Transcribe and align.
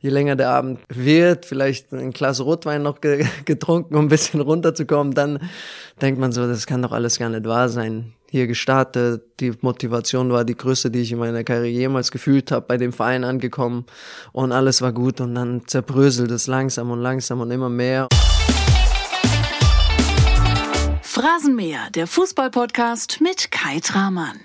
je 0.00 0.10
länger 0.10 0.36
der 0.36 0.50
Abend 0.50 0.80
wird, 0.88 1.44
vielleicht 1.44 1.92
ein 1.92 2.12
Glas 2.12 2.40
Rotwein 2.40 2.82
noch 2.82 3.00
ge 3.00 3.26
getrunken, 3.44 3.94
um 3.94 4.06
ein 4.06 4.08
bisschen 4.08 4.40
runterzukommen, 4.40 5.14
dann 5.14 5.38
denkt 6.00 6.18
man 6.18 6.32
so, 6.32 6.46
das 6.46 6.66
kann 6.66 6.82
doch 6.82 6.92
alles 6.92 7.18
gar 7.18 7.28
nicht 7.28 7.44
wahr 7.44 7.68
sein. 7.68 8.14
Hier 8.30 8.46
gestartet, 8.46 9.22
die 9.40 9.52
Motivation 9.60 10.30
war 10.30 10.44
die 10.44 10.56
größte, 10.56 10.90
die 10.90 11.00
ich 11.00 11.12
in 11.12 11.18
meiner 11.18 11.44
Karriere 11.44 11.66
jemals 11.66 12.10
gefühlt 12.10 12.52
habe, 12.52 12.64
bei 12.66 12.76
dem 12.76 12.92
Verein 12.92 13.24
angekommen 13.24 13.84
und 14.32 14.52
alles 14.52 14.82
war 14.82 14.92
gut 14.92 15.20
und 15.20 15.34
dann 15.34 15.62
zerbröselt 15.66 16.30
es 16.30 16.46
langsam 16.46 16.90
und 16.90 17.00
langsam 17.00 17.40
und 17.40 17.50
immer 17.50 17.68
mehr. 17.68 18.08
Phrasenmäher, 21.02 21.90
der 21.94 22.06
Fußballpodcast 22.06 23.20
mit 23.20 23.50
Kai 23.50 23.80
Tramann. 23.80 24.38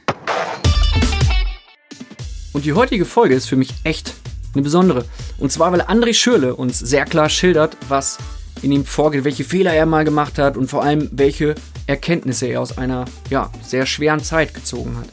Und 2.54 2.66
die 2.66 2.74
heutige 2.74 3.06
Folge 3.06 3.36
ist 3.36 3.48
für 3.48 3.56
mich 3.56 3.70
echt 3.84 4.16
eine 4.56 4.64
besondere. 4.64 5.06
Und 5.38 5.52
zwar, 5.52 5.72
weil 5.72 5.82
André 5.82 6.14
Schürle 6.14 6.56
uns 6.56 6.80
sehr 6.80 7.06
klar 7.06 7.30
schildert, 7.30 7.78
was 7.88 8.18
in 8.62 8.72
ihm 8.72 8.86
vorgeht, 8.86 9.24
welche 9.24 9.44
Fehler 9.44 9.74
er 9.74 9.86
mal 9.86 10.06
gemacht 10.06 10.38
hat 10.38 10.58
und 10.58 10.70
vor 10.70 10.84
allem, 10.84 11.10
welche 11.12 11.56
Erkenntnisse 11.88 12.48
er 12.48 12.62
aus 12.62 12.78
einer, 12.78 13.06
ja, 13.30 13.52
sehr 13.62 13.86
schweren 13.86 14.22
Zeit 14.22 14.54
gezogen 14.54 14.98
hat. 14.98 15.08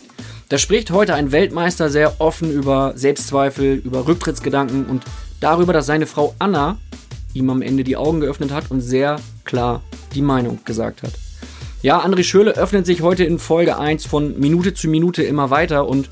Da 0.49 0.59
spricht 0.59 0.91
heute 0.91 1.15
ein 1.15 1.33
Weltmeister 1.33 1.91
sehr 1.91 2.21
offen 2.21 2.53
über 2.53 2.93
Selbstzweifel, 2.95 3.75
über 3.75 4.07
Rücktrittsgedanken 4.07 4.87
und 4.87 5.03
darüber, 5.41 5.73
dass 5.73 5.87
seine 5.87 6.07
Frau 6.07 6.35
Anna 6.39 6.79
ihm 7.35 7.49
am 7.51 7.63
Ende 7.63 7.85
die 7.85 7.97
Augen 7.97 8.21
geöffnet 8.21 8.53
hat 8.53 8.71
und 8.71 8.81
sehr 8.81 9.17
klar 9.45 9.83
die 10.15 10.23
Meinung 10.23 10.61
gesagt 10.65 11.03
hat. 11.03 11.13
Ja, 11.83 12.05
André 12.05 12.23
Schürle 12.23 12.53
öffnet 12.53 12.87
sich 12.87 13.03
heute 13.03 13.25
in 13.25 13.39
Folge 13.39 13.79
1 13.79 14.07
von 14.07 14.39
Minute 14.39 14.75
zu 14.75 14.89
Minute 14.89 15.23
immer 15.23 15.51
weiter 15.51 15.89
und 15.89 16.09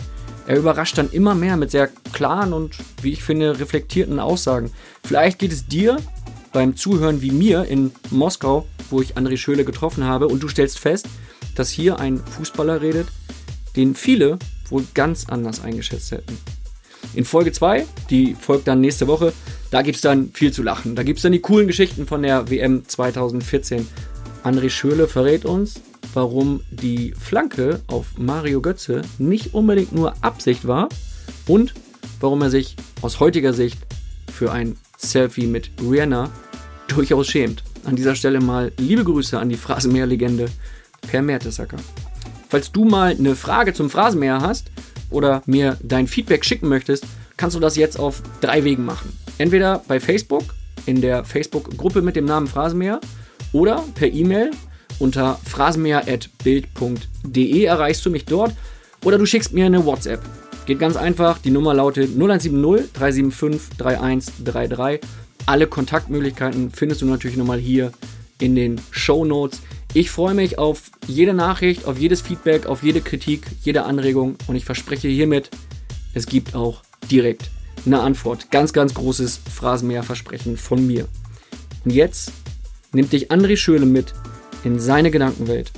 er 0.50 0.58
überrascht 0.58 0.98
dann 0.98 1.10
immer 1.10 1.36
mehr 1.36 1.56
mit 1.56 1.70
sehr 1.70 1.88
klaren 2.12 2.52
und, 2.52 2.74
wie 3.02 3.12
ich 3.12 3.22
finde, 3.22 3.60
reflektierten 3.60 4.18
Aussagen. 4.18 4.72
Vielleicht 5.04 5.38
geht 5.38 5.52
es 5.52 5.68
dir 5.68 5.96
beim 6.52 6.74
Zuhören 6.74 7.22
wie 7.22 7.30
mir 7.30 7.66
in 7.66 7.92
Moskau, 8.10 8.66
wo 8.90 9.00
ich 9.00 9.16
André 9.16 9.36
Schöle 9.36 9.64
getroffen 9.64 10.02
habe, 10.02 10.26
und 10.26 10.42
du 10.42 10.48
stellst 10.48 10.80
fest, 10.80 11.06
dass 11.54 11.70
hier 11.70 12.00
ein 12.00 12.18
Fußballer 12.18 12.82
redet, 12.82 13.06
den 13.76 13.94
viele 13.94 14.40
wohl 14.70 14.84
ganz 14.92 15.26
anders 15.28 15.62
eingeschätzt 15.62 16.10
hätten. 16.10 16.36
In 17.14 17.24
Folge 17.24 17.52
2, 17.52 17.86
die 18.10 18.34
folgt 18.34 18.66
dann 18.66 18.80
nächste 18.80 19.06
Woche, 19.06 19.32
da 19.70 19.82
gibt 19.82 19.96
es 19.96 20.02
dann 20.02 20.32
viel 20.32 20.52
zu 20.52 20.64
lachen. 20.64 20.96
Da 20.96 21.04
gibt 21.04 21.20
es 21.20 21.22
dann 21.22 21.30
die 21.30 21.38
coolen 21.38 21.68
Geschichten 21.68 22.08
von 22.08 22.22
der 22.22 22.50
WM 22.50 22.88
2014. 22.88 23.86
André 24.42 24.68
Schöle 24.68 25.06
verrät 25.06 25.44
uns, 25.44 25.80
warum 26.14 26.60
die 26.70 27.14
Flanke 27.18 27.80
auf 27.86 28.18
Mario 28.18 28.60
Götze 28.60 29.02
nicht 29.18 29.54
unbedingt 29.54 29.92
nur 29.92 30.14
Absicht 30.22 30.66
war 30.66 30.88
und 31.46 31.74
warum 32.20 32.42
er 32.42 32.50
sich 32.50 32.76
aus 33.02 33.20
heutiger 33.20 33.52
Sicht 33.52 33.78
für 34.32 34.52
ein 34.52 34.76
Selfie 34.96 35.46
mit 35.46 35.70
Rihanna 35.80 36.30
durchaus 36.88 37.28
schämt. 37.28 37.62
An 37.84 37.96
dieser 37.96 38.14
Stelle 38.14 38.40
mal 38.40 38.72
liebe 38.78 39.04
Grüße 39.04 39.38
an 39.38 39.48
die 39.48 39.56
Phrasenmäher-Legende 39.56 40.46
Per 41.08 41.22
Mertesacker. 41.22 41.78
Falls 42.48 42.72
du 42.72 42.84
mal 42.84 43.16
eine 43.18 43.36
Frage 43.36 43.72
zum 43.72 43.90
Phrasenmäher 43.90 44.40
hast 44.40 44.70
oder 45.10 45.42
mir 45.46 45.78
dein 45.82 46.06
Feedback 46.06 46.44
schicken 46.44 46.68
möchtest, 46.68 47.06
kannst 47.36 47.56
du 47.56 47.60
das 47.60 47.76
jetzt 47.76 47.98
auf 47.98 48.22
drei 48.40 48.64
Wegen 48.64 48.84
machen. 48.84 49.16
Entweder 49.38 49.82
bei 49.88 49.98
Facebook, 49.98 50.54
in 50.86 51.00
der 51.00 51.24
Facebook-Gruppe 51.24 52.02
mit 52.02 52.16
dem 52.16 52.24
Namen 52.24 52.46
Phrasenmäher 52.46 53.00
oder 53.52 53.84
per 53.94 54.08
E-Mail 54.08 54.50
unter 55.00 55.40
phrasenmäher.bild.de 55.44 57.64
erreichst 57.64 58.06
du 58.06 58.10
mich 58.10 58.26
dort 58.26 58.54
oder 59.04 59.18
du 59.18 59.26
schickst 59.26 59.52
mir 59.52 59.66
eine 59.66 59.84
WhatsApp. 59.84 60.20
Geht 60.66 60.78
ganz 60.78 60.96
einfach, 60.96 61.38
die 61.38 61.50
Nummer 61.50 61.74
lautet 61.74 62.10
0170 62.10 62.92
375 62.92 63.76
3133. 63.78 65.00
Alle 65.46 65.66
Kontaktmöglichkeiten 65.66 66.70
findest 66.70 67.02
du 67.02 67.06
natürlich 67.06 67.36
nochmal 67.36 67.58
hier 67.58 67.92
in 68.38 68.54
den 68.54 68.80
Show 68.90 69.24
Notes. 69.24 69.60
Ich 69.94 70.10
freue 70.10 70.34
mich 70.34 70.58
auf 70.58 70.90
jede 71.06 71.34
Nachricht, 71.34 71.86
auf 71.86 71.98
jedes 71.98 72.20
Feedback, 72.20 72.66
auf 72.66 72.82
jede 72.82 73.00
Kritik, 73.00 73.46
jede 73.62 73.84
Anregung 73.84 74.36
und 74.46 74.54
ich 74.54 74.64
verspreche 74.64 75.08
hiermit, 75.08 75.50
es 76.14 76.26
gibt 76.26 76.54
auch 76.54 76.82
direkt 77.10 77.50
eine 77.86 78.00
Antwort. 78.00 78.50
Ganz, 78.50 78.72
ganz 78.72 78.94
großes 78.94 79.40
Phrasenmäher-Versprechen 79.52 80.56
von 80.56 80.86
mir. 80.86 81.08
Und 81.84 81.92
jetzt 81.92 82.32
nimmt 82.92 83.12
dich 83.12 83.30
André 83.30 83.56
Schöle 83.56 83.86
mit 83.86 84.12
in 84.64 84.78
seine 84.78 85.10
Gedankenwelt. 85.10 85.72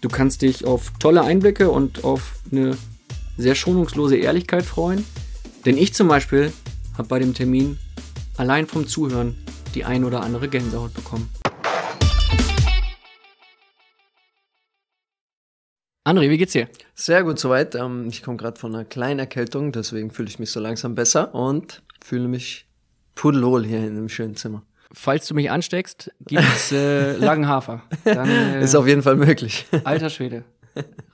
Du 0.00 0.08
kannst 0.08 0.42
dich 0.42 0.64
auf 0.64 0.92
tolle 0.98 1.22
Einblicke 1.22 1.70
und 1.70 2.04
auf 2.04 2.38
eine 2.50 2.76
sehr 3.36 3.54
schonungslose 3.54 4.16
Ehrlichkeit 4.16 4.64
freuen. 4.64 5.04
Denn 5.66 5.76
ich 5.76 5.94
zum 5.94 6.08
Beispiel 6.08 6.52
habe 6.96 7.08
bei 7.08 7.18
dem 7.18 7.34
Termin 7.34 7.78
allein 8.36 8.66
vom 8.66 8.86
Zuhören 8.86 9.36
die 9.74 9.84
ein 9.84 10.04
oder 10.04 10.22
andere 10.22 10.48
Gänsehaut 10.48 10.94
bekommen. 10.94 11.28
André, 16.04 16.30
wie 16.30 16.38
geht's 16.38 16.52
dir? 16.52 16.68
Sehr 16.94 17.22
gut 17.22 17.38
soweit. 17.38 17.74
Ähm, 17.74 18.08
ich 18.08 18.22
komme 18.22 18.36
gerade 18.36 18.58
von 18.58 18.74
einer 18.74 18.84
kleinen 18.84 19.20
Erkältung, 19.20 19.70
deswegen 19.70 20.10
fühle 20.10 20.28
ich 20.28 20.38
mich 20.38 20.50
so 20.50 20.58
langsam 20.58 20.94
besser 20.94 21.34
und 21.34 21.82
fühle 22.02 22.26
mich 22.26 22.66
pudelwohl 23.14 23.64
hier 23.64 23.78
in 23.78 23.94
dem 23.94 24.08
schönen 24.08 24.34
Zimmer 24.34 24.64
falls 24.92 25.26
du 25.26 25.34
mich 25.34 25.50
ansteckst, 25.50 26.10
gibt's 26.26 26.72
äh, 26.72 27.12
Langenhafer. 27.16 27.82
Dann, 28.04 28.28
äh, 28.28 28.62
ist 28.62 28.74
auf 28.74 28.86
jeden 28.86 29.02
Fall 29.02 29.16
möglich. 29.16 29.66
Alter 29.84 30.10
Schwede, 30.10 30.44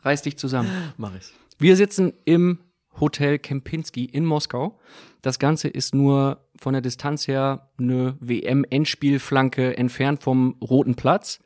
reiß 0.02 0.22
dich 0.22 0.36
zusammen. 0.36 0.70
Mach 0.96 1.14
ich. 1.16 1.32
Wir 1.58 1.76
sitzen 1.76 2.12
im 2.24 2.58
Hotel 3.00 3.38
Kempinski 3.38 4.04
in 4.04 4.24
Moskau. 4.24 4.78
Das 5.22 5.38
Ganze 5.38 5.68
ist 5.68 5.94
nur 5.94 6.40
von 6.58 6.72
der 6.72 6.82
Distanz 6.82 7.28
her 7.28 7.68
eine 7.78 8.16
WM-Endspielflanke 8.20 9.76
entfernt 9.76 10.22
vom 10.22 10.56
Roten 10.62 10.94
Platz. 10.94 11.40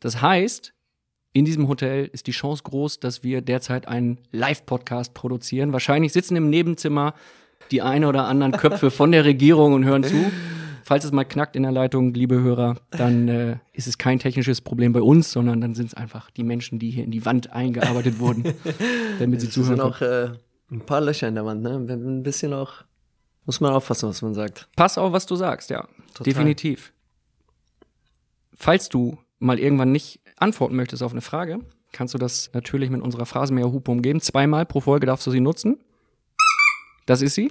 Das 0.00 0.20
heißt, 0.20 0.72
in 1.32 1.44
diesem 1.44 1.66
Hotel 1.66 2.08
ist 2.12 2.28
die 2.28 2.32
Chance 2.32 2.62
groß, 2.62 3.00
dass 3.00 3.24
wir 3.24 3.40
derzeit 3.40 3.88
einen 3.88 4.20
Live-Podcast 4.30 5.14
produzieren. 5.14 5.72
Wahrscheinlich 5.72 6.12
sitzen 6.12 6.36
im 6.36 6.48
Nebenzimmer 6.48 7.14
die 7.70 7.82
eine 7.82 8.08
oder 8.08 8.26
anderen 8.26 8.52
Köpfe 8.52 8.90
von 8.90 9.10
der 9.10 9.24
Regierung 9.24 9.72
und 9.72 9.84
hören 9.84 10.04
zu. 10.04 10.14
Falls 10.84 11.04
es 11.04 11.12
mal 11.12 11.24
knackt 11.24 11.56
in 11.56 11.62
der 11.62 11.72
Leitung, 11.72 12.12
liebe 12.12 12.42
Hörer, 12.42 12.76
dann 12.90 13.26
äh, 13.28 13.56
ist 13.72 13.86
es 13.86 13.96
kein 13.96 14.18
technisches 14.18 14.60
Problem 14.60 14.92
bei 14.92 15.00
uns, 15.00 15.32
sondern 15.32 15.62
dann 15.62 15.74
sind 15.74 15.86
es 15.86 15.94
einfach 15.94 16.30
die 16.30 16.44
Menschen, 16.44 16.78
die 16.78 16.90
hier 16.90 17.04
in 17.04 17.10
die 17.10 17.24
Wand 17.24 17.50
eingearbeitet 17.50 18.18
wurden, 18.18 18.44
damit 19.18 19.40
sie 19.40 19.48
zuhören. 19.48 19.80
Es 19.80 19.80
sind 19.80 19.80
auch 19.80 20.00
äh, 20.02 20.36
ein 20.70 20.84
paar 20.84 21.00
Löcher 21.00 21.26
in 21.26 21.36
der 21.36 21.46
Wand, 21.46 21.62
ne? 21.62 21.70
Ein 21.70 22.22
bisschen 22.22 22.52
auch, 22.52 22.84
muss 23.46 23.62
man 23.62 23.72
aufpassen, 23.72 24.10
was 24.10 24.20
man 24.20 24.34
sagt. 24.34 24.68
Pass 24.76 24.98
auf, 24.98 25.10
was 25.12 25.24
du 25.24 25.36
sagst, 25.36 25.70
ja. 25.70 25.88
Total. 26.12 26.24
Definitiv. 26.24 26.92
Falls 28.52 28.90
du 28.90 29.16
mal 29.38 29.58
irgendwann 29.58 29.90
nicht 29.90 30.20
antworten 30.36 30.76
möchtest 30.76 31.02
auf 31.02 31.12
eine 31.12 31.22
Frage, 31.22 31.60
kannst 31.92 32.12
du 32.12 32.18
das 32.18 32.50
natürlich 32.52 32.90
mit 32.90 33.00
unserer 33.00 33.24
Phrasenmäher-Hupe 33.24 33.90
umgeben. 33.90 34.20
Zweimal 34.20 34.66
pro 34.66 34.80
Folge 34.80 35.06
darfst 35.06 35.26
du 35.26 35.30
sie 35.30 35.40
nutzen. 35.40 35.78
Das 37.06 37.22
ist 37.22 37.36
sie. 37.36 37.48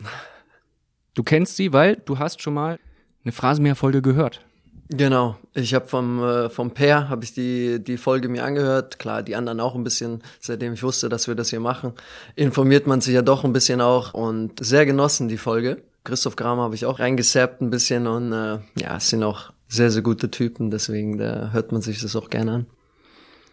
Du 1.15 1.23
kennst 1.23 1.55
sie, 1.55 1.73
weil 1.73 1.95
du 1.95 2.19
hast 2.19 2.39
schon 2.41 2.53
mal 2.53 2.79
eine 3.23 3.31
Phrasenmäher-Folge 3.31 4.01
gehört. 4.01 4.41
Genau, 4.89 5.37
ich 5.53 5.73
habe 5.73 5.87
vom 5.87 6.21
äh, 6.21 6.49
vom 6.49 6.71
Per 6.71 7.09
habe 7.09 7.23
ich 7.23 7.33
die 7.33 7.83
die 7.83 7.97
Folge 7.97 8.27
mir 8.29 8.43
angehört. 8.43 8.99
Klar, 8.99 9.23
die 9.23 9.35
anderen 9.35 9.59
auch 9.59 9.75
ein 9.75 9.83
bisschen. 9.83 10.21
Seitdem 10.39 10.73
ich 10.73 10.83
wusste, 10.83 11.09
dass 11.09 11.27
wir 11.27 11.35
das 11.35 11.49
hier 11.49 11.61
machen, 11.61 11.93
informiert 12.35 12.85
man 12.85 13.01
sich 13.01 13.15
ja 13.15 13.21
doch 13.21 13.43
ein 13.43 13.53
bisschen 13.53 13.81
auch 13.81 14.13
und 14.13 14.63
sehr 14.63 14.85
genossen 14.85 15.29
die 15.29 15.37
Folge. 15.37 15.81
Christoph 16.03 16.35
Kramer 16.35 16.63
habe 16.63 16.75
ich 16.75 16.85
auch 16.85 16.99
reingesappt 16.99 17.61
ein 17.61 17.69
bisschen 17.69 18.07
und 18.07 18.33
äh, 18.33 18.59
ja, 18.77 18.97
es 18.97 19.09
sind 19.09 19.23
auch 19.23 19.51
sehr 19.67 19.89
sehr 19.89 20.01
gute 20.01 20.29
Typen. 20.29 20.69
Deswegen 20.69 21.17
da 21.17 21.51
hört 21.51 21.71
man 21.71 21.81
sich 21.81 22.01
das 22.01 22.15
auch 22.15 22.29
gerne 22.29 22.51
an. 22.51 22.65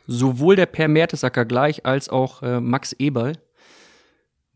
Sowohl 0.07 0.57
der 0.57 0.67
Per 0.67 0.89
Mertesacker 0.89 1.45
gleich 1.45 1.87
als 1.87 2.09
auch 2.09 2.43
äh, 2.43 2.61
Max 2.61 2.93
Eberl 2.99 3.35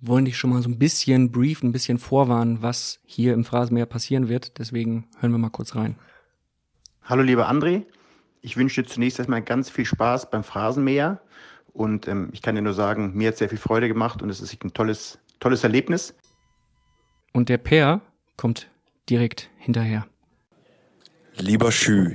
wollen 0.01 0.25
dich 0.25 0.37
schon 0.37 0.51
mal 0.51 0.63
so 0.63 0.69
ein 0.69 0.79
bisschen 0.79 1.31
briefen, 1.31 1.69
ein 1.69 1.73
bisschen 1.73 1.99
vorwarnen, 1.99 2.63
was 2.63 3.01
hier 3.05 3.35
im 3.35 3.45
Phrasenmäher 3.45 3.87
passieren 3.87 4.29
wird. 4.29 4.59
Deswegen 4.59 5.09
hören 5.21 5.33
wir 5.33 5.39
mal 5.39 5.51
kurz 5.51 5.75
rein. 5.75 5.97
Hallo 7.03 7.23
lieber 7.23 7.51
André, 7.51 7.85
ich 8.41 8.57
wünsche 8.57 8.83
dir 8.83 8.89
zunächst 8.89 9.19
erstmal 9.19 9.43
ganz 9.43 9.71
viel 9.71 9.85
Spaß 9.85 10.31
beim 10.31 10.45
Phrasenmäher 10.45 11.21
und 11.73 12.09
ähm, 12.09 12.31
ich 12.33 12.41
kann 12.41 12.55
dir 12.55 12.63
nur 12.63 12.73
sagen, 12.73 13.15
mir 13.15 13.29
hat 13.29 13.37
sehr 13.37 13.49
viel 13.49 13.59
Freude 13.59 13.89
gemacht 13.89 14.23
und 14.23 14.31
es 14.31 14.41
ist 14.41 14.63
ein 14.65 14.73
tolles, 14.73 15.19
tolles 15.41 15.65
Erlebnis. 15.65 16.15
Und 17.33 17.49
der 17.49 17.59
Peer 17.59 18.01
kommt 18.37 18.69
direkt 19.11 19.51
hinterher. 19.59 20.07
Lieber 21.37 21.73
Schü, 21.73 22.15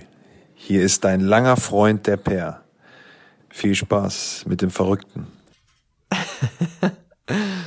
hier 0.56 0.82
ist 0.82 1.04
dein 1.04 1.20
langer 1.20 1.58
Freund 1.58 2.08
der 2.08 2.18
Peer. 2.18 2.64
Viel 3.50 3.75
Spaß 3.75 4.46
mit 4.48 4.62
dem 4.62 4.72
Verrückten. 4.72 5.28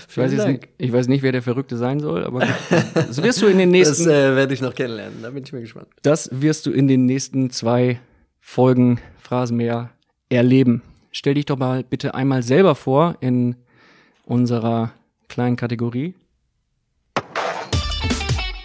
Ich 0.08 0.16
weiß, 0.16 0.32
nicht, 0.32 0.68
ich 0.78 0.92
weiß, 0.92 1.08
nicht, 1.08 1.22
wer 1.22 1.32
der 1.32 1.42
Verrückte 1.42 1.76
sein 1.76 2.00
soll, 2.00 2.24
aber 2.24 2.46
das 2.94 3.22
wirst 3.22 3.40
du 3.42 3.46
in 3.46 3.58
den 3.58 3.70
nächsten. 3.70 4.04
Das 4.04 4.12
äh, 4.12 4.36
werde 4.36 4.54
ich 4.54 4.60
noch 4.60 4.74
kennenlernen, 4.74 5.22
da 5.22 5.30
bin 5.30 5.44
ich 5.44 5.52
mir 5.52 5.60
gespannt. 5.60 5.88
Das 6.02 6.28
wirst 6.32 6.66
du 6.66 6.70
in 6.70 6.88
den 6.88 7.06
nächsten 7.06 7.50
zwei 7.50 8.00
Folgen 8.40 9.00
Phrasenmäher 9.20 9.90
erleben. 10.28 10.82
Stell 11.12 11.34
dich 11.34 11.46
doch 11.46 11.58
mal 11.58 11.84
bitte 11.84 12.14
einmal 12.14 12.42
selber 12.42 12.74
vor 12.74 13.16
in 13.20 13.56
unserer 14.24 14.92
kleinen 15.28 15.56
Kategorie. 15.56 16.14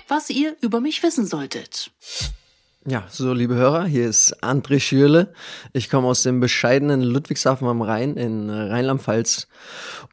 was 0.07 0.29
ihr 0.29 0.55
über 0.61 0.79
mich 0.79 1.03
wissen 1.03 1.25
solltet. 1.25 1.91
Ja, 2.89 3.03
so 3.09 3.33
liebe 3.33 3.55
Hörer, 3.55 3.83
hier 3.83 4.07
ist 4.07 4.41
André 4.41 4.79
Schürle. 4.79 5.33
Ich 5.73 5.89
komme 5.89 6.07
aus 6.07 6.23
dem 6.23 6.39
bescheidenen 6.39 7.01
Ludwigshafen 7.01 7.67
am 7.67 7.81
Rhein 7.81 8.15
in 8.15 8.49
Rheinland-Pfalz 8.49 9.49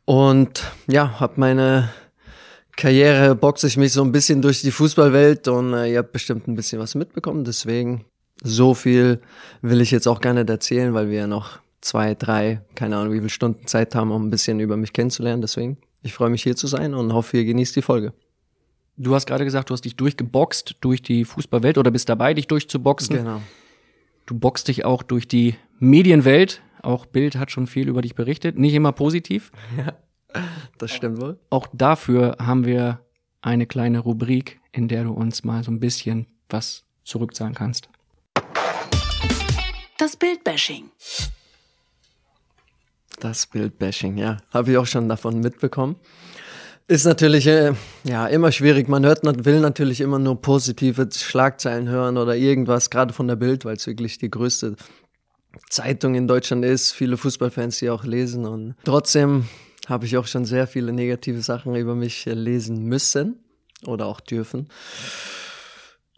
und 0.06 0.64
ja, 0.88 1.20
habe 1.20 1.34
meine 1.36 1.90
Karriere 2.76 3.36
boxe 3.36 3.68
ich 3.68 3.76
mich 3.76 3.92
so 3.92 4.02
ein 4.02 4.10
bisschen 4.10 4.42
durch 4.42 4.62
die 4.62 4.72
Fußballwelt 4.72 5.46
und 5.46 5.72
äh, 5.72 5.92
ihr 5.92 5.98
habt 5.98 6.10
bestimmt 6.10 6.48
ein 6.48 6.56
bisschen 6.56 6.80
was 6.80 6.96
mitbekommen. 6.96 7.44
Deswegen 7.44 8.06
so 8.42 8.74
viel 8.74 9.20
will 9.62 9.80
ich 9.80 9.92
jetzt 9.92 10.08
auch 10.08 10.20
gar 10.20 10.34
nicht 10.34 10.50
erzählen, 10.50 10.94
weil 10.94 11.10
wir 11.10 11.18
ja 11.18 11.26
noch 11.28 11.60
zwei, 11.80 12.16
drei, 12.16 12.60
keine 12.74 12.96
Ahnung, 12.96 13.12
wie 13.12 13.18
viele 13.18 13.30
Stunden 13.30 13.68
Zeit 13.68 13.94
haben, 13.94 14.10
um 14.10 14.26
ein 14.26 14.30
bisschen 14.30 14.58
über 14.58 14.76
mich 14.76 14.92
kennenzulernen. 14.92 15.42
Deswegen, 15.42 15.78
ich 16.02 16.12
freue 16.12 16.30
mich 16.30 16.42
hier 16.42 16.56
zu 16.56 16.66
sein 16.66 16.94
und 16.94 17.12
hoffe, 17.12 17.36
ihr 17.36 17.44
genießt 17.44 17.76
die 17.76 17.82
Folge. 17.82 18.14
Du 18.96 19.14
hast 19.14 19.26
gerade 19.26 19.44
gesagt, 19.44 19.70
du 19.70 19.74
hast 19.74 19.84
dich 19.84 19.96
durchgeboxt 19.96 20.76
durch 20.80 21.02
die 21.02 21.24
Fußballwelt 21.24 21.78
oder 21.78 21.90
bist 21.90 22.08
dabei, 22.08 22.32
dich 22.32 22.46
durchzuboxen. 22.46 23.16
Genau. 23.16 23.40
Du 24.26 24.38
boxst 24.38 24.68
dich 24.68 24.84
auch 24.84 25.02
durch 25.02 25.26
die 25.26 25.56
Medienwelt. 25.78 26.62
Auch 26.80 27.06
Bild 27.06 27.36
hat 27.36 27.50
schon 27.50 27.66
viel 27.66 27.88
über 27.88 28.02
dich 28.02 28.14
berichtet. 28.14 28.58
Nicht 28.58 28.74
immer 28.74 28.92
positiv. 28.92 29.50
Ja, 29.76 29.94
das 30.78 30.90
stimmt 30.90 31.20
wohl. 31.20 31.38
Auch 31.48 31.68
dafür 31.72 32.36
haben 32.40 32.66
wir 32.66 33.00
eine 33.40 33.66
kleine 33.66 34.00
Rubrik, 34.00 34.60
in 34.72 34.88
der 34.88 35.04
du 35.04 35.12
uns 35.12 35.44
mal 35.44 35.62
so 35.62 35.70
ein 35.70 35.78
bisschen 35.78 36.26
was 36.48 36.84
zurückzahlen 37.04 37.54
kannst. 37.54 37.88
Das 39.96 40.16
Bildbashing. 40.16 40.90
Das 43.20 43.46
Bildbashing, 43.46 44.16
ja. 44.16 44.38
Habe 44.52 44.72
ich 44.72 44.76
auch 44.76 44.86
schon 44.86 45.08
davon 45.08 45.38
mitbekommen. 45.38 45.94
Ist 46.86 47.06
natürlich 47.06 47.46
äh, 47.46 47.72
ja 48.04 48.26
immer 48.26 48.52
schwierig. 48.52 48.88
Man 48.88 49.06
hört, 49.06 49.24
will 49.24 49.60
natürlich 49.60 50.02
immer 50.02 50.18
nur 50.18 50.42
positive 50.42 51.08
Schlagzeilen 51.10 51.88
hören 51.88 52.18
oder 52.18 52.36
irgendwas, 52.36 52.90
gerade 52.90 53.14
von 53.14 53.26
der 53.26 53.36
Bild, 53.36 53.64
weil 53.64 53.76
es 53.76 53.86
wirklich 53.86 54.18
die 54.18 54.30
größte 54.30 54.76
Zeitung 55.70 56.14
in 56.14 56.28
Deutschland 56.28 56.62
ist. 56.62 56.92
Viele 56.92 57.16
Fußballfans, 57.16 57.78
die 57.78 57.88
auch 57.88 58.04
lesen. 58.04 58.44
Und 58.44 58.74
trotzdem 58.84 59.48
habe 59.86 60.04
ich 60.04 60.18
auch 60.18 60.26
schon 60.26 60.44
sehr 60.44 60.66
viele 60.66 60.92
negative 60.92 61.40
Sachen 61.40 61.74
über 61.74 61.94
mich 61.94 62.26
äh, 62.26 62.34
lesen 62.34 62.84
müssen 62.84 63.38
oder 63.86 64.04
auch 64.04 64.20
dürfen. 64.20 64.68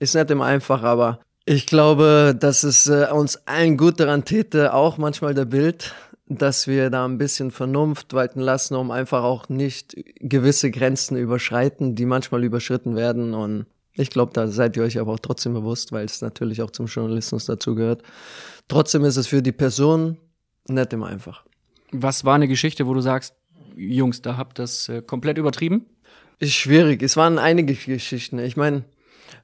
Ist 0.01 0.17
nicht 0.17 0.31
immer 0.33 0.47
einfach, 0.47 0.83
aber 0.83 1.21
ich 1.45 1.67
glaube, 1.67 2.37
dass 2.39 2.65
es 2.65 2.89
äh, 2.89 3.07
uns 3.13 3.37
allen 3.47 3.77
gut 3.77 4.01
daran 4.01 4.25
täte, 4.25 4.75
auch 4.75 4.99
manchmal 4.99 5.33
der 5.33 5.45
Bild, 5.45 5.95
dass 6.29 6.67
wir 6.67 6.91
da 6.91 7.05
ein 7.05 7.19
bisschen 7.19 7.51
Vernunft 7.51 8.13
walten 8.13 8.41
lassen, 8.41 8.75
um 8.75 8.91
einfach 8.91 9.23
auch 9.23 9.49
nicht 9.49 9.97
gewisse 10.21 10.71
Grenzen 10.71 11.17
überschreiten, 11.17 11.95
die 11.95 12.05
manchmal 12.05 12.43
überschritten 12.45 12.97
werden. 12.97 13.33
Und 13.35 13.67
ich 13.95 14.11
glaube, 14.11 14.33
da 14.33 14.49
seid 14.49 14.77
ihr 14.77 14.83
euch 14.83 14.99
aber 14.99 15.13
auch 15.13 15.21
trotzdem 15.21 15.55
bewusst, 15.55 15.93
weil 15.93 16.05
es 16.05 16.21
natürlich 16.21 16.63
auch 16.63 16.71
zum 16.71 16.87
Journalismus 16.87 17.47
dazu 17.47 17.75
gehört. 17.75 18.03
Trotzdem 18.69 19.05
ist 19.05 19.17
es 19.17 19.29
für 19.29 19.43
die 19.43 19.53
Person 19.53 20.17
nicht 20.69 20.93
immer 20.93 21.07
einfach. 21.07 21.45
Was 21.93 22.25
war 22.25 22.35
eine 22.35 22.49
Geschichte, 22.49 22.87
wo 22.87 22.95
du 22.95 23.01
sagst, 23.01 23.35
Jungs, 23.77 24.23
da 24.23 24.37
habt 24.37 24.59
ihr 24.59 24.63
das 24.65 24.89
äh, 24.89 25.03
komplett 25.03 25.39
übertrieben? 25.39 25.87
Ist 26.39 26.55
schwierig. 26.55 27.03
Es 27.03 27.17
waren 27.17 27.39
einige 27.39 27.75
Geschichten. 27.75 28.39
Ich 28.41 28.57
meine, 28.57 28.85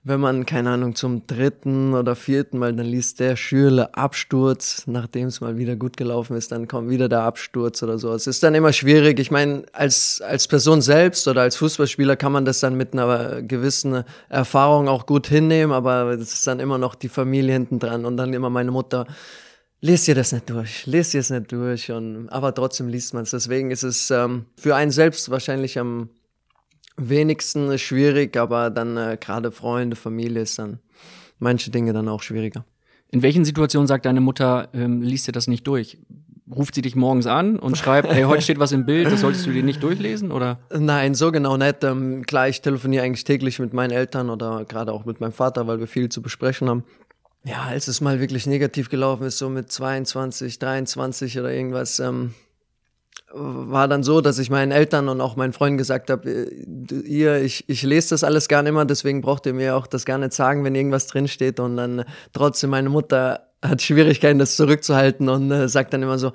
wenn 0.05 0.21
man, 0.21 0.47
keine 0.47 0.71
Ahnung, 0.71 0.95
zum 0.95 1.27
dritten 1.27 1.95
oder 1.95 2.17
vierten 2.17 2.59
Mal 2.59 2.73
dann 2.73 2.87
liest 2.87 3.21
der 3.21 3.37
Schürle 3.37 3.95
Absturz, 3.95 4.85
nachdem 4.87 5.29
es 5.29 5.41
mal 5.41 5.57
wieder 5.59 5.77
gut 5.77 5.97
gelaufen 5.97 6.37
ist, 6.37 6.53
dann 6.53 6.67
kommt 6.67 6.91
wieder 6.91 7.09
der 7.09 7.23
Absturz 7.23 7.83
oder 7.83 7.99
so. 7.99 8.13
Es 8.13 8.27
ist 8.27 8.43
dann 8.43 8.55
immer 8.55 8.73
schwierig. 8.73 9.21
Ich 9.21 9.31
meine, 9.31 9.65
als, 9.73 10.21
als 10.21 10.49
Person 10.49 10.83
selbst 10.83 11.29
oder 11.29 11.43
als 11.43 11.57
Fußballspieler 11.57 12.17
kann 12.17 12.33
man 12.33 12.45
das 12.45 12.61
dann 12.61 12.77
mit 12.77 12.93
einer 12.93 13.43
gewissen 13.43 14.05
Erfahrung 14.29 14.89
auch 14.89 15.07
gut 15.07 15.27
hinnehmen, 15.27 15.73
aber 15.73 16.11
es 16.11 16.33
ist 16.33 16.47
dann 16.47 16.61
immer 16.61 16.79
noch 16.79 16.95
die 16.95 17.09
Familie 17.09 17.53
hinten 17.53 17.79
dran 17.79 18.05
und 18.05 18.17
dann 18.17 18.33
immer 18.33 18.51
meine 18.51 18.71
Mutter, 18.71 19.07
lest 19.81 20.09
ihr 20.09 20.15
das 20.15 20.33
nicht 20.33 20.49
durch, 20.49 20.87
lest 20.87 21.15
ihr 21.15 21.21
es 21.21 21.31
nicht 21.31 21.53
durch 21.53 21.91
und 21.91 22.29
aber 22.31 22.55
trotzdem 22.55 22.89
liest 22.89 23.15
man 23.15 23.25
es. 23.25 23.31
Deswegen 23.31 23.71
ist 23.71 23.83
es 23.83 24.11
ähm, 24.11 24.47
für 24.57 24.75
einen 24.75 24.91
selbst 24.91 25.31
wahrscheinlich 25.31 25.79
am 25.79 26.09
wenigsten 26.97 27.79
schwierig, 27.79 28.37
aber 28.37 28.71
dann 28.71 28.97
äh, 28.97 29.19
gerade 29.21 29.51
Freunde, 29.51 29.97
Familie 29.97 30.43
ist 30.43 30.59
dann 30.59 30.81
manche 31.39 31.71
Dinge 31.71 31.93
dann 31.93 32.09
auch 32.09 32.23
schwieriger. 32.23 32.65
In 33.11 33.23
welchen 33.23 33.45
Situationen 33.45 33.87
sagt 33.87 34.07
deine 34.07 34.21
Mutter, 34.21 34.69
ähm, 34.73 35.03
liest 35.03 35.29
dir 35.29 35.33
das 35.33 35.47
nicht 35.47 35.67
durch? 35.67 35.99
Ruft 36.51 36.75
sie 36.75 36.83
dich 36.83 36.97
morgens 36.97 37.27
an 37.27 37.59
und 37.59 37.79
schreibt, 37.79 38.09
hey, 38.09 38.25
heute 38.25 38.43
steht 38.43 38.59
was 38.59 38.73
im 38.73 38.85
Bild, 38.85 39.11
das 39.11 39.21
solltest 39.21 39.47
du 39.47 39.53
dir 39.53 39.63
nicht 39.63 39.83
durchlesen, 39.83 40.33
oder? 40.33 40.59
Nein, 40.77 41.15
so 41.15 41.33
genau 41.33 41.57
nicht. 41.57 41.85
Ähm, 41.85 42.25
klar, 42.27 42.49
ich 42.49 42.61
telefoniere 42.63 43.05
eigentlich 43.05 43.25
täglich 43.25 43.59
mit 43.59 43.73
meinen 43.73 43.91
Eltern 43.91 44.29
oder 44.29 44.65
gerade 44.65 44.93
auch 44.93 45.05
mit 45.05 45.21
meinem 45.21 45.33
Vater, 45.33 45.67
weil 45.67 45.79
wir 45.79 45.87
viel 45.87 46.09
zu 46.09 46.21
besprechen 46.21 46.69
haben. 46.69 46.85
Ja, 47.45 47.63
als 47.63 47.89
es 47.89 48.01
mal 48.01 48.21
wirklich 48.21 48.47
negativ 48.47 48.89
gelaufen 48.89 49.25
ist, 49.25 49.39
so 49.39 49.49
mit 49.49 49.71
22, 49.71 50.59
23 50.59 51.39
oder 51.39 51.53
irgendwas, 51.53 51.99
ähm, 51.99 52.35
war 53.35 53.89
dann 53.89 54.03
so, 54.03 54.21
dass 54.21 54.39
ich 54.39 54.51
meinen 54.51 54.73
Eltern 54.73 55.09
und 55.09 55.21
auch 55.21 55.37
meinen 55.37 55.53
Freunden 55.53 55.79
gesagt 55.79 56.11
habe, 56.11 56.29
äh, 56.29 57.01
ihr, 57.07 57.43
ich, 57.43 57.69
ich 57.69 57.83
lese 57.83 58.11
das 58.11 58.25
alles 58.25 58.49
gar 58.49 58.63
nicht 58.63 58.73
mehr, 58.73 58.85
deswegen 58.85 59.23
braucht 59.23 59.47
ihr 59.47 59.55
mir 59.55 59.77
auch 59.77 59.87
das 59.87 60.05
gar 60.05 60.19
nicht 60.19 60.33
sagen, 60.33 60.65
wenn 60.65 60.75
irgendwas 60.75 61.07
drinsteht. 61.07 61.59
Und 61.59 61.77
dann 61.77 62.05
trotzdem 62.33 62.71
meine 62.71 62.91
Mutter 62.91 63.49
hat 63.63 63.81
Schwierigkeiten, 63.81 64.39
das 64.39 64.57
zurückzuhalten 64.57 65.29
und 65.29 65.51
äh, 65.51 65.69
sagt 65.69 65.95
dann 65.95 66.03
immer 66.03 66.19
so, 66.19 66.33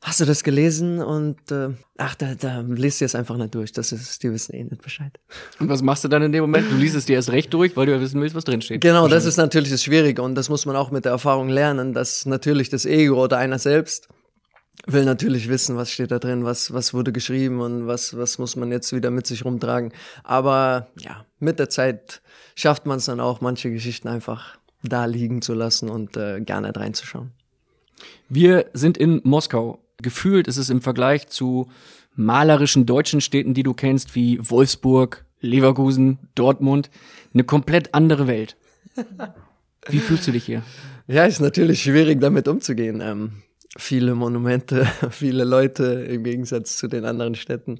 hast 0.00 0.20
du 0.20 0.24
das 0.24 0.44
gelesen? 0.44 1.02
Und 1.02 1.50
äh, 1.50 1.70
ach, 1.96 2.14
da, 2.14 2.34
da 2.34 2.60
liest 2.60 3.00
ihr 3.00 3.06
es 3.06 3.14
einfach 3.14 3.36
nicht 3.36 3.54
durch. 3.54 3.72
Das 3.72 3.90
ist, 3.90 4.22
die 4.22 4.30
wissen 4.30 4.54
eh 4.54 4.64
nicht 4.64 4.82
Bescheid. 4.82 5.18
Und 5.58 5.68
was 5.68 5.82
machst 5.82 6.04
du 6.04 6.08
dann 6.08 6.22
in 6.22 6.32
dem 6.32 6.42
Moment? 6.42 6.70
Du 6.70 6.76
liest 6.76 6.94
es 6.94 7.06
dir 7.06 7.14
erst 7.14 7.32
recht 7.32 7.52
durch, 7.52 7.76
weil 7.76 7.86
du 7.86 7.92
ja 7.92 8.00
wissen 8.00 8.20
willst, 8.20 8.36
was 8.36 8.44
drinsteht. 8.44 8.80
Genau, 8.80 9.08
das 9.08 9.24
ist 9.24 9.38
natürlich 9.38 9.70
das 9.70 9.82
Schwierige 9.82 10.22
und 10.22 10.34
das 10.34 10.48
muss 10.48 10.66
man 10.66 10.76
auch 10.76 10.90
mit 10.90 11.04
der 11.04 11.12
Erfahrung 11.12 11.48
lernen, 11.48 11.94
dass 11.94 12.26
natürlich 12.26 12.68
das 12.68 12.86
Ego 12.86 13.24
oder 13.24 13.38
einer 13.38 13.58
selbst 13.58 14.08
will 14.92 15.04
natürlich 15.04 15.48
wissen, 15.48 15.76
was 15.76 15.92
steht 15.92 16.10
da 16.10 16.18
drin, 16.18 16.44
was, 16.44 16.72
was 16.72 16.94
wurde 16.94 17.12
geschrieben 17.12 17.60
und 17.60 17.86
was, 17.86 18.16
was 18.16 18.38
muss 18.38 18.56
man 18.56 18.72
jetzt 18.72 18.92
wieder 18.92 19.10
mit 19.10 19.26
sich 19.26 19.44
rumtragen. 19.44 19.92
Aber 20.24 20.88
ja, 20.98 21.24
mit 21.38 21.58
der 21.58 21.68
Zeit 21.68 22.22
schafft 22.54 22.86
man 22.86 22.98
es 22.98 23.04
dann 23.04 23.20
auch, 23.20 23.40
manche 23.40 23.70
Geschichten 23.70 24.08
einfach 24.08 24.58
da 24.82 25.04
liegen 25.04 25.42
zu 25.42 25.54
lassen 25.54 25.88
und 25.88 26.16
äh, 26.16 26.40
gar 26.40 26.60
nicht 26.60 26.76
reinzuschauen. 26.76 27.32
Wir 28.28 28.66
sind 28.72 28.96
in 28.96 29.20
Moskau. 29.24 29.80
Gefühlt 30.00 30.46
ist 30.48 30.56
es 30.56 30.70
im 30.70 30.80
Vergleich 30.80 31.28
zu 31.28 31.68
malerischen 32.14 32.86
deutschen 32.86 33.20
Städten, 33.20 33.54
die 33.54 33.62
du 33.62 33.74
kennst, 33.74 34.14
wie 34.14 34.38
Wolfsburg, 34.40 35.24
Leverkusen, 35.40 36.18
Dortmund, 36.34 36.90
eine 37.32 37.44
komplett 37.44 37.94
andere 37.94 38.26
Welt. 38.26 38.56
Wie 39.88 39.98
fühlst 39.98 40.26
du 40.26 40.32
dich 40.32 40.44
hier? 40.44 40.62
Ja, 41.06 41.24
ist 41.24 41.40
natürlich 41.40 41.82
schwierig, 41.82 42.20
damit 42.20 42.48
umzugehen. 42.48 43.00
Ähm, 43.00 43.42
viele 43.76 44.14
Monumente, 44.14 44.86
viele 45.10 45.44
Leute 45.44 45.84
im 45.84 46.24
Gegensatz 46.24 46.76
zu 46.76 46.88
den 46.88 47.04
anderen 47.04 47.34
Städten. 47.34 47.78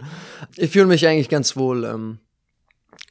Ich 0.57 0.71
fühle 0.71 0.87
mich 0.87 1.07
eigentlich 1.07 1.28
ganz 1.28 1.57
wohl. 1.57 1.85
Ähm, 1.85 2.18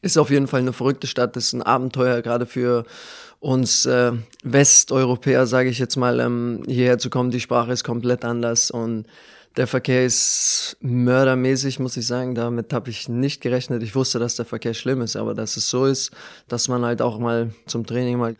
ist 0.02 0.18
auf 0.18 0.30
jeden 0.30 0.48
Fall 0.48 0.60
eine 0.60 0.74
verrückte 0.74 1.08
Stadt, 1.08 1.36
ist 1.38 1.54
ein 1.54 1.64
Abenteuer, 1.64 2.22
gerade 2.22 2.46
für 2.46 2.86
uns 3.40 3.86
äh, 3.86 4.12
Westeuropäer, 4.44 5.48
sage 5.48 5.70
ich 5.70 5.80
jetzt 5.80 5.96
mal, 5.96 6.20
ähm, 6.20 6.64
hierher 6.68 6.98
zu 6.98 7.10
kommen. 7.10 7.32
Die 7.32 7.40
Sprache 7.40 7.72
ist 7.72 7.84
komplett 7.84 8.24
anders 8.24 8.72
und 8.72 9.06
der 9.58 9.66
Verkehr 9.66 10.06
ist 10.06 10.78
mördermäßig, 10.82 11.80
muss 11.80 11.98
ich 11.98 12.06
sagen. 12.06 12.36
Damit 12.36 12.72
habe 12.74 12.92
ich 12.92 13.10
nicht 13.10 13.42
gerechnet. 13.42 13.82
Ich 13.82 13.96
wusste, 13.96 14.20
dass 14.20 14.36
der 14.36 14.46
Verkehr 14.46 14.76
schlimm 14.76 15.02
ist, 15.02 15.16
aber 15.16 15.34
dass 15.34 15.58
es 15.58 15.70
so 15.70 15.86
ist, 15.86 16.12
dass 16.48 16.68
man 16.68 16.86
halt 16.86 17.02
auch 17.02 17.18
mal 17.18 17.52
zum 17.66 17.86
Training 17.86 18.20
mal 18.20 18.36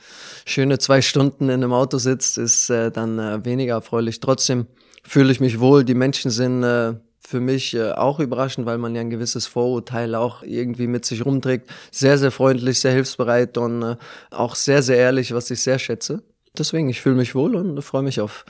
schöne 0.46 0.78
zwei 0.78 1.02
Stunden 1.02 1.46
in 1.46 1.64
einem 1.64 1.74
Auto 1.74 1.98
sitzt, 1.98 2.38
ist 2.38 2.70
äh, 2.70 2.92
dann 2.92 3.18
äh, 3.18 3.44
weniger 3.44 3.74
erfreulich. 3.74 4.20
Trotzdem 4.20 4.68
fühle 5.04 5.32
ich 5.32 5.40
mich 5.40 5.60
wohl. 5.60 5.84
Die 5.84 5.96
Menschen 5.96 6.30
sind 6.30 6.64
äh, 6.64 6.94
für 7.20 7.40
mich 7.40 7.74
äh, 7.74 7.94
auch 7.94 8.20
überraschend, 8.20 8.68
weil 8.68 8.78
man 8.78 8.94
ja 8.94 9.02
ein 9.02 9.10
gewisses 9.10 9.48
Vorurteil 9.48 10.14
auch 10.14 10.44
irgendwie 10.44 10.88
mit 10.88 11.04
sich 11.04 11.26
rumträgt. 11.26 11.68
Sehr, 11.92 12.20
sehr 12.20 12.32
freundlich, 12.32 12.80
sehr 12.80 12.92
hilfsbereit 12.92 13.58
und 13.58 13.82
äh, 13.82 13.96
auch 14.30 14.54
sehr, 14.54 14.84
sehr 14.84 14.98
ehrlich, 14.98 15.34
was 15.34 15.50
ich 15.50 15.62
sehr 15.62 15.80
schätze. 15.80 16.22
Deswegen, 16.56 16.90
ich 16.90 17.02
fühle 17.02 17.16
mich 17.16 17.34
wohl 17.34 17.56
und 17.56 17.82
freue 17.82 18.04
mich 18.04 18.22
auf 18.22 18.46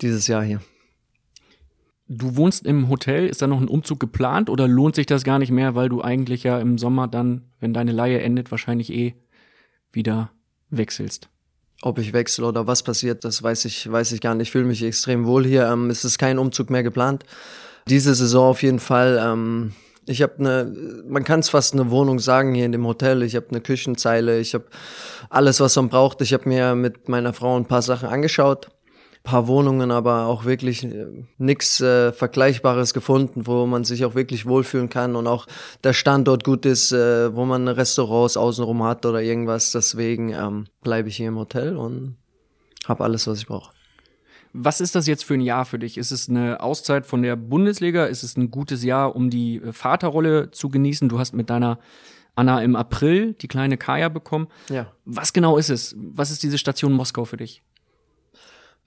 dieses 0.00 0.26
Jahr 0.26 0.42
hier. 0.42 0.60
Du 2.08 2.36
wohnst 2.36 2.66
im 2.66 2.88
Hotel, 2.88 3.26
ist 3.26 3.42
da 3.42 3.48
noch 3.48 3.60
ein 3.60 3.68
Umzug 3.68 3.98
geplant 3.98 4.48
oder 4.48 4.68
lohnt 4.68 4.94
sich 4.94 5.06
das 5.06 5.24
gar 5.24 5.40
nicht 5.40 5.50
mehr, 5.50 5.74
weil 5.74 5.88
du 5.88 6.02
eigentlich 6.02 6.44
ja 6.44 6.60
im 6.60 6.78
Sommer 6.78 7.08
dann, 7.08 7.42
wenn 7.58 7.74
deine 7.74 7.90
Leihe 7.90 8.20
endet, 8.20 8.52
wahrscheinlich 8.52 8.92
eh 8.92 9.14
wieder 9.90 10.30
wechselst? 10.70 11.28
Ob 11.82 11.98
ich 11.98 12.12
wechsle 12.12 12.46
oder 12.46 12.66
was 12.66 12.84
passiert, 12.84 13.24
das 13.24 13.42
weiß 13.42 13.64
ich, 13.64 13.90
weiß 13.90 14.12
ich 14.12 14.20
gar 14.20 14.34
nicht. 14.34 14.48
Ich 14.48 14.52
fühle 14.52 14.64
mich 14.66 14.82
extrem 14.82 15.26
wohl 15.26 15.44
hier. 15.44 15.66
Ähm, 15.66 15.90
es 15.90 16.04
ist 16.04 16.18
kein 16.18 16.38
Umzug 16.38 16.70
mehr 16.70 16.84
geplant. 16.84 17.24
Diese 17.88 18.14
Saison 18.14 18.50
auf 18.50 18.62
jeden 18.62 18.78
Fall. 18.78 19.20
Ähm, 19.20 19.72
ich 20.06 20.22
habe 20.22 20.38
eine, 20.38 21.02
man 21.08 21.24
kann 21.24 21.40
es 21.40 21.48
fast 21.48 21.74
eine 21.74 21.90
Wohnung 21.90 22.20
sagen 22.20 22.54
hier 22.54 22.66
in 22.66 22.72
dem 22.72 22.86
Hotel. 22.86 23.22
Ich 23.24 23.34
habe 23.34 23.48
eine 23.50 23.60
Küchenzeile, 23.60 24.38
ich 24.38 24.54
habe 24.54 24.66
alles, 25.28 25.58
was 25.58 25.74
man 25.74 25.88
braucht. 25.88 26.20
Ich 26.22 26.32
habe 26.32 26.48
mir 26.48 26.76
mit 26.76 27.08
meiner 27.08 27.32
Frau 27.32 27.56
ein 27.56 27.66
paar 27.66 27.82
Sachen 27.82 28.08
angeschaut 28.08 28.68
paar 29.26 29.48
Wohnungen, 29.48 29.90
aber 29.90 30.26
auch 30.26 30.44
wirklich 30.44 30.84
äh, 30.84 31.06
nichts 31.36 31.80
äh, 31.80 32.12
Vergleichbares 32.12 32.94
gefunden, 32.94 33.46
wo 33.46 33.66
man 33.66 33.84
sich 33.84 34.04
auch 34.04 34.14
wirklich 34.14 34.46
wohlfühlen 34.46 34.88
kann 34.88 35.16
und 35.16 35.26
auch 35.26 35.46
der 35.84 35.92
Standort 35.92 36.44
gut 36.44 36.64
ist, 36.64 36.92
äh, 36.92 37.34
wo 37.34 37.44
man 37.44 37.68
Restaurants 37.68 38.36
außenrum 38.36 38.84
hat 38.84 39.04
oder 39.04 39.20
irgendwas. 39.20 39.72
Deswegen 39.72 40.32
ähm, 40.32 40.66
bleibe 40.82 41.08
ich 41.08 41.16
hier 41.16 41.28
im 41.28 41.36
Hotel 41.36 41.76
und 41.76 42.16
habe 42.86 43.04
alles, 43.04 43.26
was 43.26 43.40
ich 43.40 43.46
brauche. 43.46 43.72
Was 44.52 44.80
ist 44.80 44.94
das 44.94 45.06
jetzt 45.06 45.24
für 45.24 45.34
ein 45.34 45.40
Jahr 45.40 45.66
für 45.66 45.78
dich? 45.78 45.98
Ist 45.98 46.12
es 46.12 46.30
eine 46.30 46.60
Auszeit 46.60 47.04
von 47.04 47.22
der 47.22 47.36
Bundesliga? 47.36 48.06
Ist 48.06 48.22
es 48.22 48.36
ein 48.38 48.50
gutes 48.50 48.84
Jahr, 48.84 49.14
um 49.14 49.28
die 49.28 49.56
äh, 49.56 49.72
Vaterrolle 49.72 50.52
zu 50.52 50.68
genießen? 50.68 51.08
Du 51.08 51.18
hast 51.18 51.34
mit 51.34 51.50
deiner 51.50 51.80
Anna 52.36 52.62
im 52.62 52.76
April 52.76 53.32
die 53.34 53.48
kleine 53.48 53.76
Kaya 53.76 54.08
bekommen. 54.08 54.46
Ja. 54.70 54.92
Was 55.04 55.32
genau 55.32 55.56
ist 55.56 55.70
es? 55.70 55.96
Was 55.98 56.30
ist 56.30 56.44
diese 56.44 56.58
Station 56.58 56.92
Moskau 56.92 57.24
für 57.24 57.38
dich? 57.38 57.62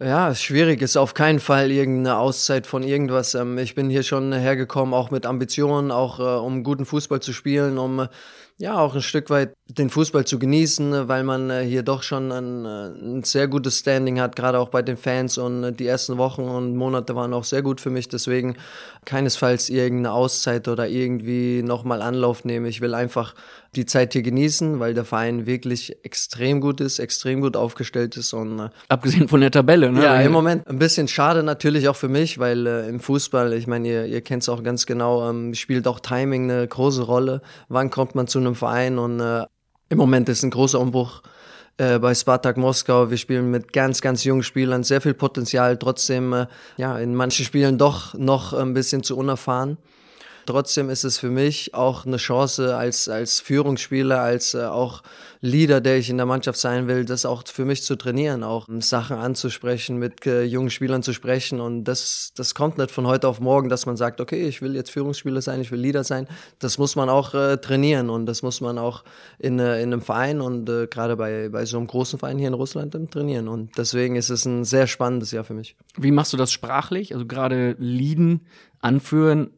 Ja, 0.02 0.30
ist 0.30 0.42
schwierig. 0.44 0.82
Ist 0.82 0.96
auf 0.96 1.14
keinen 1.14 1.42
Fall 1.42 1.72
irgendeine 1.72 2.18
Auszeit 2.18 2.66
von 2.68 2.84
irgendwas. 2.84 3.36
Ähm, 3.36 3.58
ich 3.58 3.76
bin 3.76 3.90
hier 3.90 4.04
schon 4.04 4.32
hergekommen, 4.32 4.94
auch 4.94 5.12
mit 5.12 5.26
Ambitionen, 5.26 5.92
auch 5.92 6.20
äh, 6.20 6.24
um 6.24 6.64
guten 6.64 6.86
Fußball 6.86 7.20
zu 7.20 7.34
spielen, 7.34 7.78
um 7.78 8.00
äh, 8.00 8.08
ja 8.60 8.78
auch 8.78 8.96
ein 8.96 9.02
Stück 9.02 9.30
weit 9.30 9.54
den 9.68 9.90
Fußball 9.90 10.26
zu 10.26 10.40
genießen, 10.40 11.10
weil 11.10 11.24
man 11.24 11.50
äh, 11.50 11.64
hier 11.64 11.84
doch 11.84 12.04
schon 12.04 12.32
ein, 12.32 12.66
ein 12.66 13.24
sehr 13.24 13.50
gutes 13.50 13.80
Standing 13.80 14.22
hat, 14.22 14.38
gerade 14.38 14.60
auch 14.60 14.70
bei 14.70 14.82
den 14.82 14.96
Fans. 14.96 15.38
Und 15.38 15.78
die 15.78 15.88
ersten 15.88 16.18
Wochen 16.18 16.44
und 16.44 16.78
Monate 16.78 17.14
waren 17.16 17.34
auch 17.34 17.44
sehr 17.44 17.62
gut 17.62 17.82
für 17.82 17.90
mich. 17.90 18.08
Deswegen 18.08 18.56
keinesfalls 19.04 19.70
irgendeine 19.70 20.14
Auszeit 20.14 20.70
oder 20.70 20.88
irgendwie 20.88 21.62
nochmal 21.62 22.02
Anlauf 22.02 22.46
nehmen. 22.46 22.66
Ich 22.68 22.80
will 22.80 22.94
einfach 22.94 23.36
die 23.76 23.86
Zeit 23.86 24.14
hier 24.14 24.24
genießen, 24.24 24.80
weil 24.80 24.94
der 24.94 25.06
Verein 25.06 25.46
wirklich 25.46 26.04
extrem 26.04 26.60
gut 26.60 26.82
ist, 26.82 27.00
extrem 27.00 27.42
gut 27.42 27.56
aufgestellt 27.56 28.18
ist 28.18 28.34
und 28.34 28.72
Abgesehen 28.88 29.28
von 29.28 29.42
der 29.42 29.52
Tabelle, 29.52 29.89
ne? 29.92 30.04
ja, 30.04 30.22
im 30.22 30.32
Moment 30.32 30.68
ein 30.68 30.80
bisschen 30.80 31.08
schade 31.08 31.44
natürlich 31.44 31.88
auch 31.88 31.96
für 31.96 32.08
mich, 32.08 32.40
weil 32.40 32.68
äh, 32.68 32.88
im 32.90 33.00
Fußball, 33.00 33.54
ich 33.54 33.68
meine, 33.68 33.88
ihr, 33.88 34.06
ihr 34.06 34.22
kennt 34.22 34.44
es 34.44 34.50
auch 34.50 34.64
ganz 34.64 34.86
genau, 34.86 35.30
ähm, 35.30 35.54
spielt 35.54 35.88
auch 35.88 36.00
Timing 36.00 36.50
eine 36.50 36.68
große 36.68 37.04
Rolle. 37.04 37.42
Wann 37.68 37.90
kommt 37.90 38.16
man 38.16 38.28
zu 38.28 38.40
einem 38.40 38.56
Verein 38.56 38.98
und 38.98 39.20
äh, 39.20 39.46
im 39.90 39.98
Moment 39.98 40.30
ist 40.30 40.44
ein 40.44 40.52
großer 40.52 40.80
Umbruch 40.80 41.24
äh, 41.78 41.98
bei 41.98 42.14
Spartak 42.14 42.58
Moskau. 42.58 43.10
Wir 43.10 43.18
spielen 43.18 43.50
mit 43.50 43.74
ganz, 43.74 44.02
ganz 44.02 44.24
jungen 44.24 44.44
Spielern, 44.44 44.84
sehr 44.84 45.02
viel 45.02 45.14
Potenzial, 45.14 45.78
trotzdem 45.78 46.34
äh, 46.34 46.48
ja 46.78 46.98
in 47.00 47.16
manchen 47.16 47.46
Spielen 47.46 47.78
doch 47.78 48.14
noch 48.14 48.54
ein 48.54 48.74
bisschen 48.74 49.04
zu 49.04 49.18
unerfahren. 49.18 49.78
Trotzdem 50.46 50.90
ist 50.90 51.04
es 51.04 51.20
für 51.20 51.30
mich 51.30 51.76
auch 51.76 52.06
eine 52.06 52.18
Chance 52.18 52.76
als, 52.76 53.08
als 53.08 53.40
Führungsspieler, 53.40 54.20
als 54.20 54.56
äh, 54.56 54.64
auch 54.64 55.04
Leader, 55.42 55.80
der 55.80 55.98
ich 55.98 56.10
in 56.10 56.18
der 56.18 56.26
Mannschaft 56.26 56.60
sein 56.60 56.88
will, 56.88 57.06
das 57.06 57.26
auch 57.26 57.44
für 57.48 57.64
mich 57.64 57.84
zu 57.84 57.96
trainieren, 57.96 58.44
auch 58.44 58.68
Sachen 58.80 59.18
anzusprechen, 59.18 59.98
mit 59.98 60.26
äh, 60.26 60.44
jungen 60.44 60.70
Spielern 60.70 61.02
zu 61.02 61.14
sprechen. 61.14 61.62
Und 61.62 61.86
das, 61.86 62.34
das 62.36 62.54
kommt 62.54 62.78
nicht 62.78 62.92
von 62.92 63.08
heute 63.08 63.28
auf 63.28 63.40
morgen, 63.40 63.70
dass 63.70 63.86
man 63.86 63.96
sagt, 63.96 64.20
okay, 64.20 64.48
ich 64.48 64.62
will 64.62 64.76
jetzt 64.76 64.92
Führungsspieler 64.92 65.42
sein, 65.42 65.62
ich 65.62 65.72
will 65.72 65.80
Leader 65.80 66.04
sein. 66.04 66.28
Das 66.60 66.78
muss 66.78 66.98
man 66.98 67.08
auch 67.08 67.34
äh, 67.34 67.58
trainieren 67.58 68.10
und 68.10 68.26
das 68.26 68.42
muss 68.44 68.60
man 68.60 68.78
auch 68.78 69.06
in, 69.38 69.60
äh, 69.60 69.82
in 69.82 69.94
einem 69.94 70.02
Verein 70.02 70.42
und 70.42 70.68
äh, 70.68 70.88
gerade 70.88 71.16
bei, 71.16 71.48
bei 71.48 71.66
so 71.66 71.78
einem 71.78 71.88
großen 71.88 72.20
Verein 72.20 72.38
hier 72.38 72.50
in 72.50 72.54
Russland 72.54 72.94
trainieren. 73.12 73.48
Und 73.48 73.78
deswegen 73.78 74.18
ist 74.18 74.30
es 74.30 74.44
ein 74.46 74.66
sehr 74.66 74.88
spannendes 74.88 75.32
Jahr 75.32 75.46
für 75.46 75.54
mich. 75.54 75.78
Wie 75.96 76.12
machst 76.12 76.34
du 76.34 76.38
das 76.38 76.52
sprachlich? 76.52 77.14
Also 77.14 77.26
gerade 77.26 77.78
Lieden, 77.80 78.42
Anführen 78.82 79.52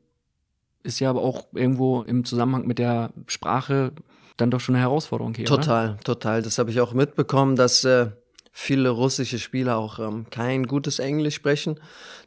ist 0.84 1.00
ja 1.00 1.10
aber 1.10 1.22
auch 1.22 1.46
irgendwo 1.54 2.04
im 2.04 2.24
Zusammenhang 2.24 2.68
mit 2.68 2.80
der 2.80 3.12
Sprache 3.28 3.94
dann 4.38 4.52
doch 4.52 4.60
schon 4.60 4.76
eine 4.76 4.84
Herausforderung 4.84 5.34
hier. 5.34 5.46
Total, 5.46 5.92
Oder? 5.92 6.00
total. 6.04 6.42
Das 6.42 6.58
habe 6.58 6.72
ich 6.72 6.80
auch 6.82 6.94
mitbekommen, 6.94 7.56
dass 7.56 7.84
äh, 7.84 8.08
viele 8.52 8.90
russische 8.90 9.40
Spieler 9.40 9.78
auch 9.78 10.00
ähm, 10.00 10.26
kein 10.30 10.68
gutes 10.68 11.00
Englisch 11.00 11.36
sprechen. 11.36 11.80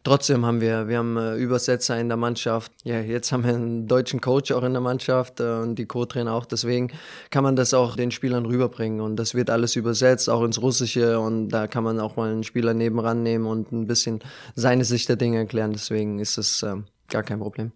Trotzdem 0.05 0.45
haben 0.45 0.61
wir, 0.61 0.89
wir 0.89 0.99
haben 0.99 1.17
äh, 1.17 1.37
Übersetzer 1.37 1.99
in 1.99 2.09
der 2.09 2.17
Mannschaft. 2.17 2.73
Ja, 2.83 3.01
jetzt 3.01 3.31
haben 3.33 3.45
wir 3.45 3.55
einen 3.55 3.87
deutschen 3.87 4.21
Coach 4.21 4.51
auch 4.53 4.63
in 4.63 4.73
der 4.73 4.81
Mannschaft 4.83 5.41
äh, 5.41 5.61
und 5.61 5.77
die 5.77 5.87
Co-Trainer 5.87 6.33
auch. 6.33 6.47
Deswegen 6.47 6.93
kann 7.31 7.45
man 7.45 7.57
das 7.57 7.75
auch 7.75 7.97
den 7.97 8.11
Spielern 8.11 8.47
rüberbringen 8.47 9.01
und 9.01 9.17
das 9.17 9.35
wird 9.35 9.51
alles 9.51 9.77
übersetzt, 9.77 10.31
auch 10.31 10.43
ins 10.43 10.61
Russische 10.61 11.21
und 11.21 11.49
da 11.49 11.67
kann 11.67 11.85
man 11.85 12.01
auch 12.01 12.17
mal 12.17 12.31
einen 12.31 12.45
Spieler 12.45 12.75
nebenan 12.75 13.23
nehmen 13.23 13.47
und 13.47 13.73
ein 13.73 13.87
bisschen 13.87 14.21
seine 14.55 14.85
Sicht 14.85 15.09
der 15.09 15.17
Dinge 15.17 15.39
erklären. 15.39 15.73
Deswegen 15.73 16.19
ist 16.19 16.39
es 16.39 16.63
äh, 16.63 16.77
gar 17.09 17.23
kein 17.23 17.39
Problem. 17.39 17.73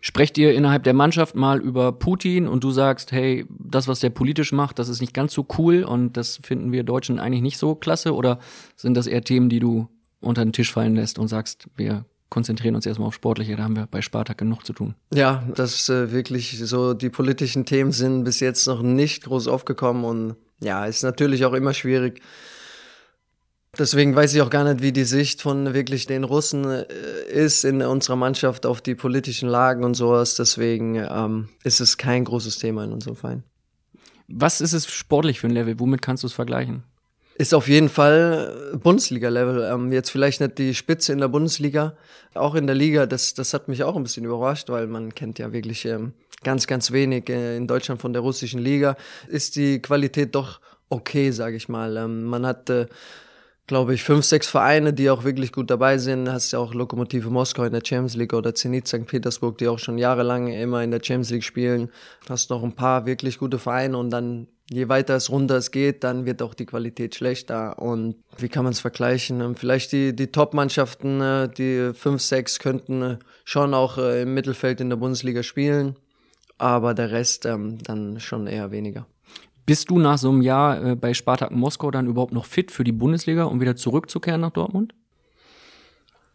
Sprecht 0.00 0.38
ihr 0.38 0.54
innerhalb 0.54 0.84
der 0.84 0.94
Mannschaft 0.94 1.34
mal 1.34 1.60
über 1.60 1.92
Putin 1.92 2.48
und 2.48 2.64
du 2.64 2.70
sagst, 2.70 3.12
hey, 3.12 3.46
das, 3.48 3.88
was 3.88 4.00
der 4.00 4.10
politisch 4.10 4.52
macht, 4.52 4.78
das 4.78 4.88
ist 4.88 5.00
nicht 5.00 5.14
ganz 5.14 5.32
so 5.32 5.46
cool 5.58 5.84
und 5.84 6.16
das 6.16 6.38
finden 6.42 6.72
wir 6.72 6.84
Deutschen 6.84 7.18
eigentlich 7.18 7.42
nicht 7.42 7.58
so 7.58 7.74
klasse? 7.74 8.14
Oder 8.14 8.38
sind 8.76 8.94
das 8.96 9.06
eher 9.06 9.22
Themen, 9.22 9.48
die 9.48 9.60
du 9.60 9.88
unter 10.20 10.44
den 10.44 10.52
Tisch 10.52 10.72
fallen 10.72 10.96
lässt 10.96 11.18
und 11.18 11.28
sagst, 11.28 11.68
wir 11.76 12.04
konzentrieren 12.30 12.76
uns 12.76 12.86
erstmal 12.86 13.08
auf 13.08 13.14
Sportliche, 13.14 13.56
da 13.56 13.64
haben 13.64 13.76
wir 13.76 13.86
bei 13.86 14.00
Spartak 14.00 14.38
genug 14.38 14.64
zu 14.64 14.72
tun. 14.72 14.94
Ja, 15.12 15.42
das 15.54 15.88
äh, 15.88 16.12
wirklich 16.12 16.58
so, 16.64 16.94
die 16.94 17.10
politischen 17.10 17.66
Themen 17.66 17.92
sind 17.92 18.24
bis 18.24 18.40
jetzt 18.40 18.66
noch 18.66 18.82
nicht 18.82 19.24
groß 19.24 19.48
aufgekommen 19.48 20.04
und 20.04 20.36
ja, 20.62 20.86
ist 20.86 21.02
natürlich 21.02 21.44
auch 21.44 21.54
immer 21.54 21.74
schwierig, 21.74 22.20
Deswegen 23.80 24.14
weiß 24.14 24.34
ich 24.34 24.42
auch 24.42 24.50
gar 24.50 24.64
nicht, 24.64 24.82
wie 24.82 24.92
die 24.92 25.04
Sicht 25.04 25.40
von 25.40 25.72
wirklich 25.72 26.06
den 26.06 26.24
Russen 26.24 26.66
äh, 26.66 26.84
ist 27.32 27.64
in 27.64 27.80
unserer 27.80 28.14
Mannschaft 28.14 28.66
auf 28.66 28.82
die 28.82 28.94
politischen 28.94 29.48
Lagen 29.48 29.84
und 29.84 29.94
sowas. 29.94 30.34
Deswegen 30.34 30.96
ähm, 30.96 31.48
ist 31.64 31.80
es 31.80 31.96
kein 31.96 32.26
großes 32.26 32.58
Thema 32.58 32.84
in 32.84 32.92
unserem 32.92 33.16
Verein. 33.16 33.42
Was 34.28 34.60
ist 34.60 34.74
es 34.74 34.92
sportlich 34.92 35.40
für 35.40 35.46
ein 35.46 35.52
Level? 35.52 35.80
Womit 35.80 36.02
kannst 36.02 36.24
du 36.24 36.26
es 36.26 36.34
vergleichen? 36.34 36.82
Ist 37.36 37.54
auf 37.54 37.68
jeden 37.68 37.88
Fall 37.88 38.78
Bundesliga-Level. 38.82 39.70
Ähm, 39.72 39.92
jetzt 39.92 40.10
vielleicht 40.10 40.42
nicht 40.42 40.58
die 40.58 40.74
Spitze 40.74 41.14
in 41.14 41.18
der 41.20 41.28
Bundesliga, 41.28 41.96
auch 42.34 42.56
in 42.56 42.66
der 42.66 42.76
Liga. 42.76 43.06
Das, 43.06 43.32
das 43.32 43.54
hat 43.54 43.68
mich 43.68 43.82
auch 43.82 43.96
ein 43.96 44.02
bisschen 44.02 44.26
überrascht, 44.26 44.68
weil 44.68 44.88
man 44.88 45.14
kennt 45.14 45.38
ja 45.38 45.54
wirklich 45.54 45.86
ähm, 45.86 46.12
ganz, 46.44 46.66
ganz 46.66 46.92
wenig 46.92 47.30
äh, 47.30 47.56
in 47.56 47.66
Deutschland 47.66 48.02
von 48.02 48.12
der 48.12 48.20
russischen 48.20 48.60
Liga. 48.60 48.94
Ist 49.26 49.56
die 49.56 49.80
Qualität 49.80 50.34
doch 50.34 50.60
okay, 50.90 51.30
sage 51.30 51.56
ich 51.56 51.70
mal. 51.70 51.96
Ähm, 51.96 52.24
man 52.24 52.44
hat 52.44 52.68
äh, 52.68 52.86
glaube 53.70 53.94
ich, 53.94 54.02
fünf, 54.02 54.24
sechs 54.24 54.48
Vereine, 54.48 54.92
die 54.92 55.10
auch 55.10 55.22
wirklich 55.22 55.52
gut 55.52 55.70
dabei 55.70 55.96
sind. 55.96 56.28
Hast 56.28 56.50
ja 56.50 56.58
auch 56.58 56.74
Lokomotive 56.74 57.30
Moskau 57.30 57.62
in 57.62 57.72
der 57.72 57.82
Champions 57.86 58.16
League 58.16 58.32
oder 58.32 58.52
Zenit 58.52 58.88
St. 58.88 59.06
Petersburg, 59.06 59.58
die 59.58 59.68
auch 59.68 59.78
schon 59.78 59.96
jahrelang 59.96 60.48
immer 60.48 60.82
in 60.82 60.90
der 60.90 60.98
Champions 61.00 61.30
League 61.30 61.44
spielen. 61.44 61.88
Hast 62.28 62.50
noch 62.50 62.64
ein 62.64 62.72
paar 62.72 63.06
wirklich 63.06 63.38
gute 63.38 63.60
Vereine 63.60 63.96
und 63.96 64.10
dann, 64.10 64.48
je 64.68 64.88
weiter 64.88 65.14
es 65.14 65.30
runter 65.30 65.54
es 65.54 65.70
geht, 65.70 66.02
dann 66.02 66.26
wird 66.26 66.42
auch 66.42 66.54
die 66.54 66.66
Qualität 66.66 67.14
schlechter. 67.14 67.78
Und 67.78 68.16
wie 68.38 68.48
kann 68.48 68.64
man 68.64 68.72
es 68.72 68.80
vergleichen? 68.80 69.40
Ähm, 69.40 69.54
vielleicht 69.54 69.92
die, 69.92 70.16
die 70.16 70.32
Top-Mannschaften, 70.32 71.20
äh, 71.20 71.48
die 71.48 71.92
fünf, 71.94 72.22
sechs 72.22 72.58
könnten 72.58 73.02
äh, 73.02 73.18
schon 73.44 73.72
auch 73.72 73.98
äh, 73.98 74.22
im 74.22 74.34
Mittelfeld 74.34 74.80
in 74.80 74.90
der 74.90 74.96
Bundesliga 74.96 75.44
spielen, 75.44 75.94
aber 76.58 76.92
der 76.92 77.12
Rest 77.12 77.46
ähm, 77.46 77.78
dann 77.84 78.18
schon 78.18 78.48
eher 78.48 78.72
weniger. 78.72 79.06
Bist 79.70 79.88
du 79.88 80.00
nach 80.00 80.18
so 80.18 80.30
einem 80.30 80.42
Jahr 80.42 80.84
äh, 80.84 80.96
bei 80.96 81.14
Spartak 81.14 81.52
Moskau 81.52 81.92
dann 81.92 82.08
überhaupt 82.08 82.32
noch 82.32 82.44
fit 82.44 82.72
für 82.72 82.82
die 82.82 82.90
Bundesliga, 82.90 83.44
um 83.44 83.60
wieder 83.60 83.76
zurückzukehren 83.76 84.40
nach 84.40 84.50
Dortmund? 84.50 84.96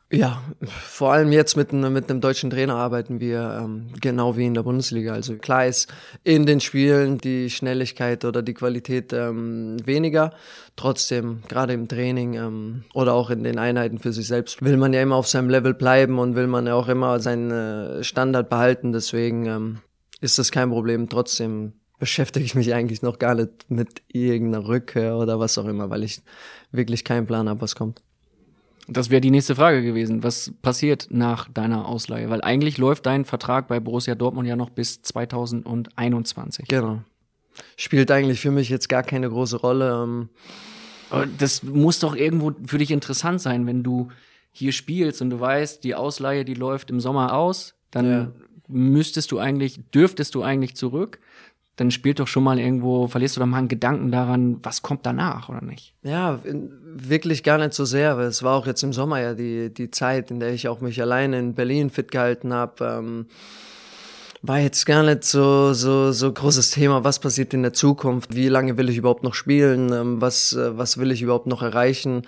Ja, 0.10 0.42
vor 0.62 1.12
allem 1.12 1.34
jetzt 1.34 1.58
mit, 1.58 1.74
mit 1.74 2.10
einem 2.10 2.22
deutschen 2.22 2.50
Trainer 2.50 2.76
arbeiten 2.76 3.20
wir 3.20 3.60
ähm, 3.62 3.88
genau 4.00 4.38
wie 4.38 4.46
in 4.46 4.54
der 4.54 4.64
Bundesliga. 4.64 5.12
Also 5.12 5.36
klar 5.36 5.66
ist 5.66 5.94
in 6.24 6.46
den 6.46 6.62
Spielen 6.62 7.18
die 7.18 7.50
Schnelligkeit 7.50 8.24
oder 8.24 8.42
die 8.42 8.54
Qualität 8.54 9.12
ähm, 9.12 9.86
weniger. 9.86 10.32
Trotzdem, 10.78 11.42
gerade 11.50 11.74
im 11.74 11.90
Training 11.90 12.36
ähm, 12.36 12.84
oder 12.94 13.16
auch 13.16 13.32
in 13.32 13.44
den 13.44 13.60
Einheiten 13.60 14.00
für 14.00 14.14
sich 14.14 14.28
selbst, 14.28 14.64
will 14.64 14.78
man 14.78 14.94
ja 14.94 15.02
immer 15.02 15.18
auf 15.18 15.28
seinem 15.28 15.50
Level 15.50 15.74
bleiben 15.74 16.20
und 16.20 16.38
will 16.38 16.48
man 16.48 16.68
ja 16.68 16.76
auch 16.76 16.88
immer 16.88 17.20
seinen 17.20 17.52
äh, 17.52 18.02
Standard 18.06 18.50
behalten. 18.50 18.94
Deswegen 18.94 19.46
ähm, 19.46 19.78
ist 20.22 20.40
das 20.40 20.54
kein 20.54 20.70
Problem. 20.70 21.10
Trotzdem 21.10 21.74
beschäftige 22.00 22.46
ich 22.46 22.56
mich 22.56 22.74
eigentlich 22.74 23.02
noch 23.02 23.20
gar 23.20 23.36
nicht 23.36 23.70
mit 23.70 24.02
irgendeiner 24.08 24.68
Rückkehr 24.68 25.18
oder 25.18 25.40
was 25.40 25.58
auch 25.58 25.66
immer, 25.66 25.90
weil 25.90 26.04
ich 26.04 26.22
wirklich 26.72 27.04
keinen 27.04 27.26
Plan 27.26 27.48
habe, 27.50 27.62
was 27.62 27.76
kommt. 27.76 28.02
Das 28.88 29.10
wäre 29.10 29.22
die 29.22 29.32
nächste 29.32 29.56
Frage 29.56 29.82
gewesen. 29.82 30.24
Was 30.24 30.52
passiert 30.62 31.08
nach 31.10 31.50
deiner 31.50 31.88
Ausleihe? 31.88 32.30
Weil 32.30 32.42
eigentlich 32.42 32.78
läuft 32.78 33.08
dein 33.08 33.26
Vertrag 33.26 33.68
bei 33.68 33.80
Borussia 33.80 34.14
Dortmund 34.14 34.48
ja 34.48 34.56
noch 34.56 34.70
bis 34.70 35.02
2021. 35.02 36.68
Genau. 36.68 37.02
Spielt 37.78 38.12
eigentlich 38.12 38.42
für 38.42 38.52
mich 38.52 38.70
jetzt 38.70 38.90
gar 38.90 39.02
keine 39.02 39.30
große 39.30 39.58
Rolle. 39.58 40.04
Ähm. 40.04 40.30
Aber 41.10 41.26
das 41.26 41.64
muss 41.64 42.00
doch 42.00 42.16
irgendwo 42.16 42.52
für 42.66 42.78
dich 42.78 42.92
interessant 42.92 43.42
sein, 43.42 43.66
wenn 43.66 43.82
du 43.82 44.10
hier 44.52 44.72
spielst 44.72 45.22
und 45.22 45.32
du 45.32 45.40
weißt, 45.40 45.84
die 45.84 45.96
Ausleihe, 45.96 46.46
die 46.46 46.54
läuft 46.54 46.92
im 46.92 47.00
Sommer 47.00 47.34
aus, 47.34 47.76
dann 47.92 48.10
ja. 48.10 48.32
müsstest 48.68 49.32
du 49.32 49.40
eigentlich, 49.40 49.80
dürftest 49.94 50.36
du 50.36 50.44
eigentlich 50.44 50.76
zurück 50.76 51.20
dann 51.76 51.92
spielt 51.92 52.20
doch 52.20 52.28
schon 52.28 52.44
mal 52.44 52.60
irgendwo, 52.60 53.08
verlierst 53.08 53.36
du 53.36 53.42
doch 53.42 53.48
mal 53.48 53.58
einen 53.58 53.68
Gedanken 53.68 54.12
daran, 54.12 54.60
was 54.64 54.82
kommt 54.82 55.06
danach, 55.06 55.50
oder 55.50 55.62
nicht? 55.62 55.94
Ja, 56.04 56.40
wirklich 56.84 57.44
gar 57.44 57.58
nicht 57.58 57.74
so 57.74 57.84
sehr, 57.84 58.18
weil 58.18 58.28
es 58.28 58.44
war 58.44 58.56
auch 58.56 58.66
jetzt 58.66 58.84
im 58.84 58.94
Sommer 58.94 59.20
ja 59.20 59.34
die, 59.34 59.74
die 59.74 59.92
Zeit, 59.92 60.32
in 60.32 60.40
der 60.40 60.54
ich 60.54 60.68
auch 60.68 60.80
mich 60.80 61.02
alleine 61.02 61.38
in 61.38 61.54
Berlin 61.54 61.90
fit 61.90 62.12
gehalten 62.12 62.54
habe. 62.54 62.86
Ähm, 62.86 63.26
war 64.48 64.60
jetzt 64.60 64.86
gar 64.86 65.02
nicht 65.02 65.24
so, 65.24 65.74
so, 65.74 66.12
so 66.12 66.32
großes 66.32 66.72
Thema, 66.72 67.04
was 67.04 67.20
passiert 67.20 67.54
in 67.54 67.64
der 67.64 67.74
Zukunft, 67.74 68.36
wie 68.36 68.48
lange 68.48 68.78
will 68.78 68.90
ich 68.90 68.98
überhaupt 68.98 69.24
noch 69.24 69.34
spielen, 69.34 69.92
ähm, 69.92 70.22
was, 70.22 70.54
äh, 70.54 70.78
was 70.78 70.98
will 70.98 71.12
ich 71.12 71.22
überhaupt 71.22 71.48
noch 71.48 71.62
erreichen, 71.62 72.24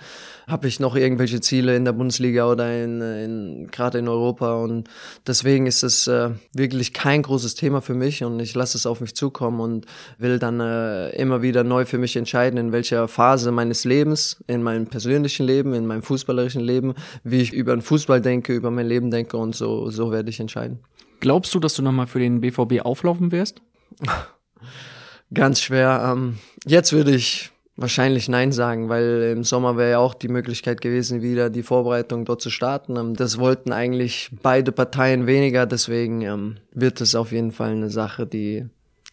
habe 0.48 0.66
ich 0.66 0.80
noch 0.80 0.96
irgendwelche 0.96 1.40
Ziele 1.40 1.76
in 1.76 1.84
der 1.84 1.92
Bundesliga 1.92 2.50
oder 2.50 2.82
in, 2.82 3.00
in 3.00 3.68
gerade 3.70 3.98
in 3.98 4.08
Europa? 4.08 4.56
Und 4.56 4.88
deswegen 5.26 5.66
ist 5.66 5.82
es 5.82 6.06
äh, 6.06 6.30
wirklich 6.52 6.92
kein 6.92 7.22
großes 7.22 7.54
Thema 7.54 7.82
für 7.82 7.94
mich 7.94 8.24
und 8.24 8.40
ich 8.40 8.54
lasse 8.54 8.76
es 8.76 8.86
auf 8.86 9.00
mich 9.00 9.14
zukommen 9.14 9.60
und 9.60 9.86
will 10.18 10.38
dann 10.38 10.60
äh, 10.60 11.10
immer 11.10 11.42
wieder 11.42 11.62
neu 11.62 11.84
für 11.84 11.98
mich 11.98 12.16
entscheiden, 12.16 12.58
in 12.58 12.72
welcher 12.72 13.06
Phase 13.06 13.52
meines 13.52 13.84
Lebens, 13.84 14.42
in 14.46 14.62
meinem 14.62 14.86
persönlichen 14.86 15.46
Leben, 15.46 15.74
in 15.74 15.86
meinem 15.86 16.02
fußballerischen 16.02 16.62
Leben, 16.62 16.94
wie 17.22 17.42
ich 17.42 17.52
über 17.52 17.76
den 17.76 17.82
Fußball 17.82 18.20
denke, 18.20 18.54
über 18.54 18.70
mein 18.70 18.88
Leben 18.88 19.10
denke 19.10 19.36
und 19.36 19.54
so, 19.54 19.90
so 19.90 20.10
werde 20.10 20.30
ich 20.30 20.40
entscheiden. 20.40 20.80
Glaubst 21.20 21.54
du, 21.54 21.60
dass 21.60 21.74
du 21.74 21.82
nochmal 21.82 22.06
für 22.06 22.18
den 22.18 22.40
BVB 22.40 22.80
auflaufen 22.82 23.32
wirst? 23.32 23.62
Ganz 25.34 25.60
schwer. 25.60 26.12
Ähm, 26.12 26.38
jetzt 26.64 26.92
würde 26.92 27.14
ich 27.14 27.50
wahrscheinlich 27.76 28.28
Nein 28.28 28.50
sagen, 28.52 28.88
weil 28.88 29.34
im 29.36 29.44
Sommer 29.44 29.76
wäre 29.76 29.90
ja 29.92 29.98
auch 29.98 30.14
die 30.14 30.28
Möglichkeit 30.28 30.80
gewesen, 30.80 31.22
wieder 31.22 31.48
die 31.48 31.62
Vorbereitung 31.62 32.24
dort 32.24 32.42
zu 32.42 32.50
starten. 32.50 32.96
Ähm, 32.96 33.14
das 33.14 33.38
wollten 33.38 33.72
eigentlich 33.72 34.30
beide 34.42 34.72
Parteien 34.72 35.26
weniger, 35.26 35.66
deswegen 35.66 36.22
ähm, 36.22 36.56
wird 36.72 37.00
es 37.00 37.14
auf 37.14 37.32
jeden 37.32 37.52
Fall 37.52 37.70
eine 37.70 37.90
Sache, 37.90 38.26
die 38.26 38.66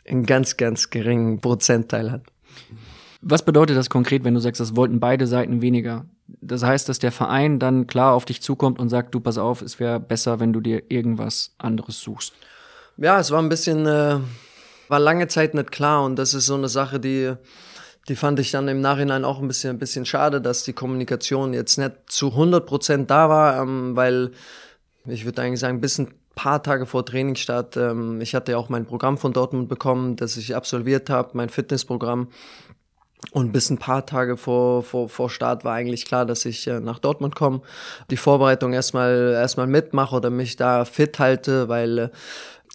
einen 0.07 0.25
ganz, 0.25 0.57
ganz 0.57 0.89
geringen 0.89 1.39
Prozentteil 1.39 2.11
hat. 2.11 2.23
Was 3.21 3.43
bedeutet 3.43 3.75
das 3.75 3.89
konkret, 3.89 4.23
wenn 4.23 4.35
du 4.35 4.39
sagst, 4.39 4.61
das 4.61 4.75
wollten 4.75 4.99
beide 4.99 5.27
Seiten 5.27 5.61
weniger? 5.61 6.05
Das 6.27 6.63
heißt, 6.63 6.89
dass 6.89 6.99
der 6.99 7.11
Verein 7.11 7.59
dann 7.59 7.87
klar 7.87 8.13
auf 8.13 8.25
dich 8.25 8.41
zukommt 8.41 8.79
und 8.79 8.89
sagt, 8.89 9.13
du 9.13 9.19
pass 9.19 9.37
auf, 9.37 9.61
es 9.61 9.79
wäre 9.79 9.99
besser, 9.99 10.39
wenn 10.39 10.53
du 10.53 10.59
dir 10.59 10.83
irgendwas 10.89 11.53
anderes 11.57 12.01
suchst. 12.01 12.33
Ja, 12.97 13.19
es 13.19 13.31
war 13.31 13.41
ein 13.41 13.49
bisschen, 13.49 13.85
äh, 13.85 14.17
war 14.87 14.99
lange 14.99 15.27
Zeit 15.27 15.53
nicht 15.53 15.71
klar 15.71 16.03
und 16.03 16.17
das 16.17 16.33
ist 16.33 16.47
so 16.47 16.55
eine 16.55 16.69
Sache, 16.69 16.99
die, 16.99 17.33
die 18.07 18.15
fand 18.15 18.39
ich 18.39 18.51
dann 18.51 18.67
im 18.67 18.81
Nachhinein 18.81 19.25
auch 19.25 19.39
ein 19.39 19.47
bisschen, 19.47 19.71
ein 19.71 19.79
bisschen 19.79 20.05
schade, 20.05 20.41
dass 20.41 20.63
die 20.63 20.73
Kommunikation 20.73 21.53
jetzt 21.53 21.77
nicht 21.77 21.93
zu 22.07 22.31
100 22.31 22.65
Prozent 22.65 23.11
da 23.11 23.29
war, 23.29 23.61
ähm, 23.61 23.95
weil 23.95 24.31
ich 25.05 25.25
würde 25.25 25.43
eigentlich 25.43 25.59
sagen, 25.59 25.81
bis 25.81 25.99
ein 25.99 26.13
paar 26.35 26.63
Tage 26.63 26.85
vor 26.85 27.05
Trainingsstart, 27.05 27.77
ähm, 27.77 28.19
ich 28.21 28.33
hatte 28.35 28.53
ja 28.53 28.57
auch 28.57 28.69
mein 28.69 28.85
Programm 28.85 29.17
von 29.17 29.33
Dortmund 29.33 29.69
bekommen, 29.69 30.15
das 30.15 30.37
ich 30.37 30.55
absolviert 30.55 31.09
habe, 31.09 31.31
mein 31.33 31.49
Fitnessprogramm 31.49 32.29
und 33.31 33.51
bis 33.51 33.69
ein 33.69 33.77
paar 33.77 34.05
Tage 34.05 34.37
vor, 34.37 34.83
vor, 34.83 35.09
vor 35.09 35.29
Start 35.29 35.63
war 35.63 35.73
eigentlich 35.73 36.05
klar, 36.05 36.25
dass 36.25 36.45
ich 36.45 36.67
äh, 36.67 36.79
nach 36.79 36.99
Dortmund 36.99 37.35
komme, 37.35 37.61
die 38.09 38.17
Vorbereitung 38.17 38.73
erstmal 38.73 39.33
erstmal 39.33 39.67
mitmache 39.67 40.15
oder 40.15 40.29
mich 40.29 40.55
da 40.55 40.85
fit 40.85 41.19
halte, 41.19 41.69
weil 41.69 41.97
äh, 41.99 42.09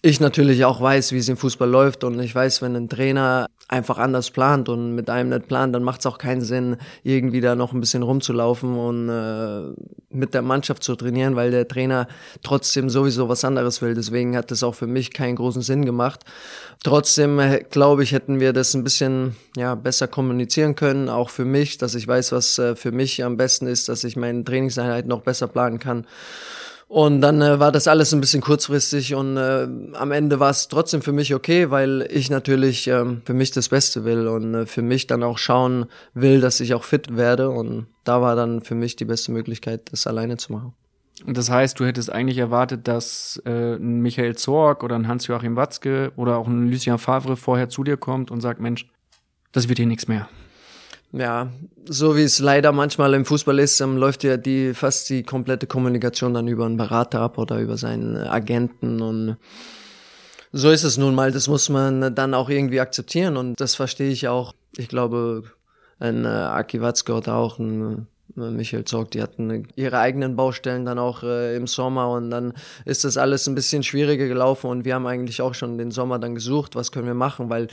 ich 0.03 0.19
natürlich 0.21 0.65
auch 0.65 0.81
weiß, 0.81 1.13
wie 1.13 1.19
es 1.19 1.29
im 1.29 1.37
Fußball 1.37 1.69
läuft 1.69 2.05
und 2.05 2.19
ich 2.21 2.35
weiß, 2.35 2.63
wenn 2.63 2.75
ein 2.75 2.89
Trainer 2.89 3.49
einfach 3.69 3.99
anders 3.99 4.31
plant 4.31 4.69
und 4.69 4.95
mit 4.95 5.11
einem 5.11 5.29
nicht 5.29 5.47
plant, 5.47 5.75
dann 5.75 5.83
macht 5.83 6.01
es 6.01 6.07
auch 6.07 6.17
keinen 6.17 6.41
Sinn, 6.41 6.77
irgendwie 7.03 7.41
da 7.41 7.55
noch 7.55 7.73
ein 7.73 7.81
bisschen 7.81 8.03
rumzulaufen 8.03 8.77
und 8.77 9.09
äh, 9.09 9.73
mit 10.11 10.33
der 10.33 10.43
Mannschaft 10.43 10.83
zu 10.83 10.97
trainieren, 10.97 11.37
weil 11.37 11.51
der 11.51 11.69
Trainer 11.69 12.09
trotzdem 12.43 12.89
sowieso 12.89 13.29
was 13.29 13.45
anderes 13.45 13.83
will. 13.83 13.95
Deswegen 13.95 14.37
hat 14.37 14.51
das 14.51 14.63
auch 14.63 14.75
für 14.75 14.87
mich 14.87 15.13
keinen 15.13 15.37
großen 15.37 15.63
Sinn 15.63 15.85
gemacht. 15.85 16.25
Trotzdem 16.83 17.39
äh, 17.39 17.63
glaube 17.71 18.03
ich, 18.03 18.13
hätten 18.13 18.41
wir 18.41 18.55
das 18.55 18.75
ein 18.75 18.85
bisschen 18.85 19.37
ja 19.55 19.75
besser 19.75 20.09
kommunizieren 20.09 20.77
können, 20.77 21.11
auch 21.11 21.29
für 21.29 21.45
mich, 21.45 21.77
dass 21.77 21.95
ich 21.95 22.09
weiß, 22.09 22.33
was 22.33 22.59
äh, 22.59 22.75
für 22.75 22.91
mich 22.91 23.23
am 23.23 23.37
besten 23.37 23.67
ist, 23.67 23.89
dass 23.91 24.03
ich 24.05 24.17
meine 24.17 24.45
Trainingseinheit 24.45 25.07
noch 25.07 25.21
besser 25.21 25.47
planen 25.47 25.79
kann. 25.79 26.07
Und 26.91 27.21
dann 27.21 27.41
äh, 27.41 27.61
war 27.61 27.71
das 27.71 27.87
alles 27.87 28.13
ein 28.13 28.21
bisschen 28.21 28.41
kurzfristig 28.41 29.15
und 29.15 29.37
äh, 29.37 29.69
am 29.93 30.11
Ende 30.11 30.41
war 30.41 30.51
es 30.51 30.67
trotzdem 30.67 31.03
für 31.03 31.13
mich 31.13 31.33
okay, 31.37 31.71
weil 31.71 32.05
ich 32.11 32.31
natürlich 32.31 32.89
äh, 32.89 33.05
für 33.25 33.33
mich 33.33 33.53
das 33.53 33.69
Beste 33.69 34.05
will 34.05 34.27
und 34.27 34.55
äh, 34.55 34.67
für 34.67 34.83
mich 34.83 35.07
dann 35.07 35.23
auch 35.23 35.39
schauen 35.39 35.87
will, 36.15 36.41
dass 36.41 36.59
ich 36.59 36.75
auch 36.75 36.83
fit 36.83 37.17
werde. 37.17 37.51
Und 37.51 37.87
da 38.03 38.21
war 38.23 38.35
dann 38.35 38.63
für 38.63 38.75
mich 38.75 38.97
die 38.97 39.05
beste 39.05 39.31
Möglichkeit, 39.31 39.93
das 39.93 40.09
alleine 40.09 40.37
zu 40.37 40.53
machen. 40.53 40.73
Das 41.29 41.49
heißt, 41.49 41.79
du 41.79 41.85
hättest 41.85 42.11
eigentlich 42.11 42.39
erwartet, 42.39 42.89
dass 42.89 43.41
äh, 43.47 43.77
ein 43.77 44.01
Michael 44.01 44.35
Zorg 44.35 44.83
oder 44.83 44.97
ein 44.97 45.07
Hans-Joachim 45.07 45.55
Watzke 45.55 46.11
oder 46.17 46.39
auch 46.39 46.49
ein 46.49 46.73
Lucien 46.73 46.99
Favre 46.99 47.37
vorher 47.37 47.69
zu 47.69 47.85
dir 47.85 47.99
kommt 47.99 48.33
und 48.33 48.41
sagt, 48.41 48.61
Mensch, 48.61 48.91
das 49.53 49.69
wird 49.69 49.79
hier 49.79 49.87
nichts 49.87 50.09
mehr. 50.09 50.29
Ja, 51.13 51.51
so 51.89 52.17
wie 52.17 52.23
es 52.23 52.39
leider 52.39 52.71
manchmal 52.71 53.15
im 53.15 53.25
Fußball 53.25 53.59
ist, 53.59 53.81
ähm, 53.81 53.97
läuft 53.97 54.23
ja 54.23 54.37
die 54.37 54.75
fast 54.75 55.11
die 55.11 55.25
komplette 55.25 55.67
Kommunikation 55.67 56.35
dann 56.35 56.47
über 56.47 56.67
einen 56.67 56.77
Berater 56.77 57.21
ab 57.21 57.37
oder 57.37 57.59
über 57.59 57.77
seinen 57.77 58.17
Agenten 58.17 59.03
und 59.03 59.37
so 60.53 60.71
ist 60.71 60.85
es 60.85 60.99
nun 60.99 61.15
mal. 61.15 61.33
Das 61.33 61.49
muss 61.49 61.69
man 61.69 62.15
dann 62.15 62.35
auch 62.35 62.49
irgendwie 62.49 62.81
akzeptieren 62.81 63.37
und 63.37 63.61
das 63.61 63.75
verstehe 63.75 64.11
ich 64.11 64.29
auch. 64.29 64.55
Ich 64.77 64.89
glaube, 64.89 65.43
ein 65.99 66.25
äh, 66.25 66.29
Aki 66.29 66.81
Watzke 66.81 67.13
oder 67.13 67.35
auch 67.35 67.59
ein 67.59 68.07
äh, 68.37 68.51
Michael 68.51 68.85
Zorg, 68.85 69.11
die 69.11 69.21
hatten 69.23 69.67
ihre 69.75 69.99
eigenen 69.99 70.37
Baustellen 70.37 70.85
dann 70.85 71.01
auch 71.01 71.25
äh, 71.25 71.57
im 71.57 71.67
Sommer 71.67 72.09
und 72.11 72.31
dann 72.31 72.53
ist 72.85 73.05
das 73.05 73.17
alles 73.17 73.49
ein 73.49 73.57
bisschen 73.57 73.83
schwieriger 73.83 74.29
gelaufen 74.29 74.69
und 74.69 74.85
wir 74.85 74.95
haben 74.95 75.07
eigentlich 75.07 75.43
auch 75.43 75.55
schon 75.55 75.77
den 75.77 75.91
Sommer 75.91 76.21
dann 76.21 76.37
gesucht, 76.37 76.77
was 76.77 76.93
können 76.93 77.07
wir 77.07 77.15
machen, 77.15 77.51
weil 77.51 77.67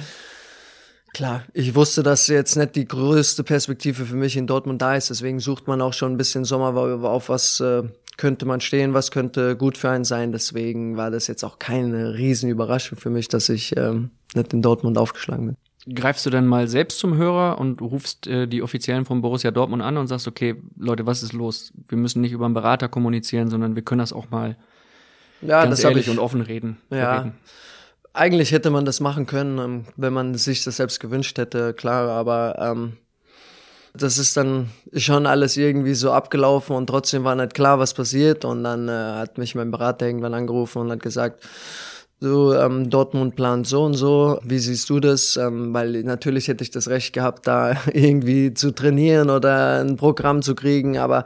Klar, 1.14 1.44
ich 1.54 1.74
wusste, 1.74 2.04
dass 2.04 2.28
jetzt 2.28 2.56
nicht 2.58 2.76
die 2.76 2.88
größte 2.88 3.44
Perspektive 3.44 4.06
für 4.06 4.16
mich 4.16 4.38
in 4.38 4.46
Dortmund 4.46 4.82
da 4.82 4.96
ist. 4.96 5.10
Deswegen 5.10 5.40
sucht 5.40 5.68
man 5.68 5.82
auch 5.82 5.94
schon 5.94 6.14
ein 6.14 6.18
bisschen 6.18 6.46
Sommer, 6.46 6.76
auf 6.76 7.30
was 7.30 7.60
äh, 7.60 7.84
könnte 8.18 8.46
man 8.46 8.62
stehen, 8.62 8.94
was 8.94 9.12
könnte 9.12 9.56
gut 9.56 9.78
für 9.78 9.90
einen 9.90 10.04
sein. 10.04 10.32
Deswegen 10.32 10.98
war 10.98 11.10
das 11.10 11.28
jetzt 11.28 11.44
auch 11.44 11.60
keine 11.60 12.16
Riesenüberraschung 12.16 12.98
für 12.98 13.10
mich, 13.10 13.28
dass 13.30 13.50
ich 13.50 13.76
ähm, 13.78 14.12
nicht 14.36 14.54
in 14.54 14.62
Dortmund 14.62 14.98
aufgeschlagen 14.98 15.48
bin. 15.48 15.96
Greifst 15.96 16.26
du 16.26 16.30
dann 16.30 16.48
mal 16.48 16.68
selbst 16.68 17.00
zum 17.00 17.16
Hörer 17.16 17.60
und 17.60 17.82
rufst 17.82 18.28
äh, 18.28 18.46
die 18.46 18.62
Offiziellen 18.62 19.06
von 19.06 19.22
Borussia 19.22 19.52
Dortmund 19.52 19.82
an 19.82 19.96
und 19.96 20.08
sagst, 20.08 20.28
okay, 20.28 20.56
Leute, 20.78 21.06
was 21.06 21.24
ist 21.24 21.32
los? 21.32 21.72
Wir 21.88 21.98
müssen 21.98 22.22
nicht 22.22 22.34
über 22.34 22.46
einen 22.46 22.54
Berater 22.54 22.90
kommunizieren, 22.90 23.50
sondern 23.50 23.76
wir 23.76 23.84
können 23.84 24.00
das 24.00 24.12
auch 24.12 24.30
mal 24.30 24.58
ja, 25.42 25.64
ganz 25.64 25.82
ehrlich 25.84 26.08
ich, 26.08 26.12
und 26.12 26.20
offen 26.20 26.42
reden. 26.42 26.78
Ja. 26.90 27.20
Reden. 27.20 27.34
Eigentlich 28.18 28.52
hätte 28.52 28.72
man 28.72 28.84
das 28.84 29.00
machen 29.00 29.28
können, 29.28 29.60
ähm, 29.60 29.86
wenn 29.96 30.12
man 30.12 30.36
sich 30.36 30.64
das 30.64 30.78
selbst 30.78 31.00
gewünscht 31.00 31.38
hätte, 31.38 31.74
klar, 31.74 32.10
aber 32.10 32.56
ähm, 32.60 32.98
das 33.94 34.18
ist 34.18 34.38
dann 34.38 34.70
schon 34.96 35.26
alles 35.26 35.58
irgendwie 35.58 35.94
so 35.94 36.12
abgelaufen 36.12 36.76
und 36.76 36.88
trotzdem 36.88 37.24
war 37.24 37.36
nicht 37.36 37.54
klar, 37.54 37.80
was 37.80 37.94
passiert. 37.94 38.46
Und 38.46 38.64
dann 38.64 38.90
äh, 38.90 38.92
hat 38.92 39.38
mich 39.38 39.56
mein 39.56 39.72
Berater 39.72 40.08
irgendwann 40.08 40.34
angerufen 40.34 40.80
und 40.80 40.92
hat 40.92 41.02
gesagt, 41.02 41.44
so 42.20 42.54
ähm, 42.56 42.90
Dortmund 42.90 43.36
plant 43.36 43.68
so 43.68 43.84
und 43.84 43.94
so, 43.94 44.40
wie 44.44 44.60
siehst 44.60 44.90
du 44.90 45.00
das? 45.00 45.38
Ähm, 45.38 45.74
weil 45.74 46.04
natürlich 46.04 46.48
hätte 46.48 46.64
ich 46.64 46.72
das 46.72 46.88
Recht 46.88 47.14
gehabt, 47.14 47.46
da 47.46 47.76
irgendwie 47.94 48.54
zu 48.54 48.72
trainieren 48.72 49.30
oder 49.30 49.82
ein 49.82 49.96
Programm 49.98 50.42
zu 50.42 50.56
kriegen, 50.56 50.98
aber 50.98 51.26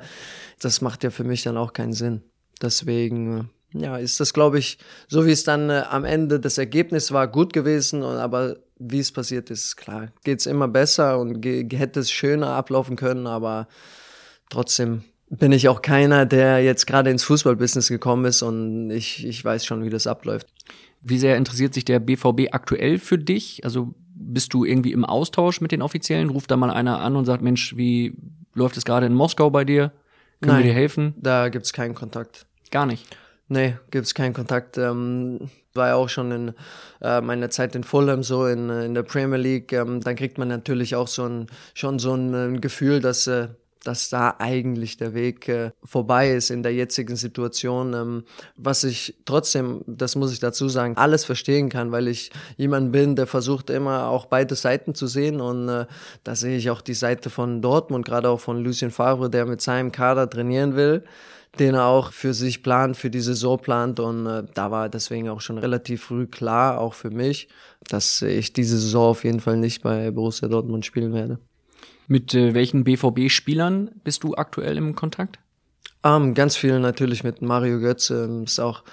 das 0.60 0.82
macht 0.82 1.04
ja 1.04 1.10
für 1.10 1.24
mich 1.24 1.44
dann 1.44 1.58
auch 1.58 1.74
keinen 1.74 1.94
Sinn. 1.94 2.22
Deswegen 2.62 3.38
äh, 3.40 3.44
ja, 3.74 3.98
ist 3.98 4.20
das, 4.20 4.34
glaube 4.34 4.60
ich, 4.60 4.78
so 5.08 5.26
wie 5.26 5.32
es 5.32 5.44
dann 5.44 5.70
äh, 5.70 5.84
am 5.90 6.06
Ende 6.06 6.40
das 6.40 6.58
Ergebnis 6.58 7.12
war, 7.12 7.28
gut 7.28 7.54
gewesen. 7.54 8.04
Und, 8.04 8.18
aber 8.18 8.58
wie 8.80 9.00
es 9.00 9.12
passiert 9.12 9.50
ist, 9.50 9.78
klar, 9.78 10.10
geht's 10.24 10.46
immer 10.46 10.68
besser 10.68 11.20
und 11.20 11.44
hätte 11.46 12.00
es 12.00 12.12
schöner 12.12 12.50
ablaufen 12.50 12.96
können. 12.96 13.28
Aber 13.28 13.68
trotzdem 14.50 15.04
bin 15.30 15.52
ich 15.52 15.70
auch 15.70 15.82
keiner, 15.82 16.26
der 16.26 16.64
jetzt 16.64 16.88
gerade 16.88 17.10
ins 17.10 17.24
Fußballbusiness 17.24 17.88
gekommen 17.88 18.26
ist 18.26 18.42
und 18.42 18.92
ich, 18.92 19.26
ich 19.26 19.44
weiß 19.44 19.66
schon, 19.66 19.84
wie 19.84 19.90
das 19.90 20.08
abläuft. 20.08 20.48
Wie 21.02 21.18
sehr 21.18 21.38
interessiert 21.38 21.74
sich 21.74 21.86
der 21.86 22.00
BVB 22.00 22.50
aktuell 22.52 23.00
für 23.00 23.18
dich? 23.18 23.64
Also 23.64 23.94
bist 24.14 24.54
du 24.54 24.66
irgendwie 24.66 24.92
im 24.92 25.06
Austausch 25.06 25.62
mit 25.62 25.72
den 25.72 25.82
Offiziellen? 25.82 26.30
Ruft 26.30 26.52
da 26.52 26.58
mal 26.58 26.70
einer 26.70 27.00
an 27.00 27.16
und 27.16 27.26
sagt, 27.26 27.42
Mensch, 27.42 27.76
wie 27.78 28.18
läuft 28.54 28.78
es 28.78 28.86
gerade 28.86 29.06
in 29.06 29.14
Moskau 29.14 29.50
bei 29.50 29.64
dir? 29.64 29.94
Können 30.42 30.56
Nein, 30.56 30.64
wir 30.66 30.72
dir 30.72 30.74
helfen? 30.74 31.14
Da 31.18 31.50
gibt's 31.50 31.72
keinen 31.72 31.96
Kontakt. 31.96 32.46
Gar 32.70 32.86
nicht. 32.86 33.06
Nee, 33.52 33.76
gibt's 33.90 34.14
keinen 34.14 34.34
Kontakt. 34.34 34.78
Ähm, 34.78 35.50
war 35.74 35.90
ja 35.90 35.96
auch 35.96 36.08
schon 36.08 36.32
in 36.32 36.54
äh, 37.02 37.20
meiner 37.20 37.50
Zeit 37.50 37.76
in 37.76 37.84
Fulham 37.84 38.24
so 38.24 38.46
in, 38.46 38.70
in 38.70 38.94
der 38.94 39.04
Premier 39.04 39.38
League. 39.38 39.74
Ähm, 39.74 40.00
dann 40.00 40.16
kriegt 40.16 40.38
man 40.38 40.48
natürlich 40.48 40.96
auch 40.96 41.10
so 41.10 41.26
ein 41.26 41.48
schon 41.74 42.00
so 42.00 42.14
ein, 42.14 42.34
ein 42.34 42.62
Gefühl, 42.62 43.02
dass 43.02 43.28
äh, 43.28 43.50
dass 43.84 44.08
da 44.10 44.36
eigentlich 44.40 44.96
der 44.96 45.14
Weg 45.14 45.50
äh, 45.50 45.72
vorbei 45.84 46.32
ist 46.32 46.50
in 46.50 46.64
der 46.64 46.74
jetzigen 46.74 47.18
Situation. 47.18 47.94
Ähm, 47.94 48.24
was 48.56 48.86
ich 48.86 49.16
trotzdem, 49.26 49.84
das 49.86 50.16
muss 50.16 50.32
ich 50.32 50.40
dazu 50.40 50.70
sagen, 50.70 50.96
alles 50.96 51.26
verstehen 51.26 51.68
kann, 51.68 51.92
weil 51.92 52.08
ich 52.08 52.32
jemand 52.56 52.94
bin, 52.94 53.18
der 53.18 53.28
versucht 53.28 53.70
immer 53.70 54.08
auch 54.08 54.28
beide 54.28 54.56
Seiten 54.56 54.96
zu 54.96 55.08
sehen 55.08 55.42
und 55.42 55.68
äh, 55.68 55.88
da 56.24 56.36
sehe 56.36 56.56
ich 56.56 56.70
auch 56.70 56.80
die 56.80 56.94
Seite 56.94 57.30
von 57.30 57.62
Dortmund, 57.62 58.06
gerade 58.06 58.30
auch 58.30 58.40
von 58.40 58.64
Lucien 58.64 58.92
Favre, 58.92 59.30
der 59.30 59.46
mit 59.46 59.62
seinem 59.62 59.92
Kader 59.92 60.30
trainieren 60.30 60.78
will 60.78 61.04
den 61.60 61.76
er 61.76 61.86
auch 61.86 62.12
für 62.12 62.34
sich 62.34 62.64
plant, 62.64 62.96
für 62.98 63.10
die 63.10 63.20
Saison 63.20 63.60
plant. 63.60 64.00
Und 64.00 64.26
äh, 64.26 64.44
da 64.54 64.72
war 64.72 64.90
deswegen 64.90 65.30
auch 65.30 65.42
schon 65.42 65.58
relativ 65.58 66.04
früh 66.04 66.28
klar, 66.28 66.80
auch 66.80 66.94
für 66.94 67.12
mich, 67.12 67.50
dass 67.90 68.22
ich 68.22 68.54
diese 68.54 68.78
Saison 68.78 69.12
auf 69.12 69.24
jeden 69.24 69.40
Fall 69.40 69.58
nicht 69.58 69.84
bei 69.84 70.12
Borussia 70.12 70.48
Dortmund 70.48 70.86
spielen 70.86 71.14
werde. 71.14 71.40
Mit 72.08 72.34
äh, 72.34 72.54
welchen 72.54 72.84
BVB-Spielern 72.84 73.92
bist 74.04 74.24
du 74.24 74.36
aktuell 74.36 74.78
im 74.78 74.96
Kontakt? 74.96 75.40
Ähm, 76.04 76.34
ganz 76.34 76.56
viel 76.56 76.80
natürlich 76.80 77.24
mit 77.24 77.42
Mario 77.42 77.80
Götze. 77.80 78.44
Ist 78.44 78.60
auch 78.60 78.84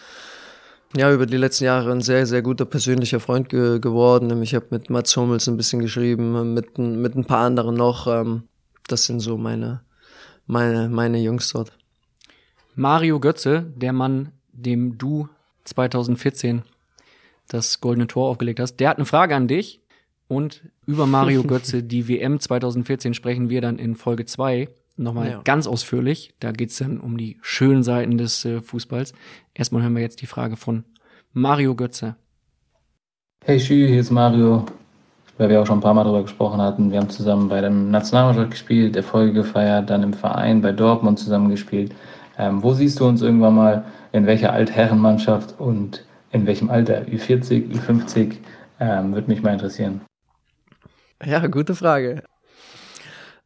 ja, 0.97 1.13
über 1.13 1.27
die 1.27 1.37
letzten 1.37 1.65
Jahre 1.65 1.93
ein 1.93 2.01
sehr, 2.01 2.27
sehr 2.27 2.43
guter 2.43 2.65
persönlicher 2.65 3.21
Freund 3.21 3.49
ge 3.49 3.79
geworden. 3.79 4.43
Ich 4.43 4.55
habe 4.55 4.67
mit 4.71 4.89
Mats 4.91 5.17
Hummels 5.17 5.47
ein 5.49 5.57
bisschen 5.57 5.81
geschrieben, 5.81 6.55
mit, 6.55 6.79
mit 6.79 7.15
ein 7.15 7.25
paar 7.25 7.45
anderen 7.45 7.75
noch. 7.75 8.07
Ähm, 8.07 8.45
das 8.89 9.05
sind 9.05 9.21
so 9.21 9.37
meine, 9.37 9.83
meine, 10.47 10.89
meine 10.89 11.19
Jungs 11.19 11.53
dort. 11.53 11.78
Mario 12.79 13.19
Götze, 13.19 13.67
der 13.75 13.93
Mann, 13.93 14.31
dem 14.53 14.99
du 14.99 15.29
2014 15.65 16.63
das 17.49 17.81
goldene 17.81 18.07
Tor 18.07 18.29
aufgelegt 18.29 18.61
hast, 18.61 18.77
der 18.77 18.91
hat 18.91 18.99
eine 18.99 19.05
Frage 19.05 19.35
an 19.35 19.49
dich. 19.49 19.81
Und 20.29 20.63
über 20.87 21.05
Mario 21.07 21.43
Götze, 21.47 21.83
die 21.83 22.07
WM 22.07 22.39
2014, 22.39 23.15
sprechen 23.15 23.51
wir 23.51 23.61
dann 23.61 23.81
in 23.81 23.97
Folge 23.97 24.27
2 24.27 24.69
nochmal 24.97 25.29
Ja. 25.29 25.41
ganz 25.43 25.67
ausführlich. 25.67 26.35
Da 26.39 26.53
geht's 26.53 26.77
dann 26.79 27.01
um 27.01 27.17
die 27.19 27.39
schönen 27.43 27.83
Seiten 27.83 28.17
des 28.17 28.45
äh, 28.45 28.61
Fußballs. 28.61 29.13
Erstmal 29.55 29.83
hören 29.83 29.97
wir 29.97 30.03
jetzt 30.03 30.23
die 30.23 30.27
Frage 30.27 30.55
von 30.57 30.85
Mario 31.33 31.75
Götze. 31.75 32.15
Hey 33.45 33.59
Schü, 33.59 33.89
hier 33.89 33.99
ist 34.01 34.13
Mario. 34.13 34.65
Weil 35.37 35.49
wir 35.49 35.61
auch 35.61 35.67
schon 35.67 35.79
ein 35.79 35.83
paar 35.83 35.95
Mal 35.95 36.05
darüber 36.05 36.23
gesprochen 36.23 36.61
hatten. 36.61 36.93
Wir 36.93 37.01
haben 37.01 37.11
zusammen 37.11 37.49
bei 37.49 37.61
der 37.61 37.71
Nationalmannschaft 37.71 38.53
gespielt, 38.53 38.95
Erfolge 38.95 39.33
gefeiert, 39.33 39.91
dann 39.91 40.05
im 40.05 40.13
Verein 40.13 40.63
bei 40.63 40.71
Dortmund 40.71 41.19
zusammen 41.19 41.49
gespielt. 41.49 41.93
Ähm, 42.39 42.63
wo 42.63 42.73
siehst 42.73 43.01
du 43.01 43.07
uns 43.07 43.21
irgendwann 43.21 43.55
mal? 43.55 43.85
In 44.13 44.27
welcher 44.27 44.53
Altherrenmannschaft 44.53 45.59
und 45.59 46.05
in 46.31 46.47
welchem 46.47 46.71
Alter? 46.71 47.03
Ü40, 47.03 47.75
Ü50? 47.75 48.37
Ähm, 48.81 49.13
Würde 49.13 49.29
mich 49.29 49.43
mal 49.43 49.53
interessieren. 49.53 50.01
Ja, 51.25 51.47
gute 51.47 51.75
Frage. 51.75 52.23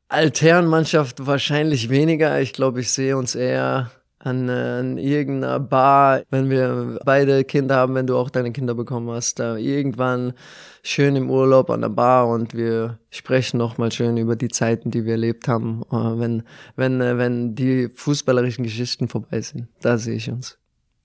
Altherrenmannschaft 0.08 1.26
wahrscheinlich 1.26 1.88
weniger. 1.88 2.40
Ich 2.40 2.52
glaube, 2.52 2.80
ich 2.80 2.92
sehe 2.92 3.16
uns 3.16 3.34
eher 3.34 3.90
an, 4.18 4.48
an 4.50 4.98
irgendeiner 4.98 5.58
Bar, 5.58 6.22
wenn 6.30 6.50
wir 6.50 6.98
beide 7.04 7.44
Kinder 7.44 7.76
haben, 7.76 7.94
wenn 7.94 8.06
du 8.06 8.16
auch 8.16 8.30
deine 8.30 8.52
Kinder 8.52 8.74
bekommen 8.74 9.10
hast, 9.10 9.38
da 9.38 9.56
irgendwann 9.56 10.34
schön 10.82 11.14
im 11.16 11.30
Urlaub 11.30 11.70
an 11.70 11.80
der 11.80 11.88
Bar 11.88 12.28
und 12.28 12.54
wir 12.54 12.98
sprechen 13.10 13.56
nochmal 13.56 13.92
schön 13.92 14.16
über 14.16 14.36
die 14.36 14.48
Zeiten, 14.48 14.90
die 14.90 15.04
wir 15.04 15.12
erlebt 15.12 15.48
haben, 15.48 15.82
äh, 15.90 15.94
wenn, 15.94 16.42
wenn, 16.76 17.00
äh, 17.00 17.16
wenn 17.18 17.54
die 17.54 17.88
fußballerischen 17.88 18.64
Geschichten 18.64 19.08
vorbei 19.08 19.40
sind. 19.40 19.68
Da 19.80 19.96
sehe 19.96 20.16
ich 20.16 20.28
uns. 20.28 20.58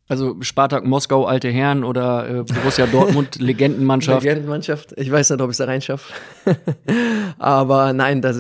Also 0.10 0.38
Spartak 0.42 0.86
Moskau, 0.86 1.26
alte 1.26 1.50
Herren 1.50 1.84
oder 1.84 2.30
äh, 2.30 2.44
Borussia 2.44 2.88
Dortmund, 2.88 3.36
Legendenmannschaft. 3.40 4.24
Legendenmannschaft. 4.24 4.94
Ich 4.98 5.12
weiß 5.12 5.30
nicht, 5.30 5.42
ob 5.42 5.50
ich 5.50 5.54
es 5.54 5.58
da 5.58 5.66
reinschaffe. 5.66 6.14
Aber 7.38 7.92
nein, 7.94 8.22
das, 8.22 8.38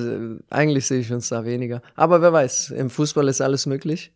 eigentlich 0.49 0.87
sehe 0.87 1.01
ich 1.01 1.11
uns 1.11 1.29
da 1.29 1.43
weniger. 1.45 1.81
Aber 1.95 2.21
wer 2.21 2.31
weiß, 2.31 2.71
im 2.71 2.89
Fußball 2.89 3.27
ist 3.27 3.41
alles 3.41 3.65
möglich. 3.65 4.13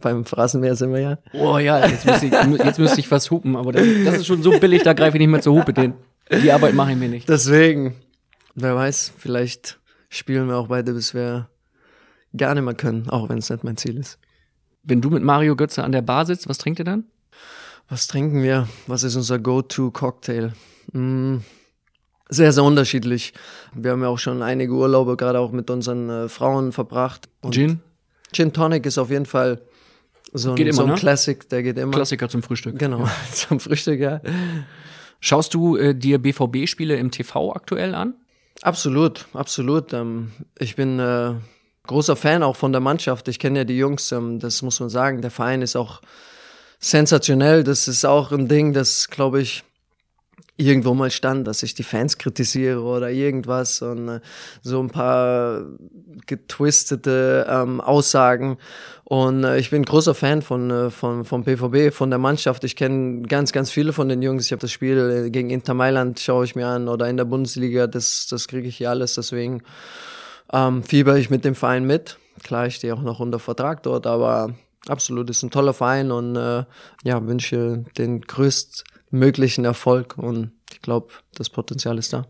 Beim 0.00 0.24
Phrasenmäher 0.24 0.76
sind 0.76 0.92
wir 0.92 1.00
ja. 1.00 1.18
Oh 1.32 1.58
ja, 1.58 1.86
jetzt 1.86 2.06
müsste 2.06 2.26
ich, 2.26 2.32
jetzt 2.32 2.78
müsste 2.78 3.00
ich 3.00 3.10
was 3.10 3.30
hupen, 3.30 3.56
aber 3.56 3.72
das, 3.72 3.86
das 4.04 4.16
ist 4.16 4.26
schon 4.26 4.42
so 4.42 4.58
billig, 4.58 4.82
da 4.82 4.94
greife 4.94 5.16
ich 5.16 5.20
nicht 5.20 5.28
mehr 5.28 5.42
zur 5.42 5.54
Hupe. 5.54 5.74
Den, 5.74 5.94
die 6.40 6.52
Arbeit 6.52 6.74
mache 6.74 6.92
ich 6.92 6.96
mir 6.96 7.08
nicht. 7.08 7.28
Deswegen, 7.28 7.96
wer 8.54 8.74
weiß, 8.74 9.12
vielleicht 9.16 9.80
spielen 10.08 10.48
wir 10.48 10.56
auch 10.56 10.68
beide, 10.68 10.92
bis 10.92 11.14
wir 11.14 11.48
gar 12.36 12.54
nicht 12.54 12.64
mehr 12.64 12.74
können, 12.74 13.08
auch 13.08 13.28
wenn 13.28 13.38
es 13.38 13.50
nicht 13.50 13.64
mein 13.64 13.76
Ziel 13.76 13.96
ist. 13.98 14.18
Wenn 14.82 15.00
du 15.00 15.10
mit 15.10 15.22
Mario 15.22 15.56
Götze 15.56 15.84
an 15.84 15.92
der 15.92 16.02
Bar 16.02 16.26
sitzt, 16.26 16.48
was 16.48 16.58
trinkt 16.58 16.78
ihr 16.78 16.84
dann? 16.84 17.04
Was 17.88 18.06
trinken 18.06 18.42
wir? 18.42 18.68
Was 18.86 19.02
ist 19.02 19.16
unser 19.16 19.38
Go-To-Cocktail? 19.38 20.52
Mm, 20.92 21.38
sehr, 22.28 22.52
sehr 22.52 22.64
unterschiedlich. 22.64 23.34
Wir 23.74 23.92
haben 23.92 24.02
ja 24.02 24.08
auch 24.08 24.18
schon 24.18 24.42
einige 24.42 24.72
Urlaube 24.72 25.16
gerade 25.16 25.38
auch 25.38 25.52
mit 25.52 25.68
unseren 25.70 26.08
äh, 26.08 26.28
Frauen 26.28 26.72
verbracht. 26.72 27.28
Und 27.42 27.54
Gin? 27.54 27.80
Gin 28.32 28.52
Tonic 28.52 28.86
ist 28.86 28.98
auf 28.98 29.10
jeden 29.10 29.26
Fall 29.26 29.60
so 30.32 30.50
ein, 30.50 30.56
Geht 30.56 30.68
immer, 30.68 30.76
so 30.76 30.82
ein 30.84 30.88
ne? 30.90 30.94
Classic, 30.94 31.48
der 31.50 31.62
geht 31.62 31.78
immer. 31.78 31.92
Klassiker 31.92 32.28
zum 32.28 32.42
Frühstück. 32.42 32.78
Genau, 32.78 33.06
zum 33.32 33.60
Frühstück, 33.60 34.00
ja. 34.00 34.20
Schaust 35.24 35.54
du 35.54 35.76
äh, 35.76 35.94
dir 35.94 36.18
BVB-Spiele 36.18 36.96
im 36.96 37.12
TV 37.12 37.54
aktuell 37.54 37.94
an? 37.94 38.14
Absolut, 38.60 39.26
absolut. 39.34 39.92
Ähm, 39.92 40.32
ich 40.58 40.74
bin 40.74 40.98
äh, 40.98 41.34
großer 41.86 42.16
Fan 42.16 42.42
auch 42.42 42.56
von 42.56 42.72
der 42.72 42.80
Mannschaft. 42.80 43.28
Ich 43.28 43.38
kenne 43.38 43.60
ja 43.60 43.64
die 43.64 43.78
Jungs, 43.78 44.10
ähm, 44.10 44.40
das 44.40 44.62
muss 44.62 44.80
man 44.80 44.90
sagen. 44.90 45.22
Der 45.22 45.30
Verein 45.30 45.62
ist 45.62 45.76
auch 45.76 46.02
sensationell. 46.80 47.62
Das 47.62 47.86
ist 47.86 48.04
auch 48.04 48.32
ein 48.32 48.48
Ding, 48.48 48.72
das, 48.72 49.10
glaube 49.10 49.40
ich, 49.40 49.62
irgendwo 50.56 50.94
mal 50.94 51.10
stand, 51.10 51.46
dass 51.46 51.62
ich 51.62 51.74
die 51.74 51.82
Fans 51.82 52.18
kritisiere 52.18 52.82
oder 52.82 53.10
irgendwas 53.10 53.82
und 53.82 54.08
äh, 54.08 54.20
so 54.62 54.80
ein 54.80 54.90
paar 54.90 55.62
getwistete 56.26 57.46
ähm, 57.48 57.80
Aussagen. 57.80 58.58
Und 59.04 59.44
äh, 59.44 59.58
ich 59.58 59.70
bin 59.70 59.84
großer 59.84 60.14
Fan 60.14 60.42
von, 60.42 60.70
äh, 60.70 60.90
von, 60.90 61.24
vom 61.24 61.44
BVB, 61.44 61.94
von 61.94 62.10
der 62.10 62.18
Mannschaft. 62.18 62.64
Ich 62.64 62.76
kenne 62.76 63.22
ganz, 63.22 63.52
ganz 63.52 63.70
viele 63.70 63.92
von 63.92 64.08
den 64.08 64.22
Jungs. 64.22 64.46
Ich 64.46 64.52
habe 64.52 64.60
das 64.60 64.70
Spiel 64.70 65.24
äh, 65.26 65.30
gegen 65.30 65.50
Inter 65.50 65.74
Mailand, 65.74 66.20
schaue 66.20 66.44
ich 66.44 66.54
mir 66.54 66.66
an, 66.66 66.88
oder 66.88 67.08
in 67.08 67.16
der 67.16 67.24
Bundesliga, 67.24 67.86
das, 67.86 68.26
das 68.28 68.46
kriege 68.46 68.68
ich 68.68 68.76
hier 68.76 68.90
alles. 68.90 69.14
Deswegen 69.14 69.62
ähm, 70.52 70.82
fieber 70.82 71.16
ich 71.16 71.30
mit 71.30 71.44
dem 71.44 71.54
Verein 71.54 71.84
mit. 71.84 72.18
Klar, 72.42 72.66
ich 72.66 72.76
stehe 72.76 72.94
auch 72.94 73.02
noch 73.02 73.20
unter 73.20 73.38
Vertrag 73.38 73.82
dort, 73.82 74.06
aber 74.06 74.54
absolut 74.88 75.30
ist 75.30 75.42
ein 75.42 75.50
toller 75.50 75.72
Verein 75.72 76.10
und 76.10 76.36
äh, 76.36 76.64
ja, 77.04 77.26
wünsche 77.26 77.84
den 77.96 78.22
größtmöglichen 79.12 79.64
Erfolg 79.64 80.16
und 80.16 80.52
ich 80.72 80.80
glaube, 80.80 81.12
das 81.34 81.50
Potenzial 81.50 81.98
ist 81.98 82.12
da. 82.12 82.26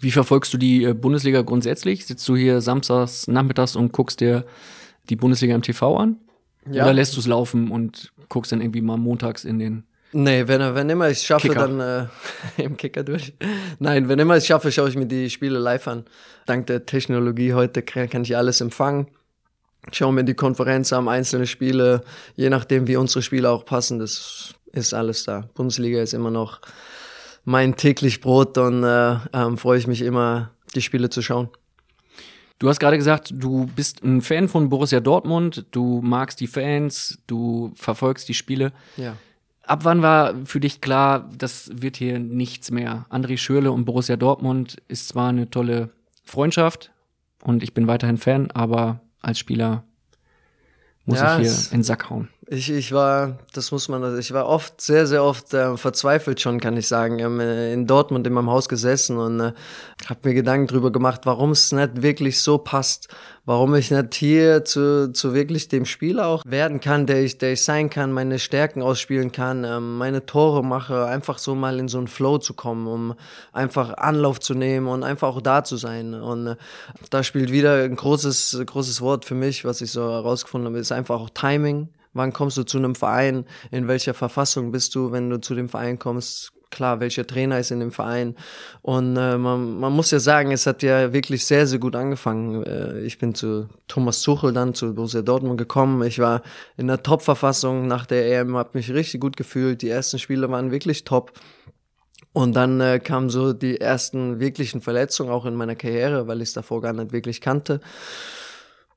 Wie 0.00 0.10
verfolgst 0.10 0.52
du 0.52 0.58
die 0.58 0.84
äh, 0.84 0.94
Bundesliga 0.94 1.42
grundsätzlich? 1.42 2.06
Sitzt 2.06 2.28
du 2.28 2.36
hier 2.36 2.60
samstags 2.60 3.28
nachmittags 3.28 3.76
und 3.76 3.92
guckst 3.92 4.20
dir 4.20 4.44
die 5.08 5.16
Bundesliga 5.16 5.54
im 5.54 5.62
TV 5.62 5.96
an? 5.96 6.16
Ja. 6.70 6.84
Oder 6.84 6.94
lässt 6.94 7.14
du 7.14 7.20
es 7.20 7.26
laufen 7.26 7.70
und 7.70 8.12
guckst 8.28 8.52
dann 8.52 8.60
irgendwie 8.60 8.80
mal 8.80 8.96
montags 8.96 9.44
in 9.44 9.58
den 9.58 9.84
Nee, 10.16 10.46
wenn, 10.46 10.60
wenn 10.76 10.88
immer 10.88 11.10
ich 11.10 11.22
schaffe, 11.22 11.48
Kicker. 11.48 11.66
dann 11.66 11.80
äh, 11.80 12.06
im 12.62 12.76
Kicker 12.76 13.02
durch. 13.02 13.34
Nein, 13.80 14.08
wenn 14.08 14.20
immer 14.20 14.36
ich 14.36 14.46
schaffe, 14.46 14.70
schaue 14.70 14.88
ich 14.88 14.96
mir 14.96 15.06
die 15.06 15.28
Spiele 15.28 15.58
live 15.58 15.88
an. 15.88 16.04
Dank 16.46 16.68
der 16.68 16.86
Technologie 16.86 17.52
heute 17.52 17.82
kann 17.82 18.22
ich 18.22 18.36
alles 18.36 18.60
empfangen. 18.60 19.08
Schaue 19.90 20.12
mir 20.12 20.24
die 20.24 20.34
Konferenz 20.34 20.92
an, 20.92 21.08
einzelne 21.08 21.46
Spiele, 21.48 22.04
je 22.36 22.48
nachdem, 22.48 22.86
wie 22.86 22.96
unsere 22.96 23.22
Spiele 23.22 23.50
auch 23.50 23.64
passen, 23.64 23.98
das 23.98 24.54
ist 24.74 24.94
alles 24.94 25.24
da. 25.24 25.48
Bundesliga 25.54 26.02
ist 26.02 26.14
immer 26.14 26.30
noch 26.30 26.60
mein 27.44 27.76
täglich 27.76 28.20
Brot 28.20 28.56
und 28.58 28.84
äh, 28.84 29.16
ähm, 29.32 29.58
freue 29.58 29.78
ich 29.78 29.86
mich 29.86 30.02
immer, 30.02 30.50
die 30.74 30.82
Spiele 30.82 31.10
zu 31.10 31.22
schauen. 31.22 31.48
Du 32.58 32.68
hast 32.68 32.80
gerade 32.80 32.96
gesagt, 32.96 33.32
du 33.36 33.66
bist 33.76 34.02
ein 34.02 34.22
Fan 34.22 34.48
von 34.48 34.68
Borussia 34.68 35.00
Dortmund, 35.00 35.66
du 35.72 36.00
magst 36.02 36.40
die 36.40 36.46
Fans, 36.46 37.18
du 37.26 37.72
verfolgst 37.74 38.28
die 38.28 38.34
Spiele. 38.34 38.72
Ja. 38.96 39.16
Ab 39.64 39.80
wann 39.84 40.02
war 40.02 40.34
für 40.44 40.60
dich 40.60 40.80
klar, 40.80 41.30
das 41.36 41.70
wird 41.72 41.96
hier 41.96 42.18
nichts 42.18 42.70
mehr? 42.70 43.06
André 43.10 43.38
Schürle 43.38 43.72
und 43.72 43.84
Borussia 43.84 44.16
Dortmund 44.16 44.76
ist 44.88 45.08
zwar 45.08 45.30
eine 45.30 45.50
tolle 45.50 45.90
Freundschaft 46.22 46.92
und 47.42 47.62
ich 47.62 47.74
bin 47.74 47.86
weiterhin 47.86 48.18
Fan, 48.18 48.50
aber 48.50 49.00
als 49.20 49.38
Spieler 49.38 49.84
muss 51.06 51.18
Ja, 51.18 51.38
ich 51.38 51.48
hier 51.48 51.72
in 51.72 51.78
den 51.78 51.82
Sack 51.82 52.08
hauen. 52.08 52.28
Ich, 52.46 52.70
ich 52.70 52.92
war, 52.92 53.38
das 53.54 53.72
muss 53.72 53.88
man, 53.88 54.18
ich 54.18 54.32
war 54.32 54.46
oft, 54.46 54.78
sehr, 54.78 55.06
sehr 55.06 55.24
oft 55.24 55.54
äh, 55.54 55.78
verzweifelt 55.78 56.42
schon, 56.42 56.60
kann 56.60 56.76
ich 56.76 56.88
sagen. 56.88 57.24
Hab, 57.24 57.32
äh, 57.40 57.72
in 57.72 57.86
Dortmund 57.86 58.26
in 58.26 58.34
meinem 58.34 58.50
Haus 58.50 58.68
gesessen 58.68 59.16
und 59.16 59.40
äh, 59.40 59.52
habe 60.06 60.20
mir 60.24 60.34
Gedanken 60.34 60.66
drüber 60.66 60.92
gemacht, 60.92 61.22
warum 61.24 61.52
es 61.52 61.72
nicht 61.72 62.02
wirklich 62.02 62.42
so 62.42 62.58
passt, 62.58 63.08
warum 63.46 63.74
ich 63.74 63.90
nicht 63.90 64.14
hier 64.14 64.62
zu, 64.64 65.10
zu 65.12 65.32
wirklich 65.32 65.68
dem 65.68 65.86
Spieler 65.86 66.26
auch 66.26 66.42
werden 66.44 66.80
kann, 66.80 67.06
der 67.06 67.22
ich, 67.22 67.38
der 67.38 67.54
ich 67.54 67.62
sein 67.62 67.88
kann, 67.88 68.12
meine 68.12 68.38
Stärken 68.38 68.82
ausspielen 68.82 69.32
kann, 69.32 69.64
ähm, 69.64 69.96
meine 69.96 70.26
Tore 70.26 70.62
mache, 70.62 71.06
einfach 71.06 71.38
so 71.38 71.54
mal 71.54 71.78
in 71.78 71.88
so 71.88 71.96
einen 71.96 72.08
Flow 72.08 72.36
zu 72.36 72.52
kommen, 72.52 72.86
um 72.86 73.14
einfach 73.54 73.96
Anlauf 73.96 74.38
zu 74.40 74.52
nehmen 74.52 74.86
und 74.88 75.02
einfach 75.02 75.28
auch 75.28 75.40
da 75.40 75.64
zu 75.64 75.78
sein. 75.78 76.12
Und 76.12 76.48
äh, 76.48 76.56
da 77.08 77.22
spielt 77.22 77.50
wieder 77.50 77.84
ein 77.84 77.96
großes, 77.96 78.64
großes 78.66 79.00
Wort 79.00 79.24
für 79.24 79.34
mich, 79.34 79.64
was 79.64 79.80
ich 79.80 79.92
so 79.92 80.02
herausgefunden 80.02 80.68
habe, 80.68 80.78
ist 80.78 80.92
einfach 80.92 81.20
auch 81.20 81.30
Timing. 81.30 81.88
Wann 82.14 82.32
kommst 82.32 82.56
du 82.56 82.62
zu 82.62 82.78
einem 82.78 82.94
Verein? 82.94 83.44
In 83.70 83.88
welcher 83.88 84.14
Verfassung 84.14 84.72
bist 84.72 84.94
du, 84.94 85.12
wenn 85.12 85.28
du 85.28 85.40
zu 85.40 85.54
dem 85.54 85.68
Verein 85.68 85.98
kommst? 85.98 86.52
Klar, 86.70 86.98
welcher 86.98 87.26
Trainer 87.26 87.58
ist 87.60 87.70
in 87.70 87.80
dem 87.80 87.92
Verein? 87.92 88.34
Und 88.82 89.16
äh, 89.16 89.36
man, 89.36 89.78
man 89.78 89.92
muss 89.92 90.10
ja 90.10 90.18
sagen, 90.18 90.50
es 90.50 90.66
hat 90.66 90.82
ja 90.82 91.12
wirklich 91.12 91.44
sehr, 91.44 91.66
sehr 91.66 91.78
gut 91.78 91.94
angefangen. 91.94 92.64
Äh, 92.64 93.00
ich 93.00 93.18
bin 93.18 93.34
zu 93.34 93.68
Thomas 93.86 94.22
Tuchel 94.22 94.52
dann 94.52 94.74
zu 94.74 94.94
Borussia 94.94 95.22
Dortmund 95.22 95.58
gekommen. 95.58 96.02
Ich 96.02 96.18
war 96.18 96.42
in 96.76 96.88
der 96.88 97.02
Top-Verfassung 97.02 97.86
nach 97.86 98.06
der 98.06 98.40
EM, 98.40 98.56
habe 98.56 98.70
mich 98.74 98.92
richtig 98.92 99.20
gut 99.20 99.36
gefühlt. 99.36 99.82
Die 99.82 99.88
ersten 99.88 100.18
Spiele 100.18 100.50
waren 100.50 100.72
wirklich 100.72 101.04
top. 101.04 101.32
Und 102.32 102.56
dann 102.56 102.80
äh, 102.80 102.98
kamen 102.98 103.30
so 103.30 103.52
die 103.52 103.80
ersten 103.80 104.40
wirklichen 104.40 104.80
Verletzungen 104.80 105.30
auch 105.30 105.46
in 105.46 105.54
meiner 105.54 105.76
Karriere, 105.76 106.26
weil 106.26 106.42
ich 106.42 106.48
es 106.48 106.54
davor 106.54 106.80
gar 106.80 106.92
nicht 106.92 107.12
wirklich 107.12 107.40
kannte. 107.40 107.80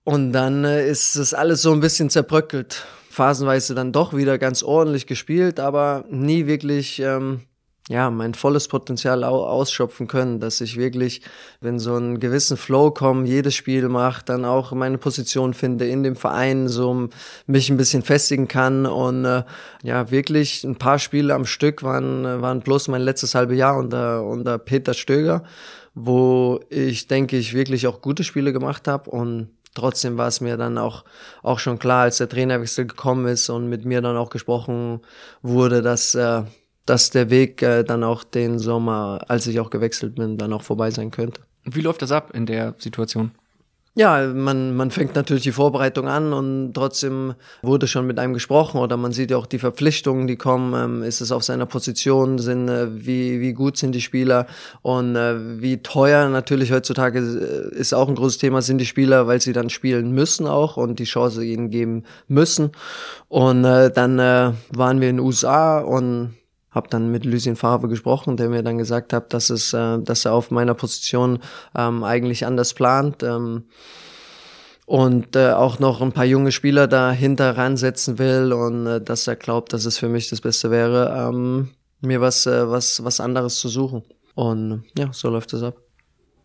Und 0.04 0.32
dann 0.32 0.64
äh, 0.64 0.90
ist 0.90 1.18
das 1.18 1.36
alles 1.36 1.62
so 1.62 1.72
ein 1.72 1.80
bisschen 1.80 2.10
zerbröckelt. 2.10 2.86
Phasenweise 3.18 3.74
dann 3.74 3.92
doch 3.92 4.16
wieder 4.16 4.38
ganz 4.38 4.62
ordentlich 4.62 5.08
gespielt, 5.08 5.60
aber 5.60 6.06
nie 6.08 6.46
wirklich 6.46 7.00
ähm, 7.00 7.42
ja, 7.90 8.12
mein 8.12 8.36
volles 8.36 8.68
Potenzial 8.68 9.24
ausschöpfen 9.24 10.06
können, 10.06 10.40
dass 10.40 10.62
ich 10.62 10.78
wirklich, 10.78 11.24
wenn 11.60 11.80
so 11.80 11.96
einen 11.96 12.20
gewissen 12.20 12.58
Flow 12.58 12.92
kommt, 12.92 13.28
jedes 13.28 13.56
Spiel 13.56 13.90
macht, 13.90 14.30
dann 14.30 14.46
auch 14.46 14.72
meine 14.74 15.00
Position 15.00 15.56
finde 15.56 15.88
in 15.88 16.04
dem 16.04 16.16
Verein, 16.16 16.68
so 16.68 17.10
mich 17.48 17.72
ein 17.72 17.78
bisschen 17.78 18.04
festigen 18.04 18.48
kann 18.48 18.86
und 18.86 19.26
äh, 19.26 19.44
ja, 19.82 20.12
wirklich 20.12 20.64
ein 20.64 20.76
paar 20.76 21.00
Spiele 21.00 21.34
am 21.34 21.48
Stück 21.48 21.82
waren, 21.82 22.24
waren 22.24 22.60
bloß 22.60 22.88
mein 22.90 23.02
letztes 23.02 23.34
halbe 23.34 23.56
Jahr 23.56 23.78
unter, 23.78 24.24
unter 24.24 24.60
Peter 24.60 24.94
Stöger, 24.94 25.44
wo 25.96 26.60
ich 26.70 27.08
denke 27.08 27.36
ich 27.36 27.56
wirklich 27.56 27.88
auch 27.88 28.02
gute 28.02 28.24
Spiele 28.24 28.54
gemacht 28.54 28.88
habe 28.88 29.10
und 29.10 29.57
trotzdem 29.74 30.18
war 30.18 30.28
es 30.28 30.42
mir 30.42 30.58
dann 30.58 30.78
auch, 30.78 31.04
auch 31.44 31.60
schon 31.60 31.80
klar, 31.80 32.04
als 32.04 32.18
der 32.18 32.30
Trainerwechsel 32.30 32.86
gekommen 32.86 33.28
ist 33.28 33.50
und 33.50 33.70
mit 33.70 33.86
mir 33.86 34.02
dann 34.02 34.18
auch 34.18 34.30
gesprochen 34.30 35.02
wurde, 35.42 35.82
dass 35.82 36.16
äh, 36.16 36.44
dass 36.88 37.10
der 37.10 37.30
Weg 37.30 37.62
äh, 37.62 37.84
dann 37.84 38.04
auch 38.04 38.24
den 38.24 38.58
Sommer, 38.58 39.20
als 39.28 39.46
ich 39.46 39.60
auch 39.60 39.70
gewechselt 39.70 40.16
bin, 40.16 40.38
dann 40.38 40.54
auch 40.54 40.64
vorbei 40.64 40.90
sein 40.90 41.12
könnte. 41.12 41.42
Wie 41.66 41.82
läuft 41.82 42.02
das 42.02 42.12
ab 42.12 42.32
in 42.34 42.46
der 42.46 42.76
Situation? 42.80 43.32
Ja, 43.98 44.28
man, 44.32 44.76
man 44.76 44.92
fängt 44.92 45.16
natürlich 45.16 45.42
die 45.42 45.52
Vorbereitung 45.52 46.08
an 46.08 46.32
und 46.32 46.76
trotzdem 46.76 47.34
wurde 47.64 47.88
schon 47.88 48.06
mit 48.06 48.20
einem 48.20 48.36
gesprochen 48.36 48.80
oder 48.80 48.96
man 48.96 49.12
sieht 49.12 49.32
ja 49.32 49.38
auch 49.38 49.48
die 49.48 49.58
Verpflichtungen, 49.58 50.28
die 50.28 50.36
kommen. 50.36 50.76
Ähm, 50.76 51.02
ist 51.02 51.20
es 51.20 51.32
auf 51.32 51.44
seiner 51.44 51.66
Position, 51.66 52.38
sind, 52.38 52.70
äh, 52.70 52.90
wie, 52.94 53.42
wie 53.42 53.54
gut 53.54 53.76
sind 53.76 53.94
die 53.94 54.02
Spieler 54.02 54.46
und 54.84 55.16
äh, 55.16 55.60
wie 55.64 55.82
teuer 55.82 56.30
natürlich 56.30 56.72
heutzutage 56.72 57.18
äh, 57.18 57.76
ist 57.76 57.96
auch 57.96 58.08
ein 58.08 58.14
großes 58.14 58.38
Thema, 58.38 58.62
sind 58.62 58.78
die 58.78 58.86
Spieler, 58.86 59.26
weil 59.26 59.42
sie 59.42 59.52
dann 59.52 59.72
spielen 59.72 60.12
müssen 60.12 60.46
auch 60.46 60.78
und 60.78 61.00
die 61.00 61.06
Chance 61.06 61.44
ihnen 61.44 61.72
geben 61.72 62.04
müssen. 62.28 62.74
Und 63.30 63.66
äh, 63.66 63.90
dann 63.90 64.20
äh, 64.20 64.52
waren 64.76 65.02
wir 65.02 65.10
in 65.10 65.18
den 65.18 65.26
USA 65.26 65.80
und 65.80 66.37
habe 66.78 66.88
dann 66.90 67.12
mit 67.12 67.26
Lucien 67.26 67.58
Favre 67.58 67.90
gesprochen, 67.90 68.38
der 68.38 68.50
mir 68.50 68.64
dann 68.64 68.78
gesagt 68.78 69.12
hat, 69.12 69.34
dass 69.34 69.50
es, 69.50 69.74
äh, 69.74 70.00
dass 70.00 70.24
er 70.24 70.34
auf 70.34 70.52
meiner 70.52 70.74
Position 70.74 71.40
ähm, 71.76 72.06
eigentlich 72.06 72.46
anders 72.46 72.74
plant. 72.74 73.24
Ähm, 73.24 73.66
und 74.86 75.36
äh, 75.36 75.52
auch 75.52 75.80
noch 75.80 76.02
ein 76.02 76.14
paar 76.14 76.24
junge 76.24 76.54
Spieler 76.54 76.88
dahinter 76.88 77.58
ransetzen 77.58 78.20
will 78.20 78.54
und 78.54 78.88
äh, 78.88 79.02
dass 79.02 79.28
er 79.28 79.36
glaubt, 79.36 79.74
dass 79.74 79.84
es 79.84 79.98
für 79.98 80.08
mich 80.08 80.30
das 80.30 80.40
Beste 80.40 80.72
wäre, 80.72 81.14
ähm, 81.14 81.72
mir 82.00 82.22
was, 82.22 82.46
äh, 82.46 82.70
was, 82.70 83.04
was 83.04 83.20
anderes 83.20 83.60
zu 83.60 83.68
suchen. 83.68 84.04
Und 84.34 84.86
ja, 84.98 85.12
so 85.12 85.30
läuft 85.30 85.52
es 85.52 85.62
ab. 85.62 85.76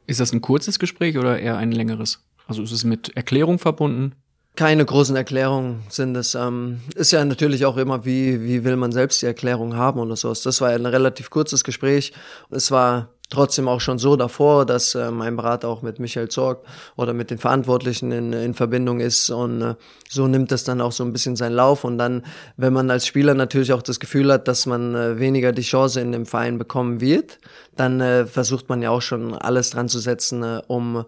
Ist 0.09 0.19
das 0.19 0.33
ein 0.33 0.41
kurzes 0.41 0.81
Gespräch 0.81 1.19
oder 1.19 1.39
eher 1.39 1.57
ein 1.57 1.71
längeres? 1.71 2.25
Also 2.49 2.63
ist 2.63 2.73
es 2.73 2.83
mit 2.83 3.17
Erklärung 3.17 3.61
verbunden? 3.61 4.17
Keine 4.55 4.85
großen 4.85 5.17
Erklärungen 5.17 5.83
sind 5.89 6.15
es. 6.15 6.35
Ähm, 6.35 6.83
ist 6.95 7.11
ja 7.11 7.25
natürlich 7.25 7.65
auch 7.65 7.79
immer, 7.79 8.05
wie, 8.05 8.43
wie 8.43 8.65
will 8.65 8.77
man 8.77 8.93
selbst 8.93 9.23
die 9.23 9.27
Erklärung 9.27 9.77
haben 9.77 9.99
oder 9.99 10.15
so. 10.15 10.29
Das 10.35 10.61
war 10.61 10.69
ein 10.69 10.85
relativ 10.85 11.31
kurzes 11.31 11.65
Gespräch. 11.65 12.13
Es 12.51 12.71
war 12.71 13.09
trotzdem 13.33 13.67
auch 13.67 13.81
schon 13.81 13.99
so 13.99 14.15
davor, 14.15 14.67
dass 14.67 14.95
äh, 14.95 15.11
mein 15.11 15.37
Berater 15.37 15.69
auch 15.69 15.81
mit 15.81 15.99
Michael 15.99 16.29
Zorg 16.29 16.65
oder 16.97 17.15
mit 17.15 17.31
den 17.31 17.39
Verantwortlichen 17.39 18.13
in, 18.13 18.33
in 18.35 18.53
Verbindung 18.53 19.01
ist 19.01 19.31
und 19.31 19.63
äh, 19.63 19.75
so 20.09 20.27
nimmt 20.27 20.53
das 20.53 20.65
dann 20.65 20.83
auch 20.83 20.93
so 20.93 21.03
ein 21.03 21.13
bisschen 21.13 21.35
seinen 21.35 21.55
Lauf 21.55 21.85
und 21.85 21.97
dann, 21.97 22.27
wenn 22.59 22.75
man 22.75 22.91
als 22.91 23.07
Spieler 23.07 23.33
natürlich 23.33 23.73
auch 23.73 23.81
das 23.81 24.01
Gefühl 24.01 24.31
hat, 24.31 24.49
dass 24.49 24.67
man 24.67 24.95
äh, 24.95 25.19
weniger 25.19 25.53
die 25.53 25.63
Chance 25.63 26.01
in 26.01 26.13
dem 26.13 26.27
Verein 26.27 26.59
bekommen 26.59 27.01
wird, 27.01 27.39
dann 27.75 28.03
äh, 28.03 28.27
versucht 28.27 28.69
man 28.69 28.83
ja 28.83 28.91
auch 28.91 29.03
schon 29.03 29.35
alles 29.35 29.71
dran 29.71 29.89
zu 29.89 29.99
setzen, 29.99 30.43
äh, 30.43 30.61
um 30.67 31.07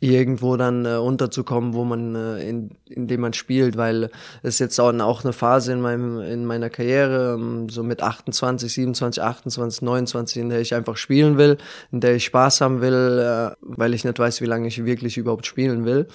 irgendwo 0.00 0.56
dann 0.56 0.84
äh, 0.84 0.96
unterzukommen, 0.96 1.74
wo 1.74 1.84
man 1.84 2.14
äh, 2.14 2.48
in, 2.48 2.70
in 2.86 3.08
dem 3.08 3.20
man 3.20 3.32
spielt, 3.32 3.76
weil 3.76 4.10
es 4.42 4.58
jetzt 4.58 4.78
auch, 4.78 4.92
auch 5.00 5.24
eine 5.24 5.32
Phase 5.32 5.72
in 5.72 5.80
meinem 5.80 6.20
in 6.20 6.44
meiner 6.44 6.70
Karriere 6.70 7.34
ähm, 7.34 7.68
so 7.68 7.82
mit 7.82 8.02
28, 8.02 8.72
27, 8.72 9.22
28, 9.22 9.82
29, 9.82 10.42
in 10.42 10.48
der 10.50 10.60
ich 10.60 10.74
einfach 10.74 10.96
spielen 10.96 11.36
will, 11.36 11.58
in 11.90 12.00
der 12.00 12.14
ich 12.14 12.24
Spaß 12.26 12.60
haben 12.60 12.80
will, 12.80 13.18
äh, 13.18 13.56
weil 13.60 13.94
ich 13.94 14.04
nicht 14.04 14.18
weiß, 14.18 14.40
wie 14.40 14.46
lange 14.46 14.68
ich 14.68 14.84
wirklich 14.84 15.16
überhaupt 15.16 15.46
spielen 15.46 15.84
will. 15.84 16.06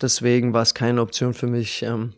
Deswegen 0.00 0.54
war 0.54 0.62
es 0.62 0.74
keine 0.74 1.02
Option 1.02 1.34
für 1.34 1.48
mich, 1.48 1.82
ähm, 1.82 2.14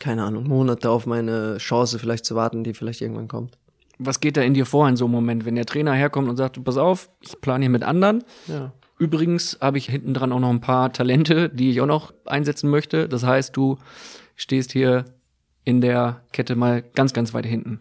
keine 0.00 0.24
Ahnung, 0.24 0.48
Monate 0.48 0.90
auf 0.90 1.06
meine 1.06 1.58
Chance 1.58 1.98
vielleicht 1.98 2.24
zu 2.24 2.34
warten, 2.34 2.64
die 2.64 2.74
vielleicht 2.74 3.00
irgendwann 3.00 3.28
kommt. 3.28 3.58
Was 3.98 4.18
geht 4.18 4.36
da 4.36 4.40
in 4.40 4.54
dir 4.54 4.66
vor 4.66 4.88
in 4.88 4.96
so 4.96 5.04
einem 5.04 5.12
Moment, 5.12 5.44
wenn 5.44 5.54
der 5.54 5.66
Trainer 5.66 5.92
herkommt 5.92 6.28
und 6.28 6.36
sagt, 6.36 6.62
pass 6.64 6.76
auf, 6.76 7.08
ich 7.20 7.40
plane 7.40 7.62
hier 7.62 7.70
mit 7.70 7.84
anderen? 7.84 8.24
Ja 8.48 8.72
Übrigens 9.02 9.58
habe 9.60 9.78
ich 9.78 9.86
hinten 9.86 10.14
dran 10.14 10.30
auch 10.30 10.38
noch 10.38 10.50
ein 10.50 10.60
paar 10.60 10.92
Talente, 10.92 11.48
die 11.48 11.72
ich 11.72 11.80
auch 11.80 11.86
noch 11.86 12.14
einsetzen 12.24 12.70
möchte. 12.70 13.08
Das 13.08 13.24
heißt, 13.24 13.56
du 13.56 13.78
stehst 14.36 14.70
hier 14.70 15.06
in 15.64 15.80
der 15.80 16.22
Kette 16.30 16.54
mal 16.54 16.84
ganz, 16.94 17.12
ganz 17.12 17.34
weit 17.34 17.44
hinten. 17.44 17.80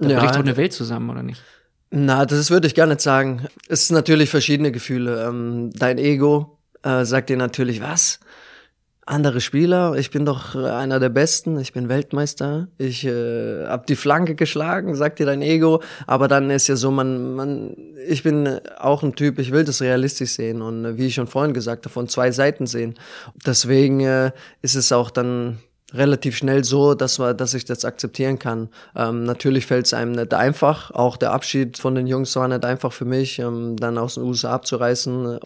Da 0.00 0.08
ja, 0.08 0.18
bricht 0.18 0.34
doch 0.34 0.40
eine 0.40 0.56
Welt 0.56 0.72
zusammen, 0.72 1.10
oder 1.10 1.22
nicht? 1.22 1.40
Na, 1.92 2.26
das 2.26 2.50
würde 2.50 2.66
ich 2.66 2.74
gar 2.74 2.88
nicht 2.88 3.00
sagen. 3.02 3.46
Es 3.68 3.86
sind 3.86 3.94
natürlich 3.94 4.30
verschiedene 4.30 4.72
Gefühle. 4.72 5.28
Ähm, 5.28 5.70
dein 5.74 5.98
Ego 5.98 6.58
äh, 6.82 7.04
sagt 7.04 7.30
dir 7.30 7.36
natürlich, 7.36 7.80
was? 7.80 8.18
Andere 9.06 9.40
Spieler. 9.40 9.96
Ich 9.96 10.10
bin 10.10 10.24
doch 10.24 10.54
äh, 10.54 10.68
einer 10.68 11.00
der 11.00 11.08
Besten. 11.08 11.58
Ich 11.58 11.72
bin 11.72 11.88
Weltmeister. 11.88 12.68
Ich 12.78 13.04
äh, 13.04 13.66
hab 13.66 13.86
die 13.86 13.96
Flanke 13.96 14.34
geschlagen, 14.34 14.94
sagt 14.94 15.18
dir 15.18 15.26
dein 15.26 15.42
Ego. 15.42 15.82
Aber 16.06 16.28
dann 16.28 16.50
ist 16.50 16.68
ja 16.68 16.76
so, 16.76 16.90
man, 16.90 17.34
man, 17.34 17.76
ich 18.06 18.22
bin 18.22 18.60
auch 18.78 19.02
ein 19.02 19.14
Typ. 19.14 19.38
Ich 19.38 19.50
will 19.50 19.64
das 19.64 19.82
realistisch 19.82 20.32
sehen 20.32 20.62
und 20.62 20.84
äh, 20.84 20.96
wie 20.98 21.06
ich 21.06 21.14
schon 21.14 21.26
vorhin 21.26 21.52
gesagt 21.52 21.84
habe, 21.84 21.92
von 21.92 22.08
zwei 22.08 22.30
Seiten 22.30 22.66
sehen. 22.66 22.94
Deswegen 23.44 24.00
äh, 24.00 24.30
ist 24.60 24.76
es 24.76 24.92
auch 24.92 25.10
dann 25.10 25.58
relativ 25.94 26.36
schnell 26.36 26.64
so, 26.64 26.94
dass, 26.94 27.18
wir, 27.18 27.34
dass 27.34 27.54
ich 27.54 27.64
das 27.64 27.84
akzeptieren 27.84 28.38
kann. 28.38 28.68
Ähm, 28.96 29.24
natürlich 29.24 29.66
fällt 29.66 29.86
es 29.86 29.94
einem 29.94 30.12
nicht 30.12 30.32
einfach. 30.32 30.90
Auch 30.92 31.16
der 31.16 31.32
Abschied 31.32 31.76
von 31.76 31.94
den 31.94 32.06
Jungs 32.06 32.34
war 32.36 32.48
nicht 32.48 32.64
einfach 32.64 32.92
für 32.92 33.04
mich, 33.04 33.38
ähm, 33.40 33.76
dann 33.76 33.98
aus 33.98 34.14
den 34.14 34.22
USA 34.22 34.52
abzureißen. 34.52 35.38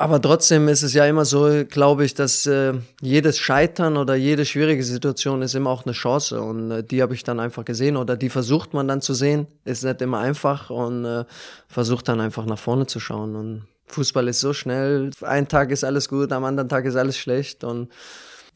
Aber 0.00 0.18
trotzdem 0.18 0.66
ist 0.68 0.82
es 0.82 0.94
ja 0.94 1.04
immer 1.04 1.26
so, 1.26 1.62
glaube 1.68 2.06
ich, 2.06 2.14
dass 2.14 2.46
äh, 2.46 2.72
jedes 3.02 3.38
Scheitern 3.38 3.98
oder 3.98 4.14
jede 4.14 4.46
schwierige 4.46 4.82
Situation 4.82 5.42
ist 5.42 5.54
immer 5.54 5.68
auch 5.68 5.84
eine 5.84 5.92
Chance. 5.92 6.40
Und 6.40 6.70
äh, 6.70 6.82
die 6.82 7.02
habe 7.02 7.12
ich 7.12 7.22
dann 7.22 7.38
einfach 7.38 7.66
gesehen 7.66 7.98
oder 7.98 8.16
die 8.16 8.30
versucht 8.30 8.72
man 8.72 8.88
dann 8.88 9.02
zu 9.02 9.12
sehen. 9.12 9.46
Ist 9.66 9.84
nicht 9.84 10.00
immer 10.00 10.20
einfach 10.20 10.70
und 10.70 11.04
äh, 11.04 11.26
versucht 11.68 12.08
dann 12.08 12.18
einfach 12.18 12.46
nach 12.46 12.58
vorne 12.58 12.86
zu 12.86 12.98
schauen. 12.98 13.36
Und 13.36 13.66
Fußball 13.88 14.26
ist 14.28 14.40
so 14.40 14.54
schnell. 14.54 15.10
Ein 15.20 15.48
Tag 15.48 15.70
ist 15.70 15.84
alles 15.84 16.08
gut, 16.08 16.32
am 16.32 16.44
anderen 16.44 16.70
Tag 16.70 16.86
ist 16.86 16.96
alles 16.96 17.18
schlecht. 17.18 17.62
Und 17.62 17.90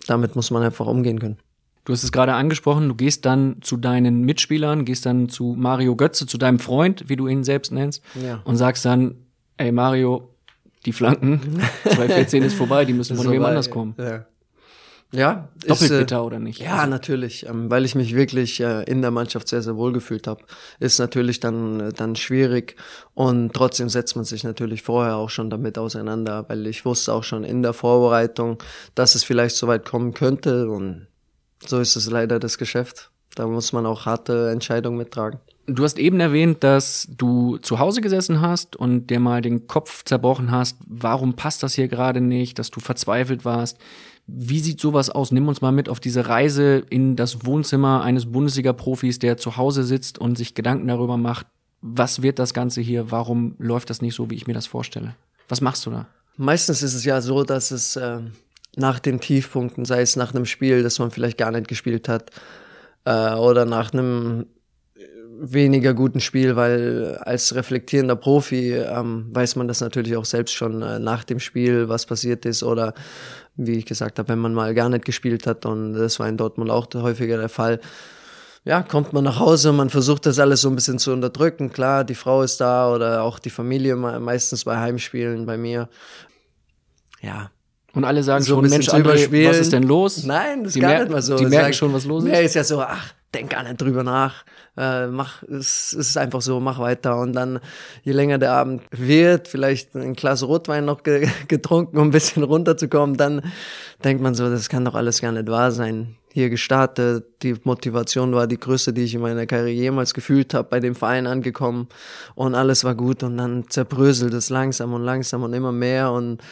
damit 0.06 0.36
muss 0.36 0.50
man 0.50 0.62
einfach 0.62 0.86
umgehen 0.86 1.18
können. 1.18 1.36
Du 1.84 1.92
hast 1.92 2.04
es 2.04 2.10
gerade 2.10 2.32
angesprochen, 2.32 2.88
du 2.88 2.94
gehst 2.94 3.26
dann 3.26 3.56
zu 3.60 3.76
deinen 3.76 4.22
Mitspielern, 4.22 4.86
gehst 4.86 5.04
dann 5.04 5.28
zu 5.28 5.54
Mario 5.58 5.94
Götze, 5.94 6.26
zu 6.26 6.38
deinem 6.38 6.58
Freund, 6.58 7.10
wie 7.10 7.16
du 7.16 7.28
ihn 7.28 7.44
selbst 7.44 7.70
nennst, 7.70 8.02
ja. 8.14 8.40
und 8.44 8.56
sagst 8.56 8.86
dann, 8.86 9.16
ey 9.58 9.72
Mario, 9.72 10.33
die 10.84 10.92
Flanken. 10.92 11.40
214 11.84 12.42
ist 12.42 12.54
vorbei, 12.54 12.84
die 12.84 12.92
müssen 12.92 13.16
von 13.16 13.30
wem 13.30 13.44
anders 13.44 13.70
kommen. 13.70 13.94
Ja. 13.98 14.26
Ja, 15.14 15.48
doppelt 15.60 15.82
ist, 15.82 15.90
äh, 15.90 15.98
bitter 16.00 16.24
oder 16.24 16.40
nicht? 16.40 16.60
Ja, 16.60 16.78
also. 16.78 16.90
natürlich, 16.90 17.46
ähm, 17.46 17.70
weil 17.70 17.84
ich 17.84 17.94
mich 17.94 18.14
wirklich 18.14 18.60
äh, 18.60 18.82
in 18.84 19.00
der 19.00 19.12
Mannschaft 19.12 19.46
sehr 19.46 19.62
sehr 19.62 19.76
wohl 19.76 19.92
gefühlt 19.92 20.26
habe. 20.26 20.42
Ist 20.80 20.98
natürlich 20.98 21.38
dann 21.38 21.80
äh, 21.80 21.92
dann 21.92 22.16
schwierig 22.16 22.76
und 23.14 23.52
trotzdem 23.52 23.88
setzt 23.88 24.16
man 24.16 24.24
sich 24.24 24.42
natürlich 24.42 24.82
vorher 24.82 25.16
auch 25.16 25.30
schon 25.30 25.50
damit 25.50 25.78
auseinander, 25.78 26.44
weil 26.48 26.66
ich 26.66 26.84
wusste 26.84 27.12
auch 27.12 27.22
schon 27.22 27.44
in 27.44 27.62
der 27.62 27.74
Vorbereitung, 27.74 28.58
dass 28.94 29.14
es 29.14 29.22
vielleicht 29.22 29.56
so 29.56 29.68
weit 29.68 29.84
kommen 29.84 30.14
könnte 30.14 30.68
und 30.68 31.06
so 31.64 31.78
ist 31.78 31.94
es 31.94 32.10
leider 32.10 32.40
das 32.40 32.58
Geschäft. 32.58 33.10
Da 33.36 33.46
muss 33.46 33.72
man 33.72 33.86
auch 33.86 34.06
harte 34.06 34.50
Entscheidungen 34.50 34.98
mittragen. 34.98 35.38
Du 35.66 35.82
hast 35.82 35.98
eben 35.98 36.20
erwähnt, 36.20 36.62
dass 36.62 37.08
du 37.16 37.56
zu 37.58 37.78
Hause 37.78 38.02
gesessen 38.02 38.42
hast 38.42 38.76
und 38.76 39.06
dir 39.06 39.18
mal 39.18 39.40
den 39.40 39.66
Kopf 39.66 40.04
zerbrochen 40.04 40.50
hast, 40.50 40.76
warum 40.86 41.34
passt 41.34 41.62
das 41.62 41.74
hier 41.74 41.88
gerade 41.88 42.20
nicht, 42.20 42.58
dass 42.58 42.70
du 42.70 42.80
verzweifelt 42.80 43.44
warst. 43.44 43.78
Wie 44.26 44.60
sieht 44.60 44.80
sowas 44.80 45.08
aus? 45.08 45.32
Nimm 45.32 45.48
uns 45.48 45.62
mal 45.62 45.72
mit 45.72 45.88
auf 45.88 46.00
diese 46.00 46.28
Reise 46.28 46.84
in 46.90 47.16
das 47.16 47.46
Wohnzimmer 47.46 48.02
eines 48.02 48.30
Bundesliga-Profis, 48.30 49.18
der 49.18 49.38
zu 49.38 49.56
Hause 49.56 49.84
sitzt 49.84 50.18
und 50.18 50.36
sich 50.36 50.54
Gedanken 50.54 50.88
darüber 50.88 51.16
macht, 51.16 51.46
was 51.80 52.22
wird 52.22 52.38
das 52.38 52.54
Ganze 52.54 52.80
hier, 52.80 53.10
warum 53.10 53.54
läuft 53.58 53.90
das 53.90 54.02
nicht 54.02 54.14
so, 54.14 54.30
wie 54.30 54.34
ich 54.34 54.46
mir 54.46 54.54
das 54.54 54.66
vorstelle. 54.66 55.14
Was 55.48 55.60
machst 55.60 55.84
du 55.86 55.90
da? 55.90 56.06
Meistens 56.36 56.82
ist 56.82 56.94
es 56.94 57.04
ja 57.04 57.20
so, 57.20 57.44
dass 57.44 57.70
es 57.70 57.96
äh, 57.96 58.20
nach 58.76 58.98
den 58.98 59.20
Tiefpunkten, 59.20 59.84
sei 59.84 60.00
es 60.00 60.16
nach 60.16 60.34
einem 60.34 60.46
Spiel, 60.46 60.82
das 60.82 60.98
man 60.98 61.10
vielleicht 61.10 61.38
gar 61.38 61.50
nicht 61.50 61.68
gespielt 61.68 62.08
hat, 62.08 62.30
äh, 63.04 63.34
oder 63.34 63.66
nach 63.66 63.92
einem 63.92 64.46
weniger 65.38 65.94
guten 65.94 66.20
Spiel, 66.20 66.56
weil 66.56 67.16
als 67.22 67.54
reflektierender 67.54 68.16
Profi 68.16 68.72
ähm, 68.72 69.26
weiß 69.32 69.56
man 69.56 69.68
das 69.68 69.80
natürlich 69.80 70.16
auch 70.16 70.24
selbst 70.24 70.54
schon 70.54 70.82
äh, 70.82 70.98
nach 70.98 71.24
dem 71.24 71.40
Spiel, 71.40 71.88
was 71.88 72.06
passiert 72.06 72.44
ist 72.46 72.62
oder 72.62 72.94
wie 73.56 73.78
ich 73.78 73.86
gesagt 73.86 74.18
habe, 74.18 74.28
wenn 74.30 74.38
man 74.38 74.54
mal 74.54 74.74
gar 74.74 74.88
nicht 74.88 75.04
gespielt 75.04 75.46
hat 75.46 75.66
und 75.66 75.94
das 75.94 76.18
war 76.18 76.28
in 76.28 76.36
Dortmund 76.36 76.70
auch 76.70 76.86
häufiger 76.94 77.36
der 77.36 77.48
Fall. 77.48 77.80
Ja, 78.64 78.82
kommt 78.82 79.12
man 79.12 79.24
nach 79.24 79.38
Hause, 79.38 79.72
man 79.72 79.90
versucht 79.90 80.26
das 80.26 80.38
alles 80.38 80.62
so 80.62 80.70
ein 80.70 80.74
bisschen 80.74 80.98
zu 80.98 81.12
unterdrücken. 81.12 81.70
Klar, 81.70 82.04
die 82.04 82.14
Frau 82.14 82.42
ist 82.42 82.60
da 82.60 82.90
oder 82.90 83.22
auch 83.22 83.38
die 83.38 83.50
Familie 83.50 83.94
meistens 83.96 84.64
bei 84.64 84.78
Heimspielen 84.78 85.44
bei 85.44 85.58
mir. 85.58 85.88
Ja, 87.20 87.50
und 87.94 88.04
alle 88.04 88.22
sagen 88.22 88.42
so 88.42 88.56
schon, 88.56 88.68
Mensch, 88.68 88.88
André, 88.88 89.48
was 89.48 89.58
ist 89.58 89.72
denn 89.72 89.84
los? 89.84 90.24
Nein, 90.24 90.64
das 90.64 90.74
ist 90.74 90.82
gar 90.82 90.98
nicht 90.98 91.10
mal 91.10 91.22
so. 91.22 91.36
Die 91.36 91.46
merken 91.46 91.72
schon, 91.72 91.92
was 91.92 92.04
los 92.04 92.24
ist. 92.24 92.30
Nee, 92.30 92.44
ist 92.44 92.54
ja 92.54 92.64
so, 92.64 92.80
ach, 92.80 93.14
denk 93.34 93.50
gar 93.50 93.62
nicht 93.64 93.80
drüber 93.80 94.02
nach. 94.02 94.44
Äh, 94.76 95.08
mach, 95.08 95.42
es, 95.42 95.92
es 95.92 96.08
ist 96.08 96.18
einfach 96.18 96.40
so, 96.40 96.60
mach 96.60 96.78
weiter. 96.78 97.18
Und 97.18 97.32
dann, 97.34 97.60
je 98.02 98.12
länger 98.12 98.38
der 98.38 98.52
Abend 98.52 98.82
wird, 98.90 99.48
vielleicht 99.48 99.94
ein 99.94 100.14
Glas 100.14 100.42
Rotwein 100.42 100.84
noch 100.84 101.02
ge 101.02 101.28
getrunken, 101.48 101.98
um 101.98 102.08
ein 102.08 102.10
bisschen 102.10 102.42
runterzukommen, 102.42 103.16
dann 103.16 103.42
denkt 104.02 104.22
man 104.22 104.34
so, 104.34 104.48
das 104.48 104.68
kann 104.68 104.84
doch 104.84 104.94
alles 104.94 105.20
gar 105.20 105.32
nicht 105.32 105.48
wahr 105.48 105.72
sein. 105.72 106.16
Hier 106.32 106.50
gestartet, 106.50 107.26
die 107.42 107.54
Motivation 107.62 108.34
war 108.34 108.48
die 108.48 108.58
größte, 108.58 108.92
die 108.92 109.02
ich 109.02 109.14
in 109.14 109.20
meiner 109.20 109.46
Karriere 109.46 109.70
jemals 109.70 110.14
gefühlt 110.14 110.52
habe, 110.52 110.68
bei 110.68 110.80
dem 110.80 110.96
Verein 110.96 111.28
angekommen 111.28 111.88
und 112.34 112.56
alles 112.56 112.82
war 112.82 112.96
gut 112.96 113.22
und 113.22 113.36
dann 113.36 113.66
zerbröselt 113.68 114.34
es 114.34 114.50
langsam 114.50 114.94
und 114.94 115.04
langsam 115.04 115.44
und 115.44 115.52
immer 115.52 115.70
mehr 115.70 116.10
und 116.10 116.42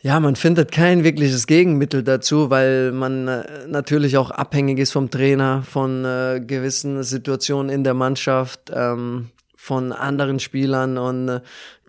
ja, 0.00 0.20
man 0.20 0.36
findet 0.36 0.70
kein 0.70 1.02
wirkliches 1.02 1.46
Gegenmittel 1.46 2.04
dazu, 2.04 2.50
weil 2.50 2.92
man 2.92 3.26
äh, 3.26 3.66
natürlich 3.66 4.16
auch 4.16 4.30
abhängig 4.30 4.78
ist 4.78 4.92
vom 4.92 5.10
Trainer, 5.10 5.64
von 5.64 6.04
äh, 6.04 6.40
gewissen 6.44 7.02
Situationen 7.02 7.68
in 7.68 7.82
der 7.82 7.94
Mannschaft, 7.94 8.70
ähm, 8.72 9.30
von 9.56 9.92
anderen 9.92 10.38
Spielern 10.38 10.98
und 10.98 11.28
äh, 11.28 11.40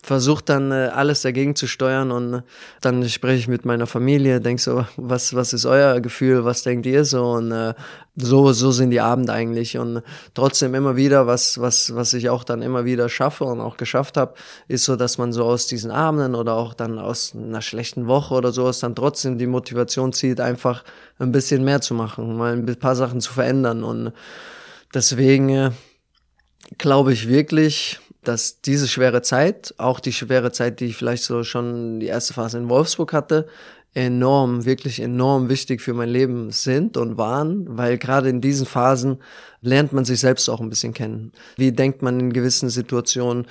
versucht 0.02 0.50
dann 0.50 0.72
äh, 0.72 0.90
alles 0.94 1.22
dagegen 1.22 1.56
zu 1.56 1.68
steuern 1.68 2.12
und 2.12 2.34
äh, 2.34 2.42
dann 2.82 3.08
spreche 3.10 3.40
ich 3.40 3.48
mit 3.48 3.66
meiner 3.66 3.88
Familie, 3.88 4.40
denk 4.40 4.60
so, 4.60 4.86
was 4.98 5.36
was 5.36 5.54
ist 5.54 5.66
euer 5.66 6.00
Gefühl, 6.00 6.46
was 6.46 6.64
denkt 6.64 6.86
ihr 6.86 7.06
so? 7.06 7.32
Und 7.32 7.52
äh, 7.52 7.74
so 8.16 8.52
so 8.54 8.72
sind 8.72 8.92
die 8.92 9.02
Abende 9.02 9.34
eigentlich. 9.34 9.78
Und 9.78 10.02
trotzdem 10.34 10.74
immer 10.76 10.96
wieder 10.96 11.28
was 11.28 11.60
was 11.60 11.96
was 11.96 12.14
ich 12.14 12.30
auch 12.30 12.44
dann 12.44 12.62
immer 12.62 12.86
wieder 12.86 13.10
schaffe 13.10 13.44
und 13.44 13.60
auch 13.60 13.78
geschafft 13.78 14.18
habe, 14.18 14.36
ist 14.68 14.86
so, 14.86 14.96
dass 14.96 15.18
man 15.18 15.34
so 15.34 15.44
aus 15.46 15.68
diesen 15.68 15.92
Abenden 15.92 16.36
oder 16.36 16.54
auch 16.54 16.74
dann 16.74 16.98
aus 17.00 17.34
einer 17.36 17.62
schlechten 17.62 18.08
Woche 18.08 18.34
oder 18.34 18.52
sowas 18.52 18.80
dann 18.80 18.96
trotzdem 18.96 19.38
die 19.38 19.48
Motivation 19.48 20.14
zieht, 20.14 20.40
einfach 20.40 20.84
ein 21.20 21.32
bisschen 21.32 21.64
mehr 21.64 21.82
zu 21.82 21.94
machen, 21.94 22.38
mal 22.38 22.54
ein 22.54 22.80
paar 22.80 22.96
Sachen 22.96 23.20
zu 23.22 23.34
verändern. 23.34 23.84
Und 23.84 24.14
deswegen 24.94 25.50
äh, 25.50 25.72
glaube 26.78 27.14
ich 27.14 27.28
wirklich 27.28 28.00
dass 28.24 28.62
diese 28.62 28.88
schwere 28.88 29.22
Zeit, 29.22 29.74
auch 29.78 30.00
die 30.00 30.14
schwere 30.14 30.52
Zeit, 30.52 30.80
die 30.80 30.86
ich 30.86 30.98
vielleicht 30.98 31.24
so 31.24 31.44
schon 31.44 32.00
die 32.00 32.08
erste 32.08 32.34
Phase 32.34 32.58
in 32.58 32.70
Wolfsburg 32.70 33.14
hatte, 33.14 33.48
enorm, 33.94 34.66
wirklich 34.66 35.00
enorm 35.00 35.50
wichtig 35.50 35.82
für 35.82 35.94
mein 35.94 36.10
Leben 36.10 36.52
sind 36.52 36.96
und 36.96 37.18
waren, 37.18 37.66
weil 37.78 37.98
gerade 37.98 38.30
in 38.30 38.42
diesen 38.42 38.66
Phasen 38.66 39.18
lernt 39.62 39.94
man 39.94 40.06
sich 40.06 40.20
selbst 40.20 40.48
auch 40.50 40.62
ein 40.62 40.70
bisschen 40.70 40.94
kennen. 40.94 41.32
Wie 41.58 41.72
denkt 41.72 42.02
man 42.02 42.20
in 42.20 42.34
gewissen 42.34 42.70
Situationen? 42.70 43.48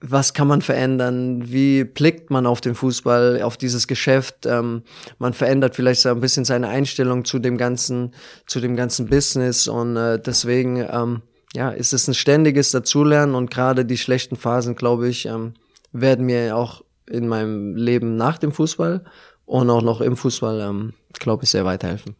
Was 0.00 0.32
kann 0.32 0.48
man 0.48 0.62
verändern? 0.62 1.50
Wie 1.52 1.84
blickt 1.84 2.30
man 2.30 2.46
auf 2.46 2.60
den 2.60 2.76
Fußball, 2.76 3.42
auf 3.42 3.56
dieses 3.56 3.88
Geschäft? 3.88 4.46
Ähm, 4.46 4.84
man 5.18 5.34
verändert 5.34 5.74
vielleicht 5.74 6.02
so 6.02 6.08
ein 6.08 6.20
bisschen 6.20 6.44
seine 6.44 6.68
Einstellung 6.68 7.24
zu 7.24 7.38
dem 7.38 7.58
ganzen, 7.58 8.14
zu 8.46 8.60
dem 8.60 8.76
ganzen 8.76 9.06
Business 9.06 9.66
und 9.68 9.96
äh, 9.96 10.20
deswegen 10.20 10.86
ähm, 10.90 11.22
ja, 11.54 11.70
ist 11.70 11.92
es 11.92 12.08
ein 12.08 12.14
ständiges 12.14 12.70
Dazulernen 12.70 13.34
und 13.34 13.50
gerade 13.50 13.84
die 13.84 13.98
schlechten 13.98 14.36
Phasen, 14.36 14.74
glaube 14.76 15.08
ich, 15.08 15.26
ähm, 15.26 15.54
werden 15.92 16.26
mir 16.26 16.56
auch 16.56 16.84
in 17.06 17.26
meinem 17.28 17.74
Leben 17.74 18.16
nach 18.16 18.38
dem 18.38 18.52
Fußball 18.52 19.04
und 19.46 19.70
auch 19.70 19.82
noch 19.82 20.00
im 20.00 20.16
Fußball, 20.16 20.60
ähm, 20.60 20.92
glaube 21.14 21.44
ich, 21.44 21.50
sehr 21.50 21.64
weiterhelfen. 21.64 22.16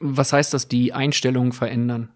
Was 0.00 0.32
heißt 0.32 0.54
das, 0.54 0.66
die 0.66 0.94
Einstellung 0.94 1.52
verändern? 1.52 2.08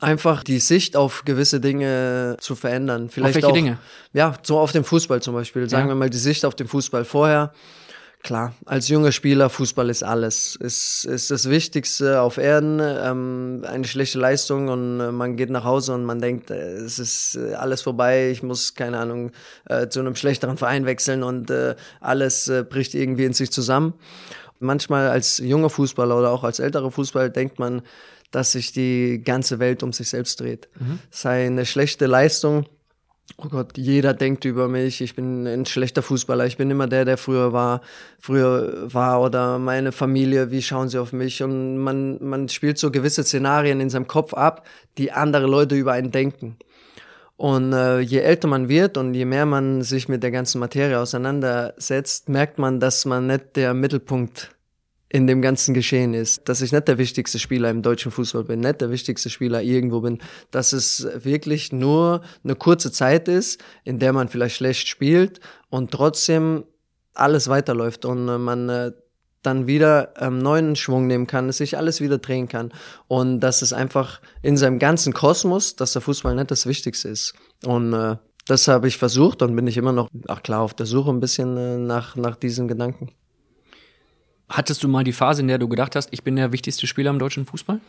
Einfach 0.00 0.44
die 0.44 0.60
Sicht 0.60 0.96
auf 0.96 1.24
gewisse 1.24 1.60
Dinge 1.60 2.36
zu 2.38 2.54
verändern. 2.54 3.08
Vielleicht 3.08 3.30
auf 3.30 3.34
welche 3.34 3.48
auch, 3.48 3.52
Dinge? 3.52 3.78
Ja, 4.12 4.34
so 4.44 4.60
auf 4.60 4.70
den 4.70 4.84
Fußball 4.84 5.20
zum 5.20 5.34
Beispiel. 5.34 5.68
Sagen 5.68 5.88
Ja. 5.88 5.94
wir 5.94 5.96
mal 5.96 6.08
die 6.10 6.18
Sicht 6.18 6.44
auf 6.44 6.54
den 6.54 6.68
Fußball 6.68 7.04
vorher. 7.04 7.52
Klar, 8.22 8.52
als 8.66 8.88
junger 8.88 9.12
Spieler, 9.12 9.48
Fußball 9.48 9.88
ist 9.90 10.02
alles. 10.02 10.56
Ist, 10.56 11.04
ist 11.04 11.30
das 11.30 11.48
Wichtigste 11.48 12.20
auf 12.20 12.36
Erden. 12.36 12.80
Ähm, 12.82 13.64
eine 13.66 13.84
schlechte 13.84 14.18
Leistung 14.18 14.68
und 14.68 15.00
äh, 15.00 15.12
man 15.12 15.36
geht 15.36 15.50
nach 15.50 15.64
Hause 15.64 15.94
und 15.94 16.04
man 16.04 16.20
denkt, 16.20 16.50
äh, 16.50 16.72
es 16.72 16.98
ist 16.98 17.36
äh, 17.36 17.54
alles 17.54 17.82
vorbei, 17.82 18.30
ich 18.30 18.42
muss, 18.42 18.74
keine 18.74 18.98
Ahnung, 18.98 19.30
äh, 19.66 19.88
zu 19.88 20.00
einem 20.00 20.16
schlechteren 20.16 20.56
Verein 20.56 20.84
wechseln 20.84 21.22
und 21.22 21.50
äh, 21.50 21.76
alles 22.00 22.48
äh, 22.48 22.64
bricht 22.68 22.94
irgendwie 22.94 23.24
in 23.24 23.34
sich 23.34 23.52
zusammen. 23.52 23.94
Manchmal 24.58 25.08
als 25.08 25.38
junger 25.38 25.70
Fußballer 25.70 26.18
oder 26.18 26.30
auch 26.30 26.42
als 26.42 26.58
älterer 26.58 26.90
Fußballer 26.90 27.28
denkt 27.28 27.60
man, 27.60 27.82
dass 28.32 28.52
sich 28.52 28.72
die 28.72 29.22
ganze 29.24 29.60
Welt 29.60 29.84
um 29.84 29.92
sich 29.92 30.08
selbst 30.08 30.40
dreht. 30.40 30.68
Sei 31.10 31.46
eine 31.46 31.64
schlechte 31.64 32.06
Leistung, 32.06 32.66
Oh 33.36 33.48
Gott, 33.48 33.76
jeder 33.76 34.14
denkt 34.14 34.44
über 34.46 34.68
mich, 34.68 35.00
ich 35.00 35.14
bin 35.14 35.46
ein 35.46 35.66
schlechter 35.66 36.02
Fußballer, 36.02 36.46
ich 36.46 36.56
bin 36.56 36.70
immer 36.70 36.88
der, 36.88 37.04
der 37.04 37.18
früher 37.18 37.52
war, 37.52 37.82
früher 38.18 38.92
war 38.92 39.22
oder 39.22 39.58
meine 39.58 39.92
Familie, 39.92 40.50
wie 40.50 40.62
schauen 40.62 40.88
sie 40.88 40.98
auf 40.98 41.12
mich? 41.12 41.42
Und 41.42 41.78
man, 41.78 42.18
man 42.24 42.48
spielt 42.48 42.78
so 42.78 42.90
gewisse 42.90 43.22
Szenarien 43.22 43.80
in 43.80 43.90
seinem 43.90 44.08
Kopf 44.08 44.34
ab, 44.34 44.66
die 44.96 45.12
andere 45.12 45.46
Leute 45.46 45.76
über 45.76 45.92
einen 45.92 46.10
denken. 46.10 46.56
Und 47.36 47.72
äh, 47.72 48.00
je 48.00 48.18
älter 48.18 48.48
man 48.48 48.68
wird 48.68 48.96
und 48.96 49.14
je 49.14 49.24
mehr 49.24 49.46
man 49.46 49.82
sich 49.82 50.08
mit 50.08 50.24
der 50.24 50.32
ganzen 50.32 50.58
Materie 50.58 50.98
auseinandersetzt, 50.98 52.28
merkt 52.28 52.58
man, 52.58 52.80
dass 52.80 53.04
man 53.04 53.28
nicht 53.28 53.54
der 53.54 53.74
Mittelpunkt 53.74 54.50
in 55.10 55.26
dem 55.26 55.40
ganzen 55.40 55.74
Geschehen 55.74 56.12
ist, 56.12 56.48
dass 56.48 56.60
ich 56.60 56.72
nicht 56.72 56.86
der 56.86 56.98
wichtigste 56.98 57.38
Spieler 57.38 57.70
im 57.70 57.82
deutschen 57.82 58.12
Fußball 58.12 58.44
bin, 58.44 58.60
nicht 58.60 58.80
der 58.80 58.90
wichtigste 58.90 59.30
Spieler 59.30 59.62
irgendwo 59.62 60.00
bin, 60.00 60.18
dass 60.50 60.72
es 60.72 61.06
wirklich 61.14 61.72
nur 61.72 62.22
eine 62.44 62.54
kurze 62.54 62.92
Zeit 62.92 63.28
ist, 63.28 63.60
in 63.84 63.98
der 63.98 64.12
man 64.12 64.28
vielleicht 64.28 64.56
schlecht 64.56 64.86
spielt 64.86 65.40
und 65.70 65.90
trotzdem 65.90 66.64
alles 67.14 67.48
weiterläuft 67.48 68.04
und 68.04 68.28
äh, 68.28 68.38
man 68.38 68.68
äh, 68.68 68.92
dann 69.42 69.66
wieder 69.66 70.12
ähm, 70.18 70.38
neuen 70.38 70.76
Schwung 70.76 71.06
nehmen 71.06 71.26
kann, 71.26 71.48
es 71.48 71.58
sich 71.58 71.78
alles 71.78 72.00
wieder 72.00 72.18
drehen 72.18 72.48
kann 72.48 72.72
und 73.06 73.40
dass 73.40 73.62
es 73.62 73.72
einfach 73.72 74.20
in 74.42 74.56
seinem 74.56 74.78
ganzen 74.78 75.12
Kosmos, 75.12 75.76
dass 75.76 75.92
der 75.92 76.02
Fußball 76.02 76.34
nicht 76.34 76.50
das 76.50 76.66
Wichtigste 76.66 77.08
ist 77.08 77.34
und 77.64 77.94
äh, 77.94 78.16
das 78.46 78.66
habe 78.66 78.88
ich 78.88 78.96
versucht 78.96 79.42
und 79.42 79.54
bin 79.54 79.66
ich 79.66 79.76
immer 79.76 79.92
noch, 79.92 80.08
ach 80.26 80.42
klar, 80.42 80.62
auf 80.62 80.74
der 80.74 80.86
Suche 80.86 81.10
ein 81.10 81.20
bisschen 81.20 81.56
äh, 81.56 81.76
nach, 81.78 82.16
nach 82.16 82.36
diesen 82.36 82.66
Gedanken. 82.66 83.10
Hattest 84.48 84.82
du 84.82 84.88
mal 84.88 85.04
die 85.04 85.12
Phase, 85.12 85.42
in 85.42 85.48
der 85.48 85.58
du 85.58 85.68
gedacht 85.68 85.94
hast, 85.94 86.08
ich 86.12 86.22
bin 86.22 86.36
der 86.36 86.52
wichtigste 86.52 86.86
Spieler 86.86 87.10
im 87.10 87.18
deutschen 87.18 87.44
Fußball? 87.44 87.80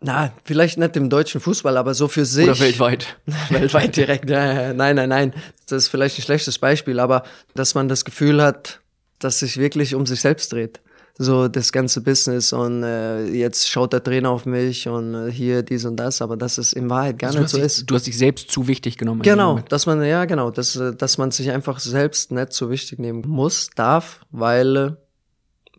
Na, 0.00 0.30
vielleicht 0.44 0.78
nicht 0.78 0.96
im 0.96 1.08
deutschen 1.08 1.40
Fußball, 1.40 1.76
aber 1.76 1.94
so 1.94 2.06
für 2.06 2.24
sich. 2.26 2.48
Oder 2.48 2.60
weltweit? 2.60 3.16
weltweit 3.50 3.96
direkt. 3.96 4.28
Nein, 4.28 4.76
nein, 4.76 5.08
nein. 5.08 5.34
Das 5.68 5.84
ist 5.84 5.88
vielleicht 5.88 6.18
ein 6.18 6.22
schlechtes 6.22 6.58
Beispiel, 6.58 7.00
aber 7.00 7.22
dass 7.54 7.74
man 7.74 7.88
das 7.88 8.04
Gefühl 8.04 8.42
hat, 8.42 8.80
dass 9.18 9.38
sich 9.38 9.56
wirklich 9.56 9.94
um 9.94 10.04
sich 10.06 10.20
selbst 10.20 10.52
dreht. 10.52 10.80
So 11.18 11.48
das 11.48 11.72
ganze 11.72 12.02
Business 12.02 12.52
und 12.52 12.82
äh, 12.82 13.24
jetzt 13.28 13.70
schaut 13.70 13.94
der 13.94 14.04
Trainer 14.04 14.28
auf 14.28 14.44
mich 14.44 14.86
und 14.86 15.14
äh, 15.14 15.32
hier 15.32 15.62
dies 15.62 15.86
und 15.86 15.96
das, 15.96 16.20
aber 16.20 16.36
dass 16.36 16.58
es 16.58 16.74
in 16.74 16.90
Wahrheit 16.90 17.18
gar 17.18 17.28
Also 17.28 17.40
nicht 17.40 17.48
so 17.48 17.56
dich, 17.56 17.64
ist. 17.64 17.90
du 17.90 17.94
hast 17.94 18.06
dich 18.06 18.18
selbst 18.18 18.50
zu 18.50 18.68
wichtig 18.68 18.98
genommen. 18.98 19.22
Genau, 19.22 19.60
dass 19.70 19.86
man, 19.86 20.04
ja 20.04 20.26
genau, 20.26 20.50
dass, 20.50 20.76
äh, 20.76 20.94
dass 20.94 21.16
man 21.16 21.30
sich 21.30 21.50
einfach 21.50 21.78
selbst 21.80 22.32
nicht 22.32 22.52
so 22.52 22.68
wichtig 22.68 22.98
nehmen 22.98 23.22
muss, 23.26 23.70
darf, 23.74 24.20
weil 24.30 24.76
äh, 24.76 24.92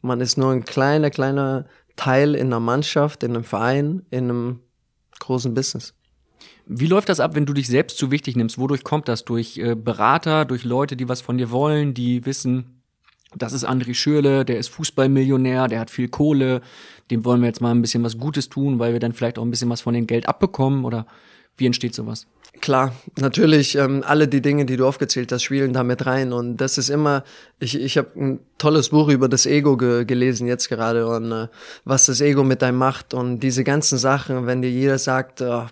man 0.08 0.22
ist 0.22 0.38
nur 0.38 0.52
ein 0.52 0.66
kleiner, 0.66 1.10
kleiner 1.10 1.66
Teil 1.96 2.36
in 2.36 2.48
einer 2.48 2.60
Mannschaft, 2.60 3.24
in 3.24 3.36
einem 3.36 3.44
Verein, 3.44 4.04
in 4.10 4.26
einem 4.26 4.60
großen 5.20 5.54
Business. 5.54 5.94
Wie 6.66 6.88
läuft 6.88 7.10
das 7.10 7.20
ab, 7.20 7.36
wenn 7.36 7.46
du 7.46 7.54
dich 7.54 7.68
selbst 7.68 7.98
zu 7.98 8.12
wichtig 8.12 8.36
nimmst? 8.36 8.58
Wodurch 8.58 8.84
kommt 8.84 9.08
das? 9.08 9.24
Durch 9.26 9.58
äh, 9.58 9.76
Berater, 9.76 10.46
durch 10.46 10.64
Leute, 10.64 10.98
die 10.98 11.08
was 11.08 11.22
von 11.22 11.38
dir 11.38 11.50
wollen, 11.50 11.94
die 11.94 12.26
wissen, 12.26 12.82
das 13.36 13.54
ist 13.54 13.68
André 13.68 13.94
Schürle, 13.94 14.46
der 14.46 14.58
ist 14.58 14.70
Fußballmillionär, 14.70 15.68
der 15.68 15.80
hat 15.80 15.92
viel 15.92 16.08
Kohle, 16.08 16.62
dem 17.12 17.26
wollen 17.26 17.42
wir 17.42 17.48
jetzt 17.48 17.62
mal 17.62 17.72
ein 17.72 17.82
bisschen 17.82 18.04
was 18.04 18.18
Gutes 18.18 18.50
tun, 18.50 18.80
weil 18.80 18.94
wir 18.94 19.00
dann 19.00 19.14
vielleicht 19.14 19.38
auch 19.38 19.44
ein 19.44 19.52
bisschen 19.52 19.70
was 19.70 19.82
von 19.82 19.94
dem 19.94 20.08
Geld 20.08 20.28
abbekommen 20.28 20.86
oder 20.86 21.06
wie 21.58 21.66
entsteht 21.66 21.96
sowas? 21.96 22.28
Klar, 22.62 22.96
natürlich, 23.18 23.76
ähm, 23.76 24.04
alle 24.06 24.28
die 24.28 24.42
Dinge, 24.42 24.66
die 24.66 24.78
du 24.78 24.88
aufgezählt 24.88 25.32
hast, 25.32 25.44
spielen 25.44 25.74
da 25.74 25.84
mit 25.84 26.06
rein. 26.06 26.34
Und 26.34 26.58
das 26.58 26.78
ist 26.78 26.90
immer, 26.90 27.24
ich, 27.60 27.80
ich 27.80 27.98
habe 27.98 28.10
ein 28.16 28.40
tolles 28.58 28.90
Buch 28.90 29.10
über 29.10 29.30
das 29.30 29.46
Ego 29.46 29.78
ge 29.78 30.06
gelesen 30.06 30.48
jetzt 30.48 30.70
gerade 30.70 31.08
und 31.08 31.32
äh, 31.32 31.48
was 31.86 32.08
das 32.08 32.22
Ego 32.22 32.44
mit 32.44 32.64
einem 32.64 32.78
macht 32.78 33.14
und 33.14 33.40
diese 33.40 33.64
ganzen 33.64 33.98
Sachen, 33.98 34.48
wenn 34.48 34.62
dir 34.62 34.72
jeder 34.72 34.98
sagt, 34.98 35.42
oh, 35.42 35.68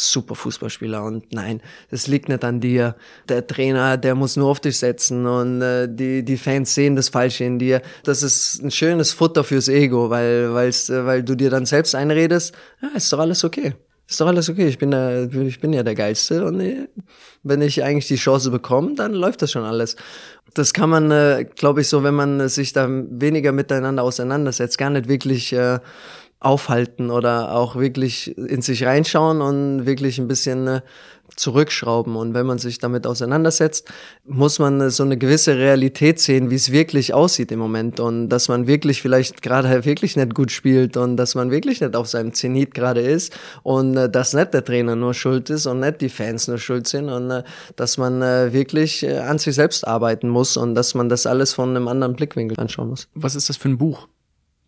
super 0.00 0.34
Fußballspieler 0.34 1.02
und 1.02 1.32
nein, 1.32 1.60
es 1.90 2.06
liegt 2.06 2.28
nicht 2.28 2.44
an 2.44 2.60
dir. 2.60 2.96
Der 3.28 3.46
Trainer, 3.46 3.96
der 3.96 4.14
muss 4.14 4.36
nur 4.36 4.48
auf 4.48 4.60
dich 4.60 4.78
setzen 4.78 5.26
und 5.26 5.62
äh, 5.62 5.88
die, 5.90 6.24
die 6.24 6.36
Fans 6.36 6.74
sehen 6.74 6.96
das 6.96 7.08
Falsche 7.08 7.44
in 7.44 7.58
dir. 7.58 7.82
Das 8.04 8.22
ist 8.22 8.62
ein 8.62 8.70
schönes 8.70 9.12
Futter 9.12 9.44
fürs 9.44 9.68
Ego, 9.68 10.10
weil, 10.10 10.52
weil's, 10.54 10.90
äh, 10.90 11.04
weil 11.04 11.22
du 11.22 11.34
dir 11.34 11.50
dann 11.50 11.66
selbst 11.66 11.94
einredest, 11.94 12.54
ja, 12.82 12.88
ist 12.94 13.12
doch 13.12 13.18
alles 13.18 13.44
okay. 13.44 13.74
Ist 14.08 14.22
doch 14.22 14.26
alles 14.26 14.48
okay, 14.48 14.66
ich 14.66 14.78
bin, 14.78 14.90
der, 14.90 15.30
ich 15.30 15.60
bin 15.60 15.74
ja 15.74 15.82
der 15.82 15.94
Geilste 15.94 16.46
und 16.46 16.60
äh, 16.60 16.88
wenn 17.42 17.60
ich 17.60 17.84
eigentlich 17.84 18.08
die 18.08 18.16
Chance 18.16 18.50
bekomme, 18.50 18.94
dann 18.94 19.12
läuft 19.12 19.42
das 19.42 19.52
schon 19.52 19.64
alles. 19.64 19.96
Das 20.54 20.72
kann 20.72 20.88
man, 20.88 21.10
äh, 21.10 21.44
glaube 21.54 21.82
ich, 21.82 21.88
so, 21.88 22.02
wenn 22.02 22.14
man 22.14 22.48
sich 22.48 22.72
da 22.72 22.88
weniger 22.88 23.52
miteinander 23.52 24.02
auseinandersetzt, 24.02 24.78
gar 24.78 24.88
nicht 24.88 25.08
wirklich 25.08 25.52
äh, 25.52 25.80
aufhalten 26.40 27.10
oder 27.10 27.52
auch 27.52 27.76
wirklich 27.76 28.36
in 28.38 28.62
sich 28.62 28.86
reinschauen 28.86 29.42
und 29.42 29.84
wirklich 29.84 30.18
ein 30.18 30.28
bisschen 30.28 30.80
zurückschrauben. 31.38 32.16
Und 32.16 32.34
wenn 32.34 32.46
man 32.46 32.58
sich 32.58 32.78
damit 32.78 33.06
auseinandersetzt, 33.06 33.90
muss 34.24 34.58
man 34.58 34.90
so 34.90 35.02
eine 35.02 35.16
gewisse 35.16 35.56
Realität 35.56 36.20
sehen, 36.20 36.50
wie 36.50 36.56
es 36.56 36.72
wirklich 36.72 37.14
aussieht 37.14 37.52
im 37.52 37.58
Moment. 37.58 38.00
Und 38.00 38.28
dass 38.28 38.48
man 38.48 38.66
wirklich 38.66 39.02
vielleicht 39.02 39.42
gerade 39.42 39.84
wirklich 39.84 40.16
nicht 40.16 40.34
gut 40.34 40.50
spielt 40.50 40.96
und 40.96 41.16
dass 41.16 41.34
man 41.34 41.50
wirklich 41.50 41.80
nicht 41.80 41.96
auf 41.96 42.08
seinem 42.08 42.32
Zenit 42.32 42.74
gerade 42.74 43.00
ist 43.00 43.36
und 43.62 43.96
äh, 43.96 44.10
dass 44.10 44.34
nicht 44.34 44.54
der 44.54 44.64
Trainer 44.64 44.96
nur 44.96 45.14
schuld 45.14 45.50
ist 45.50 45.66
und 45.66 45.80
nicht 45.80 46.00
die 46.00 46.08
Fans 46.08 46.48
nur 46.48 46.58
schuld 46.58 46.86
sind 46.86 47.08
und 47.08 47.30
äh, 47.30 47.42
dass 47.76 47.98
man 47.98 48.22
äh, 48.22 48.52
wirklich 48.52 49.02
äh, 49.02 49.18
an 49.18 49.38
sich 49.38 49.54
selbst 49.54 49.86
arbeiten 49.86 50.28
muss 50.28 50.56
und 50.56 50.74
dass 50.74 50.94
man 50.94 51.08
das 51.08 51.26
alles 51.26 51.52
von 51.52 51.70
einem 51.70 51.88
anderen 51.88 52.14
Blickwinkel 52.14 52.58
anschauen 52.60 52.88
muss. 52.88 53.08
Was 53.14 53.34
ist 53.34 53.48
das 53.48 53.56
für 53.56 53.68
ein 53.68 53.78
Buch? 53.78 54.08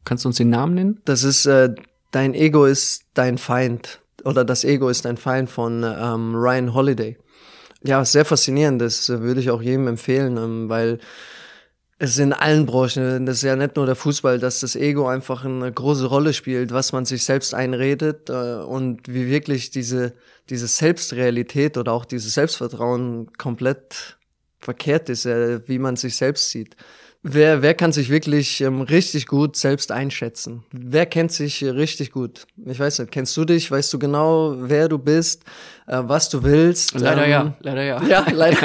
Kannst 0.05 0.25
du 0.25 0.29
uns 0.29 0.37
den 0.37 0.51
Namen 0.51 0.75
nennen? 0.75 1.01
Das 1.05 1.25
ist 1.25 1.47
äh, 1.47 1.75
Dein 2.11 2.35
Ego 2.35 2.65
ist 2.65 3.05
dein 3.15 3.39
Feind 3.39 4.01
oder 4.25 4.45
das 4.45 4.65
Ego 4.65 4.89
ist 4.89 5.05
dein 5.05 5.17
Feind 5.17 5.51
von 5.51 5.83
ähm, 5.85 6.35
Ryan 6.35 6.75
Holiday. 6.75 7.17
Ja, 7.83 8.05
sehr 8.05 8.25
faszinierend. 8.25 8.81
Das 8.83 9.09
würde 9.09 9.41
ich 9.41 9.51
auch 9.51 9.63
jedem 9.63 9.89
empfehlen, 9.89 10.37
ähm, 10.37 10.69
weil 10.69 10.99
es 11.99 12.19
in 12.19 12.33
allen 12.33 12.65
Branchen, 12.65 13.27
das 13.27 13.37
ist 13.37 13.43
ja 13.43 13.57
nicht 13.57 13.77
nur 13.77 13.85
der 13.85 13.95
Fußball, 13.95 14.39
dass 14.39 14.61
das 14.61 14.75
Ego 14.75 15.07
einfach 15.07 15.45
eine 15.45 15.71
große 15.71 16.07
Rolle 16.07 16.33
spielt, 16.33 16.73
was 16.73 16.93
man 16.93 17.05
sich 17.05 17.25
selbst 17.25 17.55
einredet 17.55 18.31
äh, 18.31 18.63
und 18.63 19.07
wie 19.07 19.29
wirklich 19.29 19.71
diese, 19.71 20.15
diese 20.49 20.67
Selbstrealität 20.67 21.77
oder 21.77 21.93
auch 21.93 22.07
dieses 22.07 22.33
Selbstvertrauen 22.33 23.31
komplett 23.37 24.17
verkehrt 24.61 25.11
ist, 25.11 25.27
äh, 25.27 25.61
wie 25.69 25.79
man 25.79 25.97
sich 25.97 26.17
selbst 26.17 26.49
sieht. 26.49 26.75
Wer, 27.23 27.61
wer 27.61 27.75
kann 27.75 27.93
sich 27.93 28.09
wirklich 28.09 28.63
ähm, 28.63 28.81
richtig 28.81 29.27
gut 29.27 29.55
selbst 29.55 29.93
einschätzen? 29.93 30.65
Wer 30.73 31.05
kennt 31.05 31.33
sich 31.33 31.63
richtig 31.63 32.13
gut? 32.13 32.47
Ich 32.65 32.81
weiß 32.81 32.99
nicht, 32.99 33.13
kennst 33.13 33.37
du 33.37 33.45
dich? 33.45 33.71
Weißt 33.71 33.93
du 33.93 33.99
genau, 33.99 34.55
wer 34.57 34.89
du 34.89 34.97
bist, 34.99 35.45
äh, 35.87 36.01
was 36.03 36.31
du 36.31 36.43
willst? 36.43 36.99
Leider 36.99 37.25
ähm, 37.25 37.31
ja, 37.31 37.55
leider 37.61 37.83
ja. 37.83 38.03
Ja, 38.05 38.27
leider. 38.33 38.57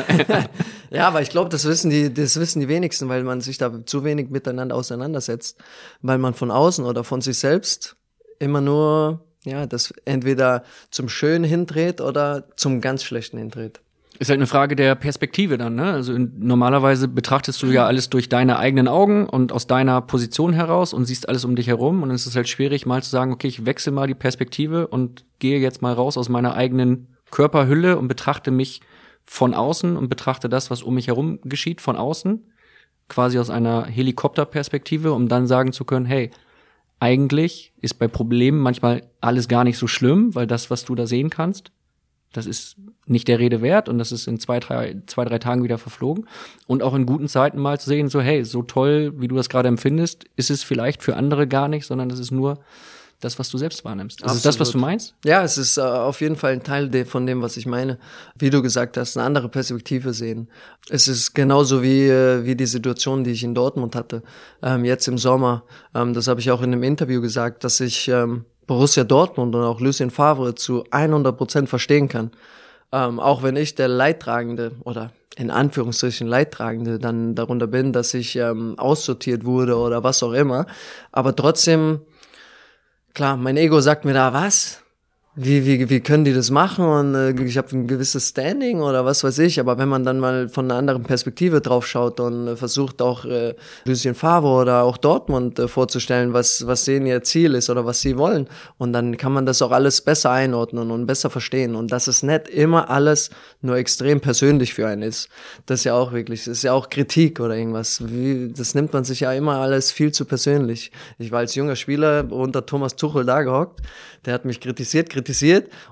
ja, 0.89 1.05
aber 1.05 1.21
ich 1.21 1.31
glaube, 1.31 1.49
das 1.49 1.65
wissen 1.65 1.89
die, 1.89 2.13
das 2.13 2.39
wissen 2.39 2.61
die 2.61 2.69
wenigsten, 2.69 3.09
weil 3.09 3.23
man 3.23 3.41
sich 3.41 3.57
da 3.57 3.85
zu 3.85 4.05
wenig 4.05 4.29
miteinander 4.29 4.75
auseinandersetzt, 4.75 5.57
weil 6.01 6.17
man 6.17 6.33
von 6.33 6.49
außen 6.49 6.85
oder 6.85 7.03
von 7.03 7.19
sich 7.19 7.37
selbst 7.37 7.97
immer 8.39 8.61
nur 8.61 9.19
ja, 9.43 9.65
das 9.65 9.93
entweder 10.05 10.63
zum 10.91 11.09
Schönen 11.09 11.43
hindreht 11.43 11.99
oder 11.99 12.47
zum 12.55 12.79
ganz 12.79 13.03
Schlechten 13.03 13.37
hindreht. 13.37 13.81
Ist 14.17 14.29
halt 14.29 14.37
eine 14.37 14.47
Frage 14.47 14.75
der 14.75 14.95
Perspektive 14.95 15.57
dann, 15.57 15.75
ne? 15.75 15.91
Also 15.91 16.13
in, 16.13 16.33
normalerweise 16.39 17.07
betrachtest 17.07 17.61
du 17.61 17.67
ja 17.67 17.85
alles 17.85 18.09
durch 18.09 18.29
deine 18.29 18.57
eigenen 18.57 18.87
Augen 18.87 19.27
und 19.27 19.51
aus 19.51 19.67
deiner 19.67 20.01
Position 20.01 20.53
heraus 20.53 20.93
und 20.93 21.05
siehst 21.05 21.27
alles 21.27 21.43
um 21.43 21.55
dich 21.55 21.67
herum 21.67 22.01
und 22.01 22.11
es 22.11 22.25
ist 22.25 22.35
halt 22.35 22.47
schwierig 22.47 22.85
mal 22.85 23.03
zu 23.03 23.09
sagen, 23.09 23.33
okay, 23.33 23.47
ich 23.47 23.65
wechsle 23.65 23.91
mal 23.91 24.07
die 24.07 24.13
Perspektive 24.13 24.87
und 24.87 25.25
gehe 25.39 25.59
jetzt 25.59 25.81
mal 25.81 25.93
raus 25.93 26.17
aus 26.17 26.29
meiner 26.29 26.55
eigenen 26.55 27.07
Körperhülle 27.31 27.97
und 27.97 28.07
betrachte 28.07 28.51
mich 28.51 28.81
von 29.25 29.53
außen 29.53 29.97
und 29.97 30.07
betrachte 30.07 30.47
das, 30.47 30.71
was 30.71 30.83
um 30.83 30.95
mich 30.95 31.07
herum 31.07 31.39
geschieht, 31.43 31.81
von 31.81 31.97
außen, 31.97 32.43
quasi 33.09 33.37
aus 33.39 33.49
einer 33.49 33.85
Helikopterperspektive, 33.85 35.11
um 35.11 35.27
dann 35.27 35.47
sagen 35.47 35.73
zu 35.73 35.83
können, 35.83 36.05
hey, 36.05 36.31
eigentlich 36.99 37.73
ist 37.81 37.95
bei 37.95 38.07
Problemen 38.07 38.59
manchmal 38.59 39.03
alles 39.19 39.47
gar 39.47 39.63
nicht 39.63 39.77
so 39.77 39.87
schlimm, 39.87 40.33
weil 40.33 40.47
das, 40.47 40.69
was 40.71 40.85
du 40.85 40.95
da 40.95 41.05
sehen 41.05 41.29
kannst, 41.29 41.71
das 42.35 42.45
ist 42.45 42.75
nicht 43.05 43.27
der 43.27 43.39
Rede 43.39 43.61
wert 43.61 43.87
und 43.87 43.97
das 43.97 44.11
ist 44.11 44.27
in 44.27 44.39
zwei, 44.39 44.59
drei, 44.59 44.97
zwei, 45.07 45.25
drei 45.25 45.39
Tagen 45.39 45.63
wieder 45.63 45.77
verflogen. 45.77 46.27
Und 46.67 46.83
auch 46.83 46.93
in 46.93 47.05
guten 47.05 47.27
Zeiten 47.27 47.59
mal 47.59 47.79
zu 47.79 47.89
sehen, 47.89 48.09
so, 48.09 48.19
hey, 48.21 48.43
so 48.43 48.63
toll, 48.63 49.13
wie 49.17 49.27
du 49.27 49.35
das 49.35 49.49
gerade 49.49 49.67
empfindest, 49.69 50.25
ist 50.35 50.49
es 50.49 50.63
vielleicht 50.63 51.03
für 51.03 51.15
andere 51.15 51.47
gar 51.47 51.67
nicht, 51.67 51.85
sondern 51.85 52.09
das 52.09 52.19
ist 52.19 52.31
nur 52.31 52.59
das, 53.21 53.39
was 53.39 53.49
du 53.49 53.57
selbst 53.57 53.85
wahrnimmst. 53.85 54.21
Ist 54.23 54.33
es 54.33 54.41
das, 54.41 54.59
was 54.59 54.71
du 54.71 54.77
meinst? 54.77 55.15
Ja, 55.23 55.43
es 55.43 55.57
ist 55.57 55.77
äh, 55.77 55.81
auf 55.81 56.21
jeden 56.21 56.35
Fall 56.35 56.53
ein 56.53 56.63
Teil 56.63 56.89
de 56.89 57.05
von 57.05 57.25
dem, 57.25 57.41
was 57.41 57.57
ich 57.57 57.65
meine. 57.65 57.97
Wie 58.37 58.49
du 58.49 58.61
gesagt 58.61 58.97
hast, 58.97 59.17
eine 59.17 59.25
andere 59.25 59.49
Perspektive 59.49 60.13
sehen. 60.13 60.49
Es 60.89 61.07
ist 61.07 61.33
genauso 61.33 61.81
wie, 61.81 62.07
äh, 62.07 62.45
wie 62.45 62.55
die 62.55 62.65
Situation, 62.65 63.23
die 63.23 63.31
ich 63.31 63.43
in 63.43 63.55
Dortmund 63.55 63.95
hatte, 63.95 64.21
ähm, 64.61 64.83
jetzt 64.83 65.07
im 65.07 65.17
Sommer. 65.17 65.63
Ähm, 65.93 66.13
das 66.13 66.27
habe 66.27 66.39
ich 66.41 66.51
auch 66.51 66.61
in 66.61 66.73
einem 66.73 66.83
Interview 66.83 67.21
gesagt, 67.21 67.63
dass 67.63 67.79
ich 67.79 68.07
ähm, 68.09 68.45
Borussia 68.67 69.03
Dortmund 69.03 69.55
und 69.55 69.63
auch 69.63 69.79
Lucien 69.79 70.11
Favre 70.11 70.55
zu 70.55 70.83
100 70.91 71.37
Prozent 71.37 71.69
verstehen 71.69 72.07
kann. 72.07 72.31
Ähm, 72.91 73.19
auch 73.19 73.43
wenn 73.43 73.55
ich 73.55 73.75
der 73.75 73.87
Leidtragende 73.87 74.71
oder 74.83 75.11
in 75.35 75.51
Anführungsstrichen 75.51 76.27
Leidtragende 76.27 76.97
dann 76.97 77.35
darunter 77.35 77.67
bin, 77.67 77.91
dass 77.91 78.13
ich 78.13 78.35
ähm, 78.37 78.79
aussortiert 78.79 79.43
wurde 79.45 79.75
oder 79.77 80.03
was 80.03 80.23
auch 80.23 80.31
immer. 80.31 80.65
Aber 81.11 81.35
trotzdem, 81.35 82.01
klar, 83.13 83.35
mein 83.37 83.57
Ego 83.57 83.81
sagt 83.81 84.05
mir 84.05 84.13
da, 84.13 84.33
was? 84.33 84.84
Wie, 85.37 85.65
wie, 85.65 85.89
wie 85.89 85.99
können 85.99 86.23
die 86.23 86.33
das 86.33 86.49
machen 86.49 86.85
und 86.85 87.13
äh, 87.13 87.31
ich 87.43 87.57
habe 87.57 87.67
ein 87.75 87.87
gewisses 87.87 88.29
Standing 88.29 88.79
oder 88.79 89.03
was 89.03 89.21
weiß 89.21 89.39
ich, 89.39 89.59
aber 89.59 89.77
wenn 89.77 89.89
man 89.89 90.05
dann 90.05 90.17
mal 90.19 90.47
von 90.47 90.65
einer 90.65 90.79
anderen 90.79 91.03
Perspektive 91.03 91.59
drauf 91.59 91.85
schaut 91.85 92.21
und 92.21 92.47
äh, 92.47 92.55
versucht 92.55 93.01
auch 93.01 93.25
äh, 93.25 93.53
Lucien 93.83 94.15
Favre 94.15 94.47
oder 94.61 94.83
auch 94.83 94.95
Dortmund 94.97 95.59
äh, 95.59 95.67
vorzustellen, 95.67 96.31
was, 96.31 96.65
was 96.67 96.85
denen 96.85 97.05
ihr 97.05 97.21
Ziel 97.23 97.53
ist 97.55 97.69
oder 97.69 97.85
was 97.85 97.99
sie 97.99 98.17
wollen 98.17 98.47
und 98.77 98.93
dann 98.93 99.17
kann 99.17 99.33
man 99.33 99.45
das 99.45 99.61
auch 99.61 99.71
alles 99.71 99.99
besser 99.99 100.31
einordnen 100.31 100.89
und 100.89 101.05
besser 101.05 101.29
verstehen 101.29 101.75
und 101.75 101.91
dass 101.91 102.07
es 102.07 102.23
nicht 102.23 102.47
immer 102.47 102.89
alles 102.89 103.29
nur 103.61 103.75
extrem 103.75 104.21
persönlich 104.21 104.73
für 104.73 104.87
einen 104.87 105.01
ist. 105.01 105.27
Das 105.65 105.81
ist 105.81 105.83
ja 105.83 105.95
auch 105.95 106.13
wirklich, 106.13 106.45
das 106.45 106.57
ist 106.57 106.63
ja 106.63 106.71
auch 106.71 106.89
Kritik 106.89 107.41
oder 107.41 107.57
irgendwas. 107.57 108.01
Wie, 108.07 108.53
das 108.55 108.73
nimmt 108.73 108.93
man 108.93 109.03
sich 109.03 109.19
ja 109.19 109.33
immer 109.33 109.55
alles 109.57 109.91
viel 109.91 110.13
zu 110.13 110.23
persönlich. 110.23 110.91
Ich 111.17 111.31
war 111.31 111.39
als 111.39 111.55
junger 111.55 111.75
Spieler 111.75 112.31
unter 112.31 112.65
Thomas 112.65 112.95
Tuchel 112.95 113.25
da 113.25 113.41
gehockt, 113.41 113.81
der 114.25 114.33
hat 114.33 114.45
mich 114.45 114.59
kritisiert, 114.59 115.09
kritisiert 115.09 115.24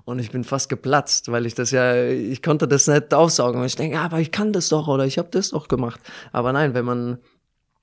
und 0.05 0.19
ich 0.19 0.31
bin 0.31 0.43
fast 0.43 0.69
geplatzt, 0.69 1.31
weil 1.31 1.45
ich 1.45 1.55
das 1.55 1.71
ja, 1.71 2.05
ich 2.05 2.41
konnte 2.41 2.67
das 2.67 2.87
nicht 2.87 3.13
aufsaugen. 3.13 3.61
Und 3.61 3.67
ich 3.67 3.75
denke, 3.75 3.99
aber 3.99 4.19
ich 4.19 4.31
kann 4.31 4.53
das 4.53 4.69
doch 4.69 4.87
oder 4.87 5.05
ich 5.05 5.17
habe 5.17 5.29
das 5.31 5.49
doch 5.49 5.67
gemacht. 5.67 5.99
Aber 6.31 6.53
nein, 6.53 6.73
wenn 6.73 6.85
man, 6.85 7.17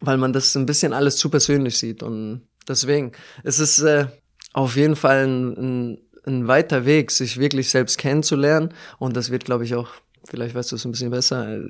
weil 0.00 0.16
man 0.16 0.32
das 0.32 0.54
ein 0.56 0.66
bisschen 0.66 0.92
alles 0.92 1.16
zu 1.16 1.28
persönlich 1.28 1.78
sieht 1.78 2.02
und 2.02 2.42
deswegen, 2.68 3.12
es 3.44 3.58
ist 3.58 3.80
äh, 3.80 4.06
auf 4.52 4.76
jeden 4.76 4.96
Fall 4.96 5.26
ein, 5.26 5.52
ein, 5.56 5.98
ein 6.26 6.48
weiter 6.48 6.84
Weg, 6.84 7.10
sich 7.10 7.38
wirklich 7.38 7.70
selbst 7.70 7.98
kennenzulernen 7.98 8.74
und 8.98 9.16
das 9.16 9.30
wird, 9.30 9.44
glaube 9.44 9.64
ich, 9.64 9.74
auch, 9.74 9.88
vielleicht 10.28 10.54
weißt 10.54 10.72
du 10.72 10.76
es 10.76 10.84
ein 10.84 10.92
bisschen 10.92 11.10
besser, 11.10 11.60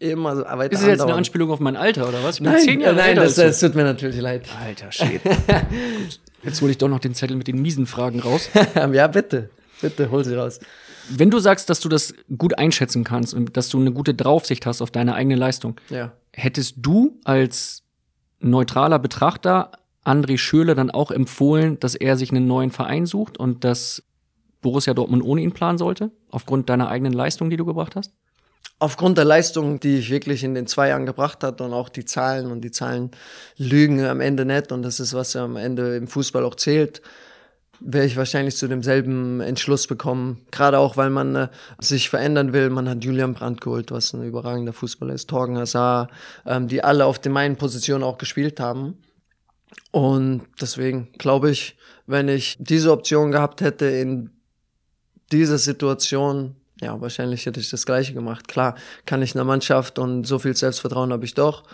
immer 0.00 0.36
so 0.36 0.42
weiter 0.42 0.72
Ist 0.72 0.82
das 0.82 0.88
jetzt 0.88 1.02
eine 1.02 1.14
Anspielung 1.14 1.50
auf 1.50 1.60
mein 1.60 1.76
Alter 1.76 2.08
oder 2.08 2.24
was? 2.24 2.36
Ich 2.36 2.42
bin 2.42 2.52
nein, 2.52 2.62
zehn 2.62 2.80
Jahre 2.80 2.96
nein, 2.96 3.16
das, 3.16 3.34
das 3.34 3.60
tut 3.60 3.74
mir 3.74 3.84
natürlich 3.84 4.20
leid. 4.20 4.48
Alter 4.64 4.90
Shit. 4.90 5.20
Jetzt 6.42 6.60
hole 6.62 6.70
ich 6.70 6.78
doch 6.78 6.88
noch 6.88 7.00
den 7.00 7.14
Zettel 7.14 7.36
mit 7.36 7.48
den 7.48 7.60
miesen 7.60 7.86
Fragen 7.86 8.20
raus. 8.20 8.48
ja, 8.74 9.06
bitte. 9.06 9.50
Bitte, 9.80 10.10
hol 10.10 10.24
sie 10.24 10.34
raus. 10.34 10.60
Wenn 11.08 11.30
du 11.30 11.38
sagst, 11.38 11.70
dass 11.70 11.80
du 11.80 11.88
das 11.88 12.14
gut 12.36 12.58
einschätzen 12.58 13.04
kannst 13.04 13.34
und 13.34 13.56
dass 13.56 13.68
du 13.68 13.80
eine 13.80 13.92
gute 13.92 14.14
Draufsicht 14.14 14.66
hast 14.66 14.82
auf 14.82 14.90
deine 14.90 15.14
eigene 15.14 15.36
Leistung, 15.36 15.76
ja. 15.88 16.12
hättest 16.32 16.76
du 16.78 17.18
als 17.24 17.82
neutraler 18.40 18.98
Betrachter 18.98 19.72
André 20.04 20.38
Schürle 20.38 20.74
dann 20.74 20.90
auch 20.90 21.10
empfohlen, 21.10 21.78
dass 21.80 21.94
er 21.94 22.16
sich 22.16 22.30
einen 22.30 22.46
neuen 22.46 22.70
Verein 22.70 23.06
sucht 23.06 23.38
und 23.38 23.64
dass 23.64 24.02
Borussia 24.60 24.94
Dortmund 24.94 25.24
ohne 25.24 25.42
ihn 25.42 25.52
planen 25.52 25.78
sollte, 25.78 26.10
aufgrund 26.30 26.68
deiner 26.68 26.88
eigenen 26.88 27.12
Leistung, 27.12 27.50
die 27.50 27.56
du 27.56 27.64
gebracht 27.64 27.96
hast? 27.96 28.12
Aufgrund 28.80 29.18
der 29.18 29.26
Leistung, 29.26 29.78
die 29.78 29.98
ich 29.98 30.10
wirklich 30.10 30.42
in 30.42 30.54
den 30.54 30.66
zwei 30.66 30.88
Jahren 30.88 31.06
gebracht 31.06 31.44
hat 31.44 31.60
und 31.60 31.72
auch 31.72 31.88
die 31.88 32.04
Zahlen 32.04 32.50
und 32.50 32.62
die 32.62 32.70
Zahlen 32.72 33.10
lügen 33.56 34.04
am 34.04 34.20
Ende 34.20 34.44
nicht 34.44 34.72
und 34.72 34.82
das 34.82 34.98
ist, 34.98 35.14
was 35.14 35.36
am 35.36 35.56
Ende 35.56 35.96
im 35.96 36.08
Fußball 36.08 36.44
auch 36.44 36.56
zählt, 36.56 37.02
wäre 37.78 38.06
ich 38.06 38.16
wahrscheinlich 38.16 38.56
zu 38.56 38.68
demselben 38.68 39.40
Entschluss 39.40 39.86
bekommen. 39.86 40.46
Gerade 40.50 40.78
auch, 40.78 40.96
weil 40.96 41.10
man 41.10 41.34
äh, 41.34 41.48
sich 41.78 42.10
verändern 42.10 42.52
will. 42.52 42.68
Man 42.68 42.88
hat 42.88 43.04
Julian 43.04 43.34
Brandt 43.34 43.60
geholt, 43.60 43.90
was 43.90 44.12
ein 44.12 44.22
überragender 44.22 44.72
Fußballer 44.72 45.14
ist, 45.14 45.30
Torgen 45.30 45.56
Hazard, 45.56 46.10
ähm, 46.46 46.68
die 46.68 46.84
alle 46.84 47.06
auf 47.06 47.18
den 47.18 47.32
meinen 47.32 47.56
Positionen 47.56 48.04
auch 48.04 48.18
gespielt 48.18 48.60
haben. 48.60 48.98
Und 49.92 50.42
deswegen 50.60 51.08
glaube 51.16 51.50
ich, 51.50 51.76
wenn 52.06 52.28
ich 52.28 52.56
diese 52.60 52.92
Option 52.92 53.30
gehabt 53.30 53.60
hätte 53.60 53.86
in 53.86 54.30
dieser 55.32 55.58
Situation, 55.58 56.56
ja, 56.80 57.00
wahrscheinlich 57.00 57.46
hätte 57.46 57.60
ich 57.60 57.70
das 57.70 57.86
Gleiche 57.86 58.14
gemacht. 58.14 58.48
Klar, 58.48 58.74
kann 59.06 59.22
ich 59.22 59.34
einer 59.34 59.44
Mannschaft 59.44 59.98
und 59.98 60.26
so 60.26 60.38
viel 60.38 60.56
Selbstvertrauen 60.56 61.12
habe 61.12 61.24
ich 61.24 61.34
doch 61.34 61.64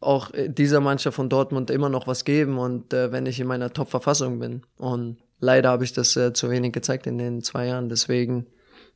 auch 0.00 0.30
dieser 0.46 0.80
Mannschaft 0.80 1.16
von 1.16 1.28
Dortmund 1.28 1.70
immer 1.70 1.88
noch 1.88 2.06
was 2.06 2.24
geben 2.24 2.58
und 2.58 2.92
äh, 2.92 3.12
wenn 3.12 3.26
ich 3.26 3.40
in 3.40 3.46
meiner 3.46 3.72
Top-Verfassung 3.72 4.38
bin. 4.38 4.62
Und 4.76 5.16
leider 5.40 5.70
habe 5.70 5.84
ich 5.84 5.92
das 5.92 6.16
äh, 6.16 6.32
zu 6.32 6.50
wenig 6.50 6.72
gezeigt 6.72 7.06
in 7.06 7.18
den 7.18 7.42
zwei 7.42 7.66
Jahren. 7.66 7.88
Deswegen 7.88 8.46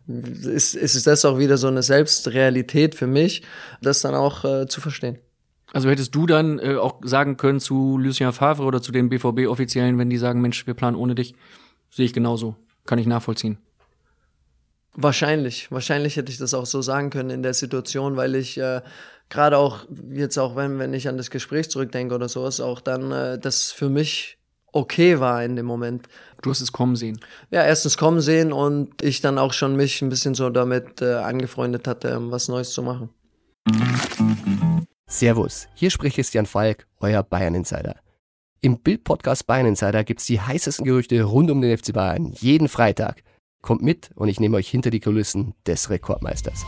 ist, 0.07 0.75
ist 0.75 1.07
das 1.07 1.25
auch 1.25 1.39
wieder 1.39 1.57
so 1.57 1.69
eine 1.69 1.83
Selbstrealität 1.83 2.95
für 2.95 3.07
mich, 3.07 3.43
das 3.81 4.03
dann 4.03 4.15
auch 4.15 4.45
äh, 4.45 4.67
zu 4.67 4.81
verstehen. 4.81 5.19
Also 5.73 5.89
hättest 5.89 6.15
du 6.15 6.27
dann 6.27 6.59
äh, 6.59 6.77
auch 6.77 7.01
sagen 7.03 7.37
können 7.37 7.61
zu 7.61 7.97
Lucien 7.97 8.33
Favre 8.33 8.65
oder 8.65 8.83
zu 8.83 8.93
den 8.93 9.09
BVB-Offiziellen, 9.09 9.99
wenn 9.99 10.11
die 10.11 10.19
sagen, 10.19 10.41
Mensch, 10.41 10.67
wir 10.67 10.75
planen 10.75 10.97
ohne 10.97 11.15
dich, 11.15 11.35
sehe 11.91 12.07
ich 12.07 12.13
genauso. 12.13 12.57
Kann 12.87 12.99
ich 12.99 13.07
nachvollziehen. 13.07 13.59
Wahrscheinlich, 14.95 15.71
wahrscheinlich 15.71 16.17
hätte 16.17 16.33
ich 16.33 16.39
das 16.39 16.53
auch 16.53 16.67
so 16.67 16.83
sagen 16.83 17.11
können 17.11 17.31
in 17.31 17.43
der 17.43 17.55
Situation, 17.55 18.17
weil 18.17 18.35
ich 18.35 18.59
äh, 18.59 18.81
gerade 19.29 19.57
auch 19.57 19.87
jetzt 20.13 20.37
auch 20.39 20.57
wenn 20.57 20.79
wenn 20.79 20.93
ich 20.93 21.09
an 21.09 21.17
das 21.17 21.31
Gespräch 21.31 21.71
zurückdenke 21.71 22.15
oder 22.15 22.29
sowas, 22.29 22.61
auch 22.61 22.81
dann 22.81 23.13
äh, 23.13 23.39
das 23.39 23.71
für 23.71 23.89
mich 23.89 24.39
okay 24.73 25.21
war 25.21 25.45
in 25.45 25.57
dem 25.57 25.67
Moment. 25.67 26.09
Du 26.43 26.51
hast 26.51 26.61
es 26.61 26.73
kommen 26.73 26.97
sehen. 26.97 27.21
Ja, 27.51 27.65
erstens 27.65 27.97
kommen 27.97 28.21
sehen 28.21 28.53
und 28.53 29.03
ich 29.03 29.21
dann 29.21 29.39
auch 29.39 29.53
schon 29.53 29.77
mich 29.77 30.03
ein 30.03 30.09
bisschen 30.09 30.35
so 30.35 30.51
damit 30.51 31.03
äh, 31.03 31.15
angefreundet 31.15 31.87
hatte, 31.87 32.17
was 32.31 32.49
Neues 32.49 32.73
zu 32.73 32.83
machen. 32.83 33.11
Servus, 35.07 35.69
hier 35.75 35.91
spricht 35.91 36.17
Christian 36.17 36.47
Falk, 36.47 36.87
euer 36.99 37.23
Bayern 37.23 37.55
Insider. 37.55 37.97
Im 38.61 38.79
Bild-Podcast 38.79 39.47
Bayern 39.47 39.67
Insider 39.67 40.05
gibt's 40.05 40.27
die 40.27 40.41
heißesten 40.41 40.85
Gerüchte 40.85 41.23
rund 41.23 41.51
um 41.51 41.61
den 41.61 41.77
FC 41.77 41.93
Bayern 41.93 42.33
jeden 42.39 42.69
Freitag. 42.69 43.23
Kommt 43.63 43.83
mit 43.83 44.11
und 44.15 44.29
ich 44.29 44.41
nehme 44.41 44.57
euch 44.57 44.69
hinter 44.69 44.91
die 44.91 45.01
Kulissen 45.01 45.55
des 45.67 45.91
Rekordmeisters. 45.91 46.65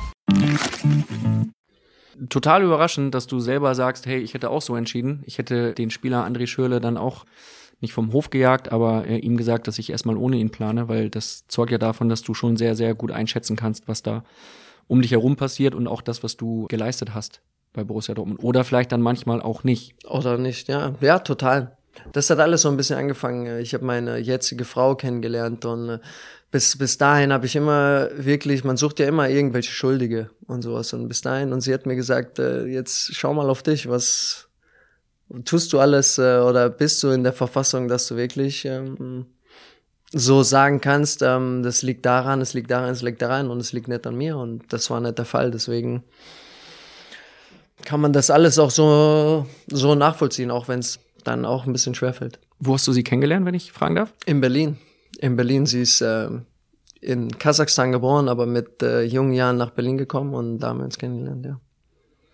Total 2.29 2.63
überraschend, 2.63 3.15
dass 3.15 3.27
du 3.27 3.41
selber 3.41 3.75
sagst, 3.75 4.07
hey, 4.07 4.19
ich 4.19 4.35
hätte 4.35 4.51
auch 4.51 4.63
so 4.63 4.77
entschieden. 4.77 5.23
Ich 5.27 5.39
hätte 5.39 5.73
den 5.73 5.91
Spieler 5.91 6.27
André 6.27 6.47
Schürle 6.47 6.81
dann 6.81 6.97
auch 6.97 7.25
nicht 7.81 7.93
vom 7.93 8.13
Hof 8.13 8.31
gejagt, 8.31 8.71
aber 8.71 9.07
äh, 9.07 9.19
ihm 9.19 9.37
gesagt, 9.37 9.67
dass 9.67 9.79
ich 9.79 9.91
erstmal 9.91 10.17
ohne 10.17 10.37
ihn 10.37 10.51
plane, 10.51 10.89
weil 10.89 11.11
das 11.11 11.47
zeugt 11.49 11.73
ja 11.73 11.79
davon, 11.79 12.09
dass 12.09 12.23
du 12.23 12.33
schon 12.35 12.57
sehr, 12.57 12.77
sehr 12.77 12.95
gut 12.95 13.11
einschätzen 13.11 13.57
kannst, 13.57 13.89
was 13.89 14.03
da 14.03 14.25
um 14.87 15.03
dich 15.03 15.11
herum 15.11 15.37
passiert 15.37 15.75
und 15.75 15.89
auch 15.89 16.03
das, 16.03 16.23
was 16.23 16.37
du 16.37 16.67
geleistet 16.69 17.15
hast 17.15 17.41
bei 17.73 17.83
Borussia 17.83 18.15
Dortmund. 18.15 18.43
Oder 18.43 18.65
vielleicht 18.65 18.93
dann 18.93 19.03
manchmal 19.03 19.41
auch 19.43 19.65
nicht. 19.65 19.95
Oder 20.07 20.39
nicht, 20.39 20.69
ja. 20.69 20.95
Ja, 21.01 21.19
total. 21.19 21.77
Das 22.13 22.31
hat 22.31 22.39
alles 22.39 22.63
so 22.63 22.69
ein 22.69 22.77
bisschen 22.77 22.99
angefangen. 22.99 23.61
Ich 23.61 23.75
habe 23.75 23.85
meine 23.85 24.19
jetzige 24.19 24.65
Frau 24.65 24.95
kennengelernt 24.95 25.65
und 25.65 25.89
äh, 25.89 25.99
bis, 26.53 26.77
bis 26.77 26.99
dahin 26.99 27.33
habe 27.33 27.47
ich 27.47 27.57
immer 27.57 28.11
wirklich, 28.15 28.63
man 28.63 28.77
sucht 28.77 29.01
ja 29.01 29.07
immer 29.07 29.29
irgendwelche 29.29 29.73
Schuldige 29.73 30.31
und 30.47 30.63
sowas. 30.63 30.93
Und 30.93 31.09
bis 31.09 31.23
dahin, 31.23 31.53
und 31.53 31.63
sie 31.63 31.73
hat 31.73 31.87
mir 31.87 31.97
gesagt, 31.97 32.39
äh, 32.39 32.67
jetzt 32.67 33.15
schau 33.15 33.33
mal 33.33 33.49
auf 33.49 33.63
dich, 33.63 33.89
was, 33.89 34.49
tust 35.45 35.73
du 35.73 35.81
alles 35.81 36.19
äh, 36.19 36.39
oder 36.39 36.69
bist 36.69 37.03
du 37.03 37.09
in 37.09 37.25
der 37.25 37.33
Verfassung, 37.33 37.89
dass 37.89 38.07
du 38.07 38.17
wirklich 38.17 38.67
ähm, 38.67 39.25
so 40.13 40.43
sagen 40.43 40.83
kannst, 40.83 41.23
ähm, 41.23 41.63
das 41.63 41.81
liegt 41.81 42.05
daran, 42.05 42.43
es 42.43 42.53
liegt 42.53 42.71
daran, 42.71 42.91
es 42.91 43.01
liegt 43.01 43.23
daran 43.23 43.51
und 43.51 43.59
es 43.59 43.73
liegt 43.73 43.89
nicht 43.89 44.07
an 44.07 44.15
mir 44.15 44.37
und 44.37 44.71
das 44.75 44.91
war 44.91 45.01
nicht 45.01 45.17
der 45.17 45.25
Fall. 45.25 45.51
Deswegen 45.51 46.05
kann 47.87 48.03
man 48.03 48.13
das 48.13 48.29
alles 48.29 48.59
auch 48.59 48.71
so, 48.71 49.47
so 49.69 49.95
nachvollziehen, 49.95 50.51
auch 50.51 50.69
wenn 50.69 50.81
es 50.81 51.01
dann 51.25 51.47
auch 51.47 51.65
ein 51.65 51.73
bisschen 51.73 51.95
schwerfällt. 51.95 52.39
Wo 52.59 52.75
hast 52.75 52.87
du 52.87 52.93
sie 52.93 53.05
kennengelernt, 53.05 53.47
wenn 53.47 53.55
ich 53.55 53.73
fragen 53.73 53.95
darf? 53.95 54.13
In 54.27 54.43
Berlin. 54.43 54.77
In 55.23 55.37
Berlin, 55.37 55.67
sie 55.67 55.83
ist 55.83 56.01
äh, 56.01 56.29
in 57.01 57.39
Kasachstan 57.39 57.93
geboren, 57.93 58.29
aber 58.29 58.45
mit 58.45 58.83
äh, 58.83 59.03
jungen 59.03 59.33
Jahren 59.33 59.57
nach 59.57 59.71
Berlin 59.71 59.97
gekommen 59.97 60.35
und 60.35 60.59
da 60.59 60.69
haben 60.69 60.79
wir 60.79 60.85
uns 60.85 60.99
kennengelernt, 60.99 61.47
ja. 61.47 61.61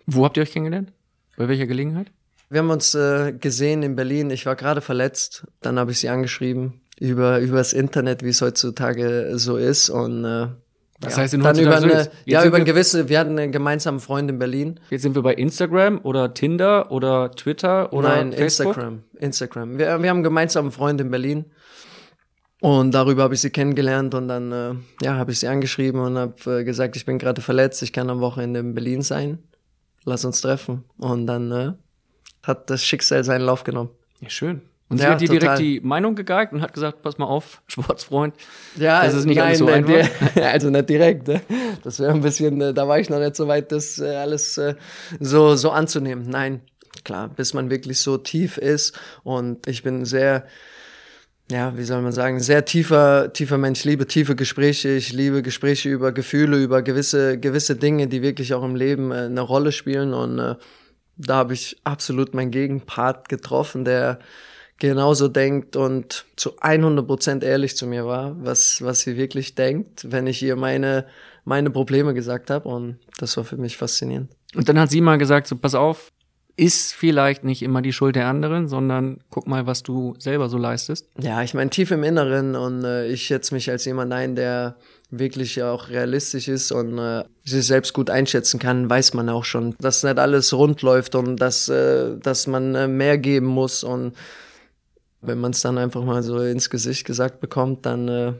Wo 0.07 0.25
habt 0.25 0.37
ihr 0.37 0.43
euch 0.43 0.51
kennengelernt? 0.51 0.91
Bei 1.37 1.47
welcher 1.47 1.67
Gelegenheit? 1.67 2.07
Wir 2.49 2.59
haben 2.59 2.71
uns 2.71 2.95
äh, 2.95 3.31
gesehen 3.31 3.83
in 3.83 3.95
Berlin. 3.95 4.31
Ich 4.31 4.47
war 4.47 4.55
gerade 4.55 4.81
verletzt. 4.81 5.45
Dann 5.61 5.77
habe 5.77 5.91
ich 5.91 5.99
sie 5.99 6.09
angeschrieben 6.09 6.81
über 6.99 7.39
über 7.39 7.57
das 7.57 7.73
Internet, 7.73 8.23
wie 8.23 8.29
es 8.29 8.41
heutzutage 8.41 9.33
so 9.35 9.57
ist. 9.57 9.91
Und 9.91 10.25
äh, 10.25 10.47
Was 10.99 11.15
ja, 11.15 11.21
heißt 11.21 11.33
denn 11.33 11.41
dann 11.41 11.59
über 11.59 11.77
eine, 11.77 12.09
ja 12.25 12.43
über 12.43 12.55
eine 12.55 12.65
gewisse. 12.65 13.07
Wir 13.07 13.19
hatten 13.19 13.37
einen 13.37 13.51
gemeinsamen 13.51 13.99
Freund 13.99 14.31
in 14.31 14.39
Berlin. 14.39 14.79
Jetzt 14.89 15.03
sind 15.03 15.13
wir 15.13 15.21
bei 15.21 15.35
Instagram 15.35 15.99
oder 16.01 16.33
Tinder 16.33 16.91
oder 16.91 17.31
Twitter 17.31 17.93
oder 17.93 18.09
Nein, 18.09 18.33
Facebook? 18.33 18.75
Instagram. 18.75 19.03
Instagram. 19.19 19.77
Wir, 19.77 19.85
wir 20.01 20.09
haben 20.09 20.17
einen 20.17 20.23
gemeinsamen 20.23 20.71
Freund 20.71 20.99
in 20.99 21.11
Berlin. 21.11 21.45
Und 22.61 22.91
darüber 22.93 23.23
habe 23.23 23.33
ich 23.35 23.41
sie 23.41 23.51
kennengelernt 23.51 24.13
und 24.13 24.27
dann 24.27 24.51
äh, 24.51 24.73
ja 25.01 25.15
habe 25.15 25.31
ich 25.31 25.39
sie 25.39 25.47
angeschrieben 25.47 26.01
und 26.01 26.17
habe 26.17 26.59
äh, 26.59 26.63
gesagt, 26.65 26.95
ich 26.97 27.05
bin 27.05 27.17
gerade 27.17 27.41
verletzt, 27.41 27.81
ich 27.83 27.93
kann 27.93 28.09
am 28.09 28.19
Wochenende 28.19 28.59
in 28.59 28.73
Berlin 28.73 29.01
sein. 29.01 29.39
Lass 30.03 30.25
uns 30.25 30.41
treffen. 30.41 30.83
Und 30.97 31.25
dann 31.27 31.51
äh, 31.51 31.71
hat 32.43 32.69
das 32.69 32.83
Schicksal 32.83 33.23
seinen 33.23 33.41
Lauf 33.45 33.63
genommen. 33.63 33.91
Ja, 34.21 34.29
schön. 34.29 34.61
Und 34.89 34.97
sie 34.97 35.03
Ja, 35.03 35.11
hat 35.11 35.21
dir 35.21 35.27
total. 35.27 35.39
direkt 35.39 35.59
die 35.59 35.79
Meinung 35.81 36.15
gegeigt 36.15 36.51
und 36.51 36.61
hat 36.61 36.73
gesagt, 36.73 37.01
pass 37.03 37.17
mal 37.17 37.27
auf, 37.27 37.61
Sportsfreund. 37.67 38.33
Ja, 38.75 39.05
Das 39.05 39.13
ist 39.13 39.25
nicht 39.25 39.41
alles 39.41 39.59
so 39.59 39.65
nein, 39.65 39.85
einfach. 39.85 40.33
der- 40.33 40.49
also 40.51 40.69
nicht 40.69 40.89
direkt. 40.89 41.27
Ne? 41.27 41.41
Das 41.83 41.99
wäre 41.99 42.11
ein 42.11 42.21
bisschen, 42.21 42.59
äh, 42.59 42.73
da 42.73 42.87
war 42.87 42.99
ich 42.99 43.09
noch 43.09 43.19
nicht 43.19 43.35
so 43.35 43.47
weit, 43.47 43.71
das 43.71 43.99
äh, 43.99 44.15
alles 44.15 44.57
äh, 44.57 44.75
so, 45.19 45.55
so 45.55 45.69
anzunehmen. 45.71 46.25
Nein, 46.27 46.61
klar, 47.05 47.29
bis 47.29 47.53
man 47.53 47.69
wirklich 47.69 48.01
so 48.01 48.17
tief 48.17 48.57
ist. 48.57 48.99
Und 49.23 49.67
ich 49.67 49.83
bin 49.83 50.05
sehr, 50.05 50.45
ja, 51.51 51.75
wie 51.75 51.83
soll 51.83 52.01
man 52.01 52.11
sagen, 52.11 52.39
sehr 52.39 52.63
tiefer, 52.63 53.33
tiefer 53.33 53.57
Mensch. 53.57 53.83
Liebe 53.83 54.05
tiefe 54.05 54.35
Gespräche. 54.35 54.89
Ich 54.89 55.13
liebe 55.13 55.41
Gespräche 55.41 55.89
über 55.89 56.11
Gefühle, 56.11 56.61
über 56.61 56.83
gewisse, 56.83 57.39
gewisse 57.39 57.75
Dinge, 57.75 58.07
die 58.07 58.21
wirklich 58.21 58.53
auch 58.53 58.63
im 58.63 58.75
Leben 58.75 59.11
äh, 59.11 59.25
eine 59.25 59.41
Rolle 59.41 59.71
spielen. 59.71 60.13
Und 60.13 60.37
äh, 60.37 60.55
da 61.17 61.35
habe 61.37 61.53
ich 61.53 61.77
absolut 61.83 62.35
meinen 62.35 62.51
Gegenpart 62.51 63.29
getroffen, 63.29 63.83
der 63.83 64.19
genauso 64.77 65.27
denkt 65.27 65.75
und 65.75 66.25
zu 66.35 66.57
100 66.59 67.05
Prozent 67.05 67.43
ehrlich 67.43 67.75
zu 67.75 67.85
mir 67.87 68.05
war, 68.05 68.35
was, 68.39 68.81
was 68.81 69.01
sie 69.01 69.17
wirklich 69.17 69.55
denkt, 69.55 70.09
wenn 70.09 70.27
ich 70.27 70.41
ihr 70.41 70.55
meine, 70.55 71.05
meine 71.45 71.71
Probleme 71.71 72.13
gesagt 72.13 72.51
habe. 72.51 72.69
Und 72.69 72.99
das 73.17 73.35
war 73.37 73.43
für 73.43 73.57
mich 73.57 73.75
faszinierend. 73.75 74.29
Und 74.55 74.69
dann 74.69 74.79
hat 74.79 74.91
sie 74.91 75.01
mal 75.01 75.17
gesagt, 75.17 75.47
so 75.47 75.57
pass 75.57 75.75
auf, 75.75 76.11
ist 76.59 76.93
vielleicht 76.93 77.45
nicht 77.45 77.61
immer 77.61 77.81
die 77.81 77.93
Schuld 77.93 78.17
der 78.17 78.27
anderen, 78.27 78.67
sondern 78.67 79.21
guck 79.29 79.47
mal, 79.47 79.65
was 79.65 79.81
du 79.81 80.15
selber 80.19 80.49
so 80.49 80.57
leistest. 80.57 81.07
Ja, 81.17 81.41
ich 81.41 81.53
meine, 81.53 81.69
tief 81.69 81.91
im 81.91 82.03
Inneren 82.03 82.55
und 82.55 82.83
äh, 82.83 83.07
ich 83.07 83.23
schätze 83.23 83.53
mich 83.53 83.69
als 83.71 83.85
jemand 83.85 84.11
ein, 84.11 84.35
der 84.35 84.75
wirklich 85.09 85.63
auch 85.63 85.87
realistisch 85.87 86.49
ist 86.49 86.73
und 86.73 86.97
äh, 86.97 87.23
sich 87.45 87.65
selbst 87.65 87.93
gut 87.93 88.09
einschätzen 88.09 88.59
kann, 88.59 88.89
weiß 88.89 89.13
man 89.13 89.29
auch 89.29 89.45
schon, 89.45 89.73
dass 89.79 90.03
nicht 90.03 90.19
alles 90.19 90.53
rund 90.53 90.81
läuft 90.81 91.15
und 91.15 91.37
dass, 91.37 91.69
äh, 91.69 92.17
dass 92.17 92.45
man 92.45 92.75
äh, 92.75 92.87
mehr 92.87 93.17
geben 93.17 93.47
muss 93.47 93.83
und 93.83 94.13
wenn 95.21 95.39
man 95.39 95.51
es 95.51 95.61
dann 95.61 95.77
einfach 95.77 96.03
mal 96.03 96.21
so 96.23 96.41
ins 96.41 96.69
Gesicht 96.69 97.05
gesagt 97.05 97.39
bekommt, 97.39 97.85
dann 97.85 98.07
äh, 98.09 98.33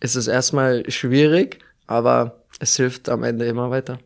ist 0.00 0.14
es 0.14 0.28
erstmal 0.28 0.88
schwierig, 0.90 1.58
aber 1.86 2.36
es 2.58 2.76
hilft 2.76 3.08
am 3.08 3.24
Ende 3.24 3.46
immer 3.46 3.70
weiter. 3.70 3.98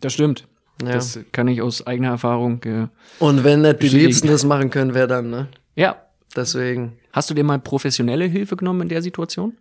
Das 0.00 0.12
stimmt. 0.12 0.46
Ja. 0.82 0.92
Das 0.92 1.18
kann 1.32 1.48
ich 1.48 1.62
aus 1.62 1.86
eigener 1.86 2.08
Erfahrung. 2.08 2.62
Äh, 2.64 2.88
und 3.18 3.44
wenn 3.44 3.62
nicht 3.62 3.82
die. 3.82 3.88
Liebsten 3.88 4.28
das 4.28 4.44
machen 4.44 4.70
können, 4.70 4.94
wer 4.94 5.06
dann, 5.06 5.30
ne? 5.30 5.48
ja. 5.74 5.96
Deswegen 6.36 6.98
Hast 7.14 7.30
du 7.30 7.34
dir 7.34 7.44
mal 7.44 7.60
professionelle 7.60 8.24
Hilfe 8.24 8.56
genommen 8.56 8.82
in 8.82 8.88
der 8.88 9.00
Situation? 9.00 9.56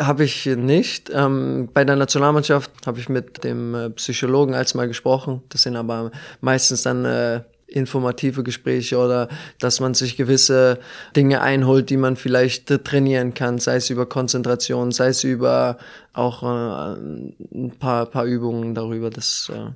Habe 0.00 0.24
ich 0.24 0.46
nicht. 0.46 1.12
Ähm, 1.14 1.68
bei 1.72 1.84
der 1.84 1.94
Nationalmannschaft 1.94 2.72
habe 2.84 2.98
ich 2.98 3.08
mit 3.08 3.44
dem 3.44 3.72
äh, 3.76 3.90
Psychologen 3.90 4.52
als 4.52 4.74
mal 4.74 4.88
gesprochen. 4.88 5.42
Das 5.48 5.62
sind 5.62 5.76
aber 5.76 6.10
meistens 6.40 6.82
dann 6.82 7.04
äh, 7.04 7.42
informative 7.68 8.42
Gespräche 8.42 8.98
oder 8.98 9.28
dass 9.60 9.78
man 9.78 9.94
sich 9.94 10.16
gewisse 10.16 10.80
Dinge 11.14 11.40
einholt, 11.40 11.88
die 11.88 11.96
man 11.96 12.16
vielleicht 12.16 12.68
äh, 12.72 12.80
trainieren 12.80 13.34
kann, 13.34 13.58
sei 13.58 13.76
es 13.76 13.88
über 13.88 14.06
Konzentration, 14.06 14.90
sei 14.90 15.08
es 15.08 15.22
über 15.22 15.78
auch 16.14 16.42
äh, 16.42 16.96
ein 16.96 17.74
paar, 17.78 18.06
paar 18.06 18.24
Übungen 18.24 18.74
darüber. 18.74 19.10
Das, 19.10 19.52
äh, 19.54 19.70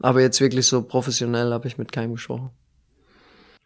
aber 0.00 0.20
jetzt 0.20 0.40
wirklich 0.40 0.66
so 0.66 0.82
professionell 0.82 1.52
habe 1.52 1.68
ich 1.68 1.78
mit 1.78 1.92
keinem 1.92 2.14
gesprochen. 2.14 2.50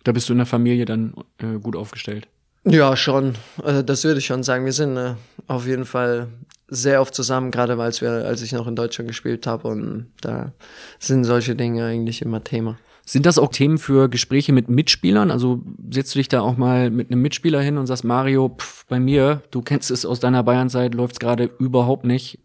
Da 0.05 0.13
bist 0.13 0.29
du 0.29 0.33
in 0.33 0.39
der 0.39 0.47
Familie 0.47 0.85
dann 0.85 1.15
äh, 1.39 1.59
gut 1.59 1.77
aufgestellt. 1.77 2.29
Ja, 2.65 2.97
schon. 2.97 3.35
Also 3.63 3.83
das 3.83 4.05
würde 4.05 4.19
ich 4.19 4.27
schon 4.27 4.43
sagen. 4.43 4.65
Wir 4.65 4.73
sind 4.73 4.97
äh, 4.97 5.15
auf 5.47 5.67
jeden 5.67 5.85
Fall 5.85 6.29
sehr 6.69 7.01
oft 7.01 7.15
zusammen, 7.15 7.51
gerade 7.51 7.79
als 7.81 8.01
wir, 8.01 8.11
als 8.11 8.41
ich 8.43 8.53
noch 8.53 8.67
in 8.67 8.77
Deutschland 8.77 9.09
gespielt 9.09 9.47
habe 9.47 9.69
und 9.69 10.13
da 10.21 10.53
sind 10.99 11.25
solche 11.25 11.55
Dinge 11.55 11.85
eigentlich 11.85 12.23
immer 12.23 12.43
Thema. 12.43 12.79
Sind 13.05 13.27
das 13.27 13.37
auch 13.37 13.51
Themen 13.51 13.79
für 13.79 14.09
Gespräche 14.09 14.53
mit 14.53 14.69
Mitspielern? 14.69 15.31
Also 15.31 15.61
setzt 15.91 16.15
du 16.15 16.21
dich 16.21 16.29
da 16.29 16.41
auch 16.41 16.57
mal 16.57 16.91
mit 16.91 17.11
einem 17.11 17.21
Mitspieler 17.21 17.61
hin 17.61 17.77
und 17.77 17.87
sagst, 17.87 18.05
Mario, 18.05 18.57
pff, 18.57 18.87
bei 18.87 19.01
mir, 19.01 19.43
du 19.51 19.61
kennst 19.61 19.91
es 19.91 20.07
aus 20.07 20.21
deiner 20.21 20.43
Bayernzeit, 20.45 20.95
läuft's 20.95 21.19
gerade 21.19 21.51
überhaupt 21.59 22.05
nicht. 22.05 22.39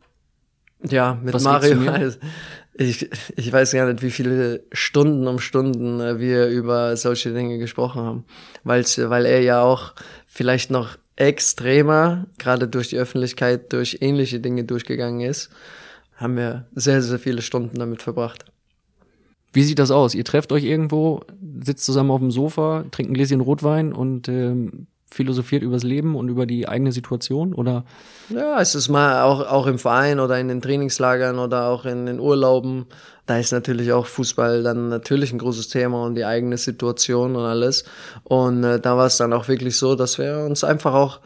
Ja, 0.84 1.20
mit 1.24 1.34
Was 1.34 1.44
Mario. 1.44 1.90
Also, 1.90 2.18
ich, 2.78 3.09
ich 3.36 3.51
weiß 3.51 3.71
gar 3.73 3.91
nicht, 3.91 4.01
wie 4.01 4.11
viele 4.11 4.63
Stunden 4.71 5.28
um 5.28 5.39
Stunden 5.39 5.99
äh, 5.99 6.19
wir 6.19 6.47
über 6.47 6.95
solche 6.95 7.34
Dinge 7.34 7.57
gesprochen 7.57 8.01
haben, 8.01 8.25
Weil's, 8.63 8.97
weil 8.97 9.25
er 9.25 9.41
ja 9.41 9.61
auch 9.61 9.93
vielleicht 10.28 10.69
noch 10.71 10.97
extremer, 11.15 12.28
gerade 12.38 12.67
durch 12.67 12.89
die 12.89 12.97
Öffentlichkeit, 12.97 13.73
durch 13.73 13.97
ähnliche 14.01 14.39
Dinge 14.39 14.63
durchgegangen 14.63 15.21
ist, 15.21 15.49
haben 16.15 16.38
wir 16.38 16.67
sehr, 16.73 17.01
sehr 17.01 17.19
viele 17.19 17.41
Stunden 17.41 17.78
damit 17.80 18.01
verbracht. 18.01 18.45
Wie 19.53 19.63
sieht 19.63 19.80
das 19.80 19.91
aus? 19.91 20.13
Ihr 20.13 20.25
trefft 20.25 20.51
euch 20.51 20.63
irgendwo, 20.63 21.21
sitzt 21.63 21.86
zusammen 21.86 22.11
auf 22.11 22.19
dem 22.19 22.32
Sofa, 22.32 22.86
trinkt 22.91 23.11
ein 23.11 23.15
Gläschen 23.15 23.41
Rotwein 23.41 23.93
und 23.93 24.28
ähm, 24.28 24.88
philosophiert 25.10 25.64
übers 25.64 25.84
Leben 25.84 26.16
und 26.16 26.30
über 26.30 26.45
die 26.45 26.68
eigene 26.68 26.91
Situation? 26.91 27.53
Oder 27.53 27.86
Ja, 28.30 28.60
es 28.60 28.76
ist 28.76 28.89
mal 28.89 29.24
auch, 29.24 29.39
auch 29.41 29.68
im 29.68 29.80
Verein 29.80 30.20
oder 30.20 30.39
in 30.39 30.47
den 30.47 30.62
Trainingslagern 30.62 31.39
oder 31.39 31.68
auch 31.68 31.86
in 31.86 32.05
den 32.05 32.20
Urlauben. 32.20 32.86
Da 33.26 33.38
ist 33.38 33.51
natürlich 33.51 33.91
auch 33.91 34.05
Fußball 34.05 34.64
dann 34.64 34.89
natürlich 34.89 35.34
ein 35.34 35.39
großes 35.39 35.68
Thema 35.70 36.03
und 36.03 36.16
die 36.16 36.26
eigene 36.26 36.58
Situation 36.58 37.36
und 37.36 37.45
alles. 37.45 37.84
Und 38.24 38.64
äh, 38.64 38.80
da 38.80 38.97
war 38.97 39.08
es 39.08 39.18
dann 39.18 39.34
auch 39.34 39.47
wirklich 39.47 39.78
so, 39.78 39.95
dass 39.95 40.18
wir 40.18 40.39
uns 40.39 40.64
einfach 40.64 40.93
auch 40.93 41.20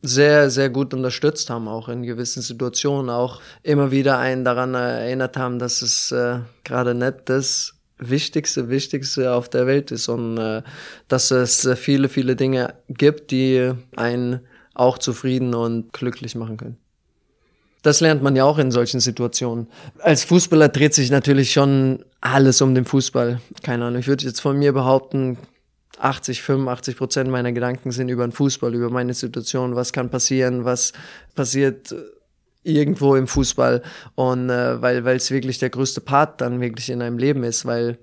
sehr, 0.00 0.50
sehr 0.50 0.70
gut 0.70 0.94
unterstützt 0.94 1.50
haben, 1.50 1.66
auch 1.66 1.88
in 1.88 2.02
gewissen 2.02 2.42
Situationen, 2.42 3.10
auch 3.10 3.40
immer 3.62 3.90
wieder 3.90 4.18
einen 4.18 4.44
daran 4.44 4.74
erinnert 4.74 5.36
haben, 5.36 5.58
dass 5.58 5.82
es 5.82 6.12
äh, 6.12 6.38
gerade 6.64 6.94
nicht 6.94 7.16
das 7.26 7.77
Wichtigste, 7.98 8.68
Wichtigste 8.68 9.34
auf 9.34 9.48
der 9.48 9.66
Welt 9.66 9.90
ist 9.90 10.08
und 10.08 10.38
äh, 10.38 10.62
dass 11.08 11.30
es 11.30 11.64
äh, 11.64 11.76
viele, 11.76 12.08
viele 12.08 12.36
Dinge 12.36 12.74
gibt, 12.88 13.30
die 13.30 13.72
einen 13.96 14.40
auch 14.74 14.98
zufrieden 14.98 15.54
und 15.54 15.92
glücklich 15.92 16.34
machen 16.34 16.56
können. 16.56 16.76
Das 17.82 18.00
lernt 18.00 18.22
man 18.22 18.36
ja 18.36 18.44
auch 18.44 18.58
in 18.58 18.70
solchen 18.70 19.00
Situationen. 19.00 19.68
Als 20.00 20.24
Fußballer 20.24 20.68
dreht 20.68 20.94
sich 20.94 21.10
natürlich 21.10 21.52
schon 21.52 22.04
alles 22.20 22.60
um 22.60 22.74
den 22.74 22.84
Fußball. 22.84 23.40
Keine 23.62 23.84
Ahnung, 23.84 24.00
ich 24.00 24.08
würde 24.08 24.24
jetzt 24.24 24.40
von 24.40 24.58
mir 24.58 24.72
behaupten, 24.72 25.38
80, 25.98 26.42
85 26.42 26.96
Prozent 26.96 27.30
meiner 27.30 27.52
Gedanken 27.52 27.90
sind 27.90 28.08
über 28.08 28.26
den 28.26 28.32
Fußball, 28.32 28.74
über 28.74 28.90
meine 28.90 29.14
Situation, 29.14 29.74
was 29.74 29.92
kann 29.92 30.10
passieren, 30.10 30.64
was 30.64 30.92
passiert 31.34 31.94
irgendwo 32.68 33.16
im 33.16 33.26
Fußball 33.26 33.82
und 34.14 34.50
äh, 34.50 34.80
weil 34.82 35.04
weil 35.04 35.16
es 35.16 35.30
wirklich 35.30 35.58
der 35.58 35.70
größte 35.70 36.00
Part 36.00 36.40
dann 36.40 36.60
wirklich 36.60 36.90
in 36.90 37.02
einem 37.02 37.18
Leben 37.18 37.44
ist, 37.44 37.66
weil 37.66 37.98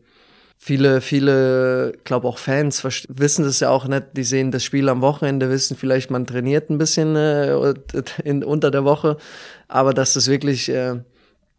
viele 0.58 1.02
viele 1.02 1.94
glaube 2.04 2.28
auch 2.28 2.38
Fans 2.38 2.84
wissen 3.10 3.46
das 3.46 3.60
ja 3.60 3.70
auch 3.70 3.88
nicht, 3.88 4.06
die 4.14 4.24
sehen 4.24 4.52
das 4.52 4.64
Spiel 4.64 4.90
am 4.90 5.02
Wochenende, 5.02 5.50
wissen 5.50 5.78
vielleicht 5.78 6.12
man 6.12 6.26
trainiert 6.26 6.70
ein 6.70 6.78
bisschen 6.78 7.16
äh, 7.16 7.74
in, 8.24 8.44
unter 8.44 8.72
der 8.72 8.84
Woche, 8.84 9.18
aber 9.68 9.94
dass 9.94 10.14
das 10.14 10.28
wirklich 10.28 10.70
äh, 10.70 10.96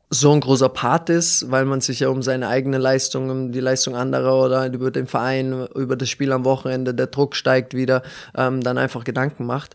so 0.08 0.32
ein 0.32 0.40
großer 0.40 0.68
Part 0.68 1.10
ist, 1.10 1.50
weil 1.50 1.64
man 1.64 1.80
sich 1.80 2.00
ja 2.00 2.08
um 2.08 2.22
seine 2.22 2.48
eigene 2.48 2.78
Leistung, 2.78 3.28
um 3.28 3.52
die 3.52 3.60
Leistung 3.60 3.96
anderer 3.96 4.44
oder 4.44 4.72
über 4.72 4.90
den 4.90 5.06
Verein, 5.06 5.66
über 5.74 5.96
das 5.96 6.08
Spiel 6.08 6.32
am 6.32 6.44
Wochenende, 6.44 6.94
der 6.94 7.08
Druck 7.08 7.34
steigt 7.34 7.74
wieder, 7.74 8.02
ähm, 8.36 8.60
dann 8.60 8.78
einfach 8.78 9.02
Gedanken 9.02 9.46
macht. 9.46 9.74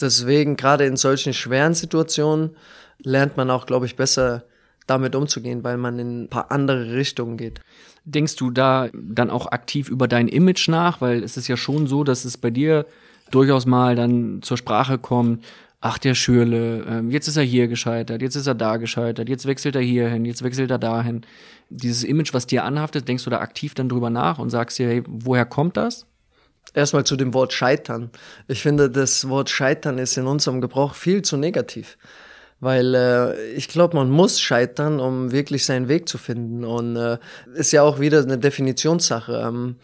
Deswegen, 0.00 0.56
gerade 0.56 0.86
in 0.86 0.96
solchen 0.96 1.32
schweren 1.32 1.74
Situationen, 1.74 2.56
lernt 3.02 3.36
man 3.36 3.50
auch, 3.50 3.66
glaube 3.66 3.86
ich, 3.86 3.96
besser 3.96 4.44
damit 4.86 5.14
umzugehen, 5.14 5.64
weil 5.64 5.76
man 5.76 5.98
in 5.98 6.24
ein 6.24 6.28
paar 6.28 6.50
andere 6.50 6.94
Richtungen 6.94 7.36
geht. 7.36 7.60
Denkst 8.04 8.36
du 8.36 8.50
da 8.50 8.88
dann 8.92 9.30
auch 9.30 9.48
aktiv 9.48 9.88
über 9.88 10.06
dein 10.06 10.28
Image 10.28 10.68
nach? 10.68 11.00
Weil 11.00 11.24
es 11.24 11.36
ist 11.36 11.48
ja 11.48 11.56
schon 11.56 11.86
so, 11.86 12.04
dass 12.04 12.24
es 12.24 12.36
bei 12.36 12.50
dir 12.50 12.86
durchaus 13.30 13.66
mal 13.66 13.96
dann 13.96 14.42
zur 14.42 14.56
Sprache 14.56 14.98
kommt, 14.98 15.44
ach 15.80 15.98
der 15.98 16.14
Schürle, 16.14 16.84
ähm, 16.88 17.10
jetzt 17.10 17.28
ist 17.28 17.36
er 17.36 17.42
hier 17.42 17.68
gescheitert, 17.68 18.22
jetzt 18.22 18.36
ist 18.36 18.46
er 18.46 18.54
da 18.54 18.76
gescheitert, 18.76 19.28
jetzt 19.28 19.46
wechselt 19.46 19.76
er 19.76 19.82
hier 19.82 20.08
hin, 20.08 20.24
jetzt 20.24 20.42
wechselt 20.42 20.70
er 20.70 20.78
dahin. 20.78 21.22
Dieses 21.68 22.04
Image, 22.04 22.32
was 22.32 22.46
dir 22.46 22.64
anhaftet, 22.64 23.08
denkst 23.08 23.24
du 23.24 23.30
da 23.30 23.40
aktiv 23.40 23.74
dann 23.74 23.88
drüber 23.88 24.10
nach 24.10 24.38
und 24.38 24.50
sagst 24.50 24.78
dir, 24.78 24.88
hey, 24.88 25.02
woher 25.06 25.44
kommt 25.44 25.76
das? 25.76 26.06
Erstmal 26.74 27.04
zu 27.04 27.16
dem 27.16 27.32
Wort 27.32 27.52
Scheitern. 27.52 28.10
Ich 28.48 28.62
finde, 28.62 28.90
das 28.90 29.28
Wort 29.28 29.48
Scheitern 29.48 29.98
ist 29.98 30.16
in 30.16 30.26
unserem 30.26 30.60
Gebrauch 30.60 30.94
viel 30.94 31.22
zu 31.22 31.36
negativ. 31.36 31.96
Weil 32.60 32.94
äh, 32.94 33.50
ich 33.52 33.68
glaube, 33.68 33.96
man 33.96 34.10
muss 34.10 34.40
scheitern, 34.40 34.98
um 34.98 35.30
wirklich 35.32 35.64
seinen 35.66 35.88
Weg 35.88 36.08
zu 36.08 36.18
finden. 36.18 36.64
Und 36.64 36.96
äh, 36.96 37.18
ist 37.54 37.72
ja 37.72 37.82
auch 37.82 38.00
wieder 38.00 38.22
eine 38.22 38.38
Definitionssache. 38.38 39.42
Ähm, 39.46 39.76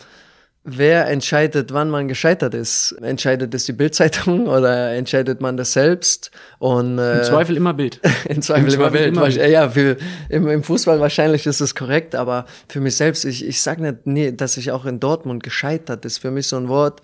Wer 0.65 1.09
entscheidet, 1.09 1.73
wann 1.73 1.91
man 1.91 2.07
gescheitert 2.07 2.55
ist? 2.55 2.93
Entscheidet 3.03 3.53
es 3.53 3.65
die 3.65 3.73
Bildzeitung 3.73 4.47
oder 4.47 4.93
entscheidet 4.95 5.41
man 5.41 5.57
das 5.57 5.73
selbst? 5.73 6.31
Und, 6.61 6.99
äh, 6.99 7.19
Im 7.19 7.25
Zweifel 7.25 7.57
immer 7.57 7.75
Bild. 7.75 8.01
Im 8.29 8.43
Zweifel, 8.43 8.65
Im 8.65 8.71
Zweifel 8.71 8.77
immer 8.77 8.91
Bild. 8.91 9.09
Immer 9.09 9.27
Bild. 9.27 9.51
Ja, 9.51 9.69
für, 9.69 9.97
im, 10.29 10.47
im 10.49 10.63
Fußball 10.63 11.01
wahrscheinlich 11.01 11.47
ist 11.47 11.61
es 11.61 11.75
korrekt, 11.75 12.15
aber 12.15 12.47
für 12.69 12.81
mich 12.81 12.95
selbst, 12.95 13.25
ich, 13.25 13.45
ich 13.45 13.61
sage 13.61 13.83
nicht, 13.83 14.07
nee, 14.07 14.31
dass 14.31 14.57
ich 14.57 14.71
auch 14.71 14.87
in 14.87 15.01
Dortmund 15.01 15.43
gescheitert 15.43 16.05
ist. 16.05 16.19
Für 16.19 16.31
mich 16.31 16.47
so 16.47 16.57
ein 16.57 16.69
Wort, 16.69 17.03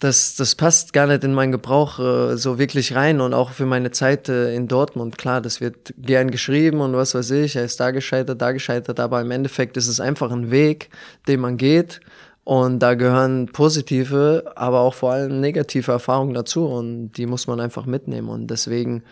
das, 0.00 0.34
das 0.34 0.54
passt 0.54 0.92
gar 0.92 1.06
nicht 1.06 1.24
in 1.24 1.32
meinen 1.32 1.52
Gebrauch 1.52 1.98
äh, 1.98 2.36
so 2.36 2.58
wirklich 2.58 2.94
rein 2.94 3.20
und 3.20 3.32
auch 3.32 3.50
für 3.50 3.64
meine 3.64 3.90
Zeit 3.92 4.28
äh, 4.28 4.54
in 4.54 4.68
Dortmund. 4.68 5.16
Klar, 5.16 5.40
das 5.40 5.60
wird 5.60 5.94
gern 5.96 6.30
geschrieben 6.30 6.80
und 6.80 6.92
was 6.94 7.14
weiß 7.14 7.30
ich, 7.30 7.56
er 7.56 7.64
ist 7.64 7.80
da 7.80 7.92
gescheitert, 7.92 8.42
da 8.42 8.52
gescheitert, 8.52 9.00
aber 9.00 9.20
im 9.22 9.30
Endeffekt 9.30 9.76
ist 9.76 9.88
es 9.88 9.98
einfach 9.98 10.30
ein 10.30 10.50
Weg, 10.50 10.90
den 11.28 11.40
man 11.40 11.56
geht 11.56 12.00
und 12.44 12.80
da 12.80 12.94
gehören 12.94 13.46
positive, 13.46 14.52
aber 14.54 14.80
auch 14.80 14.94
vor 14.94 15.12
allem 15.12 15.40
negative 15.40 15.90
Erfahrungen 15.92 16.34
dazu 16.34 16.66
und 16.66 17.12
die 17.12 17.26
muss 17.26 17.46
man 17.46 17.58
einfach 17.58 17.86
mitnehmen 17.86 18.28
und 18.28 18.48
deswegen, 18.48 19.02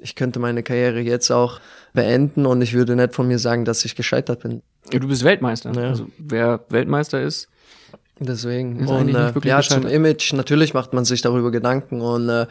ich 0.00 0.16
könnte 0.16 0.40
meine 0.40 0.64
Karriere 0.64 1.00
jetzt 1.00 1.30
auch 1.30 1.60
beenden 1.92 2.44
und 2.44 2.60
ich 2.60 2.74
würde 2.74 2.96
nicht 2.96 3.14
von 3.14 3.28
mir 3.28 3.38
sagen, 3.38 3.64
dass 3.64 3.84
ich 3.84 3.94
gescheitert 3.94 4.42
bin. 4.42 4.62
Ja, 4.92 4.98
du 4.98 5.06
bist 5.06 5.22
Weltmeister. 5.22 5.72
Ja. 5.72 5.90
Also 5.90 6.08
wer 6.18 6.64
Weltmeister 6.68 7.22
ist, 7.22 7.48
Deswegen. 8.18 8.80
Ist 8.80 8.90
und 8.90 9.14
äh, 9.14 9.32
ja, 9.44 9.60
zum 9.60 9.86
Image, 9.86 10.32
natürlich 10.32 10.72
macht 10.74 10.92
man 10.92 11.04
sich 11.04 11.20
darüber 11.22 11.50
Gedanken 11.50 12.00
und 12.00 12.28
äh, 12.28 12.46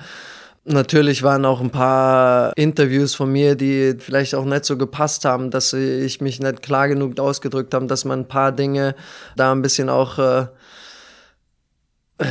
Natürlich 0.65 1.23
waren 1.23 1.43
auch 1.43 1.59
ein 1.59 1.71
paar 1.71 2.53
Interviews 2.55 3.15
von 3.15 3.29
mir, 3.29 3.55
die 3.55 3.95
vielleicht 3.99 4.33
auch 4.33 4.45
nicht 4.45 4.63
so 4.63 4.77
gepasst 4.77 5.25
haben, 5.25 5.51
dass 5.51 5.73
ich 5.73 6.21
mich 6.21 6.39
nicht 6.39 6.61
klar 6.61 6.87
genug 6.87 7.19
ausgedrückt 7.19 7.73
habe, 7.73 7.87
dass 7.87 8.05
man 8.05 8.21
ein 8.21 8.27
paar 8.29 8.53
Dinge 8.53 8.95
da 9.35 9.51
ein 9.51 9.61
bisschen 9.61 9.89
auch 9.89 10.19
äh, 10.19 10.45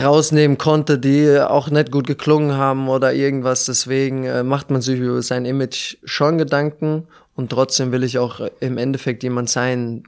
rausnehmen 0.02 0.56
konnte, 0.56 0.98
die 0.98 1.38
auch 1.38 1.68
nicht 1.68 1.92
gut 1.92 2.06
geklungen 2.06 2.56
haben 2.56 2.88
oder 2.88 3.12
irgendwas. 3.12 3.66
Deswegen 3.66 4.24
äh, 4.24 4.42
macht 4.42 4.70
man 4.70 4.80
sich 4.80 4.98
über 4.98 5.20
sein 5.20 5.44
Image 5.44 5.98
schon 6.04 6.38
Gedanken 6.38 7.08
und 7.34 7.50
trotzdem 7.50 7.92
will 7.92 8.02
ich 8.02 8.18
auch 8.18 8.40
im 8.60 8.78
Endeffekt 8.78 9.22
jemand 9.24 9.50
sein, 9.50 10.04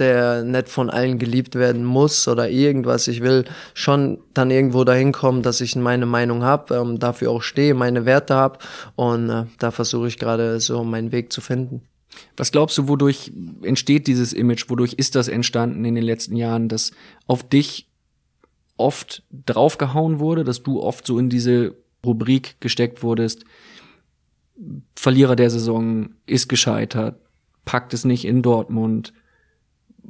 der 0.00 0.42
nicht 0.42 0.68
von 0.68 0.90
allen 0.90 1.18
geliebt 1.18 1.54
werden 1.54 1.84
muss 1.84 2.26
oder 2.26 2.48
irgendwas. 2.48 3.06
Ich 3.06 3.20
will 3.20 3.44
schon 3.74 4.18
dann 4.34 4.50
irgendwo 4.50 4.84
dahin 4.84 5.12
kommen, 5.12 5.42
dass 5.42 5.60
ich 5.60 5.76
meine 5.76 6.06
Meinung 6.06 6.42
habe, 6.42 6.74
ähm, 6.74 6.98
dafür 6.98 7.30
auch 7.30 7.42
stehe, 7.42 7.74
meine 7.74 8.06
Werte 8.06 8.34
habe 8.34 8.58
und 8.96 9.30
äh, 9.30 9.44
da 9.58 9.70
versuche 9.70 10.08
ich 10.08 10.18
gerade 10.18 10.58
so 10.60 10.82
meinen 10.82 11.12
Weg 11.12 11.32
zu 11.32 11.40
finden. 11.40 11.82
Was 12.36 12.52
glaubst 12.52 12.76
du, 12.78 12.88
wodurch 12.88 13.32
entsteht 13.62 14.06
dieses 14.06 14.32
Image? 14.32 14.68
Wodurch 14.68 14.94
ist 14.94 15.14
das 15.14 15.28
entstanden 15.28 15.84
in 15.84 15.94
den 15.94 16.04
letzten 16.04 16.36
Jahren, 16.36 16.68
dass 16.68 16.90
auf 17.26 17.48
dich 17.48 17.88
oft 18.76 19.22
draufgehauen 19.46 20.18
wurde, 20.18 20.42
dass 20.42 20.62
du 20.62 20.82
oft 20.82 21.06
so 21.06 21.18
in 21.18 21.28
diese 21.28 21.76
Rubrik 22.04 22.56
gesteckt 22.60 23.02
wurdest? 23.02 23.44
Verlierer 24.96 25.36
der 25.36 25.50
Saison 25.50 26.10
ist 26.26 26.48
gescheitert, 26.48 27.20
packt 27.64 27.94
es 27.94 28.04
nicht 28.04 28.24
in 28.24 28.42
Dortmund, 28.42 29.12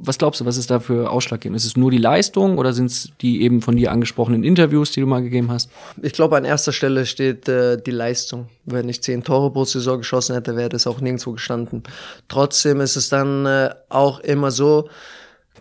was 0.03 0.19
glaubst 0.19 0.41
du, 0.41 0.47
was 0.47 0.57
ist 0.57 0.71
da 0.71 0.81
für 0.81 1.11
ausschlaggebend? 1.11 1.57
Ist 1.57 1.65
es 1.65 1.77
nur 1.77 1.91
die 1.91 1.99
Leistung 1.99 2.59
oder 2.59 2.73
sind 2.73 2.87
es 2.87 3.11
die 3.21 3.43
eben 3.43 3.63
von 3.63 3.77
dir 3.77 3.93
angesprochenen 3.93 4.45
Interviews, 4.45 4.93
die 4.93 5.01
du 5.01 5.07
mal 5.07 5.23
gegeben 5.23 5.51
hast? 5.51 5.71
Ich 6.03 6.13
glaube, 6.13 6.37
an 6.37 6.45
erster 6.45 6.73
Stelle 6.73 7.07
steht 7.07 7.49
äh, 7.49 7.81
die 7.81 7.91
Leistung. 7.91 8.49
Wenn 8.65 8.89
ich 8.89 9.03
zehn 9.03 9.23
Tore 9.23 9.53
pro 9.53 9.65
Saison 9.65 9.99
geschossen 9.99 10.35
hätte, 10.35 10.57
wäre 10.57 10.71
das 10.71 10.87
auch 10.87 11.01
nirgendwo 11.01 11.33
gestanden. 11.33 11.83
Trotzdem 12.29 12.81
ist 12.81 12.97
es 12.97 13.09
dann 13.09 13.47
äh, 13.47 13.71
auch 13.89 14.21
immer 14.21 14.51
so, 14.51 14.89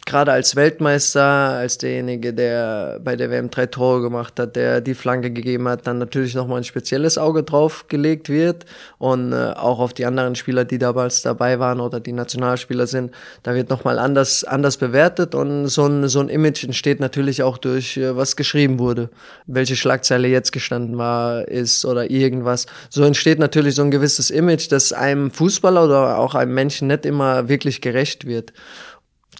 gerade 0.06 0.32
als 0.32 0.56
Weltmeister, 0.56 1.22
als 1.22 1.78
derjenige, 1.78 2.34
der 2.34 3.00
bei 3.04 3.16
der 3.16 3.30
WM 3.30 3.50
drei 3.50 3.66
Tore 3.66 4.02
gemacht 4.02 4.40
hat, 4.40 4.56
der 4.56 4.82
die 4.82 4.94
Flanke 4.94 5.32
gegeben 5.32 5.68
hat, 5.68 5.88
dann 5.88 5.98
natürlich 5.98 6.36
nochmal 6.36 6.58
ein 6.58 6.64
spezielles 6.64 7.18
Auge 7.18 7.44
drauf 7.44 7.88
gelegt 7.88 8.30
wird. 8.30 8.66
Und 8.98 9.34
äh, 9.34 9.54
auch 9.56 9.80
auf 9.80 9.94
die 9.94 10.06
anderen 10.06 10.36
Spieler, 10.36 10.66
die 10.66 10.78
damals 10.78 11.22
dabei 11.22 11.60
waren 11.60 11.80
oder 11.80 12.00
die 12.00 12.12
Nationalspieler 12.12 12.88
sind, 12.88 13.12
da 13.44 13.56
wird 13.56 13.70
nochmal 13.70 14.00
anders, 14.00 14.44
anders 14.44 14.78
bewertet. 14.78 15.36
Und 15.36 15.68
so 15.68 15.86
ein, 15.86 16.08
so 16.08 16.20
ein 16.20 16.30
Image 16.30 16.64
entsteht 16.64 17.00
natürlich 17.00 17.44
auch 17.44 17.58
durch, 17.58 17.98
äh, 17.98 18.16
was 18.16 18.36
geschrieben 18.36 18.80
wurde, 18.80 19.10
welche 19.48 19.76
Schlagzeile 19.76 20.28
jetzt 20.28 20.52
gestanden 20.52 20.98
war, 20.98 21.48
ist 21.48 21.86
oder 21.86 22.10
irgendwas. 22.10 22.66
So 22.90 23.04
entsteht 23.04 23.40
natürlich 23.40 23.76
so 23.76 23.84
ein 23.84 23.92
gewisses 23.92 24.30
Image, 24.30 24.72
das 24.72 24.94
einem 24.94 25.32
Fußballer 25.32 25.86
oder 25.86 26.18
auch 26.18 26.36
einem 26.36 26.54
Menschen 26.54 26.88
nicht 26.88 27.06
immer 27.06 27.50
wirklich 27.50 27.82
gerecht 27.82 28.26
wird 28.26 28.54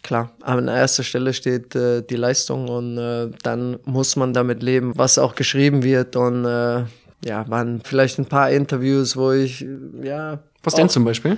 klar, 0.02 0.30
an 0.42 0.68
erster 0.68 1.02
Stelle 1.02 1.32
steht 1.32 1.74
äh, 1.74 2.02
die 2.02 2.16
Leistung 2.16 2.68
und 2.68 2.98
äh, 2.98 3.28
dann 3.42 3.78
muss 3.84 4.16
man 4.16 4.32
damit 4.32 4.62
leben, 4.62 4.92
was 4.96 5.18
auch 5.18 5.34
geschrieben 5.34 5.82
wird 5.82 6.16
und 6.16 6.44
äh, 6.44 6.84
ja, 7.24 7.48
waren 7.48 7.80
vielleicht 7.84 8.18
ein 8.18 8.26
paar 8.26 8.50
Interviews, 8.50 9.16
wo 9.16 9.32
ich 9.32 9.66
ja. 10.02 10.38
Was 10.62 10.74
denn 10.74 10.88
zum 10.88 11.04
Beispiel? 11.04 11.36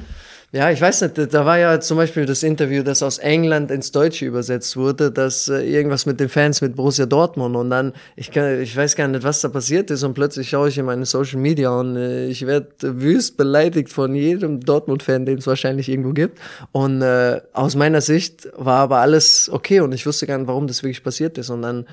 Ja, 0.55 0.71
ich 0.71 0.83
weiß 0.83 1.01
nicht, 1.01 1.33
da 1.33 1.47
war 1.47 1.59
ja 1.59 1.81
zum 1.81 1.97
Beispiel 1.97 2.27
das 2.27 2.43
Interview, 2.43 2.83
das 2.83 3.03
aus 3.03 3.17
England 3.17 3.71
ins 3.71 3.91
Deutsche 3.91 4.27
übersetzt 4.27 4.77
wurde, 4.77 5.11
dass 5.11 5.49
äh, 5.49 5.63
irgendwas 5.63 6.05
mit 6.05 6.21
den 6.21 6.29
Fans 6.29 6.61
mit 6.61 6.77
Borussia 6.77 7.07
Dortmund 7.07 7.57
und 7.57 7.71
dann, 7.71 7.95
ich, 8.17 8.31
kann, 8.31 8.61
ich 8.61 8.77
weiß 8.77 8.95
gar 8.95 9.09
nicht, 9.09 9.23
was 9.25 9.41
da 9.41 9.49
passiert 9.49 9.91
ist 9.91 10.03
und 10.03 10.13
plötzlich 10.13 10.51
schaue 10.51 10.69
ich 10.69 10.77
in 10.77 10.85
meine 10.85 11.07
Social 11.07 11.41
Media 11.41 11.71
und 11.71 11.97
äh, 11.97 12.27
ich 12.27 12.47
werde 12.47 12.69
wüst 12.83 13.39
beleidigt 13.39 13.89
von 13.89 14.15
jedem 14.15 14.61
Dortmund-Fan, 14.61 15.25
den 15.25 15.39
es 15.39 15.47
wahrscheinlich 15.47 15.89
irgendwo 15.89 16.13
gibt 16.13 16.39
und 16.73 17.01
äh, 17.01 17.41
aus 17.55 17.75
meiner 17.75 18.03
Sicht 18.03 18.47
war 18.55 18.81
aber 18.81 18.99
alles 18.99 19.49
okay 19.51 19.81
und 19.81 19.95
ich 19.95 20.05
wusste 20.05 20.27
gar 20.27 20.37
nicht, 20.37 20.49
warum 20.49 20.67
das 20.67 20.83
wirklich 20.83 21.03
passiert 21.03 21.39
ist 21.39 21.49
und 21.49 21.63
dann 21.63 21.87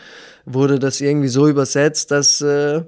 wurde 0.43 0.79
das 0.79 0.99
irgendwie 0.99 1.29
so 1.29 1.47
übersetzt, 1.47 2.11
dass... 2.11 2.41
Äh, 2.41 2.81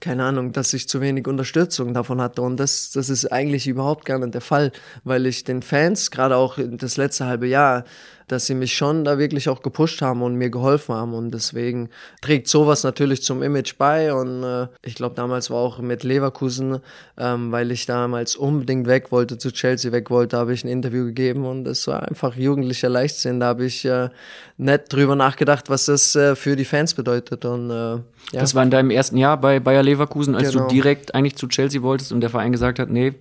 keine 0.00 0.24
Ahnung, 0.24 0.52
dass 0.52 0.72
ich 0.72 0.88
zu 0.88 1.00
wenig 1.00 1.26
Unterstützung 1.26 1.94
davon 1.94 2.20
hatte. 2.20 2.42
Und 2.42 2.58
das, 2.58 2.90
das 2.90 3.10
ist 3.10 3.30
eigentlich 3.30 3.66
überhaupt 3.68 4.04
gar 4.04 4.18
nicht 4.18 4.34
der 4.34 4.40
Fall, 4.40 4.72
weil 5.04 5.26
ich 5.26 5.44
den 5.44 5.62
Fans, 5.62 6.10
gerade 6.10 6.36
auch 6.36 6.58
das 6.58 6.96
letzte 6.96 7.26
halbe 7.26 7.46
Jahr, 7.46 7.84
dass 8.30 8.46
sie 8.46 8.54
mich 8.54 8.74
schon 8.74 9.04
da 9.04 9.18
wirklich 9.18 9.48
auch 9.48 9.62
gepusht 9.62 10.02
haben 10.02 10.22
und 10.22 10.36
mir 10.36 10.50
geholfen 10.50 10.94
haben. 10.94 11.14
Und 11.14 11.32
deswegen 11.32 11.88
trägt 12.20 12.48
sowas 12.48 12.84
natürlich 12.84 13.22
zum 13.22 13.42
Image 13.42 13.76
bei. 13.78 14.12
Und 14.14 14.42
äh, 14.42 14.68
ich 14.82 14.94
glaube, 14.94 15.14
damals 15.14 15.50
war 15.50 15.58
auch 15.58 15.78
mit 15.78 16.04
Leverkusen, 16.04 16.80
ähm, 17.18 17.52
weil 17.52 17.70
ich 17.70 17.86
damals 17.86 18.36
unbedingt 18.36 18.86
weg 18.86 19.10
wollte, 19.10 19.38
zu 19.38 19.52
Chelsea 19.52 19.92
weg 19.92 20.10
wollte, 20.10 20.36
habe 20.36 20.52
ich 20.52 20.64
ein 20.64 20.68
Interview 20.68 21.04
gegeben. 21.06 21.44
Und 21.44 21.66
es 21.66 21.86
war 21.86 22.08
einfach 22.08 22.36
jugendlicher 22.36 22.88
Leichtsinn. 22.88 23.40
Da 23.40 23.46
habe 23.46 23.64
ich 23.64 23.84
äh, 23.84 24.08
nicht 24.56 24.92
drüber 24.92 25.16
nachgedacht, 25.16 25.70
was 25.70 25.86
das 25.86 26.14
äh, 26.14 26.36
für 26.36 26.56
die 26.56 26.64
Fans 26.64 26.94
bedeutet. 26.94 27.44
Und, 27.44 27.70
äh, 27.70 27.74
ja. 27.74 28.02
Das 28.32 28.54
war 28.54 28.62
in 28.62 28.70
deinem 28.70 28.90
ersten 28.90 29.16
Jahr 29.16 29.40
bei 29.40 29.60
Bayer 29.60 29.82
Leverkusen, 29.82 30.34
als 30.34 30.52
Genau. 30.52 30.68
du 30.68 30.74
direkt 30.74 31.14
eigentlich 31.14 31.36
zu 31.36 31.48
Chelsea 31.48 31.82
wolltest 31.82 32.12
und 32.12 32.20
der 32.20 32.30
Verein 32.30 32.52
gesagt 32.52 32.78
hat, 32.78 32.90
nee, 32.90 33.14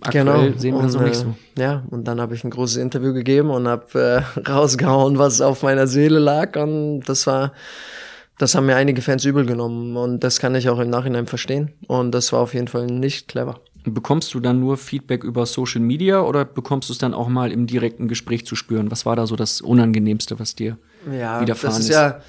aktuell 0.00 0.24
Genau. 0.50 0.58
sehen 0.58 0.74
wir 0.76 0.82
das 0.82 0.94
noch 0.94 1.02
nicht 1.02 1.14
so. 1.16 1.34
äh, 1.56 1.60
Ja, 1.62 1.82
und 1.90 2.04
dann 2.08 2.20
habe 2.20 2.34
ich 2.34 2.44
ein 2.44 2.50
großes 2.50 2.76
Interview 2.76 3.12
gegeben 3.12 3.50
und 3.50 3.68
habe 3.68 4.24
äh, 4.36 4.40
rausgehauen, 4.50 5.18
was 5.18 5.40
auf 5.40 5.62
meiner 5.62 5.86
Seele 5.86 6.18
lag. 6.18 6.56
Und 6.56 7.00
das 7.06 7.26
war, 7.26 7.52
das 8.38 8.54
haben 8.54 8.66
mir 8.66 8.76
einige 8.76 9.02
Fans 9.02 9.24
übel 9.24 9.44
genommen. 9.46 9.96
Und 9.96 10.20
das 10.24 10.38
kann 10.40 10.54
ich 10.54 10.68
auch 10.68 10.78
im 10.78 10.90
Nachhinein 10.90 11.26
verstehen. 11.26 11.72
Und 11.86 12.12
das 12.12 12.32
war 12.32 12.40
auf 12.40 12.54
jeden 12.54 12.68
Fall 12.68 12.86
nicht 12.86 13.28
clever. 13.28 13.60
Bekommst 13.84 14.32
du 14.34 14.38
dann 14.40 14.60
nur 14.60 14.76
Feedback 14.76 15.24
über 15.24 15.44
Social 15.44 15.80
Media 15.80 16.20
oder 16.22 16.44
bekommst 16.44 16.88
du 16.88 16.92
es 16.92 16.98
dann 16.98 17.14
auch 17.14 17.28
mal 17.28 17.50
im 17.50 17.66
direkten 17.66 18.06
Gespräch 18.06 18.46
zu 18.46 18.54
spüren? 18.54 18.90
Was 18.92 19.04
war 19.06 19.16
da 19.16 19.26
so 19.26 19.34
das 19.34 19.60
Unangenehmste, 19.60 20.38
was 20.38 20.54
dir 20.54 20.78
Ja, 21.12 21.40
widerfahren 21.40 21.74
das 21.74 21.80
ist 21.80 21.88
ist? 21.90 21.94
ja 21.96 22.20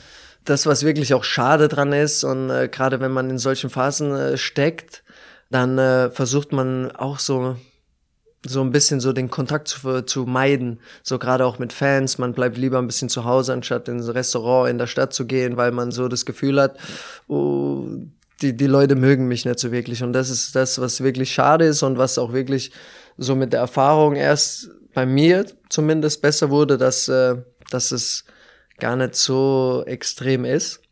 das, 0.46 0.66
was 0.66 0.84
wirklich 0.84 1.14
auch 1.14 1.24
schade 1.24 1.68
dran 1.68 1.94
ist. 1.94 2.24
Und 2.24 2.50
äh, 2.50 2.68
gerade 2.70 3.00
wenn 3.02 3.12
man 3.12 3.30
in 3.30 3.38
solchen 3.38 3.70
Phasen 3.70 4.16
äh, 4.16 4.36
steckt, 4.38 5.04
dann 5.50 5.78
äh, 5.78 6.10
versucht 6.10 6.52
man 6.52 6.92
auch 6.92 7.20
so 7.20 7.56
so 8.46 8.62
ein 8.62 8.72
bisschen 8.72 9.00
so 9.00 9.14
den 9.14 9.30
Kontakt 9.30 9.68
zu, 9.70 10.06
zu 10.06 10.26
meiden, 10.26 10.80
so 11.02 11.18
gerade 11.18 11.46
auch 11.46 11.60
mit 11.60 11.72
Fans. 11.72 12.18
Man 12.18 12.34
bleibt 12.34 12.58
lieber 12.58 12.78
ein 12.78 12.88
bisschen 12.88 13.10
zu 13.10 13.24
Hause, 13.24 13.54
anstatt 13.54 13.88
ins 13.88 14.14
Restaurant 14.14 14.70
in 14.70 14.78
der 14.78 14.88
Stadt 14.88 15.14
zu 15.14 15.26
gehen, 15.26 15.56
weil 15.56 15.72
man 15.72 15.92
so 15.92 16.08
das 16.08 16.26
Gefühl 16.26 16.62
hat, 16.62 16.78
oh, 17.28 17.86
die, 18.42 18.56
die 18.56 18.68
Leute 18.68 18.96
mögen 18.96 19.28
mich 19.28 19.46
nicht 19.46 19.60
so 19.60 19.72
wirklich. 19.72 20.04
Und 20.04 20.14
das 20.14 20.30
ist 20.30 20.56
das, 20.56 20.80
was 20.82 21.02
wirklich 21.02 21.34
schade 21.34 21.66
ist 21.66 21.84
und 21.84 21.98
was 21.98 22.18
auch 22.18 22.34
wirklich 22.34 22.72
so 23.18 23.36
mit 23.36 23.54
der 23.54 23.62
Erfahrung 23.62 24.16
erst 24.16 24.70
bei 24.94 25.06
mir 25.06 25.46
zumindest 25.70 26.22
besser 26.22 26.50
wurde, 26.50 26.78
dass, 26.78 27.08
äh, 27.08 27.36
dass 27.70 27.92
es 27.92 28.26
gar 28.80 28.96
nicht 28.96 29.16
so 29.16 29.84
extrem 29.86 30.44
ist. 30.46 30.83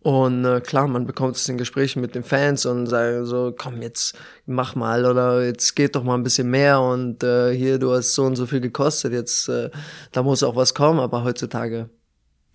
Und 0.00 0.44
äh, 0.44 0.60
klar, 0.60 0.86
man 0.86 1.06
bekommt 1.06 1.36
es 1.36 1.48
in 1.48 1.58
Gesprächen 1.58 2.00
mit 2.00 2.14
den 2.14 2.22
Fans 2.22 2.66
und 2.66 2.86
sagen 2.86 3.26
so, 3.26 3.52
komm 3.56 3.82
jetzt, 3.82 4.16
mach 4.46 4.76
mal 4.76 5.04
oder 5.04 5.44
jetzt 5.44 5.74
geht 5.74 5.96
doch 5.96 6.04
mal 6.04 6.14
ein 6.14 6.22
bisschen 6.22 6.50
mehr 6.50 6.80
und 6.80 7.24
äh, 7.24 7.52
hier, 7.52 7.78
du 7.78 7.92
hast 7.92 8.14
so 8.14 8.24
und 8.24 8.36
so 8.36 8.46
viel 8.46 8.60
gekostet, 8.60 9.12
jetzt 9.12 9.48
äh, 9.48 9.70
da 10.12 10.22
muss 10.22 10.44
auch 10.44 10.54
was 10.54 10.74
kommen, 10.74 11.00
aber 11.00 11.24
heutzutage, 11.24 11.90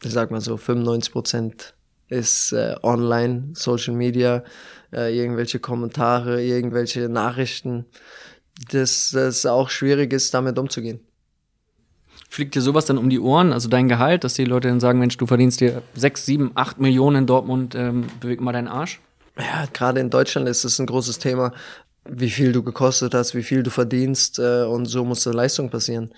ich 0.03 0.11
sag 0.11 0.31
mal 0.31 0.39
so, 0.39 0.55
95 0.55 1.11
Prozent 1.11 1.75
ist 2.07 2.53
äh, 2.53 2.75
online, 2.81 3.49
Social 3.53 3.93
Media, 3.93 4.43
äh, 4.93 5.15
irgendwelche 5.17 5.59
Kommentare, 5.59 6.41
irgendwelche 6.41 7.09
Nachrichten, 7.09 7.85
dass 8.71 9.11
das 9.11 9.45
auch 9.45 9.69
schwierig 9.69 10.13
ist, 10.13 10.33
damit 10.33 10.57
umzugehen. 10.57 11.01
Fliegt 12.33 12.55
dir 12.55 12.61
sowas 12.63 12.85
dann 12.85 12.97
um 12.97 13.11
die 13.11 13.19
Ohren, 13.19 13.53
also 13.53 13.69
dein 13.69 13.87
Gehalt, 13.87 14.23
dass 14.23 14.33
die 14.33 14.45
Leute 14.45 14.67
dann 14.67 14.79
sagen, 14.79 14.97
Mensch, 14.97 15.15
du 15.17 15.27
verdienst 15.27 15.61
dir 15.61 15.83
sechs, 15.93 16.25
sieben, 16.25 16.49
acht 16.55 16.79
Millionen 16.79 17.17
in 17.17 17.25
Dortmund, 17.27 17.75
ähm, 17.75 18.07
beweg 18.21 18.41
mal 18.41 18.51
deinen 18.51 18.67
Arsch? 18.67 18.99
Ja, 19.37 19.65
gerade 19.71 19.99
in 19.99 20.09
Deutschland 20.09 20.49
ist 20.49 20.63
es 20.63 20.79
ein 20.79 20.87
großes 20.87 21.19
Thema, 21.19 21.53
wie 22.05 22.29
viel 22.29 22.51
du 22.51 22.63
gekostet 22.63 23.13
hast, 23.13 23.33
wie 23.33 23.43
viel 23.43 23.63
du 23.63 23.69
verdienst 23.69 24.37
äh, 24.37 24.63
und 24.63 24.87
so 24.87 25.05
muss 25.05 25.25
eine 25.25 25.37
Leistung 25.37 25.69
passieren. 25.69 26.11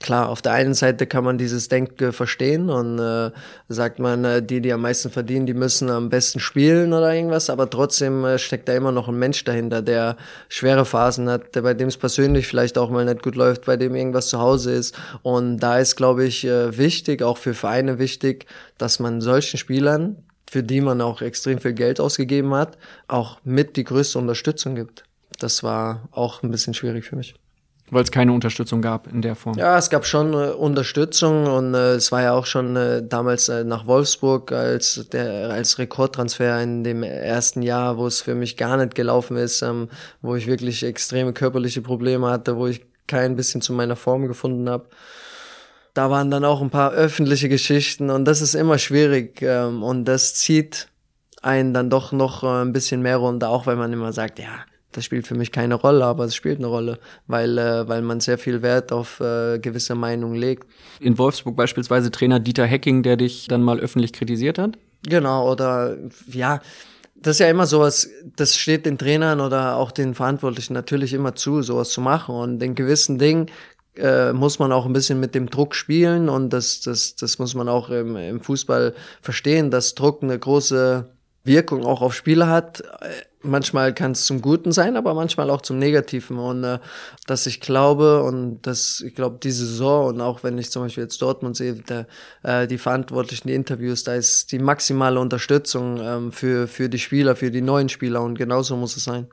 Klar, 0.00 0.28
auf 0.28 0.40
der 0.40 0.52
einen 0.52 0.74
Seite 0.74 1.06
kann 1.06 1.24
man 1.24 1.36
dieses 1.36 1.68
Denken 1.68 2.12
verstehen 2.12 2.70
und 2.70 3.00
äh, 3.00 3.32
sagt 3.68 3.98
man, 3.98 4.24
äh, 4.24 4.42
die, 4.42 4.60
die 4.60 4.72
am 4.72 4.82
meisten 4.82 5.10
verdienen, 5.10 5.46
die 5.46 5.54
müssen 5.54 5.90
am 5.90 6.10
besten 6.10 6.38
spielen 6.38 6.92
oder 6.92 7.12
irgendwas, 7.12 7.50
aber 7.50 7.68
trotzdem 7.68 8.24
äh, 8.24 8.38
steckt 8.38 8.68
da 8.68 8.74
immer 8.74 8.92
noch 8.92 9.08
ein 9.08 9.18
Mensch 9.18 9.42
dahinter, 9.42 9.82
der 9.82 10.16
schwere 10.48 10.84
Phasen 10.84 11.28
hat, 11.28 11.56
der 11.56 11.62
bei 11.62 11.74
dem 11.74 11.88
es 11.88 11.96
persönlich 11.96 12.46
vielleicht 12.46 12.78
auch 12.78 12.90
mal 12.90 13.04
nicht 13.04 13.22
gut 13.22 13.34
läuft, 13.34 13.64
bei 13.64 13.76
dem 13.76 13.96
irgendwas 13.96 14.28
zu 14.28 14.38
Hause 14.38 14.72
ist 14.72 14.94
und 15.22 15.58
da 15.58 15.78
ist, 15.78 15.96
glaube 15.96 16.24
ich, 16.24 16.44
äh, 16.44 16.78
wichtig, 16.78 17.22
auch 17.22 17.38
für 17.38 17.54
Vereine 17.54 17.98
wichtig, 17.98 18.46
dass 18.78 19.00
man 19.00 19.20
solchen 19.20 19.58
Spielern 19.58 20.16
für 20.48 20.62
die 20.62 20.82
man 20.82 21.00
auch 21.00 21.22
extrem 21.22 21.58
viel 21.58 21.72
Geld 21.72 21.98
ausgegeben 21.98 22.52
hat, 22.52 22.76
auch 23.08 23.38
mit 23.42 23.76
die 23.76 23.84
größte 23.84 24.18
Unterstützung 24.18 24.74
gibt. 24.74 25.04
Das 25.38 25.62
war 25.62 26.08
auch 26.10 26.42
ein 26.42 26.50
bisschen 26.50 26.74
schwierig 26.74 27.04
für 27.04 27.16
mich. 27.16 27.34
Weil 27.90 28.04
es 28.04 28.10
keine 28.10 28.32
Unterstützung 28.32 28.80
gab 28.80 29.06
in 29.06 29.20
der 29.20 29.36
Form. 29.36 29.58
Ja, 29.58 29.76
es 29.76 29.90
gab 29.90 30.06
schon 30.06 30.32
äh, 30.32 30.52
Unterstützung 30.52 31.46
und 31.46 31.74
äh, 31.74 31.92
es 31.92 32.10
war 32.10 32.22
ja 32.22 32.32
auch 32.32 32.46
schon 32.46 32.74
äh, 32.74 33.06
damals 33.06 33.50
äh, 33.50 33.64
nach 33.64 33.86
Wolfsburg 33.86 34.50
als 34.50 35.08
der 35.12 35.50
als 35.50 35.78
Rekordtransfer 35.78 36.62
in 36.62 36.84
dem 36.84 37.02
ersten 37.02 37.60
Jahr, 37.60 37.98
wo 37.98 38.06
es 38.06 38.22
für 38.22 38.34
mich 38.34 38.56
gar 38.56 38.78
nicht 38.78 38.94
gelaufen 38.94 39.36
ist, 39.36 39.60
ähm, 39.60 39.90
wo 40.22 40.34
ich 40.36 40.46
wirklich 40.46 40.82
extreme 40.84 41.34
körperliche 41.34 41.82
Probleme 41.82 42.30
hatte, 42.30 42.56
wo 42.56 42.66
ich 42.66 42.80
kein 43.06 43.36
bisschen 43.36 43.60
zu 43.60 43.74
meiner 43.74 43.96
Form 43.96 44.26
gefunden 44.26 44.70
habe. 44.70 44.86
Da 45.92 46.08
waren 46.08 46.30
dann 46.30 46.46
auch 46.46 46.62
ein 46.62 46.70
paar 46.70 46.92
öffentliche 46.92 47.50
Geschichten 47.50 48.08
und 48.08 48.24
das 48.24 48.40
ist 48.40 48.54
immer 48.54 48.78
schwierig 48.78 49.42
ähm, 49.42 49.82
und 49.82 50.06
das 50.06 50.34
zieht 50.34 50.88
einen 51.42 51.74
dann 51.74 51.90
doch 51.90 52.12
noch 52.12 52.42
äh, 52.42 52.62
ein 52.62 52.72
bisschen 52.72 53.02
mehr 53.02 53.18
runter, 53.18 53.50
auch 53.50 53.66
wenn 53.66 53.76
man 53.76 53.92
immer 53.92 54.14
sagt, 54.14 54.38
ja, 54.38 54.64
das 54.92 55.04
spielt 55.04 55.26
für 55.26 55.34
mich 55.34 55.52
keine 55.52 55.74
Rolle, 55.74 56.04
aber 56.04 56.24
es 56.24 56.34
spielt 56.34 56.58
eine 56.58 56.66
Rolle, 56.66 56.98
weil, 57.26 57.58
äh, 57.58 57.88
weil 57.88 58.02
man 58.02 58.20
sehr 58.20 58.38
viel 58.38 58.62
Wert 58.62 58.92
auf 58.92 59.20
äh, 59.20 59.58
gewisse 59.58 59.94
Meinungen 59.94 60.36
legt. 60.36 60.66
In 61.00 61.18
Wolfsburg 61.18 61.56
beispielsweise 61.56 62.10
Trainer 62.10 62.40
Dieter 62.40 62.66
Hecking, 62.66 63.02
der 63.02 63.16
dich 63.16 63.48
dann 63.48 63.62
mal 63.62 63.80
öffentlich 63.80 64.12
kritisiert 64.12 64.58
hat. 64.58 64.78
Genau, 65.04 65.50
oder 65.50 65.96
ja, 66.28 66.60
das 67.16 67.36
ist 67.36 67.40
ja 67.40 67.48
immer 67.48 67.66
sowas, 67.66 68.08
das 68.36 68.56
steht 68.56 68.86
den 68.86 68.98
Trainern 68.98 69.40
oder 69.40 69.76
auch 69.76 69.92
den 69.92 70.14
Verantwortlichen 70.14 70.74
natürlich 70.74 71.12
immer 71.12 71.34
zu, 71.34 71.62
sowas 71.62 71.90
zu 71.90 72.00
machen. 72.00 72.34
Und 72.34 72.62
in 72.62 72.74
gewissen 72.74 73.18
Dingen 73.18 73.46
äh, 73.96 74.32
muss 74.32 74.58
man 74.58 74.72
auch 74.72 74.86
ein 74.86 74.92
bisschen 74.92 75.20
mit 75.20 75.34
dem 75.34 75.48
Druck 75.48 75.74
spielen 75.74 76.28
und 76.28 76.50
das, 76.50 76.80
das, 76.80 77.14
das 77.16 77.38
muss 77.38 77.54
man 77.54 77.68
auch 77.68 77.90
im, 77.90 78.16
im 78.16 78.40
Fußball 78.40 78.94
verstehen, 79.20 79.70
dass 79.70 79.94
Druck 79.94 80.22
eine 80.22 80.38
große 80.38 81.10
Wirkung 81.44 81.84
auch 81.84 82.02
auf 82.02 82.14
Spieler 82.14 82.48
hat. 82.48 82.82
Manchmal 83.42 83.92
kann 83.94 84.12
es 84.12 84.24
zum 84.24 84.40
Guten 84.40 84.72
sein, 84.72 84.96
aber 84.96 85.14
manchmal 85.14 85.50
auch 85.50 85.62
zum 85.62 85.78
Negativen. 85.78 86.38
Und 86.38 86.64
äh, 86.64 86.78
dass 87.26 87.46
ich 87.46 87.60
glaube 87.60 88.22
und 88.22 88.62
dass 88.62 89.00
ich 89.00 89.14
glaube 89.14 89.38
diese 89.42 89.66
Saison 89.66 90.06
und 90.06 90.20
auch 90.20 90.42
wenn 90.42 90.58
ich 90.58 90.70
zum 90.70 90.82
Beispiel 90.82 91.04
jetzt 91.04 91.20
Dortmund 91.20 91.56
sehe, 91.56 91.74
der, 91.74 92.06
äh, 92.42 92.66
die 92.66 92.78
Verantwortlichen, 92.78 93.48
die 93.48 93.54
Interviews, 93.54 94.04
da 94.04 94.14
ist 94.14 94.52
die 94.52 94.58
maximale 94.58 95.18
Unterstützung 95.18 96.00
ähm, 96.00 96.32
für 96.32 96.68
für 96.68 96.88
die 96.88 96.98
Spieler, 96.98 97.36
für 97.36 97.50
die 97.50 97.62
neuen 97.62 97.88
Spieler 97.88 98.22
und 98.22 98.38
genauso 98.38 98.76
muss 98.76 98.96
es 98.96 99.04
sein. 99.04 99.26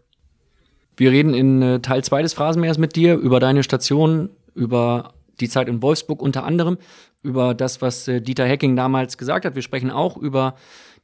Wir 0.98 1.12
reden 1.12 1.34
in 1.34 1.62
äh, 1.62 1.80
Teil 1.80 2.04
2 2.04 2.24
des 2.24 2.34
Phrasenmeers 2.34 2.78
mit 2.78 2.96
dir 2.98 3.16
über 3.16 3.40
deine 3.40 3.64
Station, 3.64 4.30
über 4.54 5.14
die 5.40 5.48
Zeit 5.48 5.70
in 5.70 5.82
Wolfsburg 5.82 6.22
unter 6.22 6.44
anderem, 6.44 6.78
über 7.24 7.54
das, 7.54 7.82
was 7.82 8.08
äh, 8.08 8.22
Dieter 8.22 8.46
Hecking 8.46 8.76
damals 8.76 9.18
gesagt 9.18 9.46
hat. 9.46 9.56
Wir 9.56 9.62
sprechen 9.62 9.92
auch 9.92 10.18
über 10.18 10.56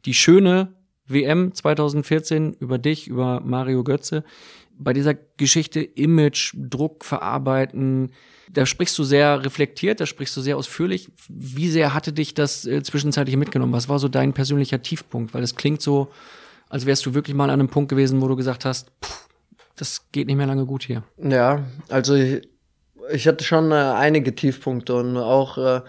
die 0.06 0.14
schöne 0.14 0.74
WM 1.08 1.54
2014, 1.54 2.54
über 2.60 2.78
dich, 2.78 3.08
über 3.08 3.42
Mario 3.42 3.84
Götze. 3.84 4.24
Bei 4.78 4.94
dieser 4.94 5.14
Geschichte 5.14 5.82
Image, 5.82 6.54
Druck 6.58 7.06
verarbeiten, 7.06 8.12
da 8.52 8.66
sprichst 8.66 8.98
du 8.98 9.04
sehr 9.04 9.44
reflektiert, 9.44 10.00
da 10.00 10.06
sprichst 10.06 10.36
du 10.36 10.42
sehr 10.42 10.58
ausführlich. 10.58 11.12
Wie 11.30 11.70
sehr 11.70 11.94
hatte 11.94 12.14
dich 12.14 12.34
das 12.34 12.66
äh, 12.66 12.84
zwischenzeitlich 12.84 13.38
mitgenommen? 13.38 13.74
Was 13.74 13.90
war 13.90 14.00
so 14.00 14.08
dein 14.08 14.34
persönlicher 14.34 14.82
Tiefpunkt? 14.82 15.34
Weil 15.34 15.44
es 15.44 15.56
klingt 15.56 15.82
so, 15.82 16.10
als 16.70 16.86
wärst 16.86 17.06
du 17.06 17.14
wirklich 17.14 17.36
mal 17.36 17.46
an 17.46 17.60
einem 17.60 17.70
Punkt 17.70 17.90
gewesen, 17.90 18.22
wo 18.22 18.28
du 18.28 18.36
gesagt 18.36 18.66
hast, 18.66 18.92
pff, 19.04 19.28
das 19.78 20.12
geht 20.12 20.28
nicht 20.28 20.38
mehr 20.38 20.48
lange 20.48 20.66
gut 20.66 20.84
hier. 20.84 21.04
Ja, 21.18 21.64
also 21.90 22.16
ich, 22.16 22.48
ich 23.12 23.28
hatte 23.28 23.44
schon 23.44 23.72
äh, 23.72 23.76
einige 23.76 24.36
Tiefpunkte 24.36 24.96
und 24.96 25.18
auch 25.18 25.58
äh, 25.58 25.82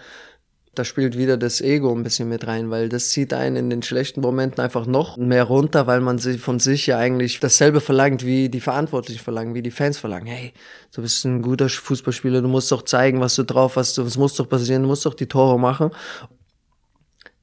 da 0.77 0.85
spielt 0.85 1.16
wieder 1.16 1.39
das 1.39 1.62
Ego 1.62 1.91
ein 1.93 2.03
bisschen 2.03 2.29
mit 2.29 2.47
rein, 2.47 2.70
weil 2.70 2.91
das 2.91 3.09
zieht 3.09 3.33
einen 3.33 3.57
in 3.57 3.70
den 3.70 3.83
schlechten 3.83 4.20
Momenten 4.20 4.61
einfach 4.62 4.87
noch 4.87 5.16
mehr 5.16 5.45
runter, 5.45 5.87
weil 5.87 6.01
man 6.01 6.18
sich 6.18 6.41
von 6.41 6.61
sich 6.61 6.87
ja 6.87 6.99
eigentlich 6.99 7.41
dasselbe 7.41 7.81
verlangt, 7.81 8.24
wie 8.27 8.51
die 8.51 8.61
Verantwortlichen 8.61 9.22
verlangen, 9.22 9.55
wie 9.55 9.62
die 9.62 9.70
Fans 9.70 9.97
verlangen. 9.97 10.27
Hey, 10.27 10.53
du 10.95 11.01
bist 11.01 11.24
ein 11.24 11.41
guter 11.41 11.70
Fußballspieler, 11.70 12.43
du 12.43 12.49
musst 12.49 12.70
doch 12.70 12.83
zeigen, 12.83 13.20
was 13.20 13.35
du 13.37 13.45
drauf 13.45 13.77
hast, 13.77 13.97
es 13.97 14.18
muss 14.18 14.35
doch 14.35 14.49
passieren, 14.49 14.83
du 14.83 14.89
musst 14.89 15.07
doch 15.07 15.14
die 15.14 15.27
Tore 15.27 15.59
machen. 15.59 15.91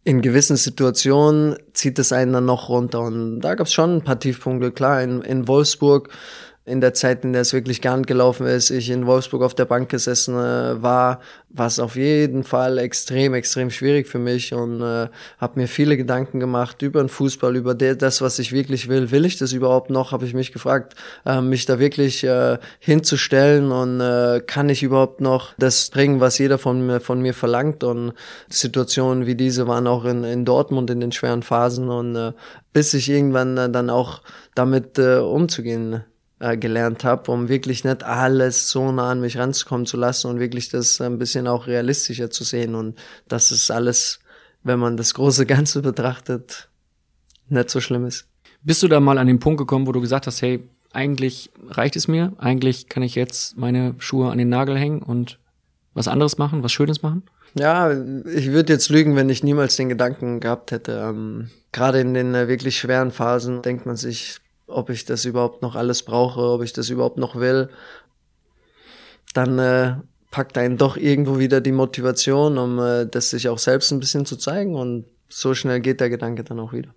In 0.04 0.22
gewissen 0.22 0.58
Situationen 0.58 1.56
zieht 1.74 1.98
es 1.98 2.14
einen 2.14 2.34
dann 2.34 2.46
noch 2.46 2.70
runter 2.70 3.02
und 3.02 3.42
da 3.42 3.56
gab 3.56 3.66
es 3.66 3.74
schon 3.74 3.98
ein 3.98 4.04
paar 4.04 4.20
Tiefpunkte. 4.20 4.72
Klar, 4.72 5.02
in, 5.02 5.22
in 5.22 5.48
Wolfsburg 5.48 6.10
in 6.66 6.80
der 6.80 6.94
Zeit, 6.94 7.26
in 7.26 7.34
der 7.34 7.42
es 7.42 7.52
wirklich 7.52 7.82
gar 7.82 7.98
nicht 7.98 8.08
gelaufen 8.08 8.48
ist, 8.48 8.70
ich 8.70 8.90
in 8.90 9.06
Wolfsburg 9.06 9.44
auf 9.44 9.54
der 9.54 9.66
Bank 9.66 9.90
gesessen 9.90 10.36
äh, 10.36 10.82
war, 10.82 11.20
war 11.50 11.68
es 11.68 11.78
auf 11.78 11.98
jeden 11.98 12.46
Fall 12.46 12.78
extrem, 12.78 13.34
extrem 13.34 13.70
schwierig 13.70 14.08
für 14.08 14.18
mich 14.18 14.54
und 14.54 14.82
äh, 14.82 15.10
habe 15.40 15.60
mir 15.60 15.68
viele 15.68 15.98
Gedanken 15.98 16.40
gemacht 16.40 16.82
über 16.82 17.02
den 17.02 17.10
Fußball, 17.10 17.58
über 17.58 17.76
der, 17.76 17.96
das, 17.96 18.22
was 18.22 18.40
ich 18.40 18.54
wirklich 18.54 18.88
will. 18.88 19.12
Will 19.12 19.26
ich 19.26 19.38
das 19.38 19.52
überhaupt 19.52 19.90
noch, 19.90 20.14
habe 20.14 20.26
ich 20.26 20.34
mich 20.34 20.54
gefragt, 20.54 20.96
äh, 21.26 21.42
mich 21.42 21.66
da 21.66 21.80
wirklich 21.80 22.24
äh, 22.24 22.58
hinzustellen 22.80 23.74
und 23.74 24.00
äh, 24.00 24.40
kann 24.40 24.70
ich 24.70 24.84
überhaupt 24.84 25.20
noch 25.20 25.54
das 25.58 25.90
bringen, 25.90 26.22
was 26.22 26.38
jeder 26.38 26.58
von 26.58 26.86
mir, 26.86 27.02
von 27.02 27.22
mir 27.22 27.34
verlangt 27.34 27.84
und 27.84 28.14
Situationen 28.48 29.26
wie 29.26 29.36
diese 29.36 29.68
waren 29.68 29.86
auch 29.86 30.06
in, 30.06 30.24
in 30.24 30.46
Dortmund 30.46 30.90
in 30.90 31.02
den 31.02 31.12
schweren 31.12 31.44
Phasen 31.44 31.90
und 31.90 32.16
äh, 32.16 32.32
bis 32.72 32.94
ich 32.94 33.10
irgendwann 33.10 33.58
äh, 33.58 33.70
dann 33.70 33.90
auch 33.90 34.22
damit 34.56 34.98
äh, 34.98 35.18
umzugehen 35.18 36.04
äh, 36.40 36.58
gelernt 36.58 37.04
habe, 37.04 37.32
um 37.32 37.50
wirklich 37.50 37.84
nicht 37.84 38.04
alles 38.04 38.70
so 38.70 38.92
nah 38.92 39.12
an 39.12 39.22
mich 39.22 39.38
ranzukommen 39.38 39.86
zu 39.86 39.98
lassen 39.98 40.28
und 40.28 40.40
wirklich 40.40 40.70
das 40.70 41.00
ein 41.02 41.20
bisschen 41.20 41.48
auch 41.48 41.68
realistischer 41.68 42.30
zu 42.30 42.44
sehen 42.44 42.76
und 42.76 42.98
das 43.28 43.52
ist 43.52 43.72
alles, 43.72 44.20
wenn 44.64 44.80
man 44.80 44.98
das 44.98 45.14
große 45.14 45.46
Ganze 45.48 45.82
betrachtet, 45.82 46.70
nicht 47.50 47.70
so 47.70 47.82
schlimm 47.82 48.06
ist. 48.06 48.28
Bist 48.62 48.82
du 48.84 48.88
da 48.88 49.00
mal 49.00 49.18
an 49.18 49.28
den 49.28 49.40
Punkt 49.40 49.58
gekommen, 49.58 49.88
wo 49.88 49.92
du 49.92 50.02
gesagt 50.02 50.28
hast, 50.28 50.42
hey, 50.42 50.68
eigentlich 50.94 51.52
reicht 51.68 51.96
es 51.96 52.08
mir, 52.08 52.34
eigentlich 52.38 52.88
kann 52.88 53.04
ich 53.04 53.16
jetzt 53.16 53.58
meine 53.58 53.96
Schuhe 53.98 54.32
an 54.32 54.38
den 54.38 54.50
Nagel 54.50 54.78
hängen 54.78 55.02
und 55.02 55.40
was 55.94 56.08
anderes 56.08 56.38
machen, 56.38 56.64
was 56.64 56.72
Schönes 56.72 57.02
machen? 57.02 57.24
Ja, 57.56 57.92
ich 57.92 58.52
würde 58.52 58.74
jetzt 58.74 58.90
lügen, 58.90 59.16
wenn 59.16 59.30
ich 59.30 59.44
niemals 59.44 59.76
den 59.76 59.90
Gedanken 59.90 60.40
gehabt 60.40 60.72
hätte. 60.72 61.04
Ähm, 61.08 61.50
Gerade 61.72 62.00
in 62.00 62.14
den 62.14 62.34
äh, 62.34 62.48
wirklich 62.48 62.78
schweren 62.78 63.12
Phasen 63.12 63.62
denkt 63.62 63.86
man 63.86 63.96
sich, 63.96 64.40
ob 64.68 64.90
ich 64.90 65.06
das 65.06 65.26
überhaupt 65.26 65.62
noch 65.62 65.76
alles 65.76 66.04
brauche, 66.04 66.42
ob 66.42 66.64
ich 66.64 66.74
das 66.74 66.90
überhaupt 66.90 67.18
noch 67.18 67.36
will, 67.36 67.70
dann 69.34 69.60
äh, 69.60 69.96
packt 70.32 70.58
einen 70.58 70.78
doch 70.78 70.98
irgendwo 70.98 71.40
wieder 71.40 71.62
die 71.62 71.72
Motivation, 71.72 72.58
um 72.58 72.80
äh, 72.80 73.06
das 73.06 73.30
sich 73.30 73.50
auch 73.50 73.60
selbst 73.60 73.92
ein 73.92 74.00
bisschen 74.00 74.26
zu 74.26 74.36
zeigen 74.38 74.76
und 74.76 75.06
so 75.30 75.54
schnell 75.54 75.80
geht 75.80 76.00
der 76.00 76.10
Gedanke 76.10 76.44
dann 76.44 76.60
auch 76.60 76.74
wieder. 76.74 76.90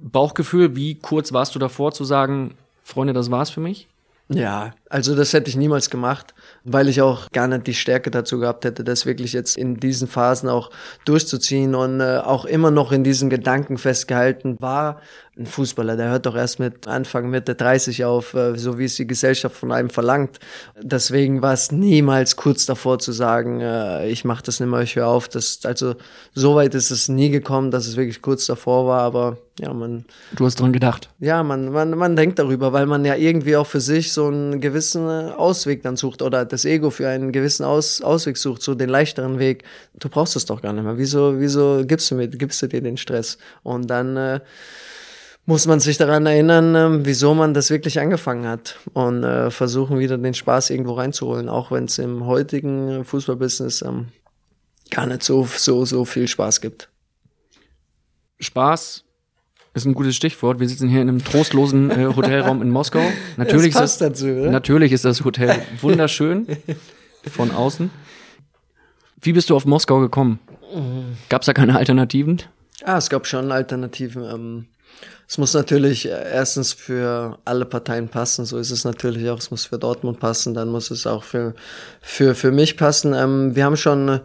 Bauchgefühl, 0.00 0.76
wie 0.76 0.96
kurz 0.96 1.32
warst 1.32 1.54
du 1.54 1.58
davor 1.58 1.92
zu 1.92 2.04
sagen, 2.04 2.56
Freunde, 2.82 3.12
das 3.14 3.30
war's 3.30 3.50
für 3.50 3.60
mich? 3.60 3.88
Ja, 4.28 4.74
also 4.90 5.16
das 5.16 5.32
hätte 5.32 5.48
ich 5.48 5.56
niemals 5.56 5.88
gemacht, 5.88 6.34
weil 6.62 6.88
ich 6.88 7.00
auch 7.00 7.30
gar 7.32 7.48
nicht 7.48 7.66
die 7.66 7.74
Stärke 7.74 8.10
dazu 8.10 8.38
gehabt 8.38 8.64
hätte, 8.64 8.84
das 8.84 9.06
wirklich 9.06 9.32
jetzt 9.32 9.56
in 9.56 9.76
diesen 9.76 10.08
Phasen 10.08 10.48
auch 10.48 10.70
durchzuziehen 11.04 11.74
und 11.74 12.00
äh, 12.00 12.18
auch 12.18 12.44
immer 12.44 12.70
noch 12.70 12.92
in 12.92 13.02
diesen 13.02 13.30
Gedanken 13.30 13.78
festgehalten 13.78 14.56
war. 14.60 15.00
Ein 15.36 15.46
Fußballer, 15.46 15.96
der 15.96 16.10
hört 16.10 16.26
doch 16.26 16.36
erst 16.36 16.60
mit 16.60 16.86
Anfang, 16.86 17.28
Mitte 17.28 17.54
30 17.54 18.04
auf, 18.04 18.34
äh, 18.34 18.56
so 18.56 18.78
wie 18.78 18.84
es 18.84 18.94
die 18.94 19.06
Gesellschaft 19.06 19.56
von 19.56 19.72
einem 19.72 19.90
verlangt. 19.90 20.38
Deswegen 20.80 21.42
war 21.42 21.54
es 21.54 21.72
niemals 21.72 22.36
kurz 22.36 22.66
davor 22.66 22.98
zu 22.98 23.10
sagen, 23.12 23.60
äh, 23.60 24.06
ich 24.08 24.24
mache 24.24 24.44
das 24.44 24.60
nicht 24.60 24.68
mehr, 24.68 24.82
ich 24.82 24.96
höre 24.96 25.08
auf. 25.08 25.28
Das, 25.28 25.60
also 25.64 25.96
so 26.34 26.54
weit 26.54 26.74
ist 26.74 26.90
es 26.90 27.08
nie 27.08 27.30
gekommen, 27.30 27.70
dass 27.70 27.86
es 27.86 27.96
wirklich 27.96 28.22
kurz 28.22 28.46
davor 28.46 28.86
war, 28.86 29.00
aber 29.00 29.38
ja, 29.60 29.72
man. 29.72 30.04
Du 30.34 30.44
hast 30.46 30.60
dran 30.60 30.72
gedacht. 30.72 31.10
Ja, 31.20 31.42
man, 31.44 31.70
man, 31.70 31.90
man 31.90 32.16
denkt 32.16 32.40
darüber, 32.40 32.72
weil 32.72 32.86
man 32.86 33.04
ja 33.04 33.14
irgendwie 33.14 33.56
auch 33.56 33.66
für 33.66 33.80
sich 33.80 34.12
so 34.12 34.26
einen 34.26 34.60
gewissen 34.84 35.32
Ausweg 35.32 35.82
dann 35.82 35.96
sucht 35.96 36.22
oder 36.22 36.44
das 36.44 36.64
Ego 36.64 36.90
für 36.90 37.08
einen 37.08 37.32
gewissen 37.32 37.64
Aus, 37.64 38.00
Ausweg 38.02 38.36
sucht, 38.36 38.62
so 38.62 38.74
den 38.74 38.88
leichteren 38.88 39.38
Weg. 39.38 39.64
Du 39.94 40.08
brauchst 40.08 40.36
es 40.36 40.44
doch 40.44 40.60
gar 40.60 40.72
nicht 40.72 40.84
mehr. 40.84 40.98
Wieso, 40.98 41.40
wieso 41.40 41.84
gibst 41.86 42.10
du 42.10 42.16
mir, 42.16 42.28
gibst 42.28 42.60
du 42.62 42.66
dir 42.66 42.82
den 42.82 42.96
Stress? 42.96 43.38
Und 43.62 43.88
dann 43.88 44.16
äh, 44.16 44.40
muss 45.46 45.66
man 45.66 45.80
sich 45.80 45.96
daran 45.96 46.26
erinnern, 46.26 46.74
äh, 46.74 47.06
wieso 47.06 47.34
man 47.34 47.54
das 47.54 47.70
wirklich 47.70 47.98
angefangen 48.00 48.46
hat 48.46 48.78
und 48.92 49.24
äh, 49.24 49.50
versuchen 49.50 49.98
wieder 49.98 50.18
den 50.18 50.34
Spaß 50.34 50.70
irgendwo 50.70 50.92
reinzuholen, 50.92 51.48
auch 51.48 51.70
wenn 51.70 51.84
es 51.84 51.98
im 51.98 52.26
heutigen 52.26 53.04
Fußballbusiness 53.04 53.82
ähm, 53.82 54.08
gar 54.90 55.06
nicht 55.06 55.22
so, 55.22 55.48
so, 55.56 55.84
so 55.84 56.04
viel 56.04 56.28
Spaß 56.28 56.60
gibt. 56.60 56.90
Spaß 58.40 59.04
ist 59.74 59.84
ein 59.84 59.94
gutes 59.94 60.16
Stichwort. 60.16 60.60
Wir 60.60 60.68
sitzen 60.68 60.88
hier 60.88 61.02
in 61.02 61.08
einem 61.08 61.24
trostlosen 61.24 61.90
äh, 61.90 62.06
Hotelraum 62.16 62.62
in 62.62 62.70
Moskau. 62.70 63.02
Natürlich 63.36 63.74
das 63.74 63.92
ist 63.92 64.00
das, 64.00 64.12
dazu, 64.12 64.26
natürlich 64.26 64.92
ist 64.92 65.04
das 65.04 65.24
Hotel 65.24 65.54
wunderschön 65.80 66.46
von 67.30 67.50
außen. 67.50 67.90
Wie 69.20 69.32
bist 69.32 69.50
du 69.50 69.56
auf 69.56 69.66
Moskau 69.66 70.00
gekommen? 70.00 70.38
Gab 71.28 71.42
es 71.42 71.46
da 71.46 71.52
keine 71.52 71.76
Alternativen? 71.76 72.42
Ah, 72.84 72.98
es 72.98 73.08
gab 73.08 73.26
schon 73.26 73.52
Alternativen. 73.52 74.24
Ähm, 74.24 74.66
es 75.26 75.38
muss 75.38 75.54
natürlich 75.54 76.06
äh, 76.06 76.10
erstens 76.10 76.72
für 76.72 77.38
alle 77.44 77.64
Parteien 77.64 78.08
passen, 78.08 78.44
so 78.44 78.58
ist 78.58 78.70
es 78.70 78.84
natürlich 78.84 79.28
auch. 79.30 79.38
Es 79.38 79.50
muss 79.50 79.64
für 79.66 79.78
Dortmund 79.78 80.20
passen, 80.20 80.54
dann 80.54 80.68
muss 80.68 80.90
es 80.90 81.06
auch 81.06 81.24
für, 81.24 81.54
für, 82.00 82.34
für 82.34 82.52
mich 82.52 82.76
passen. 82.76 83.14
Ähm, 83.14 83.56
wir 83.56 83.64
haben 83.64 83.76
schon 83.76 84.20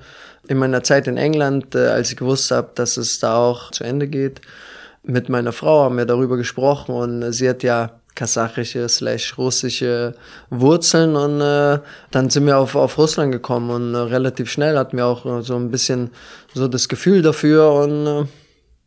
in 0.47 0.57
meiner 0.57 0.83
Zeit 0.83 1.07
in 1.07 1.17
England, 1.17 1.75
äh, 1.75 1.87
als 1.87 2.11
ich 2.11 2.17
gewusst 2.17 2.51
habe, 2.51 2.71
dass 2.75 2.97
es 2.97 3.19
da 3.19 3.37
auch 3.37 3.71
zu 3.71 3.83
Ende 3.83 4.07
geht, 4.07 4.41
mit 5.03 5.29
meiner 5.29 5.51
Frau 5.51 5.83
haben 5.83 5.97
wir 5.97 6.05
darüber 6.05 6.37
gesprochen 6.37 6.93
und 6.93 7.31
sie 7.31 7.49
hat 7.49 7.63
ja 7.63 7.99
kasachische 8.15 8.89
slash 8.89 9.37
russische 9.37 10.13
Wurzeln 10.49 11.15
und 11.15 11.41
äh, 11.41 11.79
dann 12.11 12.29
sind 12.29 12.45
wir 12.45 12.57
auf, 12.57 12.75
auf 12.75 12.97
Russland 12.97 13.31
gekommen 13.31 13.69
und 13.69 13.95
äh, 13.95 13.97
relativ 13.97 14.51
schnell 14.51 14.77
hatten 14.77 14.97
wir 14.97 15.05
auch 15.05 15.25
äh, 15.25 15.41
so 15.41 15.55
ein 15.55 15.71
bisschen 15.71 16.09
so 16.53 16.67
das 16.67 16.89
Gefühl 16.89 17.21
dafür 17.21 17.71
und 17.71 18.07
äh, 18.07 18.25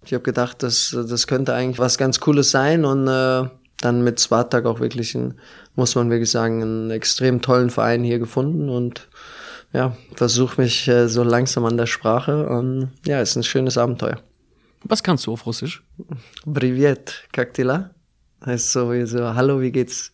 ich 0.05 0.13
habe 0.13 0.23
gedacht, 0.23 0.63
das, 0.63 0.97
das 1.09 1.27
könnte 1.27 1.55
eigentlich 1.55 1.79
was 1.79 1.97
ganz 1.97 2.21
Cooles 2.21 2.51
sein 2.51 2.85
und 2.85 3.07
äh, 3.09 3.49
dann 3.81 4.05
mit 4.05 4.21
Spartak 4.21 4.67
auch 4.67 4.81
wirklich, 4.81 5.15
ein, 5.15 5.35
muss 5.77 5.95
man 5.95 6.11
wirklich 6.11 6.31
sagen, 6.31 6.61
einen 6.61 6.91
extrem 6.91 7.41
tollen 7.41 7.71
Verein 7.71 8.03
hier 8.03 8.19
gefunden 8.19 8.69
und 8.69 9.09
ja, 9.73 9.97
versuche 10.15 10.61
mich 10.61 10.89
äh, 10.89 11.09
so 11.09 11.23
langsam 11.23 11.65
an 11.65 11.77
der 11.77 11.87
Sprache 11.87 12.47
und 12.47 12.91
ja, 13.07 13.21
ist 13.21 13.37
ein 13.37 13.43
schönes 13.43 13.79
Abenteuer. 13.79 14.19
Was 14.84 15.02
kannst 15.04 15.26
du 15.28 15.34
auf 15.34 15.46
Russisch? 15.46 15.84
Privet, 16.52 17.24
как 17.32 17.54
дела? 17.54 17.92
Heißt 18.46 18.72
so 18.72 18.92
wie 18.94 19.06
so, 19.06 19.34
hallo, 19.34 19.60
wie 19.62 19.72
geht's? 19.72 20.12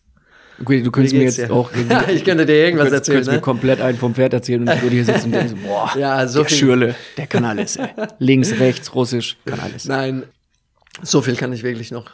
Okay, 0.60 0.82
du 0.82 0.90
könntest 0.90 1.14
Wie 1.14 1.18
mir 1.18 1.24
geht's 1.24 1.36
jetzt 1.36 1.48
dir? 1.50 1.54
auch 1.54 1.70
irgendwie, 1.74 2.12
ich 2.12 2.24
könnte 2.24 2.46
dir 2.46 2.54
irgendwas 2.54 2.86
du 2.86 2.90
könntest, 2.92 3.08
erzählen, 3.10 3.14
könntest 3.16 3.30
mir 3.30 3.36
ne? 3.36 3.40
komplett 3.42 3.80
einen 3.80 3.98
vom 3.98 4.14
Pferd 4.14 4.32
erzählen 4.32 4.62
und 4.62 4.74
ich 4.74 4.82
würde 4.82 4.94
hier 4.94 5.04
sitzen 5.04 5.26
und 5.26 5.32
denken 5.32 5.48
so, 5.48 5.56
boah, 5.66 5.90
Ja, 5.98 6.26
so 6.28 6.40
der 6.40 6.48
viel- 6.48 6.58
Schürle, 6.58 6.94
der 7.16 7.26
kann 7.26 7.44
alles, 7.44 7.76
ey. 7.76 7.88
Links, 8.20 8.52
rechts, 8.58 8.94
Russisch, 8.94 9.36
kann 9.44 9.58
alles. 9.60 9.84
Nein, 9.84 10.22
so 11.02 11.22
viel 11.22 11.34
kann 11.36 11.52
ich 11.52 11.62
wirklich 11.64 11.90
noch. 11.90 12.06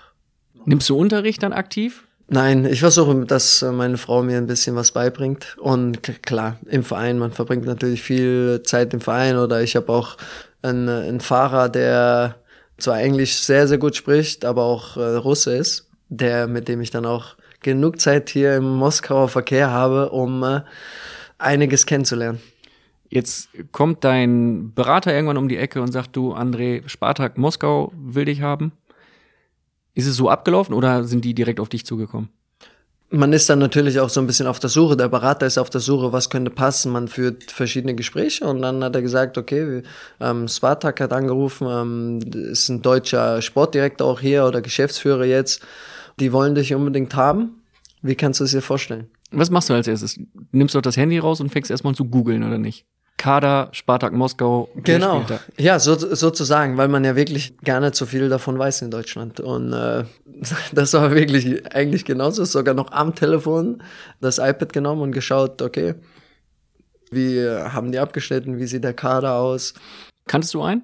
Nimmst 0.65 0.89
du 0.89 0.97
Unterricht 0.97 1.43
dann 1.43 1.53
aktiv? 1.53 2.05
Nein, 2.29 2.65
ich 2.65 2.81
versuche, 2.81 3.27
dass 3.27 3.61
äh, 3.63 3.73
meine 3.73 3.99
Frau 3.99 4.23
mir 4.23 4.39
ein 4.39 4.47
bisschen 4.47 4.75
was 4.77 4.93
beibringt. 4.93 5.57
Und 5.59 6.03
k- 6.03 6.13
klar, 6.23 6.59
im 6.69 6.85
Verein, 6.85 7.19
man 7.19 7.33
verbringt 7.33 7.67
natürlich 7.67 8.03
viel 8.03 8.63
Zeit 8.65 8.95
im 8.95 9.01
Verein 9.01 9.37
oder 9.37 9.63
ich 9.63 9.75
habe 9.77 9.93
auch 9.93 10.17
einen, 10.63 10.87
äh, 10.89 11.09
einen 11.09 11.21
Fahrer, 11.21 11.69
der 11.69 12.37
zwar 12.78 13.00
Englisch 13.00 13.36
sehr, 13.36 13.68
sehr 13.68 13.78
gut 13.78 13.96
spricht, 13.96 14.46
aber 14.46 14.64
auch 14.64 14.98
äh, 14.98 15.16
Russe 15.16 15.56
ist, 15.56 15.90
der, 16.10 16.48
mit 16.48 16.68
dem 16.68 16.82
ich 16.82 16.92
dann 16.92 17.06
auch 17.06 17.36
genug 17.62 18.00
Zeit 18.00 18.30
hier 18.30 18.56
im 18.56 18.78
Moskauer 18.78 19.30
Verkehr 19.30 19.72
habe, 19.72 20.10
um 20.12 20.44
äh, 20.44 20.62
einiges 21.38 21.86
kennenzulernen. 21.86 22.40
Jetzt 23.10 23.50
kommt 23.72 24.04
dein 24.04 24.74
Berater 24.74 25.14
irgendwann 25.14 25.38
um 25.38 25.48
die 25.48 25.58
Ecke 25.58 25.82
und 25.82 25.92
sagt, 25.92 26.16
du, 26.16 26.34
André, 26.34 26.88
Spartak 26.88 27.38
Moskau 27.38 27.92
will 27.96 28.26
dich 28.26 28.42
haben. 28.42 28.72
Ist 29.94 30.08
es 30.08 30.16
so 30.16 30.30
abgelaufen 30.30 30.74
oder 30.74 31.04
sind 31.06 31.24
die 31.24 31.34
direkt 31.34 31.60
auf 31.60 31.70
dich 31.70 31.86
zugekommen? 31.86 32.30
Man 33.12 33.34
ist 33.34 33.50
dann 33.50 33.60
natürlich 33.60 34.00
auch 34.00 34.10
so 34.10 34.20
ein 34.20 34.28
bisschen 34.28 34.48
auf 34.48 34.60
der 34.60 34.70
Suche. 34.70 34.98
Der 34.98 35.08
Berater 35.08 35.46
ist 35.46 35.58
auf 35.58 35.70
der 35.70 35.82
Suche, 35.82 36.12
was 36.12 36.30
könnte 36.30 36.50
passen. 36.50 36.92
Man 36.92 37.08
führt 37.08 37.52
verschiedene 37.52 37.96
Gespräche 37.96 38.46
und 38.46 38.62
dann 38.62 38.84
hat 38.84 38.96
er 38.96 39.02
gesagt, 39.02 39.38
okay, 39.38 39.84
ähm, 40.20 40.48
Spartak 40.48 41.00
hat 41.00 41.14
angerufen, 41.14 41.68
ähm, 41.70 42.20
ist 42.34 42.70
ein 42.70 42.82
deutscher 42.82 43.42
Sportdirektor 43.42 44.08
auch 44.08 44.20
hier 44.20 44.46
oder 44.46 44.62
Geschäftsführer 44.62 45.26
jetzt. 45.26 45.62
Die 46.20 46.34
wollen 46.34 46.56
dich 46.56 46.74
unbedingt 46.74 47.16
haben. 47.16 47.62
Wie 48.02 48.16
kannst 48.16 48.40
du 48.40 48.44
es 48.44 48.52
dir 48.52 48.62
vorstellen? 48.62 49.08
Was 49.32 49.50
machst 49.50 49.70
du 49.70 49.74
als 49.74 49.88
erstes? 49.88 50.20
Nimmst 50.52 50.76
du 50.76 50.82
das 50.82 50.98
Handy 50.98 51.20
raus 51.20 51.42
und 51.42 51.50
fängst 51.50 51.72
erstmal 51.72 51.96
zu 51.96 52.06
googeln 52.06 52.44
oder 52.44 52.58
nicht? 52.58 52.86
Kader, 53.18 53.70
Spartak 53.72 54.14
Moskau. 54.14 54.70
Genau. 54.76 55.26
Ja, 55.58 55.80
so, 55.80 55.96
sozusagen, 55.96 56.78
weil 56.78 56.88
man 56.90 57.04
ja 57.04 57.16
wirklich 57.16 57.58
gar 57.60 57.80
nicht 57.80 57.96
so 57.96 58.06
viel 58.06 58.30
davon 58.30 58.60
weiß 58.60 58.82
in 58.82 58.92
Deutschland. 58.92 59.40
Und 59.40 59.74
äh, 59.74 60.04
das 60.74 60.94
war 60.94 61.12
wirklich 61.12 61.66
eigentlich 61.74 62.06
genauso. 62.06 62.44
Sogar 62.44 62.74
noch 62.74 62.92
am 62.92 63.16
Telefon 63.16 63.82
das 64.22 64.38
iPad 64.38 64.74
genommen 64.74 65.02
und 65.02 65.12
geschaut, 65.12 65.62
okay, 65.62 65.96
wie 67.12 67.48
haben 67.48 67.92
die 67.92 68.00
abgeschnitten, 68.00 68.58
wie 68.58 68.68
sieht 68.68 68.84
der 68.84 68.94
Kader 68.94 69.36
aus. 69.36 69.74
Kanntest 70.28 70.54
du 70.54 70.64
einen? 70.64 70.84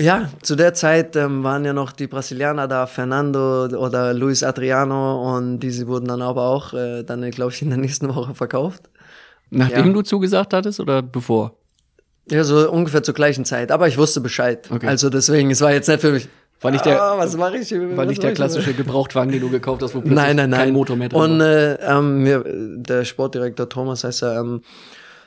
Ja, 0.00 0.30
zu 0.42 0.56
der 0.56 0.74
Zeit 0.74 1.16
ähm, 1.16 1.44
waren 1.44 1.64
ja 1.64 1.72
noch 1.72 1.92
die 1.92 2.06
Brasilianer 2.06 2.66
da, 2.66 2.86
Fernando 2.86 3.66
oder 3.66 4.14
Luis 4.14 4.42
Adriano 4.42 5.36
und 5.36 5.60
diese 5.60 5.86
wurden 5.86 6.06
dann 6.06 6.22
aber 6.22 6.44
auch 6.44 6.72
äh, 6.72 7.02
dann, 7.02 7.30
glaube 7.30 7.52
ich, 7.52 7.62
in 7.62 7.68
der 7.68 7.78
nächsten 7.78 8.12
Woche 8.14 8.34
verkauft. 8.34 8.88
Nachdem 9.54 9.86
Ja. 9.88 9.92
du 9.92 10.02
zugesagt 10.02 10.54
hattest 10.54 10.80
oder 10.80 11.02
bevor? 11.02 11.54
Ja, 12.30 12.42
so 12.44 12.70
ungefähr 12.70 13.02
zur 13.02 13.14
gleichen 13.14 13.44
Zeit. 13.44 13.70
Aber 13.70 13.86
ich 13.88 13.98
wusste 13.98 14.20
Bescheid. 14.20 14.68
Okay. 14.70 14.86
Also 14.86 15.10
deswegen, 15.10 15.50
es 15.50 15.60
war 15.60 15.72
jetzt 15.72 15.88
nicht 15.88 16.00
für 16.00 16.12
mich, 16.12 16.28
War 16.62 16.70
nicht 16.70 16.86
der, 16.86 17.02
ah, 17.02 17.18
was 17.18 17.36
mache 17.36 17.56
ich? 17.58 17.70
war 17.72 17.96
was 17.96 18.06
nicht 18.06 18.22
der 18.22 18.32
klassische 18.32 18.72
Gebrauchtwagen, 18.72 19.30
den 19.32 19.40
du 19.40 19.50
gekauft 19.50 19.82
hast, 19.82 19.94
wo 19.94 20.00
plötzlich 20.00 20.14
Nein, 20.16 20.36
nein, 20.36 20.50
nein. 20.50 20.60
kein 20.60 20.72
Motor 20.72 20.96
mehr 20.96 21.08
drin 21.08 21.20
Und 21.20 21.38
war. 21.40 21.46
äh, 21.48 21.74
ähm, 21.98 22.82
der 22.84 23.04
Sportdirektor 23.04 23.68
Thomas 23.68 24.04
heißt 24.04 24.22
er, 24.22 24.40
ähm, 24.40 24.62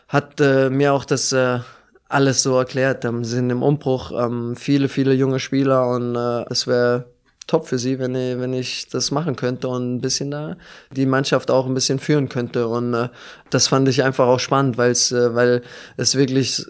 hat 0.07 0.39
äh, 0.39 0.69
mir 0.69 0.93
auch 0.93 1.03
das 1.05 1.31
äh, 1.33 1.59
alles 2.07 2.41
so 2.41 2.57
erklärt. 2.57 3.03
Ähm, 3.05 3.23
sind 3.25 3.49
im 3.49 3.61
Umbruch, 3.61 4.11
ähm, 4.17 4.55
viele, 4.55 4.87
viele 4.87 5.13
junge 5.13 5.39
Spieler 5.39 5.87
und 5.89 6.15
äh, 6.15 6.45
es 6.49 6.65
wäre 6.67 7.05
top 7.47 7.67
für 7.67 7.77
sie, 7.77 7.99
wenn 7.99 8.15
ich, 8.15 8.39
wenn 8.39 8.53
ich 8.53 8.87
das 8.89 9.11
machen 9.11 9.35
könnte 9.35 9.67
und 9.67 9.95
ein 9.95 10.01
bisschen 10.01 10.31
da 10.31 10.57
die 10.91 11.05
Mannschaft 11.05 11.51
auch 11.51 11.65
ein 11.65 11.73
bisschen 11.73 11.99
führen 11.99 12.29
könnte. 12.29 12.67
Und 12.67 12.93
äh, 12.93 13.09
das 13.49 13.67
fand 13.67 13.87
ich 13.87 14.03
einfach 14.03 14.27
auch 14.27 14.39
spannend, 14.39 14.77
weil's, 14.77 15.11
äh, 15.11 15.35
weil 15.35 15.61
es 15.97 16.15
wirklich 16.15 16.65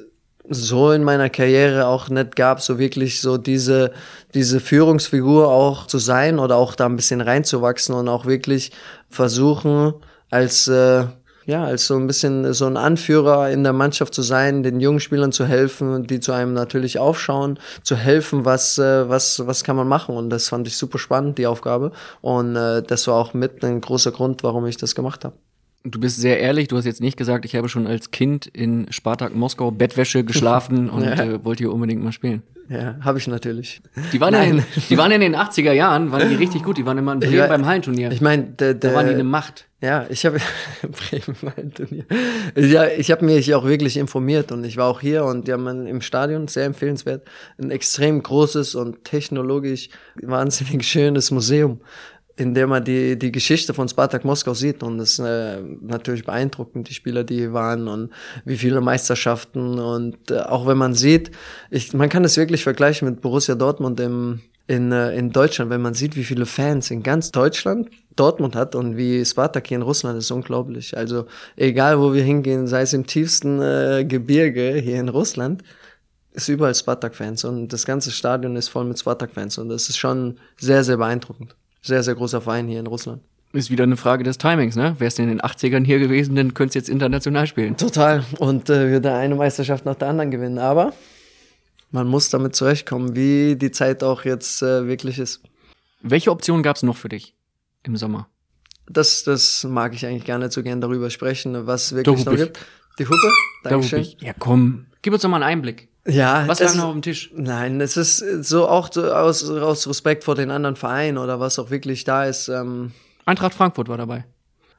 so 0.48 0.92
in 0.92 1.04
meiner 1.04 1.30
Karriere 1.30 1.88
auch 1.88 2.10
nicht 2.10 2.36
gab, 2.36 2.62
so 2.62 2.78
wirklich 2.78 3.22
so 3.22 3.38
diese, 3.38 3.92
diese 4.34 4.60
Führungsfigur 4.60 5.48
auch 5.48 5.88
zu 5.88 5.98
sein 5.98 6.40
oder 6.40 6.58
auch 6.58 6.76
da 6.76 6.86
ein 6.86 6.96
bisschen 6.96 7.22
reinzuwachsen 7.22 7.96
und 7.96 8.08
auch 8.08 8.26
wirklich 8.26 8.72
versuchen, 9.10 9.94
als, 10.30 10.68
äh, 10.68 11.06
ja, 11.46 11.64
als 11.64 11.86
so 11.88 11.96
ein 11.96 12.08
bisschen 12.08 12.54
so 12.54 12.66
ein 12.66 12.76
Anführer 12.78 13.50
in 13.52 13.64
der 13.64 13.74
Mannschaft 13.74 14.14
zu 14.14 14.22
sein, 14.24 14.64
den 14.64 14.80
jungen 14.80 15.00
Spielern 15.00 15.32
zu 15.32 15.46
helfen, 15.46 16.08
die 16.08 16.20
zu 16.20 16.32
einem 16.32 16.54
natürlich 16.54 16.98
aufschauen, 17.00 17.60
zu 17.84 17.96
helfen, 17.96 18.46
was, 18.46 18.78
äh, 18.78 19.08
was, 19.10 19.46
was 19.46 19.64
kann 19.64 19.76
man 19.76 19.88
machen. 19.88 20.16
Und 20.16 20.30
das 20.32 20.50
fand 20.50 20.68
ich 20.68 20.76
super 20.78 20.98
spannend, 20.98 21.38
die 21.38 21.48
Aufgabe. 21.48 21.92
Und 22.22 22.56
äh, 22.56 22.82
das 22.82 23.08
war 23.08 23.16
auch 23.16 23.34
mit 23.34 23.64
ein 23.64 23.82
großer 23.82 24.12
Grund, 24.12 24.44
warum 24.44 24.66
ich 24.66 24.78
das 24.78 24.96
gemacht 24.96 25.24
habe. 25.24 25.36
Du 25.88 26.00
bist 26.00 26.18
sehr 26.20 26.40
ehrlich, 26.40 26.68
du 26.68 26.78
hast 26.78 26.86
jetzt 26.86 27.00
nicht 27.00 27.16
gesagt, 27.16 27.46
ich 27.46 27.56
habe 27.56 27.70
schon 27.70 27.86
als 27.86 28.10
Kind 28.10 28.48
in 28.48 28.88
Spartak 28.92 29.36
Moskau 29.36 29.70
Bettwäsche 29.70 30.24
geschlafen 30.24 30.90
und 30.90 31.04
Ja. 31.04 31.12
äh, 31.24 31.46
wollte 31.46 31.64
hier 31.66 31.72
unbedingt 31.72 32.04
mal 32.04 32.12
spielen. 32.12 32.42
Ja, 32.68 32.96
habe 33.02 33.20
ich 33.20 33.28
natürlich. 33.28 33.84
Die 34.12 34.20
waren, 34.20 34.34
ja 34.34 34.42
in, 34.42 34.56
Nein. 34.56 34.66
die 34.90 34.98
waren 34.98 35.12
ja 35.12 35.16
in 35.18 35.22
den 35.22 35.36
80er 35.36 35.72
Jahren, 35.74 36.12
waren 36.12 36.28
die 36.28 36.34
richtig 36.34 36.64
gut, 36.64 36.80
die 36.80 36.86
waren 36.88 36.98
immer 36.98 37.14
in 37.14 37.20
Bremen 37.20 37.38
war- 37.38 37.48
beim 37.50 37.68
Hallenturnier. 37.68 38.12
Ich 38.12 38.22
meine, 38.22 38.46
da 38.58 38.74
waren 38.96 39.06
die 39.06 39.14
eine 39.14 39.24
Macht. 39.24 39.66
Ja, 39.82 40.06
ich 40.10 40.26
habe 40.26 40.40
Bremen 40.82 41.36
mein 41.42 41.72
Turnier. 41.74 42.06
Ja, 42.56 42.88
ich 42.88 43.12
habe 43.12 43.26
mich 43.26 43.54
auch 43.54 43.66
wirklich 43.66 43.98
informiert 43.98 44.52
und 44.52 44.64
ich 44.64 44.78
war 44.78 44.88
auch 44.88 45.02
hier 45.02 45.26
und 45.26 45.50
haben 45.50 45.68
ein- 45.68 45.86
im 45.88 46.02
Stadion 46.02 46.48
sehr 46.48 46.66
empfehlenswert 46.66 47.28
ein 47.58 47.72
extrem 47.72 48.24
großes 48.24 48.76
und 48.76 49.04
technologisch 49.04 49.90
wahnsinnig 50.22 50.88
schönes 50.88 51.30
Museum, 51.30 51.82
in 52.38 52.54
dem 52.54 52.70
man 52.70 52.84
die 52.86 53.20
die 53.20 53.32
Geschichte 53.34 53.74
von 53.74 53.88
Spartak 53.90 54.24
Moskau 54.24 54.54
sieht 54.54 54.82
und 54.82 54.98
das 54.98 55.20
äh, 55.20 55.62
natürlich 55.82 56.24
beeindruckend, 56.26 56.90
die 56.90 56.94
Spieler, 56.94 57.24
die 57.26 57.36
hier 57.36 57.54
waren 57.54 57.88
und 57.90 58.12
wie 58.46 58.58
viele 58.58 58.80
Meisterschaften 58.82 59.78
und 59.78 60.32
äh, 60.32 60.40
auch 60.40 60.66
wenn 60.68 60.78
man 60.78 60.94
sieht, 60.96 61.32
ich 61.70 61.94
man 61.94 62.10
kann 62.10 62.24
es 62.24 62.38
wirklich 62.38 62.64
vergleichen 62.64 63.10
mit 63.10 63.22
Borussia 63.22 63.56
Dortmund 63.56 64.00
im 64.00 64.40
in, 64.68 64.92
äh, 64.92 65.16
in 65.16 65.32
Deutschland, 65.32 65.70
wenn 65.70 65.82
man 65.82 65.94
sieht, 65.94 66.16
wie 66.16 66.24
viele 66.24 66.46
Fans 66.48 66.90
in 66.92 67.04
ganz 67.04 67.32
Deutschland 67.32 67.90
Dortmund 68.16 68.56
hat 68.56 68.76
und 68.76 68.98
wie 68.98 69.24
Spartak 69.26 69.68
hier 69.68 69.78
in 69.78 69.82
Russland 69.82 70.18
ist 70.18 70.32
unglaublich. 70.32 70.96
Also 70.98 71.26
egal, 71.56 72.00
wo 72.00 72.14
wir 72.14 72.24
hingehen, 72.24 72.68
sei 72.68 72.82
es 72.82 72.94
im 72.94 73.06
tiefsten 73.06 73.62
äh, 73.62 74.06
Gebirge 74.08 74.76
hier 74.76 75.00
in 75.00 75.10
Russland, 75.10 75.64
ist 76.34 76.50
überall 76.50 76.76
Spartak-Fans 76.76 77.44
und 77.46 77.70
das 77.70 77.86
ganze 77.86 78.12
Stadion 78.12 78.56
ist 78.56 78.70
voll 78.70 78.86
mit 78.86 79.00
Spartak-Fans 79.00 79.58
und 79.58 79.70
das 79.70 79.90
ist 79.90 79.98
schon 79.98 80.38
sehr, 80.58 80.84
sehr 80.84 80.98
beeindruckend. 80.98 81.56
Sehr, 81.82 82.04
sehr 82.04 82.16
großer 82.16 82.42
Verein 82.42 82.68
hier 82.68 82.80
in 82.80 82.88
Russland. 82.88 83.22
Ist 83.54 83.70
wieder 83.70 83.84
eine 83.84 83.96
Frage 83.96 84.24
des 84.24 84.38
Timings, 84.38 84.76
ne? 84.76 84.96
Wärst 84.98 85.18
du 85.18 85.24
in 85.24 85.30
den 85.30 85.40
80ern 85.40 85.86
hier 85.86 86.00
gewesen, 86.00 86.36
dann 86.36 86.54
könntest 86.54 86.76
du 86.76 86.80
jetzt 86.80 86.90
international 86.90 87.48
spielen. 87.48 87.78
Total. 87.78 88.26
Und 88.40 88.70
äh, 88.70 88.90
würde 88.90 89.14
eine 89.14 89.36
Meisterschaft 89.36 89.86
nach 89.86 89.96
der 89.96 90.10
anderen 90.10 90.32
gewinnen. 90.32 90.58
Aber 90.58 90.94
man 91.92 92.08
muss 92.08 92.30
damit 92.30 92.56
zurechtkommen, 92.56 93.16
wie 93.16 93.56
die 93.56 93.72
Zeit 93.72 94.04
auch 94.04 94.26
jetzt 94.26 94.62
äh, 94.62 94.88
wirklich 94.88 95.20
ist. 95.20 95.42
Welche 96.02 96.32
Optionen 96.32 96.64
gab 96.64 96.76
es 96.76 96.84
noch 96.84 96.98
für 96.98 97.10
dich 97.10 97.35
im 97.88 97.98
Sommer? 97.98 98.28
Das, 98.88 99.24
das 99.24 99.64
mag 99.64 99.94
ich 99.96 100.06
eigentlich 100.06 100.26
gar 100.26 100.38
nicht 100.38 100.52
so 100.52 100.62
gern 100.64 100.80
darüber 100.82 101.10
sprechen, 101.10 101.66
was 101.68 101.96
wirklich 101.96 102.26
noch 102.26 102.34
ich. 102.34 102.40
gibt. 102.40 102.60
Die 103.00 103.06
Hupe? 103.06 103.32
Da 103.64 103.72
Dankeschön. 103.72 104.06
Ja, 104.20 104.34
komm. 104.38 104.86
Gib 105.02 105.14
uns 105.14 105.22
doch 105.24 105.30
mal 105.30 105.38
einen 105.38 105.52
Einblick. 105.52 105.90
Ja, 106.08 106.48
Was 106.48 106.60
lag 106.60 106.76
noch 106.76 106.86
auf 106.86 106.92
dem 106.94 107.02
Tisch? 107.02 107.32
Nein, 107.36 107.82
es 107.82 107.98
ist 107.98 108.20
so 108.44 108.68
auch 108.68 108.90
so 108.94 109.12
aus, 109.12 109.50
aus 109.50 109.88
Respekt 109.88 110.24
vor 110.24 110.36
den 110.36 110.52
anderen 110.52 110.76
Vereinen 110.76 111.18
oder 111.18 111.40
was 111.40 111.58
auch 111.58 111.72
wirklich 111.72 112.04
da 112.04 112.26
ist. 112.26 112.48
Ähm, 112.48 112.92
Eintracht 113.26 113.56
Frankfurt 113.56 113.88
war 113.90 113.98
dabei. 113.98 114.24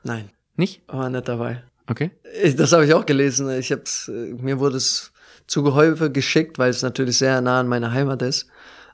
nein, 0.04 0.30
Nicht? 0.54 0.82
war 0.86 1.10
nicht 1.10 1.26
dabei. 1.26 1.64
Okay. 1.88 2.12
Ich, 2.42 2.54
das 2.54 2.72
habe 2.72 2.86
ich 2.86 2.94
auch 2.94 3.06
gelesen. 3.06 3.50
Ich 3.58 3.72
hab's, 3.72 4.06
äh, 4.08 4.34
mir 4.34 4.60
wurde 4.60 4.76
es 4.76 5.12
zu 5.48 5.64
Gehäufe 5.64 6.12
geschickt, 6.12 6.58
weil 6.60 6.70
es 6.70 6.82
natürlich 6.82 7.18
sehr 7.18 7.40
nah 7.40 7.58
an 7.58 7.66
meiner 7.68 7.90
Heimat 7.92 8.22
ist. 8.22 8.46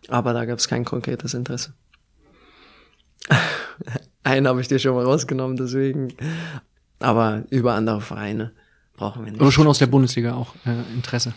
Aber 0.09 0.33
da 0.33 0.47
gab 0.47 0.59
es 0.59 0.69
kein 0.69 0.87
konkretes 0.87 1.35
Interesse. 1.35 1.75
Einen 4.25 4.47
habe 4.47 4.61
ich 4.61 4.69
dir 4.69 4.79
schon 4.79 4.95
mal 4.95 5.05
rausgenommen, 5.05 5.57
deswegen. 5.57 6.15
Aber 7.01 7.45
über 7.51 7.75
andere 7.75 8.01
Vereine 8.01 8.53
brauchen 8.97 9.25
wir 9.25 9.33
nicht. 9.33 9.41
Aber 9.41 9.51
schon 9.51 9.67
aus 9.67 9.79
der 9.79 9.89
Bundesliga 9.89 10.35
auch 10.35 10.55
äh, 10.65 10.95
Interesse. 10.95 11.33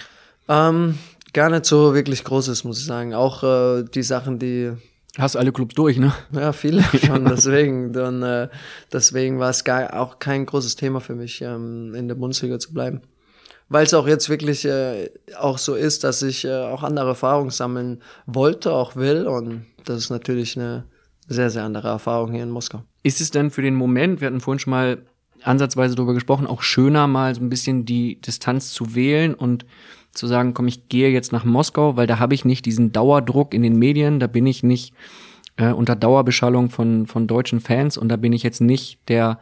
Ähm, 0.48 0.98
gar 1.34 1.50
nicht 1.50 1.66
so 1.66 1.94
wirklich 1.94 2.24
Großes, 2.24 2.64
muss 2.64 2.80
ich 2.80 2.86
sagen. 2.86 3.14
Auch 3.14 3.44
äh, 3.44 3.84
die 3.84 4.04
Sachen, 4.04 4.38
die 4.38 4.74
Hast 5.18 5.38
alle 5.38 5.54
Clubs 5.54 5.76
durch, 5.76 5.98
ne? 5.98 6.14
Ja, 6.34 6.52
viele 6.52 6.84
schon, 7.06 7.26
deswegen. 7.26 7.94
Dann, 7.94 8.22
äh, 8.22 8.50
deswegen 8.92 9.40
war 9.40 9.50
es 9.50 9.64
gar 9.64 9.94
auch 10.00 10.20
kein 10.20 10.46
großes 10.46 10.76
Thema 10.76 11.00
für 11.00 11.16
mich, 11.16 11.42
ähm, 11.42 11.96
in 11.96 12.08
der 12.08 12.16
Bundesliga 12.16 12.60
zu 12.60 12.74
bleiben. 12.74 13.02
Weil 13.70 13.86
es 13.86 13.94
auch 13.94 14.08
jetzt 14.08 14.30
wirklich 14.30 14.66
äh, 14.66 15.10
auch 15.38 15.58
so 15.58 15.74
ist, 15.74 16.04
dass 16.04 16.22
ich 16.22 16.46
äh, 16.46 16.64
auch 16.64 16.84
andere 16.84 17.10
Erfahrungen 17.10 17.50
sammeln 17.50 18.02
wollte, 18.26 18.74
auch 18.74 18.96
will. 18.96 19.26
Und 19.26 19.66
das 19.86 19.98
ist 20.00 20.10
natürlich 20.10 20.58
eine 20.58 20.84
sehr, 21.28 21.50
sehr 21.50 21.64
andere 21.64 21.88
Erfahrung 21.88 22.32
hier 22.34 22.44
in 22.44 22.50
Moskau. 22.50 22.84
Ist 23.04 23.22
es 23.22 23.32
denn 23.32 23.52
für 23.52 23.62
den 23.62 23.76
Moment, 23.76 24.22
wir 24.22 24.28
hatten 24.28 24.42
vorhin 24.42 24.60
schon 24.60 24.72
mal 24.72 25.04
ansatzweise 25.44 25.96
darüber 25.96 26.14
gesprochen, 26.14 26.48
auch 26.48 26.62
schöner 26.62 27.08
mal 27.08 27.36
so 27.36 27.42
ein 27.42 27.50
bisschen 27.50 27.86
die 27.86 28.20
Distanz 28.22 28.72
zu 28.72 28.96
wählen 28.96 29.34
und 29.34 29.66
zu 30.12 30.28
sagen, 30.28 30.54
komm, 30.54 30.68
ich 30.68 30.88
gehe 30.88 31.10
jetzt 31.10 31.32
nach 31.32 31.44
Moskau, 31.44 31.98
weil 31.98 32.08
da 32.08 32.20
habe 32.20 32.34
ich 32.34 32.46
nicht 32.46 32.66
diesen 32.66 32.92
Dauerdruck 32.92 33.54
in 33.54 33.62
den 33.64 33.78
Medien, 33.78 34.20
da 34.20 34.28
bin 34.28 34.46
ich 34.46 34.64
nicht 34.64 34.94
äh, 35.58 35.72
unter 35.72 35.96
Dauerbeschallung 35.96 36.70
von, 36.70 37.06
von 37.06 37.28
deutschen 37.28 37.60
Fans 37.60 37.98
und 37.98 38.10
da 38.10 38.16
bin 38.16 38.34
ich 38.34 38.44
jetzt 38.44 38.62
nicht 38.62 39.00
der 39.08 39.40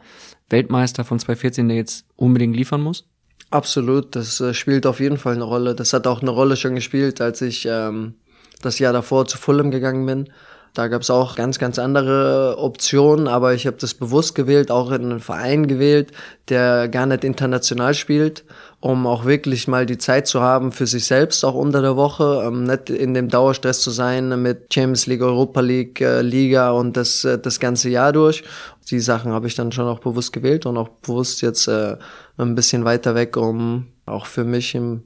Weltmeister 0.48 1.04
von 1.04 1.18
2014, 1.18 1.68
der 1.68 1.76
jetzt 1.76 2.06
unbedingt 2.16 2.56
liefern 2.56 2.82
muss? 2.82 3.06
Absolut, 3.50 4.16
das 4.16 4.40
äh, 4.40 4.52
spielt 4.52 4.86
auf 4.86 5.00
jeden 5.00 5.16
Fall 5.16 5.34
eine 5.34 5.44
Rolle. 5.44 5.74
Das 5.74 5.92
hat 5.92 6.06
auch 6.06 6.22
eine 6.22 6.30
Rolle 6.30 6.56
schon 6.56 6.74
gespielt, 6.74 7.20
als 7.20 7.40
ich 7.40 7.66
ähm, 7.70 8.14
das 8.62 8.78
Jahr 8.78 8.92
davor 8.92 9.26
zu 9.26 9.38
Fulham 9.38 9.70
gegangen 9.70 10.06
bin. 10.06 10.28
Da 10.74 10.88
gab 10.88 11.02
es 11.02 11.10
auch 11.10 11.36
ganz, 11.36 11.60
ganz 11.60 11.78
andere 11.78 12.56
Optionen, 12.58 13.28
aber 13.28 13.54
ich 13.54 13.64
habe 13.68 13.76
das 13.78 13.94
bewusst 13.94 14.34
gewählt, 14.34 14.72
auch 14.72 14.90
in 14.90 15.04
einen 15.04 15.20
Verein 15.20 15.68
gewählt, 15.68 16.10
der 16.48 16.88
gar 16.88 17.06
nicht 17.06 17.22
international 17.22 17.94
spielt, 17.94 18.44
um 18.80 19.06
auch 19.06 19.24
wirklich 19.24 19.68
mal 19.68 19.86
die 19.86 19.98
Zeit 19.98 20.26
zu 20.26 20.40
haben 20.40 20.72
für 20.72 20.88
sich 20.88 21.06
selbst, 21.06 21.44
auch 21.44 21.54
unter 21.54 21.80
der 21.80 21.94
Woche, 21.94 22.42
ähm, 22.44 22.64
nicht 22.64 22.90
in 22.90 23.14
dem 23.14 23.28
Dauerstress 23.28 23.82
zu 23.82 23.90
sein 23.90 24.42
mit 24.42 24.74
Champions 24.74 25.06
League, 25.06 25.22
Europa 25.22 25.60
League, 25.60 26.00
äh, 26.00 26.22
Liga 26.22 26.72
und 26.72 26.96
das, 26.96 27.24
äh, 27.24 27.38
das 27.38 27.60
ganze 27.60 27.88
Jahr 27.88 28.12
durch. 28.12 28.42
Die 28.90 28.98
Sachen 28.98 29.30
habe 29.32 29.46
ich 29.46 29.54
dann 29.54 29.70
schon 29.70 29.86
auch 29.86 30.00
bewusst 30.00 30.32
gewählt 30.32 30.66
und 30.66 30.76
auch 30.76 30.88
bewusst 30.88 31.40
jetzt 31.40 31.68
äh, 31.68 31.96
ein 32.36 32.56
bisschen 32.56 32.84
weiter 32.84 33.14
weg, 33.14 33.36
um 33.36 33.86
auch 34.06 34.26
für 34.26 34.42
mich 34.42 34.74
im 34.74 35.04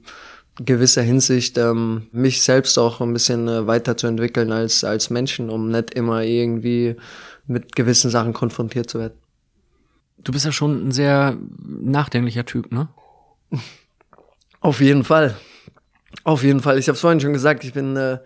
gewisser 0.65 1.01
Hinsicht 1.01 1.57
ähm, 1.57 2.07
mich 2.11 2.41
selbst 2.41 2.77
auch 2.77 3.01
ein 3.01 3.13
bisschen 3.13 3.47
äh, 3.47 3.67
weiterzuentwickeln 3.67 4.51
als 4.51 4.83
als 4.83 5.09
Menschen, 5.09 5.49
um 5.49 5.69
nicht 5.69 5.93
immer 5.93 6.23
irgendwie 6.23 6.95
mit 7.47 7.75
gewissen 7.75 8.11
Sachen 8.11 8.33
konfrontiert 8.33 8.89
zu 8.89 8.99
werden. 8.99 9.17
Du 10.23 10.31
bist 10.31 10.45
ja 10.45 10.51
schon 10.51 10.87
ein 10.87 10.91
sehr 10.91 11.37
nachdenklicher 11.59 12.45
Typ, 12.45 12.71
ne? 12.71 12.89
Auf 14.61 14.81
jeden 14.81 15.05
Fall, 15.05 15.35
auf 16.25 16.43
jeden 16.43 16.59
Fall. 16.59 16.77
Ich 16.77 16.89
habe 16.89 16.95
es 16.95 16.99
vorhin 16.99 17.21
schon 17.21 17.31
gesagt. 17.31 17.63
Ich 17.63 17.71
bin 17.71 17.95
äh, 17.95 18.19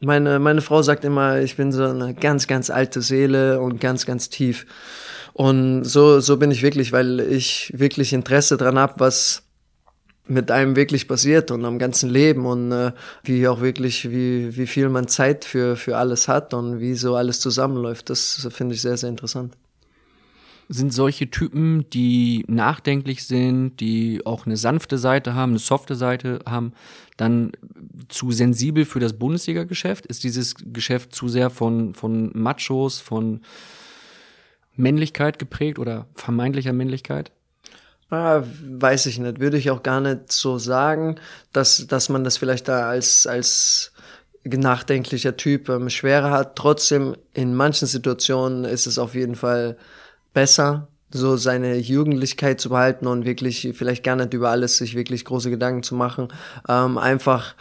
meine 0.00 0.38
meine 0.38 0.62
Frau 0.62 0.80
sagt 0.80 1.04
immer, 1.04 1.40
ich 1.40 1.56
bin 1.56 1.72
so 1.72 1.84
eine 1.84 2.14
ganz 2.14 2.46
ganz 2.46 2.70
alte 2.70 3.02
Seele 3.02 3.60
und 3.60 3.78
ganz 3.78 4.06
ganz 4.06 4.30
tief. 4.30 4.64
Und 5.34 5.84
so 5.84 6.20
so 6.20 6.38
bin 6.38 6.50
ich 6.50 6.62
wirklich, 6.62 6.92
weil 6.92 7.20
ich 7.20 7.70
wirklich 7.76 8.14
Interesse 8.14 8.56
dran 8.56 8.78
hab, 8.78 8.98
was 8.98 9.47
mit 10.28 10.50
einem 10.50 10.76
wirklich 10.76 11.08
passiert 11.08 11.50
und 11.50 11.64
am 11.64 11.78
ganzen 11.78 12.10
Leben 12.10 12.46
und 12.46 12.70
äh, 12.70 12.92
wie 13.24 13.48
auch 13.48 13.60
wirklich, 13.60 14.10
wie, 14.10 14.56
wie 14.56 14.66
viel 14.66 14.88
man 14.88 15.08
Zeit 15.08 15.44
für, 15.44 15.74
für 15.76 15.96
alles 15.96 16.28
hat 16.28 16.54
und 16.54 16.80
wie 16.80 16.94
so 16.94 17.16
alles 17.16 17.40
zusammenläuft. 17.40 18.10
Das 18.10 18.46
finde 18.50 18.74
ich 18.74 18.82
sehr, 18.82 18.96
sehr 18.96 19.08
interessant. 19.08 19.56
Sind 20.70 20.92
solche 20.92 21.30
Typen, 21.30 21.88
die 21.90 22.44
nachdenklich 22.46 23.26
sind, 23.26 23.80
die 23.80 24.20
auch 24.26 24.44
eine 24.44 24.58
sanfte 24.58 24.98
Seite 24.98 25.34
haben, 25.34 25.52
eine 25.52 25.58
softe 25.58 25.94
Seite 25.94 26.40
haben, 26.46 26.74
dann 27.16 27.52
zu 28.08 28.30
sensibel 28.32 28.84
für 28.84 29.00
das 29.00 29.14
Bundesliga-Geschäft? 29.18 30.04
Ist 30.04 30.24
dieses 30.24 30.54
Geschäft 30.58 31.14
zu 31.14 31.28
sehr 31.28 31.48
von, 31.48 31.94
von 31.94 32.30
Machos, 32.34 33.00
von 33.00 33.40
Männlichkeit 34.76 35.38
geprägt 35.38 35.78
oder 35.78 36.06
vermeintlicher 36.14 36.74
Männlichkeit? 36.74 37.32
Ah, 38.10 38.42
weiß 38.62 39.04
ich 39.06 39.18
nicht, 39.18 39.38
würde 39.38 39.58
ich 39.58 39.70
auch 39.70 39.82
gar 39.82 40.00
nicht 40.00 40.32
so 40.32 40.56
sagen, 40.58 41.16
dass, 41.52 41.86
dass 41.86 42.08
man 42.08 42.24
das 42.24 42.38
vielleicht 42.38 42.66
da 42.66 42.88
als, 42.88 43.26
als 43.26 43.92
nachdenklicher 44.44 45.36
Typ 45.36 45.68
ähm, 45.68 45.90
schwerer 45.90 46.30
hat. 46.30 46.56
Trotzdem, 46.56 47.16
in 47.34 47.54
manchen 47.54 47.86
Situationen 47.86 48.64
ist 48.64 48.86
es 48.86 48.98
auf 48.98 49.14
jeden 49.14 49.34
Fall 49.34 49.76
besser, 50.32 50.88
so 51.10 51.36
seine 51.36 51.76
Jugendlichkeit 51.76 52.60
zu 52.60 52.70
behalten 52.70 53.06
und 53.06 53.26
wirklich 53.26 53.68
vielleicht 53.74 54.04
gar 54.04 54.16
nicht 54.16 54.32
über 54.32 54.50
alles 54.50 54.78
sich 54.78 54.94
wirklich 54.94 55.26
große 55.26 55.50
Gedanken 55.50 55.82
zu 55.82 55.94
machen. 55.94 56.28
Ähm, 56.66 56.96
einfach 56.96 57.54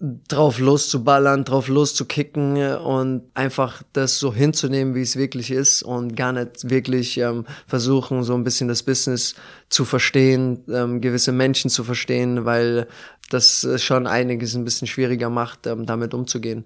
drauf 0.00 0.58
loszuballern, 0.58 1.44
drauf 1.44 1.68
loszukicken 1.68 2.56
und 2.76 3.22
einfach 3.34 3.82
das 3.92 4.18
so 4.18 4.32
hinzunehmen, 4.32 4.94
wie 4.94 5.02
es 5.02 5.16
wirklich 5.16 5.50
ist 5.50 5.82
und 5.82 6.16
gar 6.16 6.32
nicht 6.32 6.70
wirklich 6.70 7.18
ähm, 7.18 7.44
versuchen, 7.66 8.22
so 8.22 8.34
ein 8.34 8.42
bisschen 8.42 8.68
das 8.68 8.82
Business 8.82 9.34
zu 9.68 9.84
verstehen, 9.84 10.64
ähm, 10.68 11.02
gewisse 11.02 11.32
Menschen 11.32 11.68
zu 11.68 11.84
verstehen, 11.84 12.46
weil 12.46 12.88
das 13.28 13.68
schon 13.76 14.06
einiges 14.06 14.54
ein 14.54 14.64
bisschen 14.64 14.88
schwieriger 14.88 15.28
macht, 15.28 15.66
ähm, 15.66 15.84
damit 15.84 16.14
umzugehen. 16.14 16.64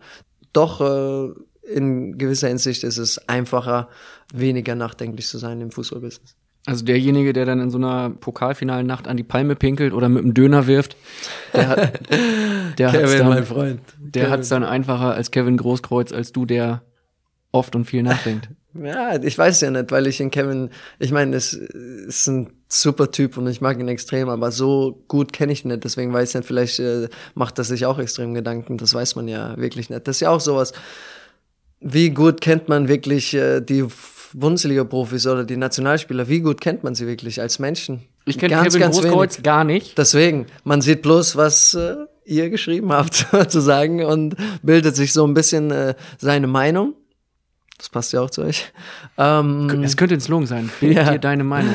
Doch 0.52 0.80
äh, 0.80 1.32
in 1.66 2.16
gewisser 2.18 2.48
Hinsicht 2.48 2.84
ist 2.84 2.98
es 2.98 3.28
einfacher, 3.28 3.88
weniger 4.32 4.74
nachdenklich 4.74 5.26
zu 5.26 5.38
sein 5.38 5.60
im 5.60 5.72
Fußballbusiness. 5.72 6.36
Also 6.66 6.84
derjenige, 6.84 7.34
der 7.34 7.44
dann 7.44 7.60
in 7.60 7.70
so 7.70 7.76
einer 7.76 8.08
pokalfinalen 8.08 8.86
Nacht 8.86 9.06
an 9.06 9.18
die 9.18 9.22
Palme 9.22 9.54
pinkelt 9.54 9.92
oder 9.92 10.08
mit 10.08 10.22
einem 10.22 10.32
Döner 10.32 10.66
wirft, 10.66 10.96
der, 11.52 11.68
hat, 11.68 12.00
der 12.78 12.92
hat's 12.92 13.02
Kevin, 13.02 13.18
dann, 13.18 13.28
mein 13.28 13.44
Freund. 13.44 13.80
der 13.98 14.22
Kevin. 14.24 14.32
hat's 14.32 14.48
dann 14.48 14.64
einfacher 14.64 15.12
als 15.14 15.30
Kevin 15.30 15.58
Großkreuz, 15.58 16.12
als 16.12 16.32
du, 16.32 16.46
der 16.46 16.82
oft 17.52 17.76
und 17.76 17.84
viel 17.84 18.02
nachdenkt. 18.02 18.48
Ja, 18.82 19.22
ich 19.22 19.38
weiß 19.38 19.60
ja 19.60 19.70
nicht, 19.70 19.92
weil 19.92 20.06
ich 20.06 20.20
in 20.20 20.30
Kevin, 20.30 20.70
ich 20.98 21.12
meine, 21.12 21.36
es 21.36 21.52
ist 21.52 22.26
ein 22.26 22.50
super 22.68 23.10
Typ 23.12 23.36
und 23.36 23.46
ich 23.46 23.60
mag 23.60 23.78
ihn 23.78 23.86
extrem, 23.86 24.28
aber 24.28 24.50
so 24.50 25.04
gut 25.06 25.32
kenne 25.32 25.52
ich 25.52 25.64
ihn 25.64 25.68
nicht, 25.68 25.84
deswegen 25.84 26.12
weiß 26.12 26.30
ich 26.30 26.34
nicht, 26.34 26.46
vielleicht 26.46 26.80
äh, 26.80 27.08
macht 27.34 27.58
er 27.58 27.64
sich 27.64 27.86
auch 27.86 27.98
extrem 28.00 28.34
Gedanken, 28.34 28.76
das 28.76 28.92
weiß 28.92 29.14
man 29.14 29.28
ja 29.28 29.56
wirklich 29.58 29.90
nicht. 29.90 30.08
Das 30.08 30.16
ist 30.16 30.20
ja 30.20 30.30
auch 30.30 30.40
sowas, 30.40 30.72
wie 31.78 32.10
gut 32.10 32.40
kennt 32.40 32.68
man 32.68 32.88
wirklich 32.88 33.34
äh, 33.34 33.60
die 33.60 33.84
Bundesliga-Profis 34.34 35.26
oder 35.26 35.44
die 35.44 35.56
Nationalspieler, 35.56 36.28
wie 36.28 36.40
gut 36.40 36.60
kennt 36.60 36.84
man 36.84 36.94
sie 36.94 37.06
wirklich 37.06 37.40
als 37.40 37.58
Menschen? 37.58 38.02
Ich 38.26 38.36
kenne 38.38 38.54
Kevin 38.62 38.80
ganz 38.80 38.96
Großkreuz 39.00 39.34
wenig. 39.36 39.42
gar 39.44 39.64
nicht. 39.64 39.96
Deswegen, 39.98 40.46
man 40.64 40.80
sieht 40.80 41.02
bloß, 41.02 41.36
was 41.36 41.74
äh, 41.74 41.96
ihr 42.24 42.50
geschrieben 42.50 42.92
habt, 42.92 43.26
sozusagen, 43.32 44.04
und 44.04 44.34
bildet 44.62 44.96
sich 44.96 45.12
so 45.12 45.26
ein 45.26 45.34
bisschen 45.34 45.70
äh, 45.70 45.94
seine 46.18 46.46
Meinung. 46.46 46.94
Das 47.78 47.88
passt 47.88 48.12
ja 48.12 48.20
auch 48.20 48.30
zu 48.30 48.42
euch. 48.42 48.72
Ähm, 49.18 49.82
Es 49.82 49.96
könnte 49.96 50.14
ein 50.14 50.20
Slogan 50.20 50.46
sein. 50.46 50.70
Bild 50.80 50.96
Ja. 50.96 51.12
dir 51.12 51.18
deine 51.18 51.44
Meinung. 51.44 51.74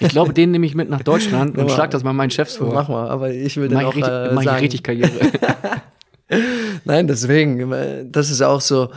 Ich 0.00 0.08
glaube, 0.08 0.32
den 0.32 0.50
nehme 0.50 0.64
ich 0.66 0.74
mit 0.74 0.88
nach 0.88 1.02
Deutschland 1.02 1.58
und 1.58 1.70
schlag 1.70 1.90
das 1.90 2.02
mal 2.02 2.14
meinen 2.14 2.30
Chefs 2.30 2.56
vor. 2.56 2.72
mach 2.72 2.88
mal, 2.88 3.08
aber 3.08 3.30
ich 3.30 3.56
will 3.58 3.68
den 3.68 3.76
Mach 3.78 3.84
auch 3.84 3.94
ich, 3.94 4.02
richtig, 4.04 4.12
äh, 4.12 4.32
mach 4.34 4.42
ich 4.42 4.48
sagen. 4.48 4.60
richtig 4.60 4.82
Karriere. 4.82 5.10
Nein, 6.84 7.06
deswegen, 7.06 7.72
äh, 7.72 8.04
das 8.06 8.30
ist 8.30 8.40
auch 8.42 8.60
so, 8.60 8.90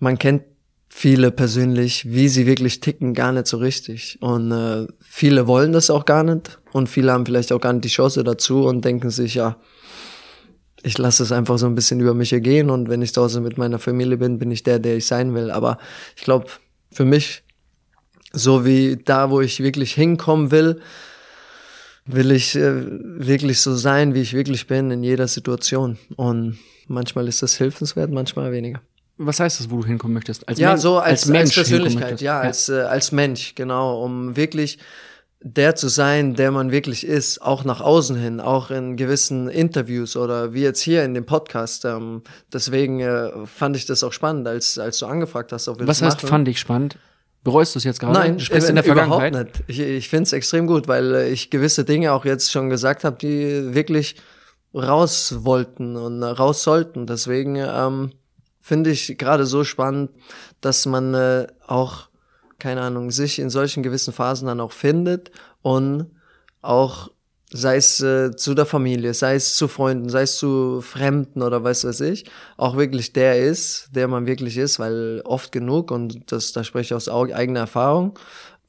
man 0.00 0.18
kennt 0.18 0.42
viele 0.98 1.30
persönlich, 1.30 2.10
wie 2.10 2.28
sie 2.28 2.44
wirklich 2.44 2.80
ticken, 2.80 3.14
gar 3.14 3.30
nicht 3.30 3.46
so 3.46 3.58
richtig. 3.58 4.18
Und 4.20 4.50
äh, 4.50 4.88
viele 5.00 5.46
wollen 5.46 5.72
das 5.72 5.90
auch 5.90 6.04
gar 6.04 6.24
nicht 6.24 6.58
und 6.72 6.88
viele 6.88 7.12
haben 7.12 7.24
vielleicht 7.24 7.52
auch 7.52 7.60
gar 7.60 7.72
nicht 7.72 7.84
die 7.84 7.88
Chance 7.88 8.24
dazu 8.24 8.66
und 8.66 8.84
denken 8.84 9.10
sich, 9.10 9.34
ja, 9.34 9.58
ich 10.82 10.98
lasse 10.98 11.22
es 11.22 11.30
einfach 11.30 11.56
so 11.56 11.66
ein 11.66 11.76
bisschen 11.76 12.00
über 12.00 12.14
mich 12.14 12.32
ergehen 12.32 12.68
und 12.68 12.88
wenn 12.88 13.00
ich 13.00 13.14
zu 13.14 13.22
Hause 13.22 13.40
mit 13.40 13.58
meiner 13.58 13.78
Familie 13.78 14.16
bin, 14.16 14.40
bin 14.40 14.50
ich 14.50 14.64
der, 14.64 14.80
der 14.80 14.96
ich 14.96 15.06
sein 15.06 15.36
will. 15.36 15.52
Aber 15.52 15.78
ich 16.16 16.24
glaube, 16.24 16.46
für 16.90 17.04
mich, 17.04 17.44
so 18.32 18.64
wie 18.64 18.96
da, 18.96 19.30
wo 19.30 19.40
ich 19.40 19.62
wirklich 19.62 19.94
hinkommen 19.94 20.50
will, 20.50 20.80
will 22.06 22.32
ich 22.32 22.56
äh, 22.56 22.72
wirklich 22.84 23.60
so 23.60 23.76
sein, 23.76 24.14
wie 24.14 24.22
ich 24.22 24.34
wirklich 24.34 24.66
bin 24.66 24.90
in 24.90 25.04
jeder 25.04 25.28
Situation. 25.28 25.96
Und 26.16 26.58
manchmal 26.88 27.28
ist 27.28 27.40
das 27.40 27.54
hilfenswert, 27.54 28.10
manchmal 28.10 28.50
weniger. 28.50 28.80
Was 29.18 29.40
heißt 29.40 29.60
das, 29.60 29.70
wo 29.70 29.78
du 29.80 29.86
hinkommen 29.86 30.14
möchtest? 30.14 30.48
Als 30.48 30.58
ja, 30.58 30.70
Men- 30.70 30.78
so 30.78 30.98
als, 30.98 31.22
als, 31.22 31.26
Mensch 31.26 31.54
hinkommen 31.54 31.64
Persönlichkeit, 31.70 32.02
möchtest? 32.02 32.22
ja, 32.22 32.40
als, 32.40 32.68
äh, 32.68 32.80
als 32.82 33.12
Mensch, 33.12 33.54
genau, 33.54 34.02
um 34.02 34.36
wirklich 34.36 34.78
der 35.40 35.76
zu 35.76 35.88
sein, 35.88 36.34
der 36.34 36.50
man 36.50 36.72
wirklich 36.72 37.06
ist, 37.06 37.40
auch 37.42 37.64
nach 37.64 37.80
außen 37.80 38.16
hin, 38.16 38.40
auch 38.40 38.70
in 38.70 38.96
gewissen 38.96 39.48
Interviews 39.48 40.16
oder 40.16 40.52
wie 40.52 40.62
jetzt 40.62 40.80
hier 40.80 41.04
in 41.04 41.14
dem 41.14 41.26
Podcast. 41.26 41.84
Ähm, 41.84 42.22
deswegen 42.52 43.00
äh, 43.00 43.46
fand 43.46 43.76
ich 43.76 43.86
das 43.86 44.02
auch 44.02 44.12
spannend, 44.12 44.48
als, 44.48 44.78
als 44.78 44.98
du 44.98 45.06
angefragt 45.06 45.52
hast, 45.52 45.68
ob 45.68 45.78
wir 45.78 45.86
Was 45.86 45.98
das 46.00 46.06
heißt, 46.06 46.16
machen. 46.18 46.28
fand 46.28 46.48
ich 46.48 46.58
spannend? 46.58 46.96
Bereust 47.44 47.74
du 47.74 47.78
es 47.78 47.84
jetzt 47.84 48.00
gerade? 48.00 48.18
Nein, 48.18 48.38
du 48.38 48.44
sprichst 48.44 48.66
äh, 48.66 48.70
in 48.70 48.74
der 48.74 48.84
Vergangenheit. 48.84 49.30
Überhaupt 49.32 49.68
nicht. 49.68 49.78
Ich, 49.78 49.80
ich 49.80 50.08
finde 50.08 50.24
es 50.24 50.32
extrem 50.32 50.66
gut, 50.66 50.88
weil 50.88 51.14
äh, 51.14 51.28
ich 51.28 51.50
gewisse 51.50 51.84
Dinge 51.84 52.12
auch 52.12 52.24
jetzt 52.24 52.50
schon 52.50 52.68
gesagt 52.68 53.04
habe, 53.04 53.16
die 53.16 53.74
wirklich 53.74 54.16
raus 54.74 55.36
wollten 55.44 55.96
und 55.96 56.20
äh, 56.22 56.26
raus 56.26 56.64
sollten. 56.64 57.06
Deswegen 57.06 57.54
ähm, 57.56 58.10
finde 58.68 58.90
ich 58.90 59.16
gerade 59.16 59.46
so 59.46 59.64
spannend, 59.64 60.10
dass 60.60 60.84
man 60.84 61.14
äh, 61.14 61.46
auch, 61.66 62.08
keine 62.58 62.82
Ahnung, 62.82 63.10
sich 63.10 63.38
in 63.38 63.48
solchen 63.48 63.82
gewissen 63.82 64.12
Phasen 64.12 64.46
dann 64.46 64.60
auch 64.60 64.72
findet 64.72 65.30
und 65.62 66.10
auch 66.60 67.10
sei 67.50 67.76
es 67.76 68.02
äh, 68.02 68.36
zu 68.36 68.52
der 68.52 68.66
Familie, 68.66 69.14
sei 69.14 69.36
es 69.36 69.56
zu 69.56 69.68
Freunden, 69.68 70.10
sei 70.10 70.22
es 70.22 70.36
zu 70.36 70.82
Fremden 70.82 71.40
oder 71.40 71.64
weiß 71.64 71.86
was 71.86 72.02
ich, 72.02 72.26
auch 72.58 72.76
wirklich 72.76 73.14
der 73.14 73.42
ist, 73.42 73.88
der 73.94 74.06
man 74.06 74.26
wirklich 74.26 74.58
ist, 74.58 74.78
weil 74.78 75.22
oft 75.24 75.50
genug, 75.50 75.90
und 75.90 76.30
das, 76.30 76.52
da 76.52 76.62
spreche 76.62 76.88
ich 76.88 76.94
aus 76.94 77.08
au- 77.08 77.32
eigener 77.32 77.60
Erfahrung, 77.60 78.18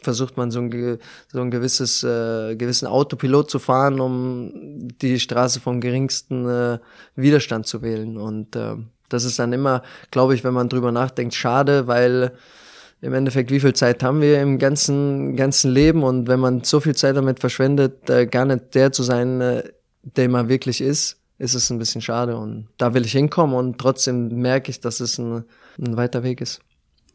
versucht 0.02 0.38
man 0.38 0.50
so 0.50 0.62
ein, 0.62 0.98
so 1.28 1.42
ein 1.42 1.52
gewisses, 1.52 2.04
äh, 2.04 2.56
gewissen 2.56 2.88
Autopilot 2.88 3.52
zu 3.52 3.60
fahren, 3.60 4.00
um 4.00 4.88
die 5.02 5.20
Straße 5.20 5.60
vom 5.60 5.82
geringsten 5.82 6.48
äh, 6.48 6.80
Widerstand 7.16 7.68
zu 7.68 7.82
wählen. 7.82 8.16
Und 8.16 8.56
äh, 8.56 8.78
das 9.10 9.24
ist 9.24 9.40
dann 9.40 9.54
immer, 9.54 9.84
glaube 10.12 10.36
ich, 10.36 10.44
wenn 10.44 10.54
man 10.54 10.70
drüber 10.70 10.92
nachdenkt, 10.92 11.36
schade, 11.36 11.88
weil 11.88 12.32
im 13.02 13.14
Endeffekt, 13.14 13.52
wie 13.52 13.60
viel 13.60 13.74
Zeit 13.74 14.04
haben 14.04 14.22
wir 14.22 14.42
im 14.42 14.60
ganzen, 14.60 15.36
ganzen 15.36 15.72
Leben 15.72 16.04
und 16.04 16.28
wenn 16.28 16.40
man 16.40 16.64
so 16.64 16.80
viel 16.80 16.96
Zeit 16.96 17.16
damit 17.16 17.40
verschwendet, 17.40 18.10
äh, 18.10 18.26
gar 18.26 18.46
nicht 18.46 18.76
der 18.76 18.92
zu 18.92 19.04
sein, 19.04 19.42
äh, 19.42 19.64
der 20.04 20.30
man 20.30 20.50
wirklich 20.50 20.82
ist, 20.82 21.18
ist 21.38 21.54
es 21.54 21.70
ein 21.70 21.80
bisschen 21.80 22.02
schade 22.02 22.36
und 22.36 22.68
da 22.78 22.94
will 22.94 23.06
ich 23.06 23.14
hinkommen 23.14 23.56
und 23.56 23.80
trotzdem 23.80 24.28
merke 24.42 24.70
ich, 24.70 24.82
dass 24.82 25.00
es 25.00 25.18
ein, 25.18 25.46
ein 25.78 25.98
weiter 25.98 26.24
Weg 26.24 26.42
ist. 26.42 26.60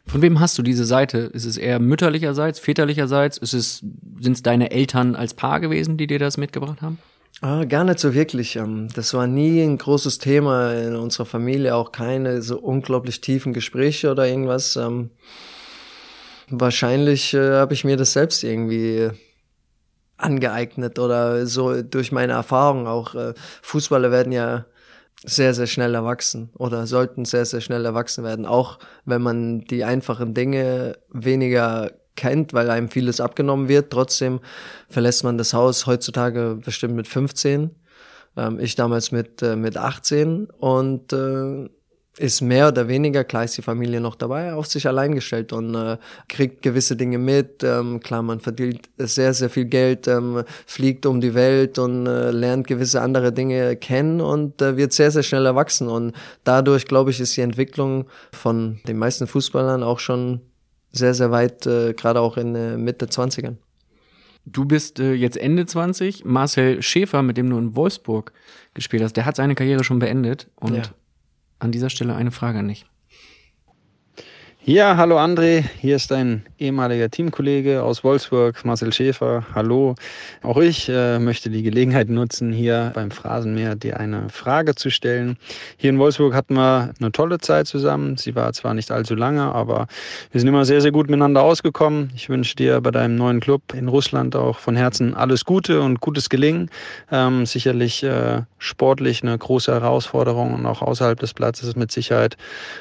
Von 0.06 0.20
wem 0.22 0.40
hast 0.40 0.58
du 0.58 0.62
diese 0.62 0.84
Seite? 0.84 1.18
Ist 1.18 1.46
es 1.46 1.56
eher 1.56 1.78
mütterlicherseits, 1.78 2.58
väterlicherseits? 2.58 3.38
Ist 3.38 3.54
es, 3.54 3.84
sind 4.20 4.32
es 4.34 4.42
deine 4.42 4.70
Eltern 4.70 5.16
als 5.16 5.32
Paar 5.32 5.60
gewesen, 5.60 5.96
die 5.96 6.06
dir 6.06 6.18
das 6.18 6.36
mitgebracht 6.36 6.82
haben? 6.82 6.98
Ah, 7.40 7.64
gar 7.64 7.84
nicht 7.84 7.98
so 7.98 8.14
wirklich. 8.14 8.56
ähm, 8.56 8.88
Das 8.94 9.12
war 9.14 9.26
nie 9.26 9.60
ein 9.62 9.76
großes 9.78 10.18
Thema 10.18 10.72
in 10.74 10.96
unserer 10.96 11.26
Familie, 11.26 11.74
auch 11.74 11.92
keine 11.92 12.42
so 12.42 12.58
unglaublich 12.58 13.20
tiefen 13.20 13.52
Gespräche 13.52 14.10
oder 14.10 14.26
irgendwas. 14.26 14.76
ähm. 14.76 15.10
Wahrscheinlich 16.48 17.34
äh, 17.34 17.52
habe 17.52 17.74
ich 17.74 17.84
mir 17.84 17.96
das 17.96 18.12
selbst 18.12 18.44
irgendwie 18.44 19.10
angeeignet 20.16 20.98
oder 20.98 21.46
so 21.46 21.82
durch 21.82 22.12
meine 22.12 22.34
Erfahrung 22.34 22.86
auch. 22.86 23.14
Äh, 23.14 23.34
Fußballer 23.62 24.10
werden 24.10 24.32
ja 24.32 24.66
sehr, 25.24 25.54
sehr 25.54 25.66
schnell 25.66 25.94
erwachsen 25.94 26.50
oder 26.54 26.86
sollten 26.86 27.24
sehr, 27.24 27.46
sehr 27.46 27.62
schnell 27.62 27.84
erwachsen 27.84 28.24
werden, 28.24 28.44
auch 28.46 28.78
wenn 29.06 29.22
man 29.22 29.60
die 29.62 29.84
einfachen 29.84 30.34
Dinge 30.34 30.98
weniger 31.10 31.90
kennt, 32.16 32.52
weil 32.52 32.70
einem 32.70 32.88
vieles 32.88 33.20
abgenommen 33.20 33.68
wird. 33.68 33.90
Trotzdem 33.90 34.40
verlässt 34.88 35.24
man 35.24 35.38
das 35.38 35.54
Haus 35.54 35.86
heutzutage 35.86 36.58
bestimmt 36.64 36.94
mit 36.94 37.08
15. 37.08 37.70
Ähm, 38.36 38.60
ich 38.60 38.74
damals 38.74 39.12
mit, 39.12 39.42
äh, 39.42 39.56
mit 39.56 39.76
18 39.76 40.48
und 40.58 41.12
äh, 41.12 41.68
ist 42.18 42.40
mehr 42.40 42.68
oder 42.68 42.86
weniger, 42.86 43.24
klar 43.24 43.44
ist 43.44 43.56
die 43.56 43.62
Familie 43.62 44.00
noch 44.00 44.14
dabei, 44.14 44.52
auf 44.52 44.66
sich 44.66 44.86
allein 44.86 45.14
gestellt 45.14 45.52
und 45.52 45.74
äh, 45.74 45.98
kriegt 46.28 46.62
gewisse 46.62 46.96
Dinge 46.96 47.18
mit. 47.18 47.64
Ähm, 47.64 48.00
klar, 48.00 48.22
man 48.22 48.40
verdient 48.40 48.88
sehr, 48.98 49.34
sehr 49.34 49.50
viel 49.50 49.64
Geld, 49.64 50.06
ähm, 50.06 50.44
fliegt 50.66 51.06
um 51.06 51.20
die 51.20 51.34
Welt 51.34 51.78
und 51.78 52.06
äh, 52.06 52.30
lernt 52.30 52.68
gewisse 52.68 53.00
andere 53.00 53.32
Dinge 53.32 53.76
kennen 53.76 54.20
und 54.20 54.62
äh, 54.62 54.76
wird 54.76 54.92
sehr, 54.92 55.10
sehr 55.10 55.24
schnell 55.24 55.44
erwachsen. 55.44 55.88
Und 55.88 56.14
dadurch, 56.44 56.86
glaube 56.86 57.10
ich, 57.10 57.20
ist 57.20 57.36
die 57.36 57.40
Entwicklung 57.40 58.06
von 58.32 58.80
den 58.86 58.98
meisten 58.98 59.26
Fußballern 59.26 59.82
auch 59.82 59.98
schon 59.98 60.40
sehr, 60.96 61.14
sehr 61.14 61.30
weit, 61.30 61.66
äh, 61.66 61.92
gerade 61.94 62.20
auch 62.20 62.36
in 62.36 62.54
äh, 62.54 62.76
Mitte 62.76 63.06
20ern. 63.06 63.56
Du 64.46 64.64
bist 64.64 65.00
äh, 65.00 65.14
jetzt 65.14 65.36
Ende 65.36 65.64
20. 65.66 66.24
Marcel 66.24 66.82
Schäfer, 66.82 67.22
mit 67.22 67.36
dem 67.36 67.48
du 67.50 67.58
in 67.58 67.74
Wolfsburg 67.76 68.32
gespielt 68.74 69.02
hast, 69.02 69.14
der 69.16 69.24
hat 69.24 69.36
seine 69.36 69.54
Karriere 69.54 69.84
schon 69.84 69.98
beendet. 69.98 70.48
Und 70.56 70.76
Ja. 70.76 70.82
an 71.58 71.72
dieser 71.72 71.90
Stelle 71.90 72.14
eine 72.14 72.30
Frage 72.30 72.58
an 72.58 72.68
dich. 72.68 72.86
Ja, 74.66 74.96
hallo 74.96 75.18
André, 75.18 75.62
hier 75.82 75.96
ist 75.96 76.10
dein 76.10 76.42
ehemaliger 76.58 77.10
Teamkollege 77.10 77.82
aus 77.82 78.02
Wolfsburg, 78.02 78.64
Marcel 78.64 78.94
Schäfer. 78.94 79.44
Hallo. 79.54 79.94
Auch 80.42 80.56
ich 80.56 80.88
äh, 80.88 81.18
möchte 81.18 81.50
die 81.50 81.62
Gelegenheit 81.62 82.08
nutzen, 82.08 82.50
hier 82.50 82.90
beim 82.94 83.10
Phrasenmeer 83.10 83.74
dir 83.74 84.00
eine 84.00 84.30
Frage 84.30 84.74
zu 84.74 84.88
stellen. 84.88 85.36
Hier 85.76 85.90
in 85.90 85.98
Wolfsburg 85.98 86.32
hatten 86.32 86.54
wir 86.54 86.94
eine 86.98 87.12
tolle 87.12 87.40
Zeit 87.40 87.66
zusammen. 87.66 88.16
Sie 88.16 88.34
war 88.34 88.54
zwar 88.54 88.72
nicht 88.72 88.90
allzu 88.90 89.14
lange, 89.14 89.42
aber 89.42 89.86
wir 90.32 90.40
sind 90.40 90.48
immer 90.48 90.64
sehr, 90.64 90.80
sehr 90.80 90.92
gut 90.92 91.10
miteinander 91.10 91.42
ausgekommen. 91.42 92.10
Ich 92.16 92.30
wünsche 92.30 92.56
dir 92.56 92.80
bei 92.80 92.90
deinem 92.90 93.16
neuen 93.16 93.40
Club 93.40 93.74
in 93.74 93.88
Russland 93.88 94.34
auch 94.34 94.58
von 94.58 94.76
Herzen 94.76 95.12
alles 95.12 95.44
Gute 95.44 95.82
und 95.82 96.00
gutes 96.00 96.30
Gelingen. 96.30 96.70
Ähm, 97.12 97.44
sicherlich 97.44 98.02
äh, 98.02 98.40
sportlich 98.56 99.22
eine 99.22 99.36
große 99.36 99.70
Herausforderung 99.70 100.54
und 100.54 100.64
auch 100.64 100.80
außerhalb 100.80 101.20
des 101.20 101.34
Platzes 101.34 101.76
mit 101.76 101.92
Sicherheit 101.92 102.38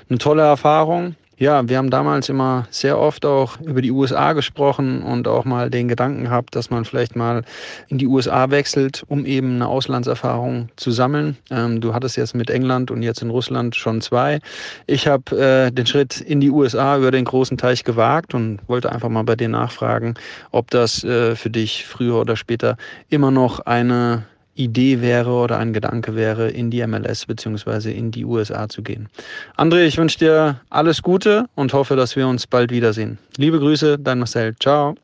eine 0.09 0.17
tolle 0.17 0.43
Erfahrung. 0.43 1.17
Ja, 1.37 1.67
wir 1.67 1.77
haben 1.77 1.89
damals 1.89 2.29
immer 2.29 2.67
sehr 2.69 2.99
oft 2.99 3.25
auch 3.25 3.59
über 3.61 3.81
die 3.81 3.91
USA 3.91 4.33
gesprochen 4.33 5.01
und 5.01 5.27
auch 5.27 5.45
mal 5.45 5.71
den 5.71 5.87
Gedanken 5.87 6.25
gehabt, 6.25 6.55
dass 6.55 6.69
man 6.69 6.85
vielleicht 6.85 7.15
mal 7.15 7.43
in 7.87 7.97
die 7.97 8.05
USA 8.05 8.51
wechselt, 8.51 9.03
um 9.07 9.25
eben 9.25 9.55
eine 9.55 9.67
Auslandserfahrung 9.67 10.69
zu 10.75 10.91
sammeln. 10.91 11.37
Ähm, 11.49 11.81
du 11.81 11.95
hattest 11.95 12.17
jetzt 12.17 12.35
mit 12.35 12.51
England 12.51 12.91
und 12.91 13.01
jetzt 13.01 13.23
in 13.23 13.31
Russland 13.31 13.75
schon 13.75 13.99
zwei. 14.01 14.41
Ich 14.85 15.07
habe 15.07 15.35
äh, 15.35 15.71
den 15.71 15.87
Schritt 15.87 16.21
in 16.21 16.39
die 16.39 16.51
USA 16.51 16.97
über 16.97 17.09
den 17.09 17.25
großen 17.25 17.57
Teich 17.57 17.83
gewagt 17.83 18.35
und 18.35 18.59
wollte 18.67 18.91
einfach 18.91 19.09
mal 19.09 19.23
bei 19.23 19.35
dir 19.35 19.49
nachfragen, 19.49 20.13
ob 20.51 20.69
das 20.69 21.03
äh, 21.03 21.35
für 21.35 21.49
dich 21.49 21.85
früher 21.85 22.21
oder 22.21 22.35
später 22.35 22.77
immer 23.09 23.31
noch 23.31 23.59
eine 23.59 24.25
Idee 24.55 25.01
wäre 25.01 25.31
oder 25.31 25.57
ein 25.57 25.73
Gedanke 25.73 26.15
wäre, 26.15 26.49
in 26.49 26.69
die 26.69 26.85
MLS 26.85 27.25
bzw. 27.25 27.91
in 27.91 28.11
die 28.11 28.25
USA 28.25 28.69
zu 28.69 28.83
gehen. 28.83 29.09
André, 29.57 29.85
ich 29.85 29.97
wünsche 29.97 30.19
dir 30.19 30.61
alles 30.69 31.01
Gute 31.01 31.47
und 31.55 31.73
hoffe, 31.73 31.95
dass 31.95 32.15
wir 32.15 32.27
uns 32.27 32.47
bald 32.47 32.71
wiedersehen. 32.71 33.17
Liebe 33.37 33.59
Grüße, 33.59 33.97
dein 33.99 34.19
Marcel. 34.19 34.55
Ciao. 34.59 34.95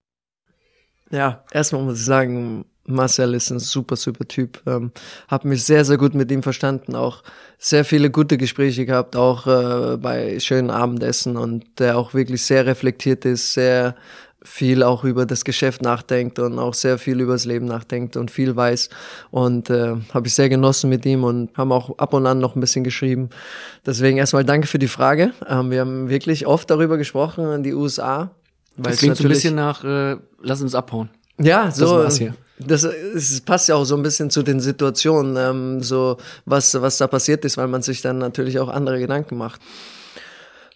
Ja, 1.11 1.43
erstmal 1.51 1.81
muss 1.81 1.99
ich 1.99 2.05
sagen, 2.05 2.65
Marcel 2.89 3.33
ist 3.33 3.49
ein 3.51 3.59
super, 3.59 3.95
super 3.95 4.27
Typ. 4.27 4.61
Ähm, 4.65 4.91
hab 5.27 5.45
mich 5.45 5.63
sehr, 5.63 5.85
sehr 5.85 5.97
gut 5.97 6.13
mit 6.15 6.31
ihm 6.31 6.43
verstanden. 6.43 6.95
Auch 6.95 7.23
sehr 7.57 7.85
viele 7.85 8.09
gute 8.09 8.37
Gespräche 8.37 8.85
gehabt, 8.85 9.15
auch 9.15 9.47
äh, 9.47 9.97
bei 9.97 10.39
schönen 10.39 10.69
Abendessen 10.69 11.37
und 11.37 11.79
der 11.79 11.97
auch 11.97 12.13
wirklich 12.13 12.43
sehr 12.43 12.65
reflektiert 12.65 13.25
ist, 13.25 13.53
sehr 13.53 13.95
viel 14.41 14.83
auch 14.83 15.03
über 15.03 15.25
das 15.25 15.43
Geschäft 15.43 15.81
nachdenkt 15.81 16.39
und 16.39 16.59
auch 16.59 16.73
sehr 16.73 16.97
viel 16.97 17.19
über 17.19 17.33
das 17.33 17.45
Leben 17.45 17.65
nachdenkt 17.65 18.15
und 18.15 18.31
viel 18.31 18.55
weiß. 18.55 18.89
Und 19.31 19.69
äh, 19.69 19.95
habe 20.13 20.27
ich 20.27 20.33
sehr 20.33 20.49
genossen 20.49 20.89
mit 20.89 21.05
ihm 21.05 21.23
und 21.23 21.55
haben 21.57 21.71
auch 21.71 21.97
ab 21.97 22.13
und 22.13 22.25
an 22.25 22.39
noch 22.39 22.55
ein 22.55 22.61
bisschen 22.61 22.83
geschrieben. 22.83 23.29
Deswegen 23.85 24.17
erstmal 24.17 24.45
danke 24.45 24.67
für 24.67 24.79
die 24.79 24.87
Frage. 24.87 25.33
Ähm, 25.47 25.71
wir 25.71 25.81
haben 25.81 26.09
wirklich 26.09 26.47
oft 26.47 26.69
darüber 26.69 26.97
gesprochen 26.97 27.51
in 27.51 27.63
die 27.63 27.73
USA. 27.73 28.31
Weil 28.77 28.91
das 28.91 28.99
klingt 28.99 29.17
so 29.17 29.25
ein 29.25 29.29
bisschen 29.29 29.55
nach, 29.55 29.83
äh, 29.83 30.15
lass 30.41 30.61
uns 30.61 30.73
abhauen. 30.73 31.09
Ja, 31.37 31.71
so. 31.71 32.03
Das, 32.03 32.21
das, 32.59 32.87
das 33.13 33.41
passt 33.41 33.67
ja 33.67 33.75
auch 33.75 33.85
so 33.85 33.95
ein 33.95 34.03
bisschen 34.03 34.29
zu 34.29 34.41
den 34.43 34.59
Situationen, 34.59 35.35
ähm, 35.37 35.83
so 35.83 36.17
was, 36.45 36.79
was 36.81 36.97
da 36.97 37.07
passiert 37.07 37.43
ist, 37.43 37.57
weil 37.57 37.67
man 37.67 37.81
sich 37.81 38.01
dann 38.01 38.17
natürlich 38.17 38.59
auch 38.59 38.69
andere 38.69 38.99
Gedanken 38.99 39.37
macht. 39.37 39.61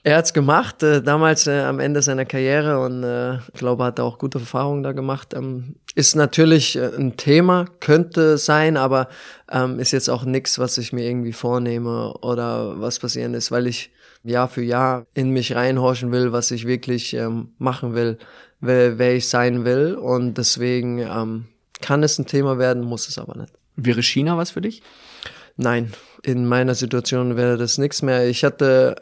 Er 0.05 0.17
hat's 0.17 0.34
gemacht, 0.34 0.84
äh, 0.84 1.01
damals 1.01 1.47
äh, 1.47 1.61
am 1.61 1.80
Ende 1.80 2.01
seiner 2.01 2.25
Karriere 2.25 2.80
und 2.84 3.03
äh, 3.03 3.35
ich 3.38 3.53
glaube, 3.53 3.85
hat 3.85 3.99
er 3.99 4.05
auch 4.05 4.17
gute 4.17 4.39
Erfahrungen 4.39 4.84
da 4.84 4.91
gemacht. 4.91 5.34
Ähm, 5.34 5.75
ist 5.95 6.17
natürlich 6.17 6.75
äh, 6.75 6.91
ein 6.97 7.15
Thema, 7.15 7.65
könnte 7.80 8.38
sein, 8.38 8.75
aber 8.75 9.07
ähm, 9.49 9.80
ist 9.80 9.93
jetzt 9.93 10.09
auch 10.09 10.25
nichts, 10.25 10.59
was 10.59 10.77
ich 10.77 10.91
mir 10.91 11.05
irgendwie 11.05 11.31
vornehme 11.31 12.15
oder 12.21 12.81
was 12.81 12.99
passieren 12.99 13.34
ist, 13.34 13.49
weil 13.49 13.65
ich 13.65 13.91
Jahr 14.23 14.49
für 14.49 14.61
Jahr 14.61 15.05
in 15.13 15.30
mich 15.30 15.55
reinhorchen 15.55 16.11
will, 16.11 16.34
was 16.34 16.51
ich 16.51 16.67
wirklich 16.67 17.13
ähm, 17.13 17.53
machen 17.57 17.95
will, 17.95 18.17
wer, 18.59 18.97
wer 18.97 19.15
ich 19.15 19.30
sein 19.30 19.63
will. 19.63 19.95
Und 19.95 20.38
deswegen 20.38 20.99
ähm, 20.99 21.45
kann 21.80 22.03
es 22.03 22.19
ein 22.19 22.25
Thema 22.25 22.57
werden, 22.57 22.84
muss 22.84 23.07
es 23.07 23.17
aber 23.17 23.38
nicht. 23.38 23.53
Wäre 23.77 24.03
China 24.03 24.38
was 24.38 24.51
für 24.51 24.61
dich? 24.61 24.84
Nein, 25.55 25.93
in 26.23 26.45
meiner 26.45 26.75
Situation 26.75 27.38
wäre 27.38 27.57
das 27.57 27.77
nichts 27.77 28.01
mehr. 28.01 28.27
Ich 28.27 28.43
hatte 28.43 28.95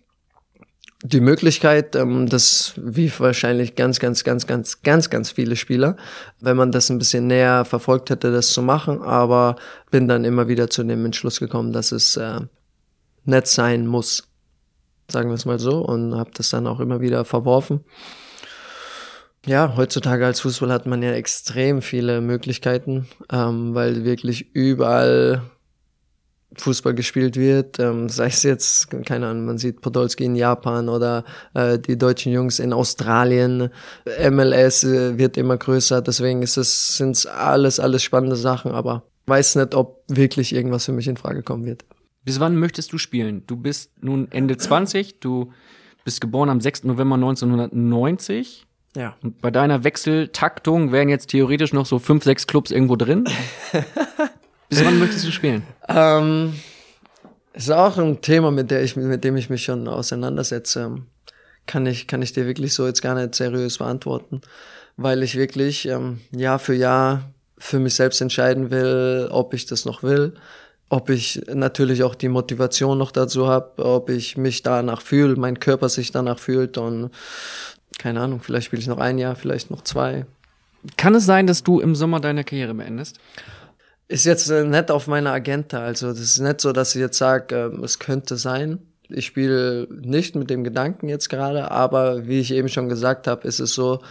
die 1.04 1.22
Möglichkeit, 1.22 1.96
ähm, 1.96 2.28
das 2.30 2.74
wie 2.78 3.12
wahrscheinlich 3.18 3.76
ganz, 3.76 4.00
ganz, 4.00 4.24
ganz, 4.24 4.46
ganz, 4.46 4.82
ganz, 4.82 5.10
ganz 5.10 5.32
viele 5.32 5.56
Spieler, 5.56 5.98
wenn 6.40 6.58
man 6.58 6.72
das 6.72 6.90
ein 6.90 7.00
bisschen 7.00 7.28
näher 7.28 7.66
verfolgt 7.66 8.10
hätte, 8.10 8.32
das 8.32 8.50
zu 8.50 8.62
machen, 8.62 9.02
aber 9.02 9.56
bin 9.90 10.08
dann 10.08 10.26
immer 10.26 10.48
wieder 10.48 10.70
zu 10.70 10.84
dem 10.84 11.06
Entschluss 11.06 11.40
gekommen, 11.40 11.74
dass 11.74 11.92
es 11.92 12.18
äh, 12.18 12.42
nett 13.26 13.48
sein 13.48 13.88
muss, 13.88 14.30
sagen 15.10 15.30
wir 15.30 15.36
es 15.36 15.46
mal 15.46 15.60
so, 15.60 15.80
und 15.80 16.16
habe 16.16 16.32
das 16.36 16.50
dann 16.50 16.68
auch 16.68 16.80
immer 16.80 17.02
wieder 17.02 17.26
verworfen. 17.26 17.84
Ja, 19.48 19.76
heutzutage 19.76 20.24
als 20.24 20.42
Fußball 20.42 20.72
hat 20.72 20.86
man 20.86 21.02
ja 21.02 21.14
extrem 21.14 21.82
viele 21.82 22.22
Möglichkeiten, 22.22 23.08
ähm, 23.32 23.74
weil 23.74 24.06
wirklich 24.06 24.54
überall 24.54 25.42
Fußball 26.58 26.94
gespielt 26.94 27.38
wird, 27.38 27.80
ähm, 27.80 28.10
sei 28.10 28.28
es 28.28 28.44
jetzt, 28.44 28.90
keine 29.06 29.28
Ahnung, 29.28 29.46
man 29.46 29.58
sieht 29.58 29.82
Podolski 29.82 30.26
in 30.26 30.36
Japan 30.36 30.90
oder 30.90 31.24
äh, 31.54 31.80
die 31.80 31.98
deutschen 31.98 32.32
Jungs 32.34 32.60
in 32.60 32.74
Australien, 32.74 33.70
MLS 34.30 34.84
äh, 34.84 35.18
wird 35.18 35.38
immer 35.38 35.58
größer, 35.58 36.02
deswegen 36.02 36.42
ist 36.42 36.58
es, 36.58 36.98
sind's 36.98 37.26
alles, 37.26 37.80
alles 37.80 38.04
spannende 38.04 38.36
Sachen, 38.36 38.72
aber 38.72 39.04
weiß 39.28 39.56
nicht, 39.56 39.76
ob 39.76 40.04
wirklich 40.08 40.54
irgendwas 40.54 40.86
für 40.86 40.92
mich 40.92 41.08
in 41.08 41.18
Frage 41.18 41.42
kommen 41.42 41.66
wird. 41.66 41.86
Bis 42.24 42.40
wann 42.40 42.58
möchtest 42.58 42.92
du 42.94 42.98
spielen? 42.98 43.44
Du 43.48 43.56
bist 43.56 43.92
nun 44.04 44.28
Ende 44.32 44.58
20, 44.58 45.20
du 45.20 45.52
bist 46.04 46.22
geboren 46.22 46.50
am 46.50 46.62
6. 46.62 46.84
November 46.84 47.16
1990. 47.16 48.68
Ja. 48.96 49.16
Und 49.24 49.42
bei 49.42 49.52
deiner 49.52 49.84
Wechseltaktung 49.84 50.92
wären 50.92 51.08
jetzt 51.08 51.28
theoretisch 51.28 51.72
noch 51.72 51.86
so 51.86 51.98
fünf, 51.98 52.24
sechs 52.24 52.46
Clubs 52.46 52.72
irgendwo 52.72 52.96
drin. 52.96 53.24
Bis 54.72 54.86
wann 54.86 55.00
möchtest 55.00 55.28
du 55.28 55.32
spielen? 55.32 55.64
Ähm, 55.90 56.54
ist 57.54 57.70
auch 57.70 57.98
ein 57.98 58.22
Thema, 58.22 58.52
mit, 58.52 58.72
der 58.72 58.82
ich, 58.82 58.96
mit 58.96 59.22
dem 59.26 59.36
ich 59.36 59.50
mich 59.50 59.66
schon 59.66 59.90
auseinandersetze. 59.90 61.00
Kann 61.68 61.86
ich, 61.86 62.08
kann 62.08 62.22
ich 62.22 62.32
dir 62.32 62.48
wirklich 62.48 62.74
so 62.74 62.88
jetzt 62.88 63.02
gar 63.02 63.14
nicht 63.14 63.36
seriös 63.36 63.80
beantworten, 63.80 64.40
weil 64.96 65.24
ich 65.24 65.36
wirklich 65.36 65.88
ähm, 65.90 66.22
Jahr 66.32 66.58
für 66.58 66.74
Jahr 66.74 67.30
für 67.58 67.80
mich 67.80 67.96
selbst 67.96 68.22
entscheiden 68.22 68.72
will, 68.72 69.28
ob 69.30 69.54
ich 69.54 69.66
das 69.66 69.84
noch 69.84 70.04
will, 70.04 70.36
ob 70.88 71.10
ich 71.10 71.42
natürlich 71.54 72.04
auch 72.04 72.16
die 72.16 72.30
Motivation 72.30 72.98
noch 72.98 73.12
dazu 73.12 73.48
habe, 73.48 73.84
ob 73.84 74.10
ich 74.10 74.38
mich 74.38 74.64
danach 74.64 75.02
fühle, 75.02 75.36
mein 75.36 75.60
Körper 75.60 75.90
sich 75.90 76.12
danach 76.12 76.40
fühlt 76.40 76.78
und 76.78 77.12
keine 78.00 78.22
Ahnung, 78.22 78.40
vielleicht 78.42 78.68
spiele 78.68 78.82
ich 78.82 78.88
noch 78.88 79.00
ein 79.00 79.18
Jahr, 79.18 79.36
vielleicht 79.36 79.70
noch 79.70 79.84
zwei. 79.84 80.26
Kann 80.96 81.14
es 81.14 81.26
sein, 81.26 81.46
dass 81.46 81.62
du 81.62 81.82
im 81.82 81.94
Sommer 81.94 82.22
deine 82.22 82.46
Karriere 82.46 82.74
beendest? 82.74 83.20
Ist 84.12 84.26
jetzt 84.26 84.50
äh, 84.50 84.66
nicht 84.66 84.92
auf 84.92 85.08
meiner 85.08 85.32
Agenda. 85.32 85.80
Also 85.86 86.10
das 86.10 86.20
ist 86.20 86.40
nicht 86.40 86.60
so, 86.60 86.74
dass 86.74 86.96
ich 86.96 87.00
jetzt 87.00 87.18
sage, 87.18 87.56
äh, 87.56 87.82
es 87.82 87.98
könnte 87.98 88.36
sein. 88.36 88.80
Ich 89.08 89.28
spiele 89.28 89.88
nicht 89.90 90.36
mit 90.36 90.50
dem 90.50 90.66
Gedanken 90.66 91.08
jetzt 91.08 91.30
gerade, 91.30 91.72
aber 91.72 92.28
wie 92.28 92.42
ich 92.42 92.52
eben 92.52 92.68
schon 92.68 92.90
gesagt 92.90 93.26
habe, 93.26 93.48
ist 93.48 93.62
es 93.62 93.74
so, 93.74 94.02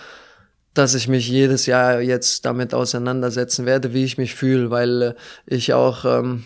dass 0.73 0.95
ich 0.95 1.07
mich 1.07 1.29
jedes 1.29 1.67
Jahr 1.67 2.01
jetzt 2.01 2.47
damit 2.47 2.73
auseinandersetzen 2.73 3.67
werde, 3.67 3.93
wie 3.93 4.05
ich 4.05 4.17
mich 4.17 4.35
fühle, 4.35 4.71
weil 4.71 5.03
äh, 5.03 5.15
ich 5.45 5.75
auch, 5.75 6.07
ähm, 6.07 6.45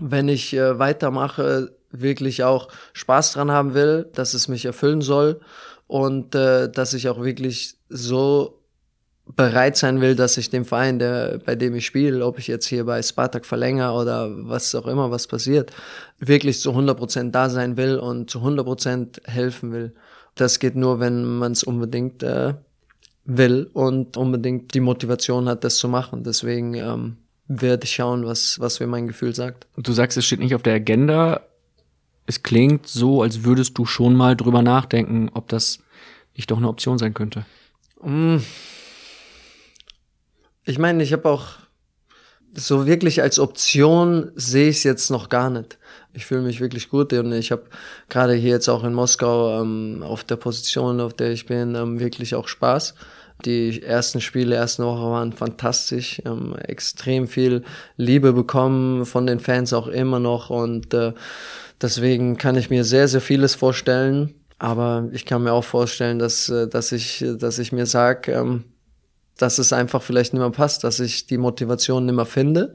wenn 0.00 0.28
ich 0.28 0.52
äh, 0.54 0.80
weitermache, 0.80 1.70
wirklich 1.92 2.42
auch 2.42 2.66
Spaß 2.94 3.34
dran 3.34 3.52
haben 3.52 3.74
will, 3.74 4.08
dass 4.12 4.34
es 4.34 4.48
mich 4.48 4.64
erfüllen 4.64 5.02
soll 5.02 5.40
und 5.86 6.34
äh, 6.34 6.68
dass 6.68 6.94
ich 6.94 7.08
auch 7.08 7.22
wirklich 7.22 7.76
so 7.88 8.57
bereit 9.36 9.76
sein 9.76 10.00
will, 10.00 10.14
dass 10.14 10.36
ich 10.36 10.50
dem 10.50 10.64
Verein, 10.64 10.98
der, 10.98 11.38
bei 11.44 11.54
dem 11.54 11.74
ich 11.74 11.86
spiele, 11.86 12.24
ob 12.24 12.38
ich 12.38 12.46
jetzt 12.46 12.66
hier 12.66 12.84
bei 12.84 13.02
Spartak 13.02 13.44
verlängere 13.44 13.92
oder 13.92 14.30
was 14.48 14.74
auch 14.74 14.86
immer, 14.86 15.10
was 15.10 15.26
passiert, 15.26 15.72
wirklich 16.18 16.60
zu 16.60 16.70
100 16.70 16.96
Prozent 16.96 17.34
da 17.34 17.50
sein 17.50 17.76
will 17.76 17.98
und 17.98 18.30
zu 18.30 18.38
100 18.38 18.64
Prozent 18.64 19.22
helfen 19.24 19.72
will. 19.72 19.94
Das 20.34 20.58
geht 20.58 20.76
nur, 20.76 21.00
wenn 21.00 21.24
man 21.24 21.52
es 21.52 21.62
unbedingt 21.62 22.22
äh, 22.22 22.54
will 23.24 23.68
und 23.72 24.16
unbedingt 24.16 24.72
die 24.74 24.80
Motivation 24.80 25.48
hat, 25.48 25.64
das 25.64 25.76
zu 25.76 25.88
machen. 25.88 26.22
Deswegen 26.24 26.74
ähm, 26.74 27.16
werde 27.46 27.84
ich 27.84 27.92
schauen, 27.92 28.24
was, 28.24 28.58
was 28.60 28.80
mir 28.80 28.86
mein 28.86 29.08
Gefühl 29.08 29.34
sagt. 29.34 29.66
Du 29.76 29.92
sagst, 29.92 30.16
es 30.16 30.24
steht 30.24 30.40
nicht 30.40 30.54
auf 30.54 30.62
der 30.62 30.74
Agenda. 30.74 31.42
Es 32.26 32.42
klingt 32.42 32.86
so, 32.86 33.22
als 33.22 33.44
würdest 33.44 33.76
du 33.76 33.84
schon 33.84 34.14
mal 34.14 34.36
drüber 34.36 34.62
nachdenken, 34.62 35.30
ob 35.34 35.48
das 35.48 35.80
nicht 36.34 36.50
doch 36.50 36.58
eine 36.58 36.68
Option 36.68 36.98
sein 36.98 37.14
könnte. 37.14 37.44
Mm 38.02 38.38
ich 40.68 40.78
meine, 40.78 41.02
ich 41.02 41.14
habe 41.14 41.28
auch 41.28 41.46
so 42.52 42.86
wirklich 42.86 43.22
als 43.22 43.38
Option 43.38 44.32
sehe 44.34 44.68
ich 44.68 44.78
es 44.78 44.82
jetzt 44.84 45.10
noch 45.10 45.30
gar 45.30 45.48
nicht. 45.48 45.78
Ich 46.12 46.26
fühle 46.26 46.42
mich 46.42 46.60
wirklich 46.60 46.90
gut 46.90 47.12
und 47.14 47.32
ich 47.32 47.52
habe 47.52 47.64
gerade 48.10 48.34
hier 48.34 48.50
jetzt 48.50 48.68
auch 48.68 48.84
in 48.84 48.92
Moskau 48.92 49.62
ähm, 49.62 50.02
auf 50.02 50.24
der 50.24 50.36
Position, 50.36 51.00
auf 51.00 51.14
der 51.14 51.32
ich 51.32 51.46
bin, 51.46 51.74
ähm, 51.74 52.00
wirklich 52.00 52.34
auch 52.34 52.48
Spaß. 52.48 52.94
Die 53.46 53.82
ersten 53.82 54.20
Spiele, 54.20 54.56
ersten 54.56 54.84
Woche 54.84 55.10
waren 55.10 55.32
fantastisch, 55.32 56.20
ähm, 56.26 56.54
extrem 56.56 57.28
viel 57.28 57.62
Liebe 57.96 58.34
bekommen 58.34 59.06
von 59.06 59.26
den 59.26 59.40
Fans 59.40 59.72
auch 59.72 59.86
immer 59.86 60.18
noch 60.18 60.50
und 60.50 60.92
äh, 60.92 61.14
deswegen 61.80 62.36
kann 62.36 62.56
ich 62.56 62.68
mir 62.68 62.84
sehr, 62.84 63.08
sehr 63.08 63.22
vieles 63.22 63.54
vorstellen. 63.54 64.34
Aber 64.58 65.08
ich 65.12 65.24
kann 65.24 65.44
mir 65.44 65.52
auch 65.52 65.64
vorstellen, 65.64 66.18
dass, 66.18 66.50
äh, 66.50 66.68
dass 66.68 66.92
ich, 66.92 67.24
dass 67.38 67.58
ich 67.58 67.72
mir 67.72 67.86
sage, 67.86 68.32
ähm, 68.32 68.64
dass 69.38 69.58
es 69.58 69.72
einfach 69.72 70.02
vielleicht 70.02 70.34
nicht 70.34 70.40
mehr 70.40 70.50
passt, 70.50 70.84
dass 70.84 71.00
ich 71.00 71.26
die 71.26 71.38
Motivation 71.38 72.04
nicht 72.06 72.14
mehr 72.14 72.26
finde. 72.26 72.74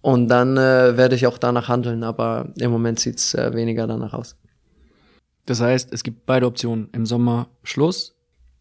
Und 0.00 0.28
dann 0.28 0.56
äh, 0.56 0.96
werde 0.96 1.16
ich 1.16 1.26
auch 1.26 1.38
danach 1.38 1.68
handeln, 1.68 2.04
aber 2.04 2.48
im 2.58 2.70
Moment 2.70 3.00
sieht's 3.00 3.34
äh, 3.34 3.52
weniger 3.54 3.86
danach 3.86 4.14
aus. 4.14 4.36
Das 5.46 5.60
heißt, 5.60 5.92
es 5.92 6.02
gibt 6.02 6.26
beide 6.26 6.46
Optionen. 6.46 6.88
Im 6.92 7.06
Sommer 7.06 7.48
Schluss, 7.62 8.14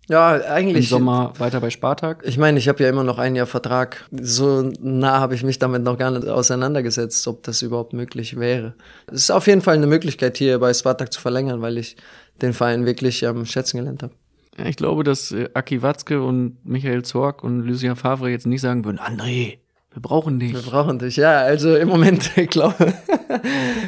Ja, 0.08 0.38
im 0.38 0.44
eigentlich. 0.52 0.90
Sommer 0.90 1.34
weiter 1.38 1.60
bei 1.60 1.70
Spartak. 1.70 2.24
Ich 2.26 2.38
meine, 2.38 2.58
ich 2.58 2.68
habe 2.70 2.82
ja 2.82 2.90
immer 2.90 3.04
noch 3.04 3.18
ein 3.18 3.36
Jahr 3.36 3.46
Vertrag. 3.46 4.08
So 4.12 4.72
nah 4.80 5.20
habe 5.20 5.36
ich 5.36 5.44
mich 5.44 5.60
damit 5.60 5.84
noch 5.84 5.98
gar 5.98 6.12
nicht 6.12 6.28
auseinandergesetzt, 6.28 7.28
ob 7.28 7.44
das 7.44 7.62
überhaupt 7.62 7.94
möglich 7.94 8.40
wäre. 8.40 8.74
Es 9.08 9.24
ist 9.24 9.32
auf 9.32 9.48
jeden 9.48 9.62
Fall 9.62 9.76
eine 9.76 9.88
Möglichkeit, 9.88 10.38
hier 10.38 10.60
bei 10.60 10.74
Spartak 10.74 11.12
zu 11.12 11.20
verlängern, 11.20 11.62
weil 11.62 11.78
ich 11.78 11.98
den 12.42 12.54
Verein 12.54 12.86
wirklich 12.86 13.22
ähm, 13.24 13.46
schätzen 13.46 13.78
gelernt 13.78 14.04
habe. 14.04 14.14
Ich 14.66 14.76
glaube, 14.76 15.04
dass 15.04 15.32
äh, 15.32 15.50
Aki 15.54 15.82
Watzke 15.82 16.22
und 16.22 16.58
Michael 16.66 17.04
Zorg 17.04 17.44
und 17.44 17.62
Lucien 17.62 17.96
Favre 17.96 18.30
jetzt 18.30 18.48
nicht 18.48 18.62
sagen 18.62 18.84
würden, 18.86 19.00
André, 19.00 19.60
wir 19.94 20.02
brauchen 20.02 20.40
dich. 20.40 20.54
Wir 20.54 20.62
brauchen 20.62 21.00
dich. 21.00 21.16
Ja, 21.16 21.40
also 21.40 21.76
im 21.76 21.88
Moment 21.88 22.32
glaube 22.50 22.94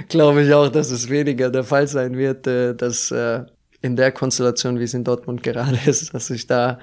glaube 0.07 0.43
ich 0.43 0.53
auch, 0.53 0.69
dass 0.69 0.91
es 0.91 1.09
weniger 1.09 1.49
der 1.49 1.63
Fall 1.63 1.87
sein 1.87 2.17
wird, 2.17 2.47
äh, 2.47 2.75
dass 2.75 3.11
äh, 3.11 3.43
in 3.81 3.95
der 3.95 4.11
Konstellation, 4.11 4.79
wie 4.79 4.83
es 4.83 4.93
in 4.93 5.03
Dortmund 5.03 5.43
gerade 5.43 5.77
ist, 5.85 6.13
dass 6.13 6.29
ich 6.29 6.47
da 6.47 6.79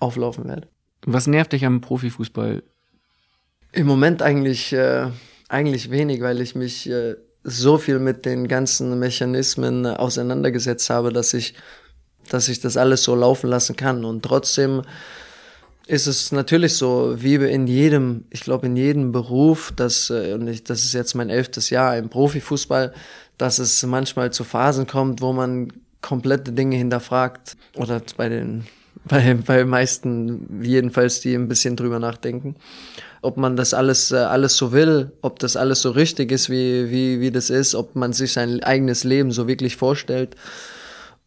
auflaufen 0.00 0.48
werde. 0.48 0.68
Was 1.06 1.26
nervt 1.26 1.52
dich 1.52 1.64
am 1.64 1.80
Profifußball? 1.80 2.62
Im 3.72 3.86
Moment 3.86 4.22
eigentlich, 4.22 4.72
äh, 4.72 5.08
eigentlich 5.48 5.90
wenig, 5.90 6.20
weil 6.20 6.40
ich 6.40 6.54
mich 6.54 6.88
äh, 6.88 7.16
so 7.42 7.76
viel 7.76 7.98
mit 7.98 8.24
den 8.24 8.48
ganzen 8.48 8.98
Mechanismen 8.98 9.86
auseinandergesetzt 9.86 10.88
habe, 10.90 11.12
dass 11.12 11.34
ich, 11.34 11.54
dass 12.30 12.48
ich 12.48 12.60
das 12.60 12.76
alles 12.76 13.02
so 13.02 13.14
laufen 13.14 13.48
lassen 13.48 13.76
kann. 13.76 14.04
Und 14.04 14.22
trotzdem 14.22 14.82
ist 15.86 16.06
es 16.06 16.32
natürlich 16.32 16.76
so, 16.76 17.14
wie 17.18 17.34
in 17.34 17.66
jedem, 17.66 18.24
ich 18.30 18.40
glaube 18.40 18.66
in 18.66 18.76
jedem 18.76 19.12
Beruf, 19.12 19.72
dass, 19.76 20.10
äh, 20.10 20.32
und 20.32 20.48
ich, 20.48 20.64
das 20.64 20.84
ist 20.84 20.94
jetzt 20.94 21.14
mein 21.14 21.30
elftes 21.30 21.70
Jahr 21.70 21.96
im 21.96 22.08
Profifußball, 22.08 22.92
dass 23.38 23.58
es 23.58 23.82
manchmal 23.84 24.32
zu 24.32 24.44
Phasen 24.44 24.86
kommt, 24.86 25.20
wo 25.20 25.32
man 25.32 25.72
komplette 26.00 26.52
Dinge 26.52 26.76
hinterfragt. 26.76 27.56
Oder 27.76 28.00
bei 28.16 28.28
den, 28.28 28.64
bei, 29.04 29.34
bei 29.34 29.64
meisten 29.64 30.62
jedenfalls, 30.62 31.20
die 31.20 31.34
ein 31.34 31.48
bisschen 31.48 31.76
drüber 31.76 31.98
nachdenken. 31.98 32.56
Ob 33.20 33.36
man 33.36 33.56
das 33.56 33.74
alles, 33.74 34.10
äh, 34.10 34.16
alles 34.16 34.56
so 34.56 34.72
will, 34.72 35.12
ob 35.22 35.38
das 35.38 35.56
alles 35.56 35.82
so 35.82 35.90
richtig 35.90 36.30
ist, 36.30 36.50
wie, 36.50 36.90
wie, 36.90 37.20
wie 37.20 37.30
das 37.30 37.50
ist, 37.50 37.74
ob 37.74 37.96
man 37.96 38.12
sich 38.12 38.32
sein 38.32 38.62
eigenes 38.62 39.04
Leben 39.04 39.32
so 39.32 39.48
wirklich 39.48 39.76
vorstellt. 39.76 40.36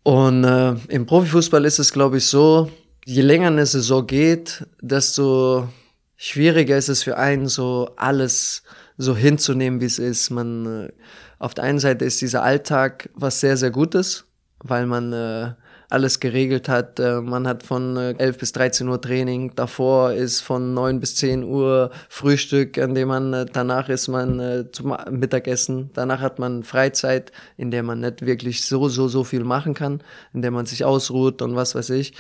Und 0.08 0.46
äh, 0.46 0.74
im 0.88 1.06
Profifußball 1.06 1.66
ist 1.66 1.80
es, 1.80 1.92
glaube 1.92 2.20
ich, 2.20 2.28
so, 2.28 2.72
je 3.04 3.22
länger 3.22 3.48
eine 3.48 3.66
Saison 3.66 4.08
geht, 4.08 4.66
desto 4.80 5.68
schwieriger 6.16 6.78
ist 6.78 6.88
es 6.88 7.04
für 7.04 7.18
einen, 7.18 7.50
so 7.50 7.90
alles 7.98 8.64
so 8.98 9.18
hinzunehmen, 9.18 9.82
wie 9.82 9.86
es 9.86 10.00
ist. 10.00 10.30
Man, 10.30 10.86
äh, 10.86 10.94
auf 11.40 11.56
der 11.56 11.66
einen 11.66 11.80
Seite 11.80 12.06
ist 12.06 12.22
dieser 12.22 12.42
Alltag 12.42 13.10
was 13.16 13.42
sehr, 13.42 13.58
sehr 13.58 13.70
Gutes, 13.70 14.24
weil 14.60 14.86
man 14.86 15.12
äh, 15.12 15.52
alles 15.90 16.20
geregelt 16.20 16.68
hat. 16.68 17.00
Äh, 17.00 17.22
man 17.22 17.48
hat 17.48 17.64
von 17.64 17.98
äh, 17.98 18.16
11 18.18 18.38
bis 18.38 18.52
13 18.52 18.88
Uhr 18.88 19.02
Training, 19.02 19.54
davor 19.56 20.14
ist 20.14 20.42
von 20.42 20.74
9 20.74 21.00
bis 21.00 21.16
10 21.16 21.44
Uhr 21.44 21.92
Frühstück, 22.10 22.78
an 22.78 22.94
dem 22.94 23.08
man, 23.08 23.34
äh, 23.34 23.46
danach 23.46 23.90
ist 23.90 24.08
man 24.08 24.40
äh, 24.40 24.72
zum 24.72 24.96
Mittagessen, 25.10 25.90
danach 25.94 26.20
hat 26.20 26.40
man 26.40 26.64
Freizeit, 26.64 27.32
in 27.56 27.72
der 27.72 27.84
man 27.84 28.02
nicht 28.02 28.26
wirklich 28.26 28.66
so, 28.66 28.90
so, 28.90 29.08
so 29.08 29.24
viel 29.24 29.44
machen 29.44 29.74
kann, 29.74 30.02
in 30.34 30.42
der 30.42 30.52
man 30.52 30.66
sich 30.66 30.84
ausruht 30.84 31.42
und 31.42 31.56
was 31.56 31.76
weiß 31.76 31.92
ich. 31.92 32.14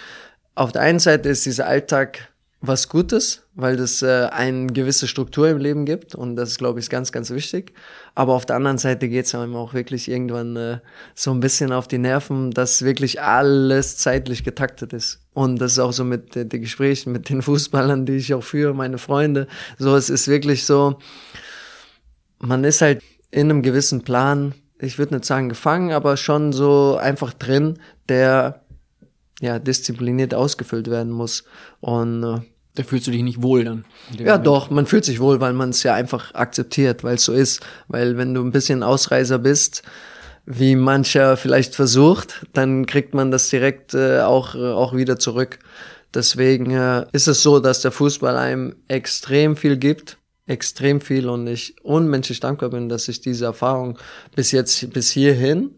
Auf 0.56 0.72
der 0.72 0.82
einen 0.82 1.00
Seite 1.00 1.30
ist 1.30 1.46
dieser 1.46 1.68
Alltag 1.68 2.30
was 2.60 2.90
Gutes, 2.90 3.44
weil 3.54 3.78
das 3.78 4.02
äh, 4.02 4.30
eine 4.32 4.68
gewisse 4.68 5.08
Struktur 5.08 5.48
im 5.48 5.60
Leben 5.60 5.86
gibt 5.86 6.16
und 6.16 6.36
das 6.36 6.50
ist, 6.50 6.58
glaube 6.58 6.80
ich, 6.80 6.90
ganz, 6.90 7.12
ganz 7.12 7.30
wichtig. 7.30 7.74
Aber 8.16 8.34
auf 8.34 8.48
der 8.48 8.56
anderen 8.56 8.80
Seite 8.80 9.08
geht 9.10 9.26
es 9.26 9.36
einem 9.36 9.56
auch 9.56 9.76
wirklich 9.76 10.10
irgendwann 10.10 10.56
äh, 10.56 10.80
so 11.14 11.32
ein 11.32 11.40
bisschen 11.40 11.72
auf 11.72 11.88
die 11.88 12.00
Nerven, 12.00 12.52
dass 12.52 12.82
wirklich 12.82 13.22
alles 13.22 13.98
zeitlich 13.98 14.44
getaktet 14.44 14.92
ist. 14.94 15.20
Und 15.34 15.62
das 15.62 15.74
ist 15.74 15.80
auch 15.80 15.94
so 15.94 16.04
mit 16.04 16.36
äh, 16.36 16.46
den 16.46 16.62
Gesprächen 16.62 17.12
mit 17.12 17.30
den 17.30 17.44
Fußballern, 17.44 18.08
die 18.08 18.16
ich 18.16 18.34
auch 18.34 18.44
führe, 18.44 18.74
meine 18.74 18.98
Freunde. 18.98 19.48
So, 19.78 19.96
es 19.96 20.10
ist 20.10 20.28
wirklich 20.28 20.66
so, 20.66 20.98
man 22.40 22.64
ist 22.64 22.82
halt 22.82 23.04
in 23.30 23.52
einem 23.52 23.62
gewissen 23.62 24.02
Plan, 24.02 24.56
ich 24.80 24.98
würde 24.98 25.16
nicht 25.16 25.26
sagen 25.26 25.50
gefangen, 25.50 25.92
aber 25.92 26.18
schon 26.18 26.54
so 26.54 26.98
einfach 26.98 27.34
drin, 27.34 27.78
der 28.10 28.64
ja 29.42 29.60
diszipliniert 29.60 30.34
ausgefüllt 30.34 30.90
werden 30.90 31.12
muss. 31.12 31.44
Und 31.80 32.24
äh, 32.24 32.40
Da 32.76 32.84
fühlst 32.84 33.08
du 33.08 33.12
dich 33.12 33.24
nicht 33.24 33.42
wohl 33.42 33.64
dann. 33.64 33.86
ja, 34.12 34.26
Moment. 34.26 34.48
doch, 34.48 34.70
man 34.70 34.86
fühlt 34.86 35.06
sich 35.06 35.20
wohl, 35.20 35.40
weil 35.40 35.54
man 35.54 35.70
es 35.70 35.84
ja 35.84 35.94
einfach 35.94 36.34
akzeptiert, 36.34 37.04
weil 37.04 37.16
es 37.16 37.26
so 37.26 37.34
ist. 37.34 37.66
Weil 37.88 38.18
wenn 38.18 38.34
du 38.34 38.42
ein 38.44 38.52
bisschen 38.52 38.84
Ausreißer 38.84 39.40
bist, 39.40 39.84
wie 40.46 40.76
mancher 40.76 41.36
vielleicht 41.38 41.76
versucht, 41.76 42.46
dann 42.54 42.86
kriegt 42.86 43.14
man 43.14 43.32
das 43.32 43.50
direkt 43.50 43.94
äh, 43.94 44.22
auch, 44.22 44.56
äh, 44.56 44.60
auch 44.60 44.96
wieder 44.96 45.20
zurück. 45.20 45.60
Deswegen 46.14 46.72
äh, 46.72 47.06
ist 47.12 47.28
es 47.28 47.44
so, 47.44 47.60
dass 47.60 47.82
der 47.82 47.92
Fußball 47.92 48.38
einem 48.38 48.76
extrem 48.88 49.58
viel 49.58 49.76
gibt, 49.76 50.18
extrem 50.46 51.02
viel 51.02 51.28
und 51.28 51.46
ich 51.48 51.76
unmenschlich 51.84 52.40
dankbar 52.40 52.70
bin, 52.70 52.88
dass 52.88 53.10
ich 53.10 53.20
diese 53.20 53.44
Erfahrung 53.44 54.00
bis 54.36 54.52
jetzt, 54.54 54.90
bis 54.94 55.12
hierhin 55.12 55.72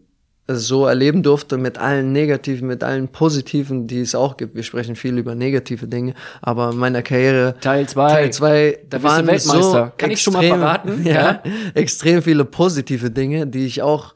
so 0.56 0.86
erleben 0.86 1.22
durfte 1.22 1.56
mit 1.58 1.78
allen 1.78 2.12
negativen, 2.12 2.66
mit 2.68 2.82
allen 2.84 3.08
positiven, 3.08 3.86
die 3.86 4.00
es 4.00 4.14
auch 4.14 4.36
gibt. 4.36 4.54
Wir 4.54 4.62
sprechen 4.62 4.96
viel 4.96 5.18
über 5.18 5.34
negative 5.34 5.86
Dinge, 5.86 6.14
aber 6.42 6.70
in 6.70 6.78
meiner 6.78 7.02
Karriere 7.02 7.54
Teil 7.60 7.88
zwei. 7.88 8.12
Teil 8.12 8.32
zwei 8.32 8.78
Da 8.88 9.02
waren 9.02 9.26
Weltmeister. 9.26 9.62
so 9.62 9.92
Kann 9.96 10.10
ich 10.10 10.20
schon 10.22 10.32
mal 10.32 10.40
extrem- 10.42 10.58
verraten? 10.60 11.02
Ja, 11.04 11.12
Ja. 11.12 11.42
extrem 11.74 12.22
viele 12.22 12.44
positive 12.44 13.10
Dinge, 13.10 13.46
die 13.46 13.66
ich 13.66 13.82
auch 13.82 14.14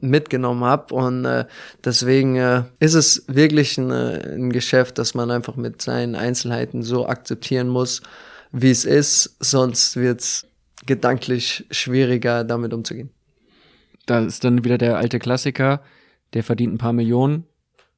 mitgenommen 0.00 0.62
habe 0.64 0.94
und 0.94 1.24
äh, 1.24 1.46
deswegen 1.84 2.36
äh, 2.36 2.64
ist 2.80 2.94
es 2.94 3.24
wirklich 3.28 3.78
ein, 3.78 3.90
äh, 3.90 4.34
ein 4.34 4.50
Geschäft, 4.52 4.98
das 4.98 5.14
man 5.14 5.30
einfach 5.30 5.56
mit 5.56 5.80
seinen 5.80 6.14
Einzelheiten 6.14 6.82
so 6.82 7.06
akzeptieren 7.06 7.68
muss, 7.68 8.02
wie 8.52 8.70
es 8.70 8.84
ist, 8.84 9.36
sonst 9.40 9.96
wird's 9.96 10.46
gedanklich 10.84 11.64
schwieriger, 11.70 12.44
damit 12.44 12.74
umzugehen. 12.74 13.10
Da 14.06 14.20
ist 14.20 14.44
dann 14.44 14.64
wieder 14.64 14.78
der 14.78 14.96
alte 14.96 15.18
Klassiker, 15.18 15.82
der 16.32 16.44
verdient 16.44 16.74
ein 16.74 16.78
paar 16.78 16.92
Millionen, 16.92 17.44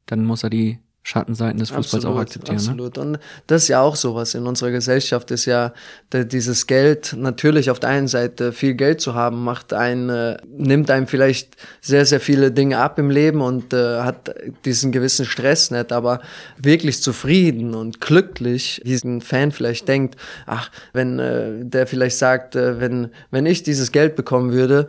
dann 0.06 0.24
muss 0.24 0.42
er 0.42 0.50
die 0.50 0.78
Schattenseiten 1.08 1.58
des 1.58 1.70
Fußballs 1.70 2.04
auch 2.04 2.18
akzeptieren. 2.18 2.56
Ne? 2.56 2.62
Absolut. 2.62 2.98
Und 2.98 3.18
das 3.46 3.62
ist 3.62 3.68
ja 3.68 3.80
auch 3.80 3.96
sowas. 3.96 4.34
In 4.34 4.46
unserer 4.46 4.70
Gesellschaft 4.70 5.30
ist 5.30 5.46
ja 5.46 5.72
dieses 6.12 6.66
Geld, 6.66 7.14
natürlich 7.16 7.70
auf 7.70 7.80
der 7.80 7.88
einen 7.88 8.08
Seite 8.08 8.52
viel 8.52 8.74
Geld 8.74 9.00
zu 9.00 9.14
haben, 9.14 9.42
macht 9.42 9.72
einen, 9.72 10.10
äh, 10.10 10.36
nimmt 10.46 10.90
einem 10.90 11.06
vielleicht 11.06 11.56
sehr, 11.80 12.04
sehr 12.04 12.20
viele 12.20 12.52
Dinge 12.52 12.78
ab 12.78 12.98
im 12.98 13.08
Leben 13.08 13.40
und 13.40 13.72
äh, 13.72 14.00
hat 14.00 14.34
diesen 14.66 14.92
gewissen 14.92 15.24
Stress 15.24 15.70
nicht, 15.70 15.92
aber 15.92 16.20
wirklich 16.58 17.02
zufrieden 17.02 17.74
und 17.74 18.02
glücklich, 18.02 18.82
wie 18.84 18.94
ein 19.02 19.22
Fan 19.22 19.50
vielleicht 19.50 19.88
denkt, 19.88 20.16
ach, 20.44 20.70
wenn 20.92 21.18
äh, 21.18 21.64
der 21.64 21.86
vielleicht 21.86 22.18
sagt, 22.18 22.54
äh, 22.54 22.80
wenn, 22.80 23.08
wenn 23.30 23.46
ich 23.46 23.62
dieses 23.62 23.92
Geld 23.92 24.14
bekommen 24.14 24.52
würde, 24.52 24.88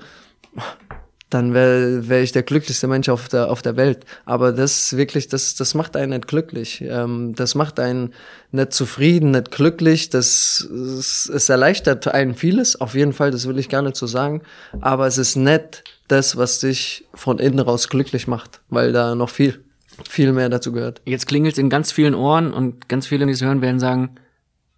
dann 1.29 1.53
wäre 1.53 2.09
wär 2.09 2.23
ich 2.23 2.31
der 2.31 2.41
glücklichste 2.41 2.87
Mensch 2.87 3.07
auf 3.07 3.29
der, 3.29 3.51
auf 3.51 3.61
der 3.61 3.77
Welt. 3.77 4.05
Aber 4.25 4.51
das 4.51 4.97
wirklich, 4.97 5.27
das, 5.27 5.53
das 5.53 5.75
macht 5.75 5.95
einen 5.95 6.11
nicht 6.11 6.27
glücklich. 6.27 6.81
Ähm, 6.81 7.35
das 7.35 7.53
macht 7.53 7.79
einen 7.79 8.13
nicht 8.51 8.73
zufrieden, 8.73 9.31
nicht 9.31 9.51
glücklich. 9.51 10.09
Das, 10.09 10.61
es, 10.61 11.29
es 11.29 11.49
erleichtert 11.49 12.07
einen 12.07 12.33
vieles, 12.33 12.81
auf 12.81 12.95
jeden 12.95 13.13
Fall, 13.13 13.29
das 13.29 13.47
will 13.47 13.59
ich 13.59 13.69
gar 13.69 13.83
nicht 13.83 13.95
so 13.95 14.07
sagen. 14.07 14.41
Aber 14.81 15.05
es 15.05 15.19
ist 15.19 15.35
nicht 15.35 15.83
das, 16.07 16.35
was 16.35 16.59
dich 16.59 17.05
von 17.13 17.37
innen 17.37 17.59
raus 17.59 17.89
glücklich 17.89 18.27
macht, 18.27 18.61
weil 18.69 18.91
da 18.91 19.13
noch 19.13 19.29
viel, 19.29 19.63
viel 20.09 20.33
mehr 20.33 20.49
dazu 20.49 20.71
gehört. 20.71 21.01
Jetzt 21.05 21.27
klingelt 21.27 21.53
es 21.53 21.59
in 21.59 21.69
ganz 21.69 21.91
vielen 21.91 22.15
Ohren 22.15 22.51
und 22.51 22.89
ganz 22.89 23.05
viele, 23.05 23.27
die 23.27 23.33
es 23.33 23.41
hören, 23.41 23.61
werden 23.61 23.79
sagen, 23.79 24.15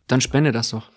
dann 0.08 0.20
spende 0.20 0.52
das 0.52 0.72
doch. 0.72 0.91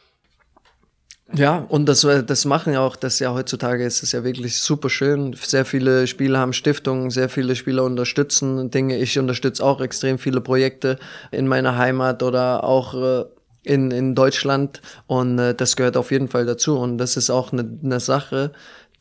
Ja, 1.37 1.67
und 1.69 1.87
das, 1.87 2.05
äh, 2.05 2.23
das 2.23 2.45
machen 2.45 2.75
ja 2.75 2.81
auch, 2.81 2.95
das 2.95 3.19
ja 3.19 3.33
heutzutage 3.35 3.85
ist 3.85 4.05
es 4.05 4.13
ja 4.13 4.23
wirklich 4.23 4.61
super 4.61 4.89
schön. 4.89 5.33
Sehr 5.33 5.65
viele 5.65 6.07
Spieler 6.07 6.39
haben 6.39 6.53
Stiftungen, 6.53 7.11
sehr 7.11 7.29
viele 7.29 7.57
Spieler 7.57 7.83
unterstützen 7.83 8.71
Dinge. 8.71 8.99
Ich 8.99 9.19
unterstütze 9.19 9.65
auch 9.65 9.81
extrem 9.81 10.19
viele 10.19 10.41
Projekte 10.41 10.99
in 11.33 11.49
meiner 11.49 11.77
Heimat 11.77 12.23
oder 12.23 12.63
auch 12.63 12.95
äh, 12.95 13.25
in, 13.65 13.91
in 13.91 14.15
Deutschland 14.15 14.81
und 15.09 15.39
äh, 15.41 15.55
das 15.55 15.75
gehört 15.75 15.97
auf 15.97 16.13
jeden 16.13 16.29
Fall 16.29 16.47
dazu. 16.47 16.79
Und 16.79 16.99
das 16.99 17.17
ist 17.17 17.31
auch 17.31 17.53
eine, 17.53 17.69
eine 17.83 17.99
Sache, 17.99 18.53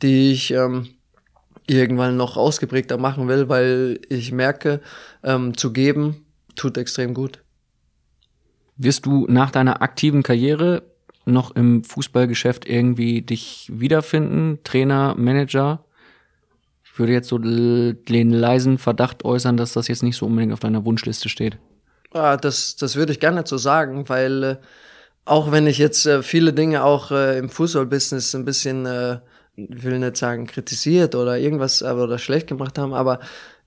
die 0.02 0.32
ich 0.32 0.52
ähm, 0.52 0.88
irgendwann 1.68 2.18
noch 2.18 2.36
ausgeprägter 2.36 2.98
machen 2.98 3.28
will, 3.28 3.48
weil 3.48 4.00
ich 4.10 4.32
merke, 4.32 4.82
ähm, 5.24 5.56
zu 5.56 5.72
geben 5.72 6.26
tut 6.56 6.78
extrem 6.80 7.14
gut. 7.14 7.44
Wirst 8.76 9.06
du 9.06 9.28
nach 9.30 9.52
deiner 9.52 9.84
aktiven 9.84 10.24
Karriere 10.24 10.93
noch 11.26 11.56
im 11.56 11.84
Fußballgeschäft 11.84 12.68
irgendwie 12.68 13.22
dich 13.22 13.70
wiederfinden? 13.74 14.60
Trainer, 14.64 15.16
Manager? 15.18 15.86
Ich 16.84 17.00
würde 17.00 17.14
jetzt 17.14 17.30
so 17.30 17.38
den 17.38 18.30
leisen 18.30 18.78
Verdacht 18.78 19.26
äußern, 19.26 19.58
dass 19.58 19.74
das 19.74 19.88
jetzt 19.88 20.04
nicht 20.04 20.16
so 20.16 20.28
unbedingt 20.28 20.54
auf 20.54 20.60
deiner 20.60 20.86
Wunschliste 20.86 21.30
steht. 21.30 21.58
Ah, 22.12 22.38
das, 22.38 22.76
das 22.76 22.96
würde 22.96 23.12
ich 23.12 23.20
gar 23.20 23.32
nicht 23.32 23.48
so 23.48 23.58
sagen, 23.58 24.08
weil 24.08 24.44
äh, 24.44 24.56
auch 25.26 25.52
wenn 25.52 25.68
ich 25.68 25.78
jetzt 25.78 26.06
äh, 26.06 26.22
viele 26.22 26.54
Dinge 26.54 26.84
auch 26.84 27.12
äh, 27.12 27.38
im 27.40 27.50
Fußballbusiness 27.50 28.36
ein 28.36 28.46
bisschen, 28.46 28.86
äh, 28.86 29.20
will 29.56 30.00
nicht 30.00 30.18
sagen 30.18 30.46
kritisiert 30.46 31.16
oder 31.16 31.38
irgendwas 31.38 31.82
aber, 31.82 32.04
oder 32.04 32.20
schlecht 32.20 32.48
gemacht 32.48 32.78
haben, 32.78 32.94
aber 32.94 33.20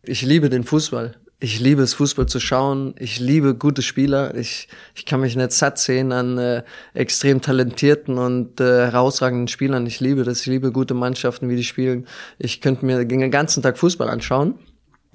ich 0.03 0.23
liebe 0.23 0.51
den 0.51 0.65
Fußball. 0.65 1.17
Ich 1.39 1.61
liebe 1.61 1.83
es, 1.83 1.93
Fußball 1.93 2.27
zu 2.27 2.41
schauen. 2.41 2.95
Ich 2.99 3.21
liebe 3.21 3.55
gute 3.55 3.83
Spieler. 3.83 4.35
Ich, 4.35 4.69
ich 4.95 5.05
kann 5.05 5.21
mich 5.21 5.37
nicht 5.37 5.53
satt 5.53 5.79
sehen 5.79 6.11
an 6.11 6.39
äh, 6.39 6.63
extrem 6.95 7.43
talentierten 7.43 8.17
und 8.17 8.59
äh, 8.59 8.87
herausragenden 8.87 9.47
Spielern. 9.47 9.85
Ich 9.85 10.01
liebe 10.01 10.25
das. 10.25 10.41
Ich 10.41 10.47
liebe 10.47 10.73
gute 10.73 10.95
Mannschaften, 10.95 11.51
wie 11.51 11.57
die 11.57 11.65
spielen. 11.65 12.07
Ich 12.39 12.63
könnte 12.63 12.87
mir 12.87 13.05
den 13.05 13.31
ganzen 13.31 13.63
Tag 13.63 13.77
Fußball 13.77 14.09
anschauen. 14.09 14.55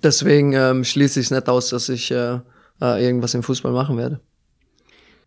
Deswegen 0.04 0.54
ähm, 0.54 0.84
schließe 0.84 1.20
ich 1.20 1.28
es 1.28 1.32
nicht 1.32 1.50
aus, 1.50 1.70
dass 1.70 1.90
ich 1.90 2.12
äh, 2.12 2.40
äh, 2.82 3.04
irgendwas 3.04 3.34
im 3.34 3.42
Fußball 3.42 3.72
machen 3.72 3.98
werde. 3.98 4.20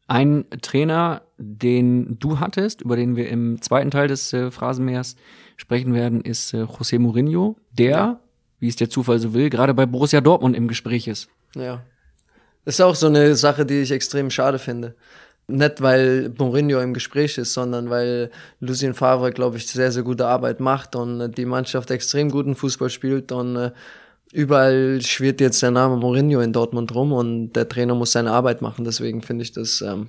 Ein 0.07 0.45
Trainer, 0.63 1.23
den 1.39 2.19
du 2.21 2.39
hattest, 2.39 2.83
über 2.83 2.95
den 2.95 3.17
wir 3.17 3.29
im 3.31 3.61
zweiten 3.63 3.91
Teil 3.91 4.07
des 4.07 4.33
äh, 4.33 4.53
Phrasenmeers 4.53 5.17
sprechen 5.57 5.93
werden, 5.93 6.21
ist 6.21 6.55
äh, 6.55 6.63
José 6.63 7.01
Mourinho, 7.01 7.57
der 7.73 7.91
ja 7.91 8.21
wie 8.61 8.69
es 8.69 8.77
der 8.77 8.91
Zufall 8.91 9.19
so 9.19 9.35
will, 9.35 9.51
gerade 9.51 9.75
bei 9.75 9.87
Borussia 9.87 10.21
Dortmund 10.21 10.57
im 10.57 10.69
Gespräch 10.69 11.07
ist. 11.07 11.29
Ja. 11.55 11.83
Ist 12.65 12.81
auch 12.81 12.95
so 12.95 13.07
eine 13.07 13.35
Sache, 13.35 13.67
die 13.67 13.83
ich 13.83 13.91
extrem 13.91 14.31
schade 14.31 14.59
finde. 14.59 14.95
Nicht, 15.47 15.83
weil 15.83 16.33
Mourinho 16.39 16.81
im 16.81 16.95
Gespräch 16.95 17.37
ist, 17.37 17.53
sondern 17.53 17.91
weil 17.91 18.31
Lucien 18.61 18.95
Favre, 18.95 19.31
glaube 19.31 19.59
ich, 19.59 19.67
sehr, 19.67 19.93
sehr 19.93 20.03
gute 20.03 20.27
Arbeit 20.27 20.61
macht 20.61 20.97
und 20.97 21.33
die 21.33 21.45
Mannschaft 21.45 21.91
extrem 21.91 22.31
guten 22.31 22.55
Fußball 22.55 22.89
spielt 22.89 23.31
und 23.31 23.57
äh, 23.57 23.73
überall 24.33 25.03
schwirrt 25.03 25.43
jetzt 25.43 25.63
der 25.63 25.71
Name 25.71 25.97
Mourinho 25.97 26.41
in 26.41 26.55
Dortmund 26.55 26.95
rum 26.95 27.13
und 27.13 27.53
der 27.53 27.69
Trainer 27.69 27.95
muss 27.95 28.13
seine 28.13 28.33
Arbeit 28.33 28.63
machen. 28.63 28.87
Deswegen 28.87 29.21
finde 29.21 29.43
ich 29.43 29.53
das 29.53 29.83
ähm, 29.83 30.09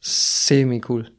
semi 0.00 0.80
cool 0.88 1.10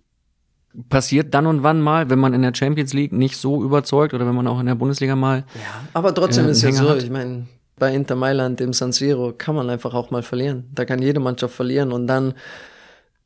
passiert 0.89 1.33
dann 1.33 1.47
und 1.47 1.63
wann 1.63 1.81
mal, 1.81 2.09
wenn 2.09 2.19
man 2.19 2.33
in 2.33 2.41
der 2.41 2.53
Champions 2.55 2.93
League 2.93 3.13
nicht 3.13 3.37
so 3.37 3.63
überzeugt 3.63 4.13
oder 4.13 4.25
wenn 4.25 4.35
man 4.35 4.47
auch 4.47 4.59
in 4.59 4.65
der 4.65 4.75
Bundesliga 4.75 5.15
mal. 5.15 5.45
Ja, 5.55 5.87
aber 5.93 6.13
trotzdem 6.13 6.47
äh, 6.47 6.51
ist 6.51 6.57
es 6.57 6.63
ja 6.63 6.71
so, 6.71 6.89
hat. 6.89 7.03
ich 7.03 7.09
meine, 7.09 7.45
bei 7.77 7.93
Inter 7.93 8.15
Mailand 8.15 8.61
im 8.61 8.73
San 8.73 8.91
Siro 8.91 9.33
kann 9.37 9.55
man 9.55 9.69
einfach 9.69 9.93
auch 9.93 10.11
mal 10.11 10.23
verlieren. 10.23 10.69
Da 10.73 10.85
kann 10.85 11.01
jede 11.01 11.19
Mannschaft 11.19 11.55
verlieren 11.55 11.91
und 11.91 12.07
dann 12.07 12.33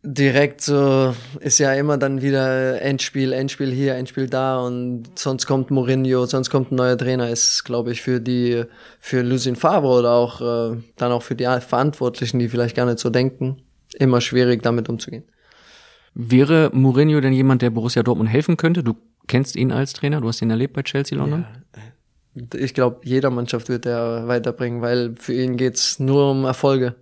direkt 0.04 0.62
so 0.62 1.14
ist 1.40 1.60
ja 1.60 1.74
immer 1.74 1.98
dann 1.98 2.22
wieder 2.22 2.82
Endspiel, 2.82 3.34
Endspiel 3.34 3.72
hier, 3.72 3.96
Endspiel 3.96 4.28
da 4.28 4.60
und 4.60 5.04
sonst 5.16 5.48
kommt 5.48 5.70
Mourinho, 5.72 6.26
sonst 6.26 6.50
kommt 6.50 6.72
ein 6.72 6.76
neuer 6.76 6.98
Trainer, 6.98 7.30
ist 7.30 7.66
glaube 7.66 7.92
ich 7.92 8.02
für 8.02 8.22
die 8.22 8.64
für 9.00 9.22
Lucien 9.22 9.56
Favre 9.56 9.88
oder 9.88 10.12
auch 10.12 10.42
äh, 10.42 10.78
dann 10.96 11.12
auch 11.12 11.24
für 11.24 11.36
die 11.36 11.46
Verantwortlichen, 11.46 12.40
die 12.40 12.48
vielleicht 12.48 12.76
gar 12.76 12.86
nicht 12.86 13.00
so 13.00 13.10
denken, 13.10 13.58
immer 13.96 14.22
schwierig 14.22 14.64
damit 14.64 14.88
umzugehen. 14.88 15.24
Wäre 16.20 16.72
Mourinho 16.74 17.22
denn 17.22 17.32
jemand, 17.32 17.62
der 17.62 17.70
Borussia 17.70 18.02
Dortmund 18.02 18.28
helfen 18.28 18.58
könnte? 18.58 18.84
Du 18.84 18.96
kennst 19.28 19.56
ihn 19.56 19.72
als 19.72 19.94
Trainer, 19.94 20.20
du 20.20 20.28
hast 20.28 20.42
ihn 20.42 20.50
erlebt 20.50 20.74
bei 20.74 20.82
Chelsea 20.82 21.16
London. 21.16 21.46
Ja. 22.34 22.60
Ich 22.60 22.74
glaube, 22.74 23.02
jeder 23.04 23.30
Mannschaft 23.30 23.70
wird 23.70 23.86
er 23.86 24.28
weiterbringen, 24.28 24.82
weil 24.82 25.14
für 25.16 25.34
ihn 25.34 25.58
geht's 25.58 26.00
nur 26.00 26.32
um 26.32 26.46
Erfolge. 26.46 26.96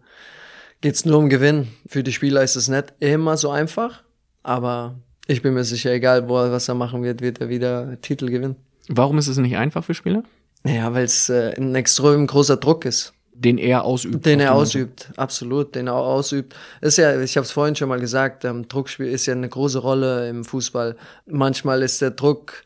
Geht's 0.82 1.06
nur 1.06 1.18
um 1.18 1.30
Gewinn. 1.30 1.70
Für 1.88 2.04
die 2.04 2.12
Spieler 2.12 2.44
ist 2.44 2.58
es 2.58 2.68
nicht 2.68 2.94
immer 3.00 3.38
so 3.38 3.52
einfach, 3.52 4.04
aber 4.44 4.96
ich 5.28 5.42
bin 5.42 5.54
mir 5.54 5.64
sicher, 5.64 5.94
egal 5.94 6.28
wo 6.28 6.38
er, 6.38 6.52
was 6.52 6.68
er 6.68 6.76
machen 6.76 7.02
wird, 7.02 7.22
wird 7.22 7.40
er 7.40 7.48
wieder 7.48 8.02
Titel 8.02 8.26
gewinnen. 8.26 8.58
Warum 8.90 9.18
ist 9.18 9.28
es 9.28 9.38
nicht 9.38 9.56
einfach 9.56 9.86
für 9.86 9.94
Spieler? 9.94 10.24
Ja, 10.66 10.94
weil 10.94 11.06
es 11.06 11.30
äh, 11.30 11.54
ein 11.58 11.74
extrem 11.74 12.28
großer 12.28 12.58
Druck 12.58 12.84
ist 12.84 13.15
den 13.38 13.58
er 13.58 13.84
ausübt. 13.84 14.26
Den 14.26 14.40
er 14.40 14.56
ausübt, 14.56 15.10
absolut, 15.18 15.76
den 15.76 15.88
er 15.88 15.96
ausübt. 15.96 16.56
Ist 16.82 16.98
ja, 16.98 17.20
ich 17.20 17.36
habe 17.36 17.46
es 17.46 17.52
vorhin 17.52 17.76
schon 17.76 17.90
mal 17.90 18.00
gesagt, 18.00 18.46
ähm, 18.46 18.68
Druckspiel 18.68 19.08
ist 19.08 19.26
ja 19.26 19.34
eine 19.34 19.50
große 19.50 19.80
Rolle 19.80 20.30
im 20.30 20.46
Fußball. 20.46 20.96
Manchmal 21.26 21.84
ist 21.84 22.02
der 22.02 22.12
Druck, 22.12 22.64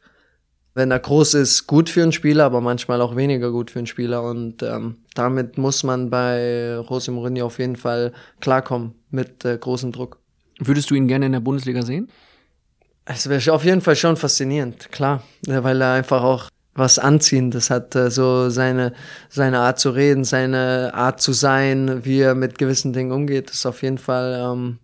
wenn 0.76 0.92
er 0.92 1.00
groß 1.00 1.34
ist, 1.34 1.66
gut 1.66 1.90
für 1.90 2.04
einen 2.04 2.12
Spieler, 2.12 2.46
aber 2.46 2.62
manchmal 2.62 3.02
auch 3.02 3.16
weniger 3.16 3.52
gut 3.52 3.72
für 3.72 3.80
einen 3.80 3.88
Spieler. 3.88 4.24
Und 4.24 4.62
ähm, 4.62 4.98
damit 5.16 5.58
muss 5.58 5.84
man 5.84 6.10
bei 6.10 6.78
José 6.88 7.12
Mourinho 7.12 7.48
auf 7.48 7.58
jeden 7.58 7.76
Fall 7.76 8.14
klarkommen 8.40 8.94
mit 9.10 9.44
äh, 9.46 9.58
großem 9.58 9.92
Druck. 9.92 10.20
Würdest 10.60 10.92
du 10.92 10.96
ihn 10.96 11.08
gerne 11.08 11.26
in 11.26 11.32
der 11.32 11.40
Bundesliga 11.40 11.82
sehen? 11.82 12.10
Es 13.06 13.28
wäre 13.28 13.54
auf 13.54 13.66
jeden 13.66 13.82
Fall 13.82 13.96
schon 13.96 14.18
faszinierend, 14.18 14.92
klar, 14.92 15.24
weil 15.48 15.82
er 15.82 15.94
einfach 15.94 16.22
auch 16.22 16.50
was 16.80 16.98
Anziehendes 16.98 17.70
hat, 17.70 17.96
äh, 17.96 18.10
so 18.10 18.50
seine, 18.50 18.94
seine 19.30 19.60
Art 19.60 19.80
zu 19.80 19.92
reden, 19.92 20.24
seine 20.24 20.92
Art 20.94 21.22
zu 21.22 21.34
sein, 21.34 22.04
wie 22.06 22.22
er 22.22 22.34
mit 22.34 22.58
gewissen 22.58 22.94
Dingen 22.94 23.12
umgeht, 23.12 23.52
ist 23.52 23.66
auf 23.66 23.84
jeden 23.84 23.98
Fall 23.98 24.40
ähm, 24.42 24.80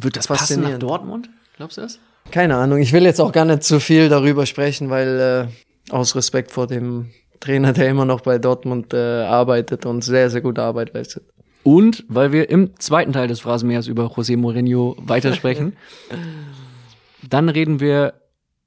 Wird 0.00 0.16
das 0.16 0.28
passen 0.28 0.62
nach 0.62 0.78
Dortmund? 0.78 1.28
Glaubst 1.56 1.76
du 1.76 1.82
das? 1.82 1.98
Keine 2.30 2.56
Ahnung. 2.56 2.78
Ich 2.78 2.92
will 2.92 3.04
jetzt 3.04 3.20
auch 3.20 3.32
gar 3.32 3.44
nicht 3.44 3.62
zu 3.64 3.80
viel 3.80 4.08
darüber 4.08 4.46
sprechen, 4.46 4.88
weil 4.88 5.48
äh, 5.50 5.92
aus 5.92 6.16
Respekt 6.16 6.50
vor 6.50 6.66
dem 6.66 7.10
Trainer, 7.40 7.72
der 7.72 7.88
immer 7.90 8.06
noch 8.06 8.22
bei 8.22 8.38
Dortmund 8.38 8.94
äh, 8.94 9.22
arbeitet 9.22 9.84
und 9.84 10.02
sehr, 10.02 10.30
sehr 10.30 10.40
gute 10.40 10.62
Arbeit 10.62 10.94
leistet. 10.94 11.24
Und 11.62 12.04
weil 12.08 12.32
wir 12.32 12.50
im 12.50 12.78
zweiten 12.78 13.12
Teil 13.12 13.28
des 13.28 13.40
Phrasenmeers 13.40 13.86
über 13.86 14.06
José 14.06 14.36
Mourinho 14.36 14.96
weitersprechen, 14.98 15.76
dann 17.28 17.48
reden 17.48 17.80
wir 17.80 18.14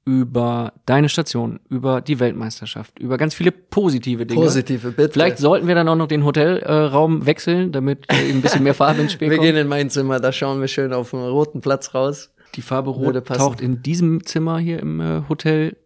über 0.08 0.72
deine 0.86 1.10
Station, 1.10 1.60
über 1.68 2.00
die 2.00 2.18
Weltmeisterschaft, 2.18 2.98
über 2.98 3.18
ganz 3.18 3.34
viele 3.34 3.52
positive 3.52 4.24
Dinge. 4.24 4.40
Positive, 4.40 4.92
bitte. 4.92 5.12
Vielleicht 5.12 5.36
sollten 5.36 5.68
wir 5.68 5.74
dann 5.74 5.86
auch 5.86 5.96
noch 5.96 6.06
den 6.06 6.24
Hotelraum 6.24 7.20
äh, 7.20 7.26
wechseln, 7.26 7.72
damit 7.72 8.08
ein 8.08 8.40
bisschen 8.40 8.62
mehr 8.62 8.72
Farbe 8.72 9.02
ins 9.02 9.12
Spiel 9.12 9.28
wir 9.28 9.36
kommt. 9.36 9.44
Wir 9.44 9.52
gehen 9.52 9.60
in 9.60 9.68
mein 9.68 9.90
Zimmer, 9.90 10.18
da 10.18 10.32
schauen 10.32 10.62
wir 10.62 10.68
schön 10.68 10.94
auf 10.94 11.10
den 11.10 11.20
roten 11.20 11.60
Platz 11.60 11.94
raus. 11.94 12.32
Die 12.54 12.62
Farbe 12.62 12.88
Rot 12.88 13.22
taucht 13.26 13.60
in 13.60 13.82
diesem 13.82 14.24
Zimmer 14.24 14.58
hier 14.58 14.80
im 14.80 14.98
äh, 15.02 15.20
Hotel 15.28 15.76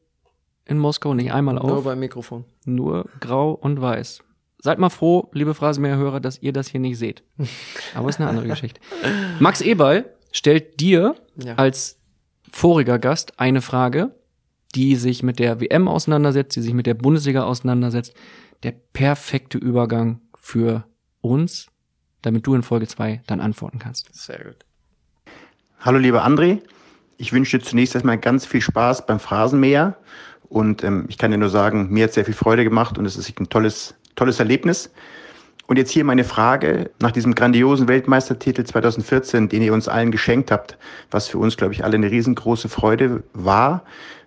in 0.66 0.78
Moskau 0.78 1.14
nicht 1.14 1.32
einmal 1.32 1.58
auf. 1.58 1.68
Nur 1.68 1.82
beim 1.82 1.98
Mikrofon. 1.98 2.44
Nur 2.64 3.06
grau 3.18 3.50
und 3.50 3.80
weiß. 3.80 4.22
Seid 4.60 4.78
mal 4.78 4.90
froh, 4.90 5.30
liebe 5.32 5.52
Phrasenmeerhörer, 5.52 6.20
dass 6.20 6.40
ihr 6.40 6.52
das 6.52 6.68
hier 6.68 6.78
nicht 6.78 6.96
seht. 6.96 7.24
Aber 7.96 8.08
ist 8.08 8.20
eine 8.20 8.30
andere 8.30 8.46
Geschichte. 8.46 8.80
Max 9.40 9.60
Eberl 9.62 10.04
stellt 10.30 10.78
dir 10.78 11.16
ja. 11.44 11.56
als 11.56 11.98
voriger 12.52 12.98
Gast 12.98 13.38
eine 13.40 13.62
Frage, 13.62 14.14
die 14.74 14.96
sich 14.96 15.22
mit 15.22 15.38
der 15.38 15.60
WM 15.60 15.88
auseinandersetzt, 15.88 16.56
die 16.56 16.62
sich 16.62 16.74
mit 16.74 16.86
der 16.86 16.94
Bundesliga 16.94 17.44
auseinandersetzt. 17.44 18.14
Der 18.62 18.72
perfekte 18.92 19.58
Übergang 19.58 20.20
für 20.36 20.84
uns, 21.20 21.66
damit 22.22 22.46
du 22.46 22.54
in 22.54 22.62
Folge 22.62 22.86
2 22.86 23.22
dann 23.26 23.40
antworten 23.40 23.78
kannst. 23.78 24.14
Sehr 24.14 24.44
gut. 24.44 24.56
Hallo 25.80 25.98
lieber 25.98 26.24
André, 26.24 26.60
ich 27.16 27.32
wünsche 27.32 27.58
dir 27.58 27.64
zunächst 27.64 27.94
erstmal 27.94 28.18
ganz 28.18 28.46
viel 28.46 28.60
Spaß 28.60 29.06
beim 29.06 29.18
Phrasenmäher 29.18 29.96
und 30.48 30.84
ähm, 30.84 31.06
ich 31.08 31.18
kann 31.18 31.32
dir 31.32 31.38
nur 31.38 31.48
sagen, 31.48 31.88
mir 31.90 32.04
hat 32.04 32.12
sehr 32.12 32.24
viel 32.24 32.34
Freude 32.34 32.62
gemacht 32.62 32.98
und 32.98 33.06
es 33.06 33.16
ist 33.16 33.40
ein 33.40 33.48
tolles, 33.48 33.94
tolles 34.14 34.38
Erlebnis. 34.38 34.92
Und 35.72 35.78
jetzt 35.78 35.90
hier 35.90 36.04
meine 36.04 36.24
Frage 36.24 36.90
nach 37.00 37.12
diesem 37.12 37.34
grandiosen 37.34 37.88
Weltmeistertitel 37.88 38.62
2014, 38.62 39.48
den 39.48 39.62
ihr 39.62 39.72
uns 39.72 39.88
allen 39.88 40.10
geschenkt 40.10 40.50
habt, 40.50 40.76
was 41.10 41.28
für 41.28 41.38
uns, 41.38 41.56
glaube 41.56 41.72
ich, 41.72 41.82
alle 41.82 41.94
eine 41.94 42.10
riesengroße 42.10 42.68
Freude 42.68 43.22
war. 43.32 43.82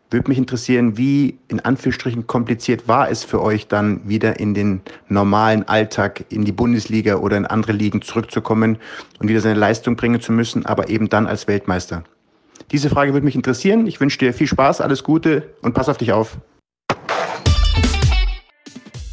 Würde 0.09 0.27
mich 0.27 0.39
interessieren, 0.39 0.97
wie 0.97 1.37
in 1.47 1.59
Anführungsstrichen 1.59 2.25
kompliziert 2.25 2.87
war 2.87 3.11
es 3.11 3.23
für 3.23 3.43
euch 3.43 3.67
dann 3.67 4.01
wieder 4.09 4.39
in 4.39 4.55
den 4.55 4.81
normalen 5.07 5.67
Alltag, 5.67 6.25
in 6.29 6.45
die 6.45 6.51
Bundesliga 6.51 7.17
oder 7.17 7.37
in 7.37 7.45
andere 7.45 7.73
Ligen 7.73 8.01
zurückzukommen 8.01 8.79
und 9.19 9.29
wieder 9.29 9.41
seine 9.41 9.59
Leistung 9.59 9.95
bringen 9.95 10.21
zu 10.21 10.31
müssen, 10.31 10.65
aber 10.65 10.89
eben 10.89 11.09
dann 11.09 11.27
als 11.27 11.47
Weltmeister. 11.47 12.03
Diese 12.71 12.89
Frage 12.89 13.13
würde 13.13 13.23
mich 13.23 13.35
interessieren. 13.35 13.85
Ich 13.85 14.01
wünsche 14.01 14.17
dir 14.17 14.33
viel 14.33 14.47
Spaß, 14.47 14.81
alles 14.81 15.03
Gute 15.03 15.53
und 15.61 15.75
pass 15.75 15.89
auf 15.89 15.97
dich 15.97 16.11
auf. 16.11 16.39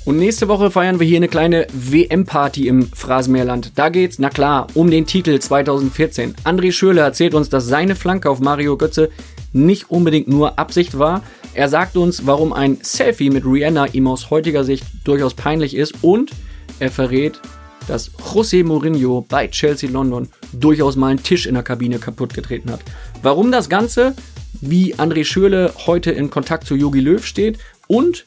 Und 0.05 0.19
nächste 0.19 0.49
Woche 0.49 0.73
feiern 0.73 0.99
wir 0.99 1.07
hier 1.07 1.19
eine 1.19 1.29
kleine 1.29 1.69
WM-Party 1.73 2.67
im 2.67 2.89
Phrasenmeerland. 2.89 3.73
Da 3.77 3.89
geht's, 3.89 4.19
na 4.19 4.31
klar, 4.31 4.67
um 4.75 4.91
den 4.91 5.07
Titel 5.07 5.39
2014. 5.39 6.35
André 6.45 6.73
Schürle 6.73 7.03
erzählt 7.03 7.35
uns, 7.35 7.49
dass 7.51 7.69
seine 7.69 7.95
Flanke 7.95 8.29
auf 8.29 8.41
Mario 8.41 8.77
Götze 8.77 9.11
nicht 9.53 9.91
unbedingt 9.91 10.27
nur 10.27 10.59
Absicht 10.59 10.99
war. 10.99 11.23
Er 11.55 11.69
sagt 11.69 11.97
uns, 11.97 12.27
warum 12.27 12.53
ein 12.53 12.79
Selfie 12.83 13.31
mit 13.31 13.45
Rihanna 13.45 13.87
ihm 13.93 14.09
aus 14.09 14.31
heutiger 14.31 14.65
Sicht 14.65 14.85
durchaus 15.05 15.35
peinlich 15.35 15.77
ist 15.77 15.95
und 16.03 16.33
er 16.81 16.91
verrät, 16.91 17.41
dass 17.87 18.11
José 18.15 18.65
Mourinho 18.65 19.25
bei 19.29 19.47
Chelsea 19.47 19.89
London 19.89 20.29
durchaus 20.53 20.97
mal 20.97 21.09
einen 21.09 21.23
Tisch 21.23 21.47
in 21.47 21.55
der 21.55 21.63
Kabine 21.63 22.01
kaputt 22.01 22.35
getreten 22.35 22.73
hat. 22.73 22.81
Warum 23.23 23.53
das 23.53 23.69
Ganze, 23.69 24.17
wie 24.61 24.97
André 24.97 25.25
Schürle 25.25 25.73
heute 25.87 26.11
in 26.11 26.29
Kontakt 26.29 26.67
zu 26.67 26.75
Yogi 26.75 27.01
Löw 27.01 27.25
steht 27.25 27.59
und 27.87 28.27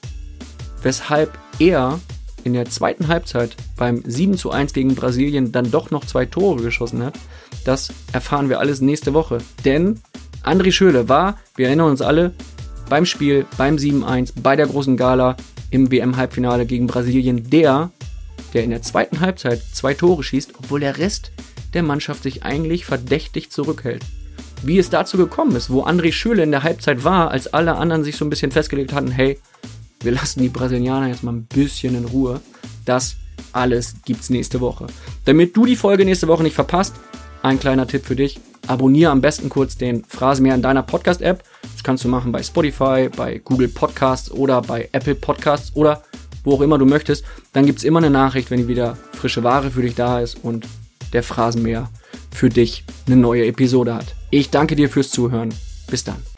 weshalb 0.81 1.37
er 1.59 1.99
in 2.43 2.53
der 2.53 2.65
zweiten 2.65 3.07
Halbzeit 3.07 3.55
beim 3.75 4.03
7 4.05 4.37
zu 4.37 4.51
1 4.51 4.73
gegen 4.73 4.95
Brasilien 4.95 5.51
dann 5.51 5.71
doch 5.71 5.91
noch 5.91 6.05
zwei 6.05 6.25
Tore 6.25 6.61
geschossen 6.61 7.03
hat, 7.03 7.15
das 7.65 7.89
erfahren 8.13 8.49
wir 8.49 8.59
alles 8.59 8.81
nächste 8.81 9.13
Woche. 9.13 9.39
Denn 9.65 9.99
André 10.43 10.71
Schöle 10.71 11.09
war, 11.09 11.39
wir 11.55 11.67
erinnern 11.67 11.89
uns 11.89 12.01
alle, 12.01 12.33
beim 12.87 13.05
Spiel, 13.05 13.45
beim 13.57 13.77
7-1, 13.77 14.33
bei 14.41 14.55
der 14.55 14.67
großen 14.67 14.95
Gala 14.95 15.35
im 15.71 15.91
WM-Halbfinale 15.91 16.67
gegen 16.67 16.85
Brasilien 16.85 17.49
der, 17.49 17.91
der 18.53 18.63
in 18.63 18.69
der 18.69 18.83
zweiten 18.83 19.19
Halbzeit 19.21 19.61
zwei 19.73 19.95
Tore 19.95 20.23
schießt, 20.23 20.53
obwohl 20.59 20.79
der 20.79 20.99
Rest 20.99 21.31
der 21.73 21.81
Mannschaft 21.81 22.23
sich 22.23 22.43
eigentlich 22.43 22.85
verdächtig 22.85 23.49
zurückhält. 23.49 24.05
Wie 24.63 24.77
es 24.77 24.89
dazu 24.89 25.17
gekommen 25.17 25.55
ist, 25.55 25.69
wo 25.71 25.83
André 25.83 26.11
Schürle 26.11 26.43
in 26.43 26.51
der 26.51 26.63
Halbzeit 26.63 27.03
war, 27.03 27.31
als 27.31 27.53
alle 27.53 27.75
anderen 27.75 28.03
sich 28.03 28.15
so 28.15 28.23
ein 28.23 28.29
bisschen 28.29 28.51
festgelegt 28.51 28.93
hatten, 28.93 29.11
hey, 29.11 29.39
wir 30.01 30.11
lassen 30.11 30.41
die 30.41 30.49
Brasilianer 30.49 31.07
jetzt 31.07 31.23
mal 31.23 31.33
ein 31.33 31.45
bisschen 31.45 31.95
in 31.95 32.05
Ruhe. 32.05 32.41
Das 32.85 33.15
alles 33.51 33.95
gibt's 34.05 34.29
nächste 34.29 34.61
Woche. 34.61 34.87
Damit 35.25 35.55
du 35.55 35.65
die 35.65 35.75
Folge 35.75 36.05
nächste 36.05 36.27
Woche 36.27 36.43
nicht 36.43 36.55
verpasst, 36.55 36.95
ein 37.41 37.59
kleiner 37.59 37.87
Tipp 37.87 38.05
für 38.05 38.15
dich. 38.15 38.39
Abonniere 38.67 39.11
am 39.11 39.21
besten 39.21 39.49
kurz 39.49 39.77
den 39.77 40.03
Phrasenmäher 40.03 40.55
in 40.55 40.61
deiner 40.61 40.83
Podcast-App. 40.83 41.43
Das 41.61 41.83
kannst 41.83 42.03
du 42.03 42.07
machen 42.07 42.31
bei 42.31 42.41
Spotify, 42.41 43.09
bei 43.15 43.39
Google 43.43 43.67
Podcasts 43.67 44.31
oder 44.31 44.61
bei 44.61 44.89
Apple 44.91 45.15
Podcasts 45.15 45.75
oder 45.75 46.03
wo 46.43 46.53
auch 46.53 46.61
immer 46.61 46.77
du 46.77 46.85
möchtest. 46.85 47.23
Dann 47.53 47.65
gibt's 47.65 47.83
immer 47.83 47.99
eine 47.99 48.09
Nachricht, 48.09 48.51
wenn 48.51 48.67
wieder 48.67 48.97
frische 49.13 49.43
Ware 49.43 49.71
für 49.71 49.81
dich 49.81 49.95
da 49.95 50.19
ist 50.19 50.43
und 50.43 50.67
der 51.13 51.23
Phrasenmäher 51.23 51.89
für 52.31 52.49
dich 52.49 52.83
eine 53.05 53.15
neue 53.15 53.45
Episode 53.45 53.95
hat. 53.95 54.15
Ich 54.31 54.49
danke 54.49 54.75
dir 54.75 54.89
fürs 54.89 55.11
Zuhören. 55.11 55.53
Bis 55.87 56.03
dann. 56.03 56.34